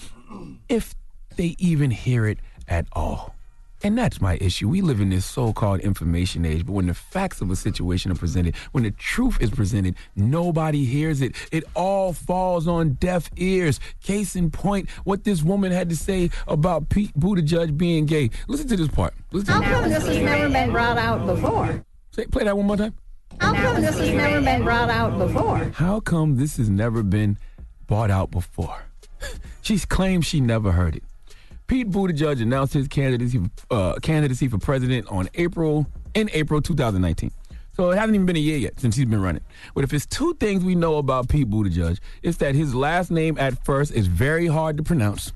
if 0.68 0.95
they 1.36 1.57
even 1.59 1.90
hear 1.90 2.26
it 2.26 2.38
at 2.68 2.86
all. 2.93 3.34
And 3.85 3.99
that's 3.99 4.20
my 4.20 4.39
issue. 4.41 4.68
We 4.68 4.80
live 4.80 5.01
in 5.01 5.11
this 5.11 5.24
so 5.24 5.53
called 5.53 5.80
information 5.80 6.45
age, 6.45 6.64
but 6.64 6.72
when 6.72 6.87
the 6.87 6.95
facts 6.95 7.41
of 7.41 7.51
a 7.51 7.57
situation 7.57 8.12
are 8.12 8.16
presented, 8.16 8.55
when 8.70 8.85
the 8.85 8.93
truth 8.93 9.39
is 9.41 9.51
presented, 9.51 9.97
nobody 10.14 10.85
hears 10.85 11.20
it. 11.20 11.35
It 11.51 11.64
all 11.74 12.12
falls 12.12 12.68
on 12.68 12.93
deaf 12.95 13.28
ears. 13.37 13.80
Case 14.03 14.37
in 14.37 14.51
point, 14.51 14.89
what 15.03 15.24
this 15.24 15.43
woman 15.43 15.72
had 15.72 15.89
to 15.89 15.97
say 15.97 16.30
about 16.47 16.91
Pete 16.91 17.12
Buttigieg 17.18 17.76
being 17.76 18.07
gay. 18.07 18.30
Listen 18.47 18.68
to 18.68 18.76
this 18.76 18.89
part. 18.89 19.14
Listen 19.33 19.55
How 19.55 19.62
come 19.62 19.91
this 19.91 20.07
has 20.07 20.18
never 20.18 20.49
been 20.49 20.70
brought 20.70 20.99
out 20.99 21.26
before? 21.26 21.85
Say, 22.12 22.26
play 22.26 22.45
that 22.45 22.57
one 22.57 22.66
more 22.66 22.76
time. 22.76 22.95
How 23.41 23.53
come 23.53 23.83
this 23.83 23.99
has 23.99 24.11
never 24.11 24.41
been 24.43 24.62
brought 24.62 24.91
out 24.91 25.18
before? 25.18 25.59
How 25.74 25.99
come 26.01 26.37
this 26.37 26.57
has 26.59 26.70
never 26.70 27.03
been 27.03 27.37
brought 27.89 28.11
out 28.11 28.30
before? 28.30 28.85
she 29.62 29.78
claims 29.80 30.26
she 30.26 30.41
never 30.41 30.70
heard 30.72 30.95
it. 30.95 31.03
Pete 31.73 31.91
Buttigieg 31.91 32.43
announced 32.43 32.75
his 32.75 32.87
candidacy 32.87 33.41
uh, 33.70 33.95
candidacy 34.03 34.47
for 34.47 34.59
president 34.59 35.09
on 35.09 35.27
April 35.37 35.87
in 36.12 36.29
April 36.35 36.61
2019. 36.61 37.31
So 37.75 37.93
it 37.93 37.97
hasn't 37.97 38.14
even 38.14 38.27
been 38.27 38.37
a 38.37 38.41
year 38.41 38.59
yet 38.59 38.79
since 38.79 38.95
he's 38.95 39.07
been 39.07 39.23
running. 39.23 39.41
But 39.75 39.83
if 39.85 39.95
it's 39.95 40.05
two 40.05 40.35
things 40.35 40.62
we 40.62 40.75
know 40.75 40.99
about 40.99 41.31
Pete 41.31 41.49
Buttigieg, 41.49 41.99
it's 42.23 42.37
that 42.37 42.55
his 42.55 42.75
last 42.75 43.11
name 43.11 43.39
at 43.39 43.64
first 43.64 43.91
is 43.93 44.07
very 44.07 44.47
hard 44.49 44.77
to 44.77 44.83
pronounce, 44.83 45.33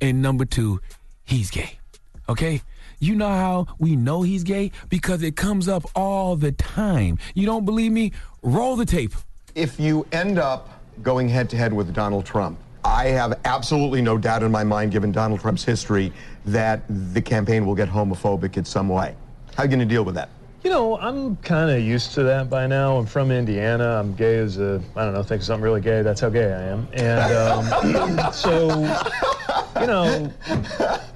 and 0.00 0.22
number 0.22 0.44
two, 0.44 0.80
he's 1.24 1.50
gay. 1.50 1.80
Okay? 2.28 2.62
You 3.00 3.16
know 3.16 3.26
how 3.26 3.66
we 3.80 3.96
know 3.96 4.22
he's 4.22 4.44
gay? 4.44 4.70
Because 4.88 5.24
it 5.24 5.34
comes 5.34 5.66
up 5.66 5.82
all 5.96 6.36
the 6.36 6.52
time. 6.52 7.18
You 7.34 7.44
don't 7.44 7.64
believe 7.64 7.90
me? 7.90 8.12
Roll 8.44 8.76
the 8.76 8.86
tape. 8.86 9.14
If 9.56 9.80
you 9.80 10.06
end 10.12 10.38
up 10.38 10.80
going 11.02 11.28
head 11.28 11.50
to 11.50 11.56
head 11.56 11.72
with 11.72 11.92
Donald 11.92 12.24
Trump, 12.24 12.60
I 12.84 13.06
have 13.08 13.38
absolutely 13.44 14.02
no 14.02 14.18
doubt 14.18 14.42
in 14.42 14.50
my 14.50 14.64
mind, 14.64 14.92
given 14.92 15.12
Donald 15.12 15.40
Trump's 15.40 15.64
history, 15.64 16.12
that 16.46 16.82
the 16.88 17.22
campaign 17.22 17.64
will 17.64 17.74
get 17.74 17.88
homophobic 17.88 18.56
in 18.56 18.64
some 18.64 18.88
way. 18.88 19.14
How 19.54 19.62
are 19.62 19.66
you 19.66 19.70
going 19.70 19.80
to 19.80 19.94
deal 19.94 20.04
with 20.04 20.14
that? 20.16 20.30
You 20.64 20.70
know, 20.70 20.98
I'm 20.98 21.36
kind 21.38 21.70
of 21.70 21.82
used 21.82 22.12
to 22.14 22.22
that 22.24 22.48
by 22.48 22.66
now. 22.66 22.96
I'm 22.96 23.06
from 23.06 23.32
Indiana. 23.32 23.98
I'm 23.98 24.14
gay 24.14 24.38
as 24.38 24.58
a, 24.58 24.80
I 24.94 25.04
don't 25.04 25.12
know, 25.12 25.22
think 25.22 25.42
something 25.42 25.62
really 25.62 25.80
gay. 25.80 26.02
That's 26.02 26.20
how 26.20 26.28
gay 26.28 26.52
I 26.52 26.62
am. 26.62 26.88
And 26.92 27.32
um, 27.34 28.32
so, 28.32 28.68
you 29.80 29.86
know, 29.86 30.32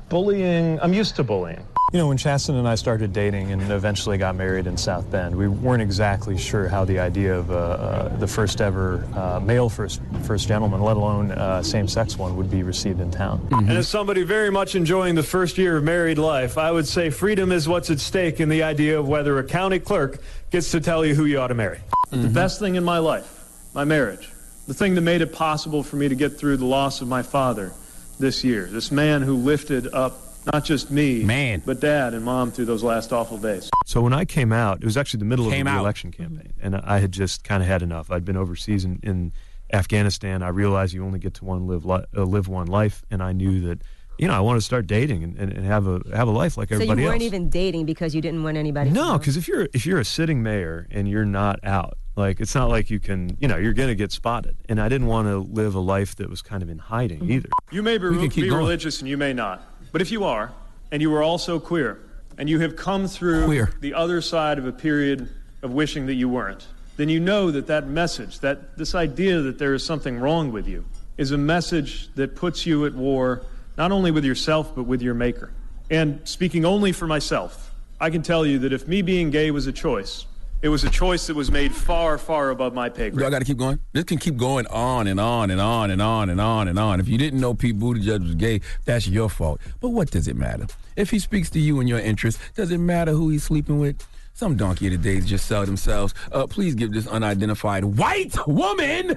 bullying, 0.08 0.80
I'm 0.80 0.92
used 0.92 1.16
to 1.16 1.24
bullying. 1.24 1.62
You 1.92 2.00
know, 2.00 2.08
when 2.08 2.16
Chasten 2.16 2.56
and 2.56 2.66
I 2.66 2.74
started 2.74 3.12
dating 3.12 3.52
and 3.52 3.62
eventually 3.70 4.18
got 4.18 4.34
married 4.34 4.66
in 4.66 4.76
South 4.76 5.08
Bend, 5.08 5.36
we 5.36 5.46
weren't 5.46 5.80
exactly 5.80 6.36
sure 6.36 6.66
how 6.66 6.84
the 6.84 6.98
idea 6.98 7.38
of 7.38 7.50
uh, 7.50 7.54
uh, 7.54 8.16
the 8.16 8.26
first 8.26 8.60
ever 8.60 9.06
uh, 9.14 9.38
male 9.38 9.68
first 9.68 10.00
first 10.24 10.48
gentleman, 10.48 10.80
let 10.82 10.96
alone 10.96 11.30
uh, 11.30 11.62
same-sex 11.62 12.18
one, 12.18 12.36
would 12.36 12.50
be 12.50 12.64
received 12.64 13.00
in 13.00 13.12
town. 13.12 13.46
And 13.52 13.70
as 13.70 13.86
somebody 13.86 14.24
very 14.24 14.50
much 14.50 14.74
enjoying 14.74 15.14
the 15.14 15.22
first 15.22 15.58
year 15.58 15.76
of 15.76 15.84
married 15.84 16.18
life, 16.18 16.58
I 16.58 16.72
would 16.72 16.88
say 16.88 17.08
freedom 17.08 17.52
is 17.52 17.68
what's 17.68 17.88
at 17.88 18.00
stake 18.00 18.40
in 18.40 18.48
the 18.48 18.64
idea 18.64 18.98
of 18.98 19.06
whether 19.06 19.38
a 19.38 19.44
county 19.44 19.78
clerk 19.78 20.18
gets 20.50 20.72
to 20.72 20.80
tell 20.80 21.06
you 21.06 21.14
who 21.14 21.24
you 21.24 21.38
ought 21.38 21.48
to 21.48 21.54
marry. 21.54 21.78
The 22.10 22.28
best 22.28 22.58
thing 22.58 22.74
in 22.74 22.82
my 22.82 22.98
life, 22.98 23.32
my 23.74 23.84
marriage, 23.84 24.32
the 24.66 24.74
thing 24.74 24.96
that 24.96 25.02
made 25.02 25.20
it 25.20 25.32
possible 25.32 25.84
for 25.84 25.94
me 25.94 26.08
to 26.08 26.16
get 26.16 26.36
through 26.36 26.56
the 26.56 26.66
loss 26.66 27.00
of 27.00 27.06
my 27.06 27.22
father 27.22 27.72
this 28.18 28.44
year, 28.44 28.66
this 28.66 28.90
man 28.90 29.22
who 29.22 29.36
lifted 29.36 29.92
up 29.92 30.20
not 30.52 30.64
just 30.64 30.90
me, 30.92 31.24
man, 31.24 31.60
but 31.66 31.80
dad 31.80 32.14
and 32.14 32.24
mom 32.24 32.52
through 32.52 32.66
those 32.66 32.82
last 32.84 33.12
awful 33.12 33.36
days. 33.36 33.68
So 33.84 34.00
when 34.00 34.12
I 34.12 34.24
came 34.24 34.52
out, 34.52 34.78
it 34.80 34.84
was 34.84 34.96
actually 34.96 35.18
the 35.18 35.24
middle 35.24 35.50
Came 35.50 35.66
of 35.66 35.72
the 35.72 35.78
out. 35.78 35.80
election 35.82 36.12
campaign, 36.12 36.52
and 36.62 36.76
I 36.76 36.98
had 36.98 37.10
just 37.12 37.42
kind 37.42 37.62
of 37.62 37.68
had 37.68 37.82
enough. 37.82 38.10
I'd 38.12 38.24
been 38.24 38.36
overseas 38.36 38.84
in, 38.84 39.00
in 39.02 39.32
Afghanistan. 39.72 40.42
I 40.44 40.48
realized 40.48 40.94
you 40.94 41.04
only 41.04 41.18
get 41.18 41.34
to 41.34 41.44
one 41.44 41.66
live 41.66 41.84
li- 41.84 42.04
uh, 42.16 42.22
live 42.22 42.46
one 42.48 42.68
life, 42.68 43.04
and 43.10 43.22
I 43.22 43.32
knew 43.32 43.60
that 43.62 43.82
you 44.18 44.28
know 44.28 44.34
I 44.34 44.40
wanted 44.40 44.60
to 44.60 44.64
start 44.64 44.86
dating 44.86 45.24
and, 45.24 45.36
and, 45.36 45.52
and 45.52 45.66
have 45.66 45.86
a 45.88 46.00
have 46.14 46.28
a 46.28 46.30
life 46.30 46.56
like 46.56 46.70
everybody. 46.70 47.00
So 47.00 47.02
you 47.02 47.08
everybody 47.08 47.08
weren't 47.08 47.22
else. 47.22 47.26
even 47.26 47.48
dating 47.50 47.86
because 47.86 48.14
you 48.14 48.20
didn't 48.22 48.44
want 48.44 48.56
anybody. 48.56 48.90
No, 48.90 49.18
because 49.18 49.36
if 49.36 49.48
you're 49.48 49.68
if 49.74 49.84
you're 49.84 49.98
a 49.98 50.04
sitting 50.04 50.44
mayor 50.44 50.86
and 50.92 51.08
you're 51.08 51.24
not 51.24 51.58
out, 51.64 51.98
like 52.16 52.40
it's 52.40 52.54
not 52.54 52.68
like 52.68 52.90
you 52.90 52.98
can, 52.98 53.36
you 53.40 53.46
know, 53.46 53.56
you're 53.56 53.74
going 53.74 53.88
to 53.88 53.94
get 53.94 54.10
spotted. 54.10 54.56
And 54.68 54.80
I 54.80 54.88
didn't 54.88 55.06
want 55.06 55.28
to 55.28 55.38
live 55.38 55.74
a 55.74 55.80
life 55.80 56.16
that 56.16 56.28
was 56.28 56.42
kind 56.42 56.62
of 56.62 56.68
in 56.68 56.78
hiding 56.78 57.20
mm-hmm. 57.20 57.32
either. 57.32 57.48
You 57.70 57.82
may 57.82 57.98
be, 57.98 58.28
keep 58.28 58.44
be 58.44 58.50
religious 58.50 59.00
and 59.00 59.08
you 59.08 59.16
may 59.16 59.32
not, 59.32 59.62
but 59.92 60.00
if 60.00 60.10
you 60.10 60.24
are, 60.24 60.52
and 60.90 61.02
you 61.02 61.14
are 61.14 61.22
also 61.22 61.58
queer, 61.58 62.00
and 62.38 62.48
you 62.48 62.60
have 62.60 62.76
come 62.76 63.06
through 63.08 63.46
Queer. 63.46 63.72
the 63.80 63.94
other 63.94 64.20
side 64.20 64.58
of 64.58 64.66
a 64.66 64.72
period 64.72 65.28
of 65.62 65.72
wishing 65.72 66.06
that 66.06 66.14
you 66.14 66.28
weren't, 66.28 66.66
then 66.96 67.08
you 67.08 67.20
know 67.20 67.50
that 67.50 67.66
that 67.66 67.86
message, 67.86 68.40
that 68.40 68.76
this 68.78 68.94
idea 68.94 69.40
that 69.40 69.58
there 69.58 69.74
is 69.74 69.84
something 69.84 70.18
wrong 70.18 70.52
with 70.52 70.66
you, 70.66 70.84
is 71.18 71.32
a 71.32 71.38
message 71.38 72.12
that 72.14 72.36
puts 72.36 72.66
you 72.66 72.86
at 72.86 72.94
war 72.94 73.44
not 73.76 73.92
only 73.92 74.10
with 74.10 74.24
yourself 74.24 74.74
but 74.74 74.84
with 74.84 75.02
your 75.02 75.14
maker. 75.14 75.50
And 75.90 76.20
speaking 76.24 76.64
only 76.64 76.92
for 76.92 77.06
myself, 77.06 77.74
I 78.00 78.10
can 78.10 78.22
tell 78.22 78.44
you 78.44 78.58
that 78.60 78.72
if 78.72 78.86
me 78.86 79.02
being 79.02 79.30
gay 79.30 79.50
was 79.50 79.66
a 79.66 79.72
choice, 79.72 80.26
it 80.66 80.68
was 80.68 80.82
a 80.82 80.90
choice 80.90 81.28
that 81.28 81.36
was 81.36 81.48
made 81.48 81.72
far, 81.72 82.18
far 82.18 82.50
above 82.50 82.74
my 82.74 82.88
pay 82.88 83.08
grade. 83.10 83.20
Do 83.20 83.24
I 83.26 83.30
got 83.30 83.38
to 83.38 83.44
keep 83.44 83.56
going? 83.56 83.78
This 83.92 84.02
can 84.02 84.18
keep 84.18 84.36
going 84.36 84.66
on 84.66 85.06
and 85.06 85.20
on 85.20 85.52
and 85.52 85.60
on 85.60 85.92
and 85.92 86.02
on 86.02 86.28
and 86.28 86.40
on 86.40 86.66
and 86.66 86.76
on. 86.76 86.98
If 86.98 87.06
you 87.08 87.16
didn't 87.16 87.38
know 87.40 87.54
Pete 87.54 87.78
Buttigieg 87.78 88.20
was 88.20 88.34
gay, 88.34 88.60
that's 88.84 89.06
your 89.06 89.30
fault. 89.30 89.60
But 89.80 89.90
what 89.90 90.10
does 90.10 90.26
it 90.26 90.34
matter? 90.34 90.66
If 90.96 91.10
he 91.10 91.20
speaks 91.20 91.50
to 91.50 91.60
you 91.60 91.78
and 91.78 91.88
your 91.88 92.00
interests, 92.00 92.42
does 92.56 92.72
it 92.72 92.78
matter 92.78 93.12
who 93.12 93.28
he's 93.28 93.44
sleeping 93.44 93.78
with? 93.78 94.04
Some 94.34 94.56
donkey 94.56 94.86
of 94.88 94.92
the 94.92 94.98
days 94.98 95.24
just 95.26 95.46
sell 95.46 95.64
themselves. 95.64 96.14
Uh, 96.32 96.48
please 96.48 96.74
give 96.74 96.92
this 96.92 97.06
unidentified 97.06 97.84
white 97.84 98.34
woman 98.48 99.16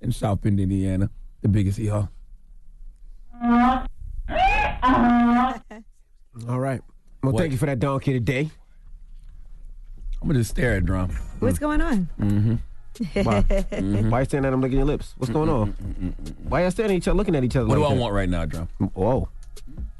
in 0.00 0.12
South 0.12 0.40
Bend, 0.40 0.58
Indiana, 0.60 1.10
the 1.42 1.48
biggest 1.48 1.78
ER. 1.78 2.08
All 6.48 6.58
right. 6.58 6.80
Well, 7.22 7.32
What? 7.32 7.40
thank 7.40 7.52
you 7.52 7.58
for 7.58 7.66
that 7.66 7.80
donkey 7.80 8.14
today. 8.14 8.48
I'm 10.22 10.28
gonna 10.28 10.40
just 10.40 10.50
stare 10.50 10.76
at 10.76 10.84
drum. 10.84 11.10
What's 11.38 11.58
going 11.58 11.80
on? 11.80 12.08
Mm-hmm. 12.20 12.54
Why? 13.22 13.40
Why 14.10 14.20
you 14.20 14.24
standing 14.26 14.46
at 14.48 14.52
him 14.52 14.60
licking 14.60 14.78
your 14.78 14.86
lips? 14.86 15.14
What's 15.16 15.32
going 15.32 15.48
on? 15.48 15.70
Why 16.48 16.60
are 16.60 16.64
y'all 16.64 16.70
staring 16.70 16.90
at 16.92 16.96
each 16.98 17.08
other, 17.08 17.16
looking 17.16 17.34
at 17.34 17.44
each 17.44 17.56
other? 17.56 17.66
What 17.68 17.76
do 17.76 17.80
like 17.82 17.92
I 17.92 17.94
that? 17.94 18.00
want 18.00 18.14
right 18.14 18.28
now, 18.28 18.44
drum? 18.44 18.68
Whoa. 18.94 19.28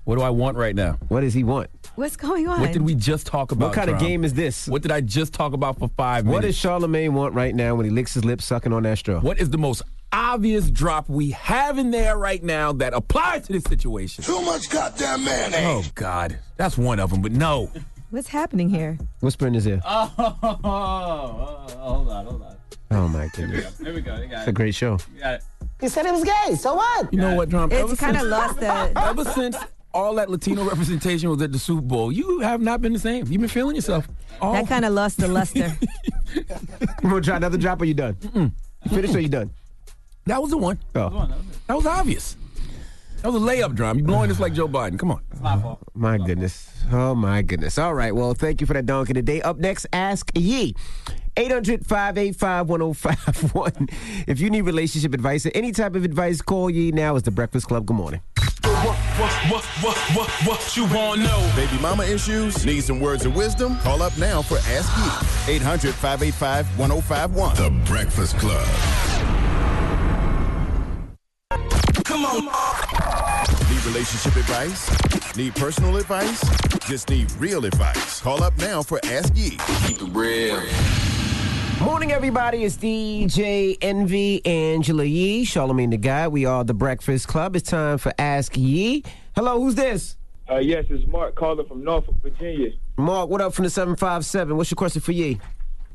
What 0.05 0.17
do 0.17 0.23
I 0.23 0.31
want 0.31 0.57
right 0.57 0.75
now? 0.75 0.99
What 1.09 1.21
does 1.21 1.33
he 1.33 1.45
want? 1.45 1.71
What's 1.95 2.17
going 2.17 2.49
on? 2.49 2.61
What 2.61 2.73
did 2.73 2.83
we 2.83 2.95
just 2.95 3.27
talk 3.27 3.53
about? 3.53 3.67
What 3.67 3.75
kind 3.75 3.91
of 3.91 3.99
game 4.01 4.25
is 4.25 4.35
this? 4.35 4.67
What 4.67 4.83
did 4.83 4.91
I 4.91 5.01
just 5.01 5.33
talk 5.33 5.53
about 5.53 5.79
for 5.79 5.89
five 5.97 6.25
minutes? 6.25 6.35
What 6.35 6.47
does 6.47 6.57
Charlamagne 6.57 7.11
want 7.13 7.35
right 7.35 7.55
now 7.55 7.75
when 7.77 7.85
he 7.85 7.91
licks 7.91 8.15
his 8.15 8.25
lips, 8.25 8.45
sucking 8.45 8.73
on 8.73 8.83
that 8.83 8.99
straw? 8.99 9.21
What 9.21 9.39
is 9.39 9.51
the 9.51 9.59
most 9.59 9.83
obvious 10.13 10.69
drop 10.71 11.09
we 11.09 11.31
have 11.31 11.79
in 11.79 11.91
there 11.93 12.17
right 12.17 12.43
now 12.43 12.73
that 12.73 12.93
applies 12.93 13.47
to 13.47 13.53
this 13.53 13.65
situation? 13.65 14.25
Too 14.25 14.41
much 14.43 14.69
goddamn 14.69 15.25
mayonnaise. 15.25 15.61
Oh 15.65 15.85
God, 15.95 16.39
that's 16.57 16.77
one 16.77 16.99
of 16.99 17.11
them. 17.11 17.23
But 17.23 17.33
no, 17.33 17.71
What's 18.11 18.29
happening 18.29 18.69
here? 18.69 18.99
Whisper 19.21 19.47
in 19.47 19.55
his 19.55 19.67
ear. 19.67 19.81
Oh, 19.85 20.13
oh, 20.43 20.59
oh, 20.65 21.79
hold 21.79 22.09
on, 22.09 22.27
hold 22.27 22.43
on. 22.43 22.57
Oh 22.91 23.09
my 23.09 23.29
goodness. 23.35 23.79
Here 23.79 23.95
we 23.95 24.01
go. 24.01 24.17
You 24.17 24.27
got 24.27 24.39
It's 24.41 24.49
a 24.49 24.53
great 24.53 24.75
show. 24.75 24.99
You 25.15 25.21
got 25.21 25.35
it. 25.35 25.43
He 25.81 25.89
said 25.89 26.07
it 26.07 26.13
was 26.13 26.25
gay, 26.25 26.57
so 26.57 26.75
what? 26.75 27.13
you 27.13 27.21
know 27.21 27.37
what, 27.37 27.49
drum? 27.49 27.71
It's 27.71 27.81
Ever 27.81 27.97
kinda 27.97 28.23
lost 28.25 28.59
the- 28.59 28.93
Ever 28.97 29.25
since 29.25 29.57
all 29.95 30.15
that 30.17 30.29
Latino 30.29 30.65
representation 30.65 31.31
was 31.31 31.41
at 31.41 31.53
the 31.53 31.59
Super 31.59 31.81
Bowl, 31.83 32.11
you 32.13 32.41
have 32.41 32.61
not 32.61 32.83
been 32.83 32.93
the 32.93 32.99
same. 32.99 33.27
You've 33.29 33.41
been 33.41 33.49
feeling 33.49 33.77
yourself. 33.77 34.09
All 34.41 34.53
That 34.55 34.67
kind 34.69 34.85
of 34.85 34.93
lost 34.93 35.19
the 35.19 35.29
luster. 35.29 35.73
You 36.33 36.45
want 37.11 37.25
to 37.25 37.29
try 37.31 37.37
another 37.39 37.59
drop 37.59 37.83
or 37.83 37.87
you 37.87 37.95
done? 37.95 38.17
You 38.35 38.53
finished 38.89 39.15
or 39.17 39.21
you 39.21 39.29
done? 39.29 39.51
That 40.27 40.41
was 40.41 40.51
the 40.53 40.59
one. 40.59 40.79
Oh, 40.95 41.29
That 41.67 41.75
was 41.77 41.87
obvious. 41.87 42.37
That 43.23 43.33
was 43.33 43.43
a 43.43 43.45
layup, 43.45 43.75
drum. 43.75 43.99
You 43.99 44.05
blowing 44.05 44.31
this 44.31 44.41
like 44.41 44.55
Joe 44.55 44.67
Biden. 44.67 44.99
Come 44.99 45.11
on. 45.11 45.21
It's 45.31 45.41
my 45.43 45.61
fault. 45.61 45.79
Oh, 45.83 45.91
my 45.95 46.17
goodness. 46.17 46.71
Oh 46.91 47.15
my 47.15 47.43
goodness. 47.43 47.77
All 47.77 47.95
right. 47.95 48.15
Well, 48.15 48.33
thank 48.33 48.63
you 48.63 48.67
for 48.67 48.73
that 48.73 48.87
donkey 48.87 49.13
today. 49.13 49.43
Up 49.43 49.59
next, 49.59 49.87
Ask 49.93 50.31
Yee. 50.35 50.75
800 51.37 51.87
585 51.87 52.69
1051. 52.69 53.89
If 54.27 54.41
you 54.41 54.49
need 54.49 54.63
relationship 54.63 55.13
advice 55.13 55.45
or 55.45 55.53
any 55.55 55.71
type 55.73 55.95
of 55.95 56.05
advice, 56.05 56.41
call 56.41 56.71
Yee 56.71 56.93
now. 56.93 57.15
It's 57.17 57.25
the 57.27 57.31
Breakfast 57.31 57.69
Club. 57.69 57.87
Good 57.87 57.95
morning. 57.95 58.21
What, 58.63 58.97
what, 58.97 59.65
what, 59.83 59.97
what, 60.17 60.31
what 60.47 60.77
you 60.77 60.85
want 60.85 61.21
to 61.21 61.27
know? 61.27 61.53
Baby 61.55 61.79
mama 61.83 62.05
issues? 62.05 62.65
Need 62.65 62.83
some 62.85 63.01
words 63.01 63.27
of 63.27 63.37
wisdom? 63.37 63.77
Call 63.81 64.01
up 64.01 64.17
now 64.17 64.41
for 64.41 64.57
Ask 64.59 65.47
Yee. 65.47 65.57
800 65.57 65.95
585 65.95 66.79
1051. 66.79 67.57
The 67.57 67.85
Breakfast 67.85 68.39
Club. 68.39 68.67
Come 72.05 72.25
on. 72.25 72.70
Need 73.91 73.97
relationship 73.97 74.37
advice? 74.37 75.37
Need 75.37 75.57
personal 75.57 75.97
advice? 75.97 76.41
Just 76.89 77.11
need 77.11 77.31
real 77.41 77.65
advice. 77.65 78.21
Call 78.21 78.41
up 78.41 78.57
now 78.57 78.83
for 78.83 79.01
Ask 79.05 79.37
Yee. 79.37 79.59
Keep 79.85 80.03
it 80.03 80.09
real. 80.13 80.63
Morning, 81.81 82.13
everybody. 82.13 82.63
It's 82.63 82.77
DJ 82.77 83.79
Envy, 83.83 84.47
Angela 84.47 85.03
Yee, 85.03 85.45
Charlamagne 85.45 85.91
the 85.91 85.97
Guy. 85.97 86.29
We 86.29 86.45
are 86.47 86.63
the 86.63 86.73
Breakfast 86.73 87.27
Club. 87.27 87.57
It's 87.57 87.69
time 87.69 87.99
for 87.99 88.13
Ask 88.17 88.57
Yee. 88.57 89.03
Hello, 89.35 89.61
who's 89.61 89.75
this? 89.75 90.17
Uh, 90.49 90.59
yes, 90.59 90.85
it's 90.89 91.05
Mark 91.09 91.35
calling 91.35 91.67
from 91.67 91.83
Norfolk, 91.83 92.15
Virginia. 92.23 92.71
Mark, 92.97 93.29
what 93.29 93.41
up 93.41 93.55
from 93.55 93.65
the 93.65 93.71
757? 93.71 94.57
What's 94.57 94.71
your 94.71 94.77
question 94.77 95.03
for 95.03 95.11
Yee? 95.11 95.41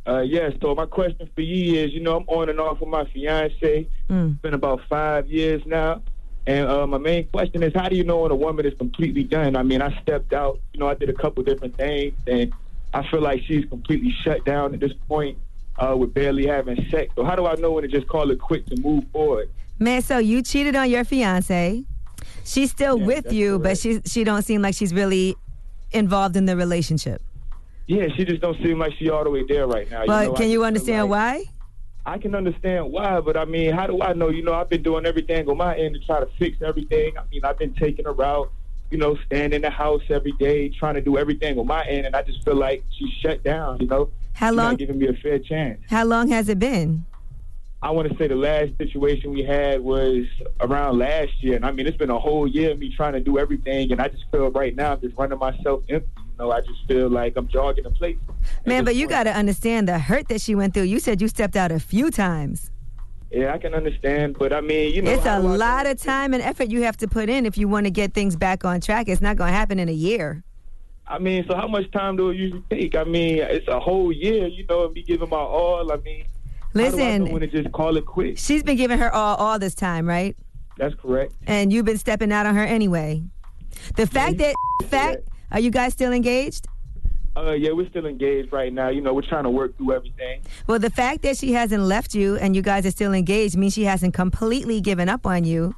Uh, 0.05 0.19
yes, 0.19 0.51
so 0.61 0.75
my 0.75 0.85
question 0.85 1.29
for 1.33 1.41
you 1.41 1.79
is, 1.79 1.93
you 1.93 2.01
know, 2.01 2.17
I'm 2.17 2.25
on 2.27 2.49
and 2.49 2.59
off 2.59 2.81
with 2.81 2.89
my 2.89 3.05
fiance. 3.05 3.87
Mm. 4.09 4.33
It's 4.33 4.41
been 4.41 4.53
about 4.53 4.81
five 4.89 5.27
years 5.27 5.61
now. 5.65 6.01
And 6.47 6.67
uh, 6.67 6.85
my 6.85 6.97
main 6.99 7.27
question 7.27 7.63
is, 7.63 7.73
how 7.73 7.89
do 7.89 7.95
you 7.95 8.03
know 8.03 8.19
when 8.19 8.31
a 8.31 8.35
woman 8.35 8.65
is 8.65 8.77
completely 8.77 9.23
done? 9.23 9.55
I 9.55 9.63
mean, 9.63 9.81
I 9.81 9.99
stepped 10.01 10.33
out, 10.33 10.59
you 10.73 10.79
know, 10.79 10.87
I 10.87 10.93
did 10.93 11.09
a 11.09 11.13
couple 11.13 11.43
different 11.43 11.75
things, 11.75 12.13
and 12.27 12.53
I 12.93 13.07
feel 13.09 13.21
like 13.21 13.41
she's 13.43 13.65
completely 13.65 14.11
shut 14.23 14.45
down 14.45 14.73
at 14.73 14.79
this 14.79 14.93
point 15.07 15.37
uh, 15.77 15.95
with 15.97 16.13
barely 16.13 16.45
having 16.45 16.87
sex. 16.89 17.11
So 17.15 17.23
how 17.23 17.35
do 17.35 17.47
I 17.47 17.55
know 17.55 17.71
when 17.71 17.81
to 17.83 17.87
just 17.87 18.07
call 18.07 18.29
it 18.29 18.39
quit 18.39 18.67
to 18.67 18.79
move 18.79 19.05
forward? 19.11 19.49
Man, 19.79 20.01
so 20.01 20.19
you 20.19 20.41
cheated 20.41 20.75
on 20.75 20.89
your 20.89 21.03
fiance. 21.03 21.83
She's 22.45 22.71
still 22.71 22.97
with 22.97 23.25
that's 23.25 23.35
you, 23.35 23.59
but 23.59 23.77
she 23.77 24.01
she 24.05 24.23
don't 24.23 24.43
seem 24.43 24.61
like 24.61 24.75
she's 24.75 24.93
really 24.93 25.35
involved 25.91 26.37
in 26.37 26.45
the 26.45 26.55
relationship. 26.55 27.21
Yeah, 27.87 28.07
she 28.15 28.23
just 28.23 28.41
don't 28.41 28.57
seem 28.63 28.79
like 28.79 28.93
she 28.93 29.09
all 29.09 29.23
the 29.23 29.29
way 29.29 29.43
there 29.47 29.67
right 29.67 29.89
now. 29.89 30.05
Well, 30.07 30.25
know, 30.27 30.33
I 30.33 30.37
can 30.37 30.49
you 30.49 30.63
understand 30.63 31.09
like- 31.09 31.45
why? 31.45 31.54
I 32.05 32.17
can 32.19 32.35
understand 32.35 32.91
why, 32.91 33.19
but 33.19 33.35
I 33.35 33.45
mean, 33.45 33.73
how 33.73 33.87
do 33.87 34.01
I 34.01 34.13
know? 34.13 34.29
You 34.29 34.43
know, 34.43 34.53
I've 34.53 34.69
been 34.69 34.83
doing 34.83 35.05
everything 35.05 35.47
on 35.49 35.57
my 35.57 35.75
end 35.75 35.95
to 35.95 35.99
try 36.05 36.19
to 36.19 36.27
fix 36.37 36.61
everything. 36.61 37.17
I 37.17 37.23
mean, 37.31 37.43
I've 37.43 37.57
been 37.57 37.73
taking 37.73 38.05
her 38.05 38.23
out, 38.23 38.51
you 38.91 38.97
know, 38.99 39.17
staying 39.25 39.53
in 39.53 39.61
the 39.63 39.71
house 39.71 40.03
every 40.09 40.33
day, 40.33 40.69
trying 40.69 40.93
to 40.95 41.01
do 41.01 41.17
everything 41.17 41.57
on 41.57 41.65
my 41.65 41.83
end, 41.85 42.05
and 42.05 42.15
I 42.15 42.21
just 42.21 42.43
feel 42.43 42.55
like 42.55 42.83
she's 42.95 43.09
shut 43.21 43.43
down. 43.43 43.79
You 43.79 43.87
know, 43.87 44.11
How 44.33 44.51
She's 44.51 44.57
long- 44.57 44.71
Not 44.73 44.77
giving 44.79 44.99
me 44.99 45.07
a 45.07 45.13
fair 45.13 45.39
chance. 45.39 45.79
How 45.89 46.05
long 46.05 46.27
has 46.29 46.47
it 46.49 46.59
been? 46.59 47.05
I 47.81 47.91
want 47.91 48.09
to 48.11 48.17
say 48.17 48.27
the 48.27 48.35
last 48.35 48.77
situation 48.77 49.31
we 49.31 49.43
had 49.43 49.81
was 49.81 50.25
around 50.59 50.97
last 50.99 51.31
year, 51.43 51.55
and 51.55 51.65
I 51.65 51.71
mean, 51.71 51.87
it's 51.87 51.97
been 51.97 52.09
a 52.09 52.19
whole 52.19 52.47
year 52.47 52.71
of 52.71 52.79
me 52.79 52.93
trying 52.95 53.13
to 53.13 53.19
do 53.19 53.37
everything, 53.39 53.91
and 53.91 53.99
I 54.01 54.09
just 54.09 54.25
feel 54.31 54.49
right 54.51 54.75
now 54.75 54.93
I'm 54.93 55.01
just 55.01 55.17
running 55.17 55.37
myself 55.39 55.83
empty. 55.89 56.07
Know, 56.38 56.51
I 56.51 56.61
just 56.61 56.86
feel 56.88 57.09
like 57.09 57.38
I'm 57.38 57.47
jogging 57.47 57.86
in 57.86 57.93
place. 57.93 58.17
Man, 58.65 58.83
but 58.83 58.95
you 58.95 59.07
got 59.07 59.23
to 59.23 59.31
understand 59.31 59.88
the 59.88 59.97
hurt 59.97 60.27
that 60.27 60.41
she 60.41 60.53
went 60.53 60.73
through. 60.73 60.83
You 60.83 60.99
said 60.99 61.21
you 61.21 61.27
stepped 61.27 61.55
out 61.55 61.71
a 61.71 61.79
few 61.79 62.11
times. 62.11 62.71
Yeah, 63.31 63.53
I 63.53 63.57
can 63.57 63.73
understand, 63.73 64.38
but 64.38 64.53
I 64.53 64.61
mean, 64.61 64.93
you 64.93 65.01
know, 65.01 65.11
it's 65.11 65.25
a 65.25 65.39
lot 65.39 65.88
of 65.88 66.01
time 66.01 66.33
and 66.33 66.43
effort 66.43 66.69
you 66.69 66.83
have 66.83 66.95
to 66.97 67.07
put 67.07 67.29
in 67.29 67.45
if 67.45 67.57
you 67.57 67.67
want 67.67 67.86
to 67.86 67.91
get 67.91 68.13
things 68.13 68.36
back 68.36 68.63
on 68.63 68.79
track. 68.81 69.09
It's 69.09 69.21
not 69.21 69.36
going 69.36 69.49
to 69.49 69.53
happen 69.57 69.79
in 69.79 69.89
a 69.89 69.93
year. 69.93 70.43
I 71.07 71.19
mean, 71.19 71.45
so 71.47 71.55
how 71.55 71.67
much 71.67 71.89
time 71.91 72.17
do 72.17 72.29
it 72.29 72.38
usually 72.38 72.63
take? 72.69 72.95
I 72.95 73.03
mean, 73.03 73.38
it's 73.38 73.67
a 73.67 73.79
whole 73.79 74.11
year, 74.11 74.47
you 74.47 74.65
know, 74.67 74.89
me 74.89 75.03
giving 75.03 75.29
my 75.29 75.38
all. 75.38 75.91
I 75.91 75.97
mean, 75.97 76.25
do 76.73 76.79
I 76.79 76.89
Listen. 76.89 77.25
know 77.25 77.39
to 77.39 77.47
just 77.47 77.71
call 77.71 77.97
it 77.97 78.05
quits? 78.05 78.43
She's 78.43 78.63
been 78.63 78.77
giving 78.77 78.99
her 78.99 79.13
all 79.13 79.36
all 79.36 79.59
this 79.59 79.75
time, 79.75 80.07
right? 80.07 80.36
That's 80.77 80.95
correct. 80.95 81.33
And 81.47 81.71
you've 81.71 81.86
been 81.86 81.97
stepping 81.97 82.31
out 82.31 82.45
on 82.45 82.55
her 82.55 82.63
anyway. 82.63 83.23
The 83.95 84.07
fact 84.07 84.38
that 84.38 84.55
fact 84.88 85.27
are 85.55 85.61
you 85.61 85.71
guys 85.71 85.93
still 85.93 86.11
engaged? 86.11 86.67
Uh, 87.37 87.53
yeah, 87.53 87.71
we're 87.71 87.87
still 87.89 88.05
engaged 88.05 88.51
right 88.51 88.73
now. 88.73 88.89
You 88.89 88.99
know, 88.99 89.13
we're 89.13 89.21
trying 89.21 89.45
to 89.45 89.49
work 89.49 89.77
through 89.77 89.93
everything. 89.93 90.41
Well, 90.67 90.79
the 90.79 90.89
fact 90.89 91.21
that 91.21 91.37
she 91.37 91.53
hasn't 91.53 91.81
left 91.81 92.13
you 92.13 92.35
and 92.35 92.53
you 92.57 92.61
guys 92.61 92.85
are 92.85 92.91
still 92.91 93.13
engaged 93.13 93.55
means 93.55 93.73
she 93.73 93.85
hasn't 93.85 94.13
completely 94.13 94.81
given 94.81 95.07
up 95.07 95.25
on 95.25 95.45
you. 95.45 95.73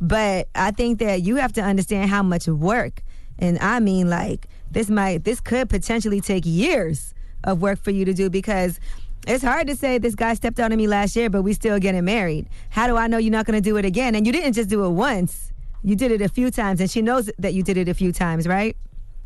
But 0.00 0.48
I 0.56 0.72
think 0.72 0.98
that 0.98 1.22
you 1.22 1.36
have 1.36 1.52
to 1.52 1.62
understand 1.62 2.10
how 2.10 2.24
much 2.24 2.48
work, 2.48 3.02
and 3.38 3.60
I 3.60 3.78
mean 3.78 4.10
like 4.10 4.48
this 4.72 4.90
might 4.90 5.22
this 5.22 5.40
could 5.40 5.70
potentially 5.70 6.20
take 6.20 6.42
years 6.44 7.14
of 7.44 7.62
work 7.62 7.78
for 7.78 7.92
you 7.92 8.04
to 8.04 8.12
do 8.12 8.28
because 8.28 8.80
it's 9.28 9.44
hard 9.44 9.68
to 9.68 9.76
say 9.76 9.98
this 9.98 10.16
guy 10.16 10.34
stepped 10.34 10.58
out 10.58 10.72
on 10.72 10.78
me 10.78 10.88
last 10.88 11.14
year, 11.14 11.30
but 11.30 11.42
we 11.42 11.52
still 11.52 11.78
getting 11.78 12.04
married. 12.04 12.48
How 12.70 12.88
do 12.88 12.96
I 12.96 13.06
know 13.06 13.18
you're 13.18 13.30
not 13.30 13.46
going 13.46 13.60
to 13.60 13.62
do 13.62 13.76
it 13.76 13.84
again? 13.84 14.16
And 14.16 14.26
you 14.26 14.32
didn't 14.32 14.54
just 14.54 14.68
do 14.68 14.84
it 14.84 14.90
once. 14.90 15.52
You 15.84 15.94
did 15.94 16.10
it 16.10 16.20
a 16.20 16.28
few 16.28 16.50
times, 16.50 16.80
and 16.80 16.90
she 16.90 17.02
knows 17.02 17.30
that 17.38 17.54
you 17.54 17.62
did 17.62 17.76
it 17.76 17.88
a 17.88 17.94
few 17.94 18.10
times, 18.12 18.48
right? 18.48 18.76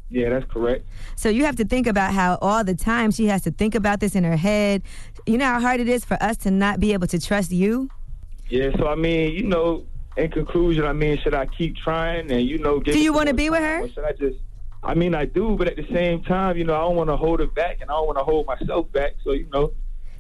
Yeah, 0.09 0.31
that's 0.31 0.51
correct. 0.51 0.87
So 1.17 1.29
you 1.29 1.45
have 1.45 1.57
to 1.57 1.65
think 1.65 1.87
about 1.87 2.13
how 2.15 2.39
all 2.41 2.63
the 2.63 2.75
time 2.75 3.11
she 3.11 3.27
has 3.27 3.43
to 3.43 3.51
think 3.51 3.75
about 3.75 4.01
this 4.01 4.15
in 4.15 4.25
her 4.25 4.37
head. 4.37 4.83
You 5.27 5.37
know 5.39 5.47
how 5.47 5.61
hard 5.61 5.81
it 5.81 5.89
is 5.89 6.05
for 6.05 6.17
us 6.23 6.37
to 6.39 6.51
not 6.51 6.79
be 6.79 6.93
able 6.93 7.09
to 7.09 7.21
trust 7.21 7.51
you? 7.51 7.91
Yeah, 8.49 8.71
so 8.79 8.87
I 8.87 8.95
mean, 8.95 9.33
you 9.35 9.43
know, 9.43 9.85
in 10.17 10.31
conclusion, 10.31 10.85
I 10.85 10.93
mean, 10.93 11.19
should 11.19 11.35
I 11.35 11.47
keep 11.47 11.77
trying 11.77 12.31
and 12.31 12.47
you 12.47 12.59
know? 12.59 12.79
Do 12.81 12.99
you 12.99 13.13
wanna 13.13 13.35
be 13.35 13.51
with 13.51 13.61
her? 13.61 13.83
Or 13.83 13.89
should 13.89 14.05
I 14.05 14.13
just? 14.13 14.39
I 14.83 14.95
mean, 14.95 15.15
I 15.17 15.25
do, 15.25 15.57
but 15.57 15.67
at 15.67 15.77
the 15.77 15.87
same 15.93 16.23
time, 16.23 16.57
you 16.57 16.63
know, 16.63 16.75
I 16.75 16.81
don't 16.81 16.95
want 16.95 17.11
to 17.11 17.17
hold 17.17 17.41
it 17.41 17.53
back, 17.57 17.79
and 17.81 17.91
I 17.91 17.95
don't 17.95 18.07
want 18.07 18.19
to 18.19 18.25
hold 18.25 18.47
myself 18.47 18.91
back. 18.93 19.15
So 19.25 19.33
you 19.33 19.49
know, 19.53 19.73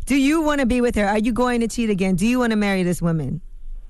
Do 0.06 0.16
you 0.16 0.40
want 0.40 0.60
to 0.60 0.66
be 0.66 0.80
with 0.80 0.96
her? 0.96 1.06
Are 1.06 1.18
you 1.18 1.32
going 1.32 1.60
to 1.60 1.68
cheat 1.68 1.90
again? 1.90 2.16
Do 2.16 2.26
you 2.26 2.40
want 2.40 2.50
to 2.50 2.56
marry 2.56 2.82
this 2.82 3.00
woman? 3.00 3.40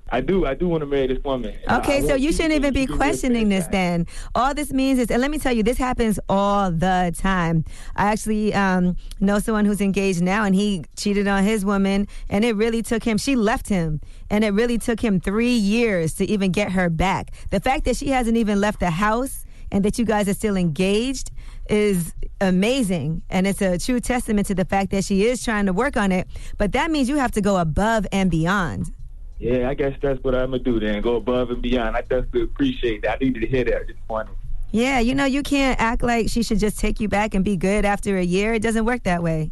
I 0.09 0.21
do. 0.21 0.45
I 0.45 0.53
do 0.53 0.67
want 0.67 0.81
to 0.81 0.85
marry 0.85 1.07
this 1.07 1.23
woman. 1.23 1.55
Okay, 1.69 1.97
I 1.97 2.01
so 2.01 2.15
you 2.15 2.31
shouldn't 2.31 2.53
even 2.53 2.73
be 2.73 2.85
questioning 2.85 3.49
this 3.49 3.67
then. 3.67 4.07
All 4.35 4.53
this 4.53 4.71
means 4.71 4.99
is, 4.99 5.11
and 5.11 5.21
let 5.21 5.31
me 5.31 5.37
tell 5.37 5.53
you, 5.53 5.63
this 5.63 5.77
happens 5.77 6.19
all 6.29 6.71
the 6.71 7.13
time. 7.17 7.65
I 7.95 8.11
actually 8.11 8.53
um, 8.53 8.95
know 9.19 9.39
someone 9.39 9.65
who's 9.65 9.81
engaged 9.81 10.21
now, 10.21 10.43
and 10.43 10.55
he 10.55 10.85
cheated 10.95 11.27
on 11.27 11.43
his 11.43 11.65
woman, 11.65 12.07
and 12.29 12.45
it 12.45 12.55
really 12.55 12.81
took 12.81 13.03
him, 13.03 13.17
she 13.17 13.35
left 13.35 13.67
him, 13.67 13.99
and 14.29 14.43
it 14.43 14.51
really 14.51 14.77
took 14.77 14.99
him 14.99 15.19
three 15.19 15.53
years 15.53 16.13
to 16.15 16.25
even 16.25 16.51
get 16.51 16.71
her 16.71 16.89
back. 16.89 17.31
The 17.49 17.59
fact 17.59 17.85
that 17.85 17.97
she 17.97 18.09
hasn't 18.09 18.37
even 18.37 18.61
left 18.61 18.79
the 18.79 18.91
house 18.91 19.45
and 19.71 19.83
that 19.83 19.99
you 19.99 20.05
guys 20.05 20.29
are 20.29 20.33
still 20.33 20.55
engaged 20.55 21.31
is 21.69 22.13
amazing. 22.39 23.21
And 23.29 23.45
it's 23.45 23.61
a 23.61 23.77
true 23.77 23.99
testament 23.99 24.47
to 24.47 24.55
the 24.55 24.65
fact 24.65 24.91
that 24.91 25.03
she 25.03 25.25
is 25.25 25.43
trying 25.43 25.65
to 25.65 25.73
work 25.73 25.97
on 25.97 26.11
it. 26.11 26.27
But 26.57 26.71
that 26.71 26.91
means 26.91 27.09
you 27.09 27.17
have 27.17 27.31
to 27.31 27.41
go 27.41 27.57
above 27.57 28.07
and 28.11 28.31
beyond. 28.31 28.93
Yeah, 29.39 29.69
I 29.69 29.73
guess 29.75 29.95
that's 30.01 30.23
what 30.23 30.33
I'm 30.33 30.51
gonna 30.51 30.63
do 30.63 30.79
then. 30.79 31.01
Go 31.01 31.15
above 31.15 31.51
and 31.51 31.61
beyond. 31.61 31.95
I 31.95 32.01
definitely 32.01 32.43
appreciate 32.43 33.03
that. 33.03 33.15
I 33.21 33.25
needed 33.25 33.41
to 33.41 33.47
hear 33.47 33.63
that 33.65 33.87
this 33.87 33.97
morning. 34.09 34.33
Yeah, 34.71 34.99
you 34.99 35.15
know, 35.15 35.25
you 35.25 35.43
can't 35.43 35.79
act 35.79 36.03
like 36.03 36.29
she 36.29 36.43
should 36.43 36.59
just 36.59 36.79
take 36.79 36.99
you 36.99 37.07
back 37.07 37.33
and 37.33 37.45
be 37.45 37.55
good 37.55 37.85
after 37.85 38.17
a 38.17 38.23
year. 38.23 38.53
It 38.53 38.61
doesn't 38.61 38.85
work 38.85 39.03
that 39.03 39.23
way. 39.23 39.51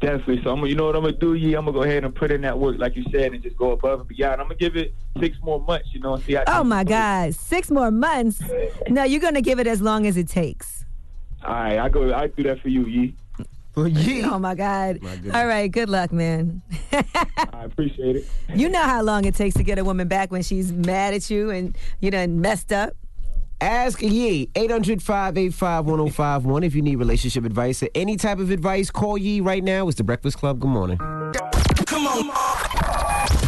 Definitely. 0.00 0.42
So 0.42 0.50
I'm 0.50 0.56
gonna, 0.56 0.68
you 0.68 0.74
know 0.74 0.86
what 0.86 0.96
I'm 0.96 1.02
gonna 1.02 1.16
do? 1.16 1.34
Yeah, 1.34 1.58
I'm 1.58 1.64
gonna 1.64 1.76
go 1.76 1.82
ahead 1.82 2.04
and 2.04 2.14
put 2.14 2.30
in 2.30 2.42
that 2.42 2.58
work, 2.58 2.78
like 2.78 2.96
you 2.96 3.04
said, 3.10 3.32
and 3.32 3.42
just 3.42 3.56
go 3.56 3.72
above 3.72 4.00
and 4.00 4.08
beyond. 4.08 4.40
I'm 4.40 4.48
gonna 4.48 4.56
give 4.56 4.76
it 4.76 4.94
six 5.20 5.38
more 5.42 5.60
months, 5.60 5.88
you 5.92 6.00
know, 6.00 6.14
and 6.14 6.24
see 6.24 6.34
how. 6.34 6.44
Oh 6.46 6.64
my 6.64 6.84
God, 6.84 7.34
six 7.34 7.70
more 7.70 7.90
months? 7.90 8.42
No, 8.88 9.04
you're 9.04 9.20
to 9.32 9.40
give 9.40 9.58
it 9.58 9.66
as 9.66 9.80
long 9.80 10.06
as 10.06 10.16
it 10.16 10.28
takes. 10.28 10.84
All 11.44 11.54
right, 11.54 11.78
I 11.78 11.88
go. 11.88 12.12
I 12.12 12.26
do 12.26 12.42
that 12.42 12.60
for 12.60 12.68
you, 12.68 12.84
Yee. 12.86 13.14
For 13.80 13.86
Yee. 13.88 14.24
Oh 14.24 14.38
my 14.38 14.54
God. 14.54 15.00
goodness. 15.02 15.34
All 15.34 15.46
right, 15.46 15.70
good 15.70 15.90
luck, 15.90 16.10
man. 16.10 16.62
I 16.92 17.64
appreciate 17.64 18.16
it. 18.16 18.26
You 18.54 18.70
know 18.70 18.80
how 18.82 19.02
long 19.02 19.26
it 19.26 19.34
takes 19.34 19.54
to 19.56 19.62
get 19.62 19.78
a 19.78 19.84
woman 19.84 20.08
back 20.08 20.30
when 20.32 20.40
she's 20.42 20.72
mad 20.72 21.12
at 21.12 21.28
you 21.28 21.50
and 21.50 21.76
you 22.00 22.10
done 22.10 22.40
messed 22.40 22.72
up. 22.72 22.94
Ask 23.60 24.00
Yee, 24.00 24.48
800 24.54 25.02
585 25.02 25.84
1051. 25.84 26.62
If 26.64 26.74
you 26.74 26.80
need 26.80 26.96
relationship 26.96 27.44
advice 27.44 27.82
or 27.82 27.90
any 27.94 28.16
type 28.16 28.38
of 28.38 28.50
advice, 28.50 28.90
call 28.90 29.18
Yee 29.18 29.42
right 29.42 29.62
now. 29.62 29.88
It's 29.88 29.98
The 29.98 30.04
Breakfast 30.04 30.38
Club. 30.38 30.58
Good 30.58 30.68
morning. 30.70 30.96
Come 30.96 32.06
on. 32.06 32.26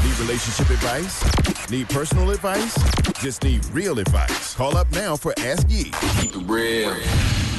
Need 0.05 0.19
relationship 0.19 0.69
advice? 0.69 1.71
Need 1.71 1.89
personal 1.89 2.31
advice? 2.31 2.75
Just 3.23 3.43
need 3.45 3.65
real 3.67 3.99
advice. 3.99 4.55
Call 4.55 4.77
up 4.77 4.91
now 4.93 5.17
for 5.17 5.33
Ask 5.39 5.71
Yee. 5.71 5.85
Keep 6.21 6.37
it 6.37 6.43
real. 6.47 6.95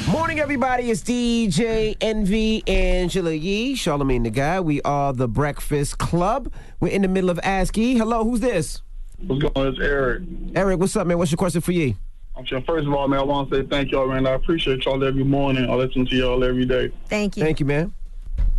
Morning, 0.10 0.40
everybody. 0.40 0.90
It's 0.90 1.02
DJ 1.02 1.96
Envy 2.02 2.64
Angela 2.68 3.32
Yee, 3.32 3.76
Charlamagne 3.76 4.24
the 4.24 4.32
Guy. 4.32 4.60
We 4.60 4.82
are 4.82 5.14
The 5.14 5.28
Breakfast 5.28 6.00
Club. 6.00 6.52
We're 6.80 6.90
in 6.90 7.04
the 7.04 7.08
middle 7.08 7.30
of 7.30 7.40
Ask 7.44 7.78
Yee. 7.78 7.96
Hello, 7.98 8.24
who's 8.24 8.40
this? 8.40 8.82
What's 9.28 9.42
going 9.42 9.54
on? 9.56 9.68
It's 9.68 9.80
Eric. 9.80 10.24
Eric, 10.56 10.80
what's 10.80 10.96
up, 10.96 11.06
man? 11.06 11.18
What's 11.20 11.32
your 11.32 11.38
question 11.38 11.62
for 11.62 11.74
you? 11.74 11.96
I'm 12.36 12.44
sure, 12.46 12.62
first 12.62 12.88
of 12.88 12.94
all, 12.94 13.08
man, 13.08 13.20
I 13.20 13.24
want 13.24 13.50
to 13.52 13.58
say 13.58 13.68
thank 13.68 13.92
y'all, 13.92 14.08
man. 14.08 14.26
I 14.26 14.32
appreciate 14.32 14.84
y'all 14.86 15.04
every 15.04 15.24
morning. 15.24 15.70
I 15.70 15.74
listen 15.76 16.06
to 16.08 16.16
y'all 16.16 16.44
every 16.44 16.66
day. 16.66 16.92
Thank 17.08 17.38
you. 17.38 17.44
Thank 17.44 17.60
you, 17.60 17.66
man. 17.68 17.94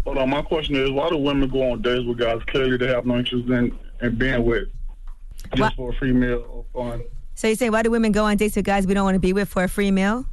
Hold 0.04 0.18
on. 0.18 0.30
My 0.30 0.42
question 0.42 0.76
is, 0.76 0.90
why 0.90 1.08
do 1.08 1.16
women 1.16 1.48
go 1.48 1.72
on 1.72 1.82
dates 1.82 2.06
with 2.06 2.18
guys 2.18 2.40
clearly 2.46 2.76
they 2.76 2.86
have 2.88 3.06
no 3.06 3.16
interest 3.18 3.48
in, 3.48 3.76
in 4.02 4.14
being 4.16 4.44
with? 4.44 4.68
Just 5.54 5.60
What? 5.60 5.74
for 5.74 5.90
a 5.90 5.94
free 5.94 6.12
meal 6.12 6.44
or 6.48 6.64
fun. 6.72 7.02
So 7.34 7.48
you 7.48 7.56
say, 7.56 7.70
why 7.70 7.82
do 7.82 7.90
women 7.90 8.12
go 8.12 8.24
on 8.26 8.36
dates 8.36 8.54
with 8.54 8.64
guys 8.66 8.86
we 8.86 8.94
don't 8.94 9.04
want 9.04 9.16
to 9.16 9.20
be 9.20 9.32
with 9.32 9.48
for 9.48 9.64
a 9.64 9.68
free 9.68 9.90
meal? 9.90 10.26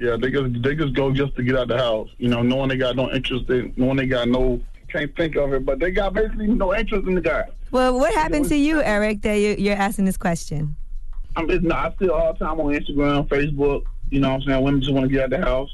Yeah, 0.00 0.16
they 0.16 0.30
just 0.30 0.62
they 0.62 0.74
just 0.74 0.94
go 0.94 1.12
just 1.12 1.34
to 1.36 1.42
get 1.42 1.56
out 1.56 1.68
the 1.68 1.76
house. 1.78 2.08
You 2.18 2.28
know, 2.28 2.42
knowing 2.42 2.68
they 2.68 2.76
got 2.76 2.96
no 2.96 3.10
interest 3.10 3.50
in, 3.50 3.72
knowing 3.76 3.96
they 3.96 4.06
got 4.06 4.28
no 4.28 4.60
can't 4.88 5.14
think 5.16 5.36
of 5.36 5.52
it, 5.52 5.64
but 5.64 5.78
they 5.78 5.90
got 5.90 6.14
basically 6.14 6.46
no 6.46 6.74
interest 6.74 7.06
in 7.06 7.14
the 7.14 7.20
guy. 7.20 7.44
Well, 7.70 7.98
what 7.98 8.14
happened 8.14 8.48
to 8.48 8.56
you, 8.56 8.80
Eric, 8.82 9.22
that 9.22 9.34
you, 9.34 9.54
you're 9.58 9.76
asking 9.76 10.06
this 10.06 10.16
question? 10.16 10.76
I'm 11.36 11.48
just 11.48 11.62
not. 11.62 11.94
I 12.00 12.04
see 12.04 12.10
all 12.10 12.32
the 12.32 12.38
time 12.38 12.60
on 12.60 12.72
Instagram, 12.72 13.28
Facebook. 13.28 13.84
You 14.10 14.20
know 14.20 14.30
what 14.30 14.42
I'm 14.42 14.42
saying? 14.42 14.64
Women 14.64 14.80
just 14.80 14.92
want 14.92 15.06
to 15.06 15.12
get 15.12 15.24
out 15.24 15.30
the 15.30 15.44
house. 15.44 15.70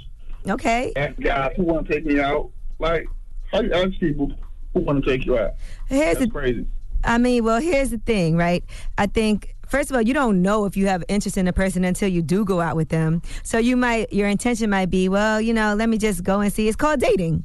Okay. 0.48 0.92
Ask 0.96 1.18
guys 1.20 1.52
who 1.56 1.62
want 1.62 1.86
to 1.86 1.94
take 1.94 2.04
me 2.04 2.20
out. 2.20 2.50
Like, 2.78 3.06
how 3.52 3.60
you 3.60 3.72
ask 3.72 3.92
people 4.00 4.32
who 4.72 4.80
want 4.80 5.04
to 5.04 5.10
take 5.10 5.24
you 5.24 5.38
out? 5.38 5.54
Here's 5.88 6.18
That's 6.18 6.26
the 6.26 6.30
crazy. 6.30 6.66
I 7.04 7.18
mean, 7.18 7.44
well, 7.44 7.60
here's 7.60 7.90
the 7.90 7.98
thing, 7.98 8.36
right? 8.36 8.64
I 8.98 9.06
think 9.06 9.53
first 9.66 9.90
of 9.90 9.96
all, 9.96 10.02
you 10.02 10.14
don't 10.14 10.42
know 10.42 10.64
if 10.64 10.76
you 10.76 10.86
have 10.86 11.04
interest 11.08 11.36
in 11.36 11.48
a 11.48 11.52
person 11.52 11.84
until 11.84 12.08
you 12.08 12.22
do 12.22 12.44
go 12.44 12.60
out 12.60 12.76
with 12.76 12.88
them. 12.88 13.22
So 13.42 13.58
you 13.58 13.76
might, 13.76 14.12
your 14.12 14.28
intention 14.28 14.70
might 14.70 14.90
be, 14.90 15.08
well, 15.08 15.40
you 15.40 15.52
know, 15.52 15.74
let 15.74 15.88
me 15.88 15.98
just 15.98 16.22
go 16.22 16.40
and 16.40 16.52
see. 16.52 16.68
It's 16.68 16.76
called 16.76 17.00
dating. 17.00 17.44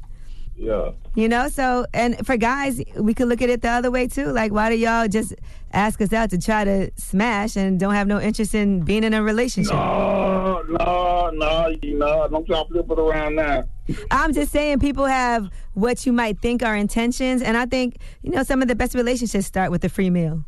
Yeah. 0.60 0.90
You 1.14 1.26
know, 1.26 1.48
so 1.48 1.86
and 1.94 2.24
for 2.26 2.36
guys, 2.36 2.82
we 2.96 3.14
could 3.14 3.28
look 3.28 3.40
at 3.40 3.48
it 3.48 3.62
the 3.62 3.70
other 3.70 3.90
way 3.90 4.06
too. 4.06 4.26
Like, 4.26 4.52
why 4.52 4.68
do 4.68 4.76
y'all 4.76 5.08
just 5.08 5.34
ask 5.72 6.00
us 6.02 6.12
out 6.12 6.28
to 6.30 6.38
try 6.38 6.64
to 6.64 6.90
smash 6.96 7.56
and 7.56 7.80
don't 7.80 7.94
have 7.94 8.06
no 8.06 8.20
interest 8.20 8.54
in 8.54 8.80
being 8.80 9.02
in 9.02 9.14
a 9.14 9.22
relationship? 9.22 9.72
No, 9.72 10.62
no, 10.68 11.30
no, 11.30 11.74
you 11.80 11.98
know, 11.98 12.28
don't 12.28 12.46
try 12.46 12.62
to 12.62 12.68
flip 12.68 12.90
it 12.90 12.98
around 12.98 13.36
now. 13.36 13.64
I'm 14.10 14.34
just 14.34 14.52
saying 14.52 14.80
people 14.80 15.06
have 15.06 15.48
what 15.72 16.04
you 16.04 16.12
might 16.12 16.38
think 16.40 16.62
are 16.62 16.76
intentions, 16.76 17.40
and 17.40 17.56
I 17.56 17.64
think 17.64 17.96
you 18.22 18.30
know 18.30 18.42
some 18.42 18.60
of 18.60 18.68
the 18.68 18.74
best 18.74 18.94
relationships 18.94 19.46
start 19.46 19.70
with 19.70 19.82
a 19.84 19.88
free 19.88 20.10
meal. 20.10 20.44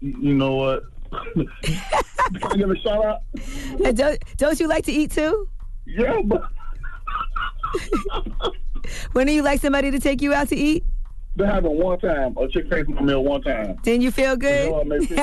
You 0.00 0.14
you 0.20 0.34
know 0.34 0.54
what? 0.54 0.84
Can 1.34 2.42
I 2.44 2.56
give 2.56 2.70
a 2.70 2.76
shout 2.78 3.04
out? 3.04 3.20
And 3.84 3.96
don't 3.96 4.18
don't 4.36 4.58
you 4.60 4.68
like 4.68 4.84
to 4.86 4.92
eat 4.92 5.10
too? 5.12 5.48
Yeah, 5.86 6.20
but 6.24 6.42
When 9.12 9.26
do 9.26 9.32
you 9.32 9.42
like 9.42 9.60
somebody 9.60 9.90
to 9.90 9.98
take 10.00 10.22
you 10.22 10.32
out 10.34 10.48
to 10.48 10.56
eat? 10.56 10.84
that 11.36 11.46
happened 11.46 11.78
one 11.78 11.98
time. 11.98 12.34
A 12.38 12.48
chick 12.48 12.66
for 12.68 12.82
my 12.92 13.02
meal 13.02 13.22
one 13.22 13.42
time. 13.42 13.76
Didn't 13.82 14.02
you 14.02 14.10
feel 14.10 14.36
good? 14.36 14.64
You 14.66 14.70
know 14.70 14.76
what, 14.78 14.86
maybe- 14.86 15.16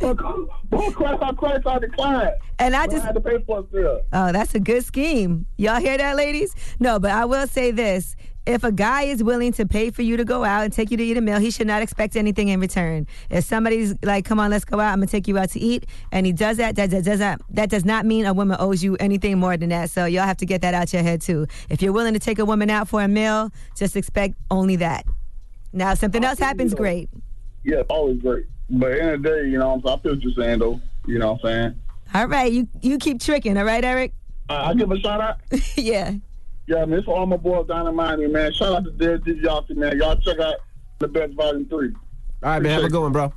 Boy, 0.00 0.90
Christ, 0.90 1.22
I 1.22 1.32
Christ, 1.32 1.66
I 1.66 1.78
declined. 1.78 2.32
And 2.58 2.74
I 2.74 2.86
just 2.86 3.04
had 3.04 3.14
to 3.14 3.20
pay 3.20 3.38
for 3.46 3.60
it 3.60 3.66
still. 3.68 4.00
Oh, 4.12 4.32
that's 4.32 4.54
a 4.54 4.60
good 4.60 4.84
scheme. 4.84 5.46
Y'all 5.56 5.80
hear 5.80 5.96
that, 5.98 6.16
ladies? 6.16 6.54
No, 6.80 6.98
but 6.98 7.10
I 7.10 7.24
will 7.24 7.46
say 7.46 7.70
this. 7.70 8.16
If 8.44 8.64
a 8.64 8.72
guy 8.72 9.02
is 9.02 9.22
willing 9.22 9.52
to 9.52 9.66
pay 9.66 9.90
for 9.90 10.02
you 10.02 10.16
to 10.16 10.24
go 10.24 10.42
out 10.44 10.64
and 10.64 10.72
take 10.72 10.90
you 10.90 10.96
to 10.96 11.02
eat 11.02 11.16
a 11.16 11.20
meal, 11.20 11.38
he 11.38 11.50
should 11.50 11.68
not 11.68 11.80
expect 11.80 12.16
anything 12.16 12.48
in 12.48 12.58
return. 12.58 13.06
If 13.30 13.44
somebody's 13.44 13.94
like, 14.02 14.24
"Come 14.24 14.40
on, 14.40 14.50
let's 14.50 14.64
go 14.64 14.80
out. 14.80 14.92
I'm 14.92 14.98
gonna 14.98 15.06
take 15.06 15.28
you 15.28 15.38
out 15.38 15.50
to 15.50 15.60
eat," 15.60 15.86
and 16.10 16.26
he 16.26 16.32
does 16.32 16.56
that, 16.56 16.74
that, 16.76 16.90
that 16.90 17.04
does 17.04 17.20
not 17.20 17.40
that 17.50 17.70
does 17.70 17.84
not 17.84 18.04
mean 18.04 18.26
a 18.26 18.32
woman 18.34 18.56
owes 18.58 18.82
you 18.82 18.96
anything 18.96 19.38
more 19.38 19.56
than 19.56 19.68
that. 19.68 19.90
So 19.90 20.06
y'all 20.06 20.24
have 20.24 20.38
to 20.38 20.46
get 20.46 20.60
that 20.62 20.74
out 20.74 20.92
your 20.92 21.02
head 21.02 21.20
too. 21.20 21.46
If 21.70 21.82
you're 21.82 21.92
willing 21.92 22.14
to 22.14 22.20
take 22.20 22.40
a 22.40 22.44
woman 22.44 22.68
out 22.68 22.88
for 22.88 23.00
a 23.02 23.08
meal, 23.08 23.50
just 23.76 23.96
expect 23.96 24.34
only 24.50 24.76
that. 24.76 25.06
Now, 25.72 25.92
if 25.92 26.00
something 26.00 26.24
else 26.24 26.38
happens, 26.38 26.74
great. 26.74 27.08
Yeah, 27.64 27.82
always 27.88 28.20
great. 28.20 28.46
But 28.68 28.92
in 28.92 28.96
the 28.96 29.02
end 29.02 29.10
of 29.14 29.22
the 29.22 29.28
day, 29.28 29.48
you 29.48 29.58
know, 29.58 29.72
I'm 29.72 29.82
saying? 29.82 29.98
I 29.98 30.02
feel 30.02 30.14
what 30.14 30.22
you're 30.22 30.32
saying, 30.32 30.58
though. 30.58 30.80
You 31.06 31.18
know 31.18 31.32
what 31.32 31.44
I'm 31.44 31.50
saying? 31.50 31.74
All 32.14 32.26
right, 32.26 32.52
you 32.52 32.68
you 32.80 32.98
keep 32.98 33.20
tricking. 33.20 33.56
All 33.56 33.64
right, 33.64 33.84
Eric. 33.84 34.12
Uh, 34.48 34.64
I 34.66 34.74
give 34.74 34.90
a 34.90 34.98
shout 34.98 35.20
out. 35.20 35.38
yeah. 35.76 36.12
Yeah, 36.66 36.84
man, 36.84 36.98
it's 36.98 37.06
for 37.06 37.16
all 37.16 37.26
my 37.26 37.36
boys 37.36 37.66
down 37.66 37.88
in 37.88 37.94
Miami, 37.94 38.28
man. 38.28 38.52
Shout 38.52 38.74
out 38.74 38.84
to 38.84 38.90
Dead 38.92 39.22
DiGianti, 39.22 39.76
man. 39.76 39.98
Y'all 39.98 40.16
check 40.16 40.38
out 40.38 40.54
the 40.98 41.08
best 41.08 41.34
volume 41.34 41.66
three. 41.68 41.92
All 42.42 42.50
right, 42.50 42.62
man. 42.62 42.72
Have 42.72 42.84
a 42.84 42.88
good 42.88 43.02
one, 43.02 43.12
bro. 43.12 43.32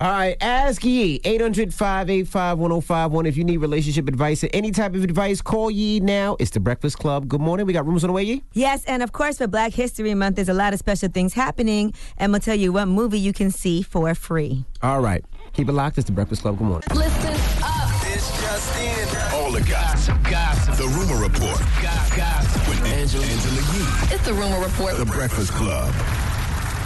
All 0.00 0.08
right, 0.08 0.36
ask 0.40 0.84
Yee 0.84 1.20
800 1.24 1.74
585 1.74 2.58
1051. 2.60 3.26
If 3.26 3.36
you 3.36 3.42
need 3.42 3.56
relationship 3.56 4.06
advice 4.06 4.44
or 4.44 4.48
any 4.52 4.70
type 4.70 4.94
of 4.94 5.02
advice, 5.02 5.42
call 5.42 5.72
Yee 5.72 5.98
now. 5.98 6.36
It's 6.38 6.52
the 6.52 6.60
Breakfast 6.60 7.00
Club. 7.00 7.26
Good 7.26 7.40
morning. 7.40 7.66
We 7.66 7.72
got 7.72 7.84
rooms 7.84 8.04
on 8.04 8.08
the 8.08 8.14
way, 8.14 8.22
Yee? 8.22 8.44
Yes, 8.52 8.84
and 8.84 9.02
of 9.02 9.10
course, 9.10 9.38
for 9.38 9.48
Black 9.48 9.72
History 9.72 10.14
Month, 10.14 10.36
there's 10.36 10.48
a 10.48 10.54
lot 10.54 10.72
of 10.72 10.78
special 10.78 11.08
things 11.08 11.34
happening, 11.34 11.92
and 12.16 12.30
we'll 12.30 12.40
tell 12.40 12.54
you 12.54 12.72
what 12.72 12.86
movie 12.86 13.18
you 13.18 13.32
can 13.32 13.50
see 13.50 13.82
for 13.82 14.14
free. 14.14 14.64
All 14.82 15.00
right. 15.00 15.24
Keep 15.52 15.68
it 15.68 15.72
locked. 15.72 15.98
It's 15.98 16.06
the 16.06 16.12
Breakfast 16.12 16.42
Club. 16.42 16.58
Good 16.58 16.68
morning. 16.68 16.86
Listen 16.94 17.34
up. 17.64 17.90
It's 18.06 18.40
just 18.40 18.78
in. 18.78 19.34
All 19.34 19.50
the 19.50 19.62
gossip. 19.62 20.16
Gossip. 20.22 20.76
The 20.76 20.86
Rumor 20.86 21.20
Report. 21.20 21.58
Gossip. 21.82 22.37
With 23.18 23.30
Angela, 23.30 23.56
Angela 23.56 24.08
Yee. 24.10 24.14
It's 24.14 24.24
the 24.24 24.32
Rumor 24.32 24.60
Report. 24.64 24.96
The 24.96 25.04
Breakfast 25.04 25.50
Club. 25.52 25.92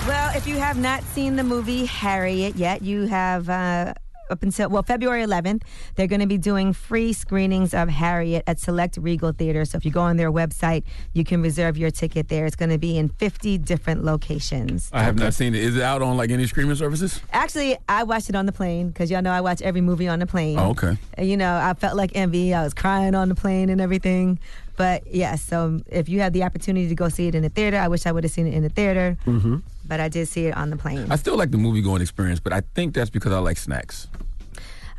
Well, 0.06 0.34
if 0.34 0.46
you 0.46 0.56
have 0.56 0.78
not 0.78 1.02
seen 1.04 1.36
the 1.36 1.44
movie 1.44 1.84
Harriet 1.84 2.56
yet, 2.56 2.80
you 2.80 3.02
have 3.06 3.50
uh, 3.50 3.92
up 4.30 4.42
until 4.42 4.70
well 4.70 4.82
February 4.82 5.22
11th. 5.24 5.62
They're 5.94 6.06
going 6.06 6.20
to 6.20 6.26
be 6.26 6.38
doing 6.38 6.72
free 6.72 7.12
screenings 7.12 7.74
of 7.74 7.90
Harriet 7.90 8.44
at 8.46 8.58
select 8.58 8.96
Regal 8.96 9.32
theaters. 9.32 9.70
So 9.70 9.76
if 9.76 9.84
you 9.84 9.90
go 9.90 10.00
on 10.00 10.16
their 10.16 10.32
website, 10.32 10.84
you 11.12 11.22
can 11.22 11.42
reserve 11.42 11.76
your 11.76 11.90
ticket 11.90 12.28
there. 12.28 12.46
It's 12.46 12.56
going 12.56 12.70
to 12.70 12.78
be 12.78 12.96
in 12.96 13.10
50 13.10 13.58
different 13.58 14.02
locations. 14.02 14.88
I 14.92 15.02
have 15.02 15.16
not 15.18 15.34
seen 15.34 15.54
it. 15.54 15.62
Is 15.62 15.76
it 15.76 15.82
out 15.82 16.00
on 16.00 16.16
like 16.16 16.30
any 16.30 16.46
streaming 16.46 16.76
services? 16.76 17.20
Actually, 17.32 17.76
I 17.88 18.04
watched 18.04 18.30
it 18.30 18.34
on 18.36 18.46
the 18.46 18.52
plane 18.52 18.88
because 18.88 19.10
y'all 19.10 19.22
know 19.22 19.32
I 19.32 19.42
watch 19.42 19.60
every 19.60 19.82
movie 19.82 20.08
on 20.08 20.18
the 20.18 20.26
plane. 20.26 20.58
Oh, 20.58 20.70
okay. 20.70 20.96
You 21.18 21.36
know, 21.36 21.54
I 21.56 21.74
felt 21.74 21.94
like 21.96 22.12
envy. 22.14 22.54
I 22.54 22.64
was 22.64 22.72
crying 22.72 23.14
on 23.14 23.28
the 23.28 23.34
plane 23.34 23.68
and 23.68 23.80
everything. 23.82 24.38
But 24.76 25.06
yes, 25.06 25.42
so 25.42 25.80
if 25.90 26.08
you 26.08 26.20
have 26.20 26.32
the 26.32 26.44
opportunity 26.44 26.88
to 26.88 26.94
go 26.94 27.08
see 27.08 27.28
it 27.28 27.34
in 27.34 27.42
the 27.42 27.48
theater, 27.48 27.76
I 27.76 27.88
wish 27.88 28.06
I 28.06 28.12
would 28.12 28.24
have 28.24 28.32
seen 28.32 28.46
it 28.46 28.54
in 28.54 28.62
the 28.62 28.68
theater. 28.68 29.16
Mm-hmm. 29.26 29.56
But 29.86 30.00
I 30.00 30.08
did 30.08 30.28
see 30.28 30.46
it 30.46 30.56
on 30.56 30.70
the 30.70 30.76
plane. 30.76 31.10
I 31.10 31.16
still 31.16 31.36
like 31.36 31.50
the 31.50 31.58
movie 31.58 31.82
going 31.82 32.00
experience, 32.00 32.40
but 32.40 32.52
I 32.52 32.62
think 32.74 32.94
that's 32.94 33.10
because 33.10 33.32
I 33.32 33.38
like 33.38 33.58
snacks. 33.58 34.08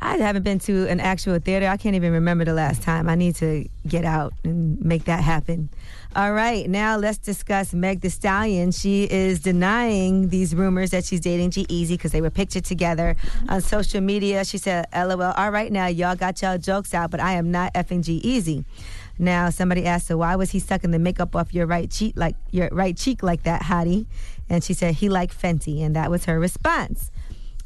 I 0.00 0.18
haven't 0.18 0.42
been 0.42 0.58
to 0.60 0.86
an 0.88 1.00
actual 1.00 1.38
theater. 1.38 1.66
I 1.66 1.78
can't 1.78 1.96
even 1.96 2.12
remember 2.12 2.44
the 2.44 2.52
last 2.52 2.82
time. 2.82 3.08
I 3.08 3.14
need 3.14 3.36
to 3.36 3.66
get 3.88 4.04
out 4.04 4.34
and 4.44 4.78
make 4.84 5.04
that 5.04 5.22
happen. 5.22 5.70
All 6.14 6.32
right, 6.32 6.68
now 6.68 6.96
let's 6.96 7.16
discuss 7.18 7.72
Meg 7.72 8.02
The 8.02 8.10
Stallion. 8.10 8.70
She 8.70 9.04
is 9.04 9.40
denying 9.40 10.28
these 10.28 10.54
rumors 10.54 10.90
that 10.90 11.04
she's 11.04 11.20
dating 11.20 11.50
G-Eazy 11.52 11.88
because 11.88 12.12
they 12.12 12.20
were 12.20 12.30
pictured 12.30 12.64
together 12.64 13.16
on 13.48 13.62
social 13.62 14.00
media. 14.00 14.44
She 14.44 14.58
said, 14.58 14.86
"LOL. 14.94 15.22
All 15.22 15.50
right, 15.50 15.72
now 15.72 15.86
y'all 15.86 16.14
got 16.16 16.42
y'all 16.42 16.58
jokes 16.58 16.92
out, 16.92 17.10
but 17.10 17.18
I 17.18 17.32
am 17.32 17.50
not 17.50 17.72
effing 17.74 18.04
G-Eazy." 18.04 18.64
Now 19.18 19.50
somebody 19.50 19.86
asked 19.86 20.08
her, 20.08 20.16
"Why 20.16 20.36
was 20.36 20.50
he 20.50 20.58
sucking 20.58 20.90
the 20.90 20.98
makeup 20.98 21.36
off 21.36 21.54
your 21.54 21.66
right 21.66 21.90
cheek 21.90 22.14
like 22.16 22.36
your 22.50 22.68
right 22.72 22.96
cheek 22.96 23.22
like 23.22 23.44
that, 23.44 23.62
hottie?" 23.62 24.06
And 24.48 24.62
she 24.62 24.74
said, 24.74 24.96
"He 24.96 25.08
liked 25.08 25.40
Fenty," 25.40 25.82
and 25.82 25.94
that 25.96 26.10
was 26.10 26.24
her 26.24 26.38
response. 26.38 27.10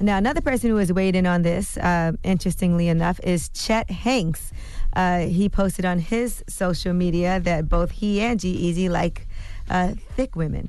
Now, 0.00 0.16
another 0.16 0.40
person 0.40 0.70
who 0.70 0.76
has 0.76 0.92
weighed 0.92 1.16
in 1.16 1.26
on 1.26 1.42
this, 1.42 1.76
uh, 1.76 2.12
interestingly 2.22 2.86
enough, 2.86 3.18
is 3.24 3.48
Chet 3.48 3.90
Hanks. 3.90 4.52
Uh, 4.92 5.20
he 5.20 5.48
posted 5.48 5.84
on 5.84 5.98
his 5.98 6.44
social 6.48 6.92
media 6.92 7.40
that 7.40 7.68
both 7.68 7.90
he 7.90 8.20
and 8.20 8.38
G-Eazy 8.38 8.88
like 8.88 9.26
uh, 9.68 9.94
thick 10.14 10.36
women. 10.36 10.68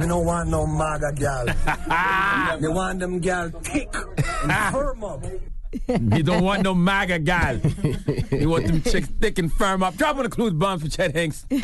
Me 0.00 0.06
no 0.06 0.18
want 0.18 0.48
no 0.48 0.66
MAGA 0.66 1.12
gal. 1.14 1.44
me 2.60 2.68
want 2.68 2.98
them 2.98 3.20
gal 3.20 3.50
thick 3.50 3.88
and 3.94 4.74
firm 4.74 5.04
up. 5.04 5.22
He 6.14 6.22
don't 6.22 6.42
want 6.44 6.62
no 6.62 6.74
MAGA 6.74 7.20
guys. 7.20 7.62
he 8.30 8.46
want 8.46 8.66
them 8.66 8.82
chicks 8.82 9.08
thick 9.20 9.38
and 9.38 9.52
firm 9.52 9.82
up. 9.82 9.96
Drop 9.96 10.16
on 10.16 10.22
the 10.24 10.28
clues 10.28 10.52
bombs 10.52 10.82
for 10.82 10.88
Chet 10.88 11.14
Hanks. 11.14 11.46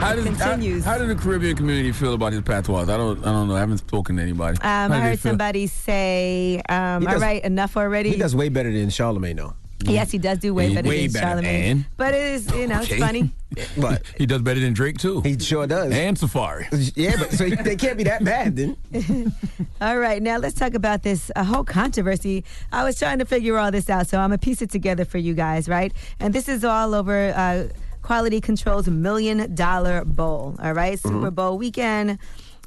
How 0.00 0.14
does, 0.14 0.24
Continues. 0.24 0.82
How, 0.82 0.92
how 0.92 0.98
did 0.98 1.08
the 1.10 1.14
Caribbean 1.14 1.54
community 1.56 1.92
feel 1.92 2.14
about 2.14 2.32
his 2.32 2.40
patois? 2.40 2.84
I 2.84 2.86
don't. 2.96 3.18
I 3.20 3.32
don't 3.32 3.48
know. 3.48 3.56
I 3.56 3.60
haven't 3.60 3.78
spoken 3.78 4.16
to 4.16 4.22
anybody. 4.22 4.56
Um, 4.62 4.92
I 4.92 4.98
heard 5.00 5.18
somebody 5.18 5.66
say, 5.66 6.62
um, 6.70 7.02
He 7.02 7.06
does- 7.08 7.20
right, 7.20 7.44
enough 7.44 7.76
already." 7.76 8.08
He 8.10 8.16
does 8.16 8.34
way 8.34 8.48
better 8.48 8.72
than 8.72 8.88
Charlamagne, 8.88 9.36
though. 9.36 9.54
Yes, 9.84 10.10
he 10.10 10.18
does 10.18 10.38
do 10.38 10.52
way 10.54 10.68
He- 10.68 10.74
better 10.74 10.88
way 10.88 11.06
than 11.06 11.12
better, 11.22 11.40
Charlamagne. 11.42 11.70
and? 11.70 11.84
But 11.96 12.14
it 12.14 12.22
is, 12.22 12.46
you 12.54 12.66
know, 12.66 12.80
Okay. 12.80 12.94
it's 12.96 13.04
funny. 13.04 13.30
But 13.76 14.02
he 14.16 14.26
does 14.26 14.42
better 14.42 14.60
than 14.60 14.74
Drake 14.74 14.98
too. 14.98 15.22
He 15.22 15.36
sure 15.38 15.66
does. 15.66 15.90
And 15.92 16.16
Safari. 16.16 16.66
Yeah, 16.94 17.16
but 17.18 17.32
so 17.32 17.48
they 17.48 17.74
can't 17.74 17.96
be 17.98 18.04
that 18.04 18.22
bad 18.24 18.54
then. 18.56 18.76
All 19.80 19.98
right, 19.98 20.22
now 20.22 20.36
let's 20.38 20.54
talk 20.54 20.74
about 20.74 21.02
this 21.02 21.32
a 21.34 21.42
whole 21.42 21.64
controversy. 21.64 22.44
I 22.70 22.84
was 22.84 22.96
trying 22.98 23.18
to 23.18 23.24
figure 23.24 23.58
all 23.58 23.70
this 23.72 23.90
out, 23.90 24.06
so 24.06 24.18
I'm 24.18 24.28
gonna 24.30 24.38
piece 24.38 24.62
it 24.62 24.70
together 24.70 25.04
for 25.04 25.18
you 25.18 25.34
guys, 25.34 25.68
right? 25.68 25.92
And 26.20 26.32
this 26.32 26.48
is 26.48 26.64
all 26.64 26.94
over 26.94 27.32
uh, 27.34 27.68
Quality 28.02 28.40
Control's 28.40 28.86
Million 28.88 29.52
Dollar 29.54 30.04
Bowl. 30.04 30.54
All 30.62 30.72
right? 30.72 30.98
Super 31.00 31.30
Bowl 31.32 31.58
weekend. 31.58 32.18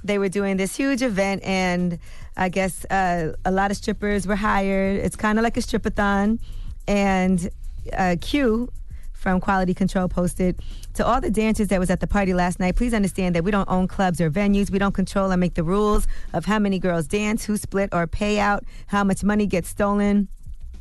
They 0.04 0.18
were 0.18 0.28
doing 0.30 0.58
this 0.58 0.76
huge 0.76 1.02
event, 1.02 1.44
and 1.46 1.98
I 2.36 2.50
guess 2.50 2.84
uh, 2.92 3.34
a 3.46 3.52
lot 3.52 3.72
of 3.72 3.78
strippers 3.78 4.28
were 4.28 4.36
hired. 4.36 5.00
It's 5.00 5.16
kind 5.16 5.40
of 5.40 5.44
like 5.44 5.56
a 5.56 5.62
stripathon, 5.62 6.40
and 6.88 7.50
uh, 7.92 8.16
Q 8.22 8.72
from 9.24 9.40
Quality 9.40 9.74
Control 9.74 10.08
posted 10.10 10.60
to 10.96 11.06
all 11.06 11.22
the 11.22 11.32
dancers 11.32 11.70
that 11.70 11.80
was 11.80 11.90
at 11.90 12.02
the 12.02 12.08
party 12.08 12.34
last 12.34 12.60
night. 12.60 12.76
Please 12.76 12.94
understand 12.94 13.36
that 13.36 13.44
we 13.44 13.52
don't 13.52 13.70
own 13.70 13.88
clubs 13.88 14.20
or 14.20 14.30
venues. 14.30 14.70
We 14.70 14.80
don't 14.80 14.94
control 14.94 15.32
or 15.32 15.38
make 15.38 15.54
the 15.54 15.64
rules 15.64 16.08
of 16.34 16.46
how 16.46 16.60
many 16.60 16.78
girls 16.78 17.08
dance, 17.08 17.46
who 17.46 17.56
split 17.58 17.90
or 17.94 18.06
pay 18.06 18.38
out, 18.40 18.66
how 18.88 19.04
much 19.04 19.24
money 19.24 19.48
gets 19.48 19.70
stolen. 19.70 20.28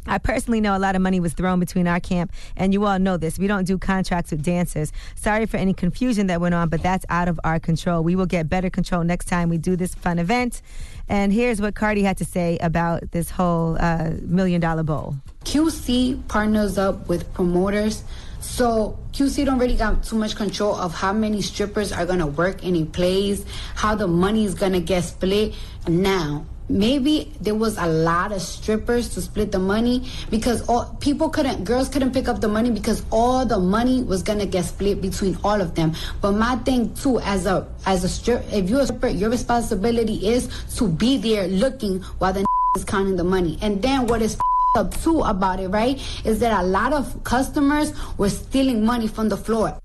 I 0.04 0.18
personally 0.18 0.60
know 0.60 0.76
a 0.76 0.80
lot 0.80 0.96
of 0.96 1.02
money 1.02 1.20
was 1.20 1.32
thrown 1.32 1.60
between 1.60 1.86
our 1.86 2.00
camp, 2.00 2.32
and 2.56 2.72
you 2.72 2.84
all 2.84 2.98
know 2.98 3.16
this. 3.16 3.38
We 3.38 3.46
don't 3.46 3.64
do 3.64 3.78
contracts 3.78 4.32
with 4.32 4.42
dancers. 4.42 4.92
Sorry 5.14 5.46
for 5.46 5.58
any 5.58 5.72
confusion 5.72 6.26
that 6.26 6.40
went 6.40 6.56
on, 6.56 6.68
but 6.68 6.82
that's 6.82 7.06
out 7.08 7.28
of 7.28 7.38
our 7.44 7.60
control. 7.60 8.02
We 8.02 8.16
will 8.16 8.26
get 8.26 8.48
better 8.48 8.68
control 8.68 9.04
next 9.04 9.26
time 9.26 9.48
we 9.48 9.58
do 9.58 9.76
this 9.76 9.94
fun 9.94 10.18
event. 10.18 10.60
And 11.08 11.32
here's 11.32 11.60
what 11.60 11.76
Cardi 11.76 12.02
had 12.02 12.18
to 12.18 12.24
say 12.24 12.58
about 12.58 13.12
this 13.12 13.30
whole 13.30 13.76
uh, 13.78 14.14
million 14.22 14.60
dollar 14.60 14.82
bowl. 14.82 15.16
QC 15.52 16.26
partners 16.28 16.78
up 16.78 17.10
with 17.10 17.30
promoters. 17.34 18.04
So 18.40 18.98
QC 19.12 19.44
don't 19.44 19.58
really 19.58 19.76
got 19.76 20.02
too 20.02 20.16
much 20.16 20.34
control 20.34 20.74
of 20.74 20.94
how 20.94 21.12
many 21.12 21.42
strippers 21.42 21.92
are 21.92 22.06
gonna 22.06 22.26
work 22.26 22.64
in 22.64 22.74
a 22.74 22.86
place, 22.86 23.44
how 23.74 23.94
the 23.94 24.08
money 24.08 24.46
is 24.46 24.54
gonna 24.54 24.80
get 24.80 25.04
split. 25.04 25.52
Now, 25.86 26.46
maybe 26.70 27.34
there 27.38 27.54
was 27.54 27.76
a 27.76 27.86
lot 27.86 28.32
of 28.32 28.40
strippers 28.40 29.10
to 29.10 29.20
split 29.20 29.52
the 29.52 29.58
money 29.58 30.08
because 30.30 30.66
all 30.70 30.96
people 31.00 31.28
couldn't 31.28 31.64
girls 31.64 31.90
couldn't 31.90 32.14
pick 32.14 32.28
up 32.28 32.40
the 32.40 32.48
money 32.48 32.70
because 32.70 33.04
all 33.10 33.44
the 33.44 33.58
money 33.58 34.02
was 34.02 34.22
gonna 34.22 34.46
get 34.46 34.64
split 34.64 35.02
between 35.02 35.36
all 35.44 35.60
of 35.60 35.74
them. 35.74 35.92
But 36.22 36.32
my 36.32 36.56
thing 36.64 36.94
too, 36.94 37.20
as 37.20 37.44
a 37.44 37.68
as 37.84 38.04
a 38.04 38.08
strip 38.08 38.42
if 38.50 38.70
you're 38.70 38.80
a 38.80 38.86
stripper, 38.86 39.08
your 39.08 39.28
responsibility 39.28 40.28
is 40.28 40.48
to 40.76 40.88
be 40.88 41.18
there 41.18 41.46
looking 41.46 42.00
while 42.20 42.32
the 42.32 42.46
is 42.74 42.84
counting 42.84 43.16
the 43.16 43.24
money. 43.24 43.58
And 43.60 43.82
then 43.82 44.06
what 44.06 44.22
is 44.22 44.38
up 44.74 44.94
too 45.03 45.20
about 45.20 45.61
it, 45.61 45.69
right, 45.69 46.01
is 46.24 46.39
that 46.40 46.59
a 46.62 46.66
lot 46.66 46.93
of 46.93 47.23
customers 47.24 47.93
were 48.16 48.31
stealing 48.31 48.85
money 48.85 49.07
from 49.07 49.28
the 49.28 49.36
floor. 49.36 49.78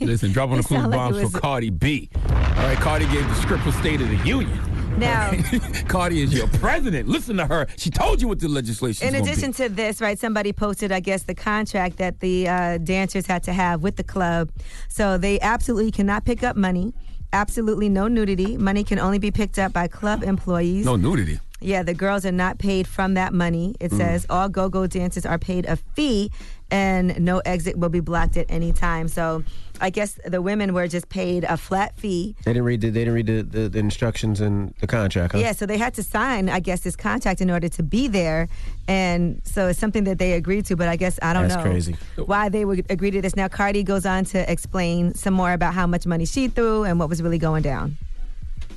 Listen, 0.00 0.32
drop 0.32 0.48
on 0.50 0.56
the 0.56 0.60
It 0.60 0.66
clue 0.66 0.78
sound 0.78 0.90
like 0.92 0.98
bombs 0.98 1.22
was- 1.22 1.32
for 1.32 1.40
Cardi 1.40 1.70
B. 1.70 2.08
All 2.30 2.32
right, 2.70 2.78
Cardi 2.78 3.06
gave 3.06 3.26
the 3.28 3.34
script 3.34 3.64
for 3.64 3.72
State 3.72 4.00
of 4.00 4.08
the 4.08 4.16
Union. 4.26 4.58
Now, 4.98 5.32
Cardi 5.88 6.22
is 6.22 6.32
your 6.32 6.46
president. 6.46 7.08
Listen 7.08 7.36
to 7.38 7.46
her. 7.46 7.66
She 7.76 7.90
told 7.90 8.22
you 8.22 8.28
what 8.28 8.38
the 8.38 8.48
legislation 8.48 9.08
in 9.08 9.16
addition 9.16 9.50
be. 9.50 9.56
to 9.56 9.68
this, 9.68 10.00
right, 10.00 10.16
somebody 10.18 10.52
posted, 10.52 10.92
I 10.92 11.00
guess, 11.00 11.24
the 11.24 11.34
contract 11.34 11.96
that 11.96 12.20
the 12.20 12.48
uh, 12.48 12.78
dancers 12.78 13.26
had 13.26 13.42
to 13.42 13.52
have 13.52 13.82
with 13.82 13.96
the 13.96 14.04
club. 14.04 14.50
So 14.88 15.18
they 15.18 15.40
absolutely 15.40 15.90
cannot 15.90 16.24
pick 16.24 16.44
up 16.44 16.56
money. 16.56 16.94
Absolutely 17.32 17.88
no 17.88 18.06
nudity. 18.06 18.56
Money 18.56 18.84
can 18.84 19.00
only 19.00 19.18
be 19.18 19.32
picked 19.32 19.58
up 19.58 19.72
by 19.72 19.88
club 19.88 20.22
employees. 20.22 20.84
No 20.86 20.94
nudity. 20.94 21.40
Yeah, 21.64 21.82
the 21.82 21.94
girls 21.94 22.26
are 22.26 22.32
not 22.32 22.58
paid 22.58 22.86
from 22.86 23.14
that 23.14 23.32
money. 23.32 23.74
It 23.80 23.90
Mm. 23.90 23.96
says 23.96 24.26
all 24.28 24.48
go-go 24.48 24.86
dancers 24.86 25.24
are 25.24 25.38
paid 25.38 25.64
a 25.66 25.76
fee 25.76 26.30
and 26.70 27.18
no 27.20 27.38
exit 27.40 27.78
will 27.78 27.88
be 27.88 28.00
blocked 28.00 28.36
at 28.36 28.46
any 28.48 28.72
time. 28.72 29.08
So 29.08 29.42
I 29.80 29.90
guess 29.90 30.18
the 30.26 30.40
women 30.42 30.72
were 30.74 30.86
just 30.88 31.08
paid 31.08 31.44
a 31.44 31.56
flat 31.56 31.96
fee. 31.96 32.34
They 32.44 32.52
didn't 32.52 32.64
read 32.64 32.80
the 32.82 32.90
they 32.90 33.00
didn't 33.00 33.14
read 33.14 33.26
the, 33.26 33.42
the, 33.42 33.68
the 33.68 33.78
instructions 33.78 34.40
in 34.40 34.74
the 34.80 34.86
contract. 34.86 35.32
Huh? 35.32 35.38
Yeah, 35.38 35.52
so 35.52 35.66
they 35.66 35.78
had 35.78 35.94
to 35.94 36.02
sign, 36.02 36.48
I 36.48 36.60
guess, 36.60 36.80
this 36.80 36.96
contract 36.96 37.40
in 37.40 37.50
order 37.50 37.68
to 37.70 37.82
be 37.82 38.08
there. 38.08 38.48
And 38.86 39.40
so 39.44 39.68
it's 39.68 39.78
something 39.78 40.04
that 40.04 40.18
they 40.18 40.32
agreed 40.34 40.66
to, 40.66 40.76
but 40.76 40.88
I 40.88 40.96
guess 40.96 41.18
I 41.22 41.32
don't 41.32 41.48
That's 41.48 41.56
know 41.56 41.62
crazy. 41.70 41.96
why 42.26 42.48
they 42.50 42.64
would 42.64 42.84
agree 42.90 43.10
to 43.10 43.20
this. 43.22 43.36
Now, 43.36 43.48
Cardi 43.48 43.82
goes 43.82 44.04
on 44.06 44.24
to 44.26 44.50
explain 44.50 45.14
some 45.14 45.34
more 45.34 45.52
about 45.52 45.72
how 45.74 45.86
much 45.86 46.06
money 46.06 46.26
she 46.26 46.48
threw 46.48 46.84
and 46.84 46.98
what 47.00 47.08
was 47.08 47.22
really 47.22 47.38
going 47.38 47.62
down. 47.62 47.96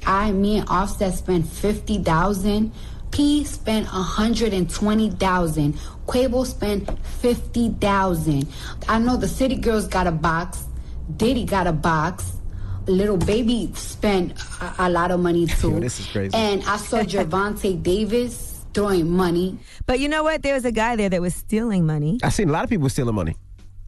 I, 0.07 0.31
me 0.31 0.57
and 0.59 0.69
Offset 0.69 1.13
spent 1.13 1.45
50000 1.47 2.71
P 3.11 3.43
spent 3.43 3.87
120000 3.87 5.73
Quavo 6.07 6.45
spent 6.45 6.89
50000 7.21 8.47
I 8.87 8.99
know 8.99 9.17
the 9.17 9.27
City 9.27 9.55
Girls 9.55 9.87
got 9.87 10.07
a 10.07 10.11
box. 10.11 10.63
Diddy 11.15 11.45
got 11.45 11.67
a 11.67 11.71
box. 11.71 12.33
Lil 12.87 13.17
Baby 13.17 13.71
spent 13.75 14.33
a, 14.61 14.87
a 14.87 14.89
lot 14.89 15.11
of 15.11 15.19
money 15.19 15.45
too. 15.59 15.71
Yo, 15.71 15.79
this 15.79 15.99
is 15.99 16.07
crazy. 16.07 16.33
And 16.35 16.63
I 16.63 16.77
saw 16.77 16.99
Gervonta 17.03 17.81
Davis 17.81 18.65
throwing 18.73 19.09
money. 19.09 19.57
But 19.85 19.99
you 19.99 20.07
know 20.09 20.23
what? 20.23 20.41
There 20.43 20.53
was 20.53 20.65
a 20.65 20.71
guy 20.71 20.95
there 20.95 21.09
that 21.09 21.21
was 21.21 21.33
stealing 21.35 21.85
money. 21.85 22.19
I 22.23 22.29
seen 22.29 22.49
a 22.49 22.51
lot 22.53 22.63
of 22.63 22.69
people 22.69 22.87
stealing 22.89 23.15
money. 23.15 23.35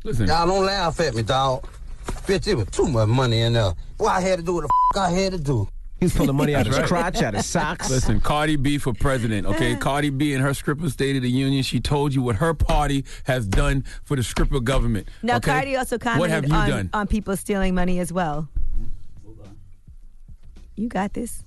Listen. 0.03 0.27
Y'all 0.27 0.47
don't 0.47 0.65
laugh 0.65 0.99
at 0.99 1.13
me, 1.15 1.23
dog. 1.23 1.65
Bitch, 2.25 2.47
it 2.47 2.55
was 2.55 2.67
too 2.67 2.87
much 2.87 3.07
money 3.07 3.41
in 3.41 3.53
there. 3.53 3.73
What 3.97 4.11
I 4.11 4.21
had 4.21 4.39
to 4.39 4.45
do 4.45 4.55
what 4.55 4.61
the 4.61 4.69
f- 4.95 5.01
I 5.01 5.09
had 5.11 5.33
to 5.33 5.37
do. 5.39 5.67
He 5.99 6.05
was 6.05 6.13
pulling 6.15 6.35
money 6.35 6.55
out 6.55 6.65
of 6.65 6.73
his 6.77 6.87
crotch, 6.87 7.21
out 7.21 7.35
of 7.35 7.43
socks. 7.43 7.89
Listen, 7.89 8.21
Cardi 8.21 8.55
B 8.55 8.77
for 8.77 8.93
president, 8.93 9.45
okay? 9.47 9.75
Cardi 9.75 10.09
B 10.09 10.33
in 10.33 10.41
her 10.41 10.53
script 10.53 10.81
of 10.81 10.91
State 10.91 11.15
of 11.17 11.21
the 11.23 11.29
Union, 11.29 11.61
she 11.61 11.79
told 11.81 12.13
you 12.13 12.21
what 12.21 12.37
her 12.37 12.53
party 12.53 13.03
has 13.25 13.45
done 13.47 13.83
for 14.05 14.15
the 14.15 14.23
Scripper 14.23 14.61
government. 14.61 15.09
Now, 15.21 15.37
okay? 15.37 15.51
Cardi 15.51 15.75
also 15.75 15.97
What 15.97 16.29
have 16.29 16.45
commented 16.45 16.49
you 16.49 16.55
on, 16.55 16.69
done? 16.69 16.89
on 16.93 17.07
people 17.07 17.35
stealing 17.35 17.75
money 17.75 17.99
as 17.99 18.13
well. 18.13 18.47
You 20.75 20.87
got 20.87 21.13
this. 21.13 21.43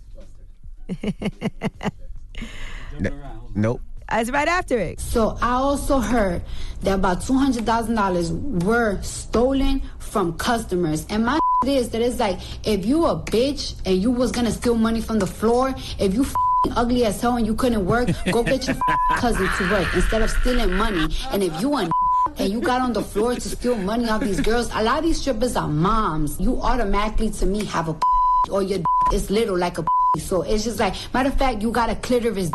Nope. 3.55 3.81
Uh, 4.11 4.17
it's 4.21 4.31
right 4.31 4.49
after 4.49 4.79
it. 4.79 5.01
So 5.01 5.39
I 5.41 5.53
also 5.53 5.99
heard 6.01 6.43
that 6.83 6.95
about 6.97 7.23
two 7.23 7.35
hundred 7.39 7.65
thousand 7.65 7.95
dollars 7.95 8.31
were 8.31 9.01
stolen 9.01 9.81
from 9.99 10.37
customers. 10.37 11.07
And 11.09 11.25
my 11.25 11.39
is 11.67 11.91
that 11.91 12.03
it's 12.03 12.19
like 12.19 12.39
if 12.67 12.85
you 12.85 13.07
a 13.07 13.17
bitch 13.17 13.75
and 13.85 14.03
you 14.03 14.11
was 14.11 14.33
gonna 14.33 14.51
steal 14.51 14.75
money 14.75 15.01
from 15.01 15.19
the 15.19 15.27
floor, 15.27 15.75
if 15.99 16.15
you 16.15 16.27
ugly 16.77 17.05
as 17.05 17.21
hell 17.21 17.37
and 17.37 17.47
you 17.47 17.55
couldn't 17.55 17.85
work, 17.85 18.09
go 18.31 18.43
get 18.43 18.67
your 18.67 18.77
cousin 19.17 19.49
to 19.59 19.71
work 19.71 19.95
instead 19.95 20.23
of 20.23 20.31
stealing 20.31 20.73
money. 20.73 21.15
And 21.31 21.43
if 21.43 21.61
you 21.61 21.77
a 21.77 21.91
and 22.39 22.53
you 22.53 22.61
got 22.61 22.81
on 22.81 22.93
the 22.93 23.03
floor 23.03 23.35
to 23.35 23.41
steal 23.41 23.77
money 23.77 24.09
off 24.09 24.23
these 24.23 24.41
girls, 24.41 24.71
a 24.75 24.83
lot 24.83 24.99
of 24.99 25.05
these 25.05 25.21
strippers 25.21 25.57
are 25.57 25.69
moms. 25.69 26.41
You 26.41 26.61
automatically 26.61 27.31
to 27.31 27.47
me 27.47 27.65
have 27.67 27.89
a 27.89 27.97
or 28.51 28.63
your 28.63 28.81
is 29.13 29.31
little 29.31 29.57
like 29.57 29.79
a 29.79 29.85
so 30.19 30.43
it's 30.43 30.65
just 30.65 30.79
like 30.79 30.95
matter 31.15 31.29
of 31.29 31.39
fact, 31.39 31.63
you 31.63 31.71
got 31.71 31.91
a 31.91 31.97
clitoris. 31.97 32.51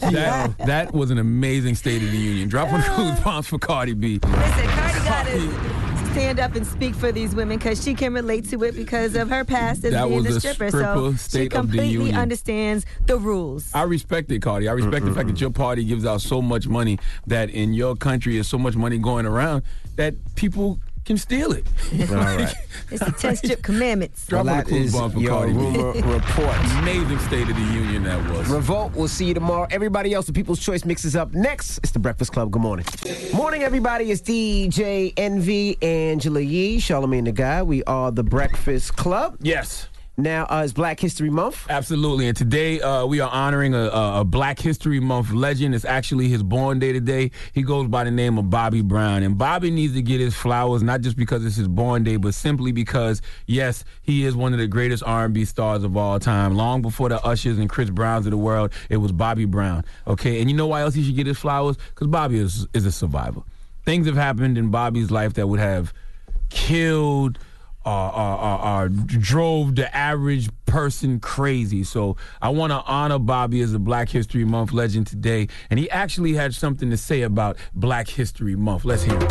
That, 0.00 0.58
that 0.58 0.92
was 0.92 1.10
an 1.10 1.18
amazing 1.18 1.76
State 1.76 2.02
of 2.02 2.10
the 2.10 2.18
Union. 2.18 2.48
Drop 2.48 2.72
on 2.72 2.80
the 2.80 2.86
clue 2.86 3.12
bombs 3.22 3.46
for 3.46 3.58
Cardi 3.58 3.94
B. 3.94 4.18
Listen, 4.22 4.66
Cardi 4.66 5.04
got 5.04 5.26
to 5.26 5.73
stand 6.14 6.38
up 6.38 6.54
and 6.54 6.64
speak 6.64 6.94
for 6.94 7.10
these 7.10 7.34
women 7.34 7.58
because 7.58 7.82
she 7.82 7.92
can 7.92 8.14
relate 8.14 8.48
to 8.48 8.62
it 8.62 8.76
because 8.76 9.16
of 9.16 9.28
her 9.28 9.44
past 9.44 9.84
as 9.84 9.92
That 9.92 10.04
being 10.08 10.22
was 10.22 10.34
a 10.34 10.36
a 10.36 10.40
stripper. 10.40 10.68
stripper 10.68 10.94
so 10.94 11.12
she 11.12 11.18
State 11.18 11.46
of 11.54 11.70
the 11.72 11.78
completely 11.78 11.88
Union. 11.88 12.14
understands 12.16 12.86
the 13.06 13.16
rules. 13.18 13.68
I 13.74 13.82
respect 13.82 14.30
it, 14.30 14.40
Cardi. 14.40 14.68
I 14.68 14.72
respect 14.72 15.04
the 15.06 15.12
fact 15.12 15.26
that 15.28 15.40
your 15.40 15.50
party 15.50 15.84
gives 15.84 16.06
out 16.06 16.20
so 16.20 16.40
much 16.40 16.68
money 16.68 17.00
that 17.26 17.50
in 17.50 17.74
your 17.74 17.96
country 17.96 18.36
is 18.36 18.46
so 18.46 18.58
much 18.58 18.76
money 18.76 18.96
going 18.98 19.26
around 19.26 19.64
that 19.96 20.14
people 20.36 20.78
can 21.04 21.16
steal 21.16 21.52
it. 21.52 21.66
All 22.10 22.16
right. 22.16 22.54
It's 22.90 23.04
the 23.04 23.12
10 23.12 23.36
strip 23.36 23.62
commandments. 23.62 24.26
Drop 24.26 24.44
Well, 24.46 24.54
on 24.54 24.58
that 24.60 24.66
the 24.66 24.76
is 24.76 24.94
your 25.16 25.46
rumor 25.46 25.92
report. 25.92 26.56
Amazing 26.78 27.18
State 27.20 27.48
of 27.48 27.56
the 27.56 27.62
Union 27.74 28.04
that 28.04 28.30
was. 28.30 28.48
Revolt, 28.48 28.92
we'll 28.94 29.08
see 29.08 29.26
you 29.26 29.34
tomorrow. 29.34 29.66
Everybody 29.70 30.14
else, 30.14 30.26
the 30.26 30.32
People's 30.32 30.60
Choice 30.60 30.84
mixes 30.84 31.14
up 31.16 31.32
next. 31.34 31.78
It's 31.78 31.90
the 31.92 31.98
Breakfast 31.98 32.32
Club. 32.32 32.50
Good 32.50 32.62
morning. 32.62 32.86
Morning, 33.34 33.62
everybody. 33.62 34.10
It's 34.10 34.22
DJ 34.22 35.12
Envy, 35.16 35.76
Angela 35.82 36.40
Yee, 36.40 36.78
Charlamagne 36.78 37.24
the 37.24 37.32
Guy. 37.32 37.62
We 37.62 37.82
are 37.84 38.10
the 38.10 38.24
Breakfast 38.24 38.96
Club. 38.96 39.36
Yes. 39.40 39.88
Now 40.16 40.44
uh, 40.44 40.62
it's 40.62 40.72
Black 40.72 41.00
History 41.00 41.28
Month. 41.28 41.66
Absolutely. 41.68 42.28
And 42.28 42.36
today 42.36 42.80
uh, 42.80 43.04
we 43.04 43.18
are 43.18 43.30
honoring 43.30 43.74
a, 43.74 43.90
a, 43.90 44.24
Black 44.24 44.60
History 44.60 45.00
Month 45.00 45.32
legend. 45.32 45.74
It's 45.74 45.84
actually 45.84 46.28
his 46.28 46.44
born 46.44 46.78
day 46.78 46.92
today. 46.92 47.32
He 47.52 47.62
goes 47.62 47.88
by 47.88 48.04
the 48.04 48.12
name 48.12 48.38
of 48.38 48.48
Bobby 48.48 48.80
Brown. 48.80 49.24
And 49.24 49.36
Bobby 49.36 49.72
needs 49.72 49.94
to 49.94 50.02
get 50.02 50.20
his 50.20 50.32
flowers, 50.32 50.84
not 50.84 51.00
just 51.00 51.16
because 51.16 51.44
it's 51.44 51.56
his 51.56 51.66
born 51.66 52.04
day, 52.04 52.16
but 52.16 52.32
simply 52.34 52.70
because, 52.70 53.22
yes, 53.46 53.84
he 54.02 54.24
is 54.24 54.36
one 54.36 54.52
of 54.52 54.60
the 54.60 54.68
greatest 54.68 55.02
R&B 55.04 55.44
stars 55.46 55.82
of 55.82 55.96
all 55.96 56.20
time. 56.20 56.54
Long 56.54 56.80
before 56.80 57.08
the 57.08 57.20
Ushers 57.24 57.58
and 57.58 57.68
Chris 57.68 57.90
Browns 57.90 58.24
of 58.24 58.30
the 58.30 58.36
world, 58.36 58.72
it 58.88 58.98
was 58.98 59.10
Bobby 59.10 59.46
Brown. 59.46 59.84
Okay. 60.06 60.40
And 60.40 60.48
you 60.48 60.56
know 60.56 60.68
why 60.68 60.82
else 60.82 60.94
he 60.94 61.02
should 61.02 61.16
get 61.16 61.26
his 61.26 61.38
flowers? 61.38 61.76
Because 61.88 62.06
Bobby 62.06 62.38
is, 62.38 62.68
is 62.72 62.86
a 62.86 62.92
survivor. 62.92 63.42
Things 63.84 64.06
have 64.06 64.16
happened 64.16 64.58
in 64.58 64.70
Bobby's 64.70 65.10
life 65.10 65.34
that 65.34 65.48
would 65.48 65.60
have 65.60 65.92
killed 66.50 67.40
uh, 67.84 67.88
uh, 67.88 68.36
uh, 68.36 68.56
uh, 68.62 68.88
drove 69.06 69.76
the 69.76 69.94
average 69.94 70.48
person 70.66 71.20
crazy. 71.20 71.84
So 71.84 72.16
I 72.40 72.48
want 72.48 72.72
to 72.72 72.82
honor 72.82 73.18
Bobby 73.18 73.60
as 73.60 73.74
a 73.74 73.78
Black 73.78 74.08
History 74.08 74.44
Month 74.44 74.72
legend 74.72 75.06
today. 75.06 75.48
And 75.70 75.78
he 75.78 75.90
actually 75.90 76.34
had 76.34 76.54
something 76.54 76.90
to 76.90 76.96
say 76.96 77.22
about 77.22 77.56
Black 77.74 78.08
History 78.08 78.56
Month. 78.56 78.84
Let's 78.84 79.02
hear 79.02 79.18
it. 79.18 79.28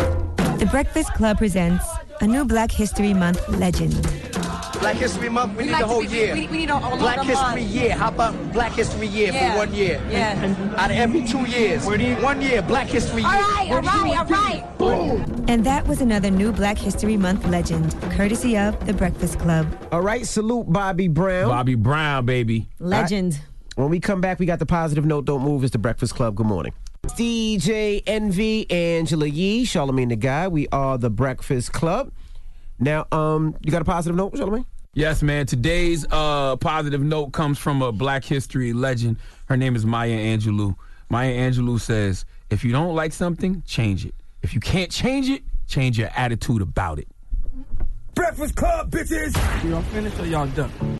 The 0.59 0.67
Breakfast 0.69 1.13
Club 1.13 1.37
presents 1.37 1.85
a 2.21 2.27
new 2.27 2.45
Black 2.45 2.71
History 2.71 3.13
Month 3.13 3.47
legend. 3.49 3.93
Black 4.79 4.95
History 4.97 5.29
Month, 5.29 5.51
we, 5.53 5.57
We 5.59 5.63
need 5.65 5.71
like 5.71 5.81
the 5.81 5.87
whole 5.87 6.01
be- 6.01 6.07
year. 6.09 6.33
we- 6.33 6.47
we 6.47 6.57
need 6.57 6.69
a- 6.69 6.73
a 6.75 6.79
lot 6.79 6.99
Black 6.99 7.17
of 7.19 7.25
History 7.25 7.61
month. 7.61 7.71
Year. 7.73 7.95
How 7.95 8.07
about 8.09 8.53
Black 8.53 8.71
History 8.73 9.07
Year 9.07 9.31
Yeah. 9.31 9.51
for 9.53 9.57
one 9.59 9.73
year? 9.73 10.01
Yeah. 10.09 10.55
Out 10.77 10.91
of 10.91 10.97
every 10.97 11.23
two 11.23 11.45
years. 11.45 11.85
one 11.85 12.41
year, 12.41 12.61
Black 12.61 12.87
History 12.87 13.21
Year. 13.21 13.31
All 13.31 13.41
right, 13.41 13.71
all 13.71 13.81
right, 13.81 14.17
all 14.19 14.25
right. 14.25 14.77
Boom. 14.77 15.45
And 15.47 15.63
that 15.65 15.87
was 15.87 16.01
another 16.01 16.29
new 16.29 16.51
Black 16.51 16.77
History 16.77 17.15
Month 17.17 17.47
legend, 17.47 17.95
courtesy 18.11 18.57
of 18.57 18.85
The 18.85 18.93
Breakfast 18.93 19.39
Club. 19.39 19.67
All 19.91 20.01
right, 20.01 20.25
salute 20.27 20.71
Bobby 20.71 21.07
Brown. 21.07 21.47
Bobby 21.49 21.75
Brown, 21.75 22.25
baby. 22.25 22.67
Legend. 22.79 23.39
When 23.75 23.89
we 23.89 23.99
come 23.99 24.21
back, 24.21 24.39
we 24.39 24.45
got 24.45 24.59
the 24.59 24.65
positive 24.65 25.05
note. 25.05 25.25
Don't 25.25 25.43
move. 25.43 25.63
It's 25.63 25.71
the 25.71 25.79
Breakfast 25.79 26.13
Club. 26.15 26.35
Good 26.35 26.45
morning. 26.45 26.73
DJ 27.17 28.01
Envy, 28.07 28.69
Angela 28.71 29.25
Yee, 29.27 29.65
Charlamagne 29.65 30.09
the 30.09 30.15
Guy. 30.15 30.47
We 30.47 30.67
are 30.71 30.97
the 30.97 31.09
Breakfast 31.09 31.71
Club. 31.73 32.11
Now, 32.79 33.05
um, 33.11 33.55
you 33.61 33.71
got 33.71 33.81
a 33.81 33.85
positive 33.85 34.15
note, 34.15 34.33
Charlamagne? 34.33 34.65
Yes, 34.93 35.23
man. 35.23 35.45
Today's 35.45 36.05
uh, 36.11 36.55
positive 36.57 37.01
note 37.01 37.31
comes 37.31 37.57
from 37.57 37.81
a 37.81 37.91
Black 37.91 38.23
History 38.23 38.73
legend. 38.73 39.17
Her 39.45 39.57
name 39.57 39.75
is 39.75 39.85
Maya 39.85 40.15
Angelou. 40.15 40.75
Maya 41.09 41.33
Angelou 41.33 41.79
says, 41.79 42.25
if 42.49 42.63
you 42.63 42.71
don't 42.71 42.95
like 42.95 43.13
something, 43.13 43.63
change 43.65 44.05
it. 44.05 44.13
If 44.43 44.53
you 44.53 44.59
can't 44.59 44.91
change 44.91 45.29
it, 45.29 45.41
change 45.67 45.97
your 45.97 46.09
attitude 46.15 46.61
about 46.61 46.99
it. 46.99 47.07
Breakfast 48.13 48.55
Club, 48.55 48.91
bitches. 48.91 49.33
Y'all 49.67 49.81
finished 49.81 50.19
or 50.19 50.27
y'all 50.27 50.47
done? 50.47 50.71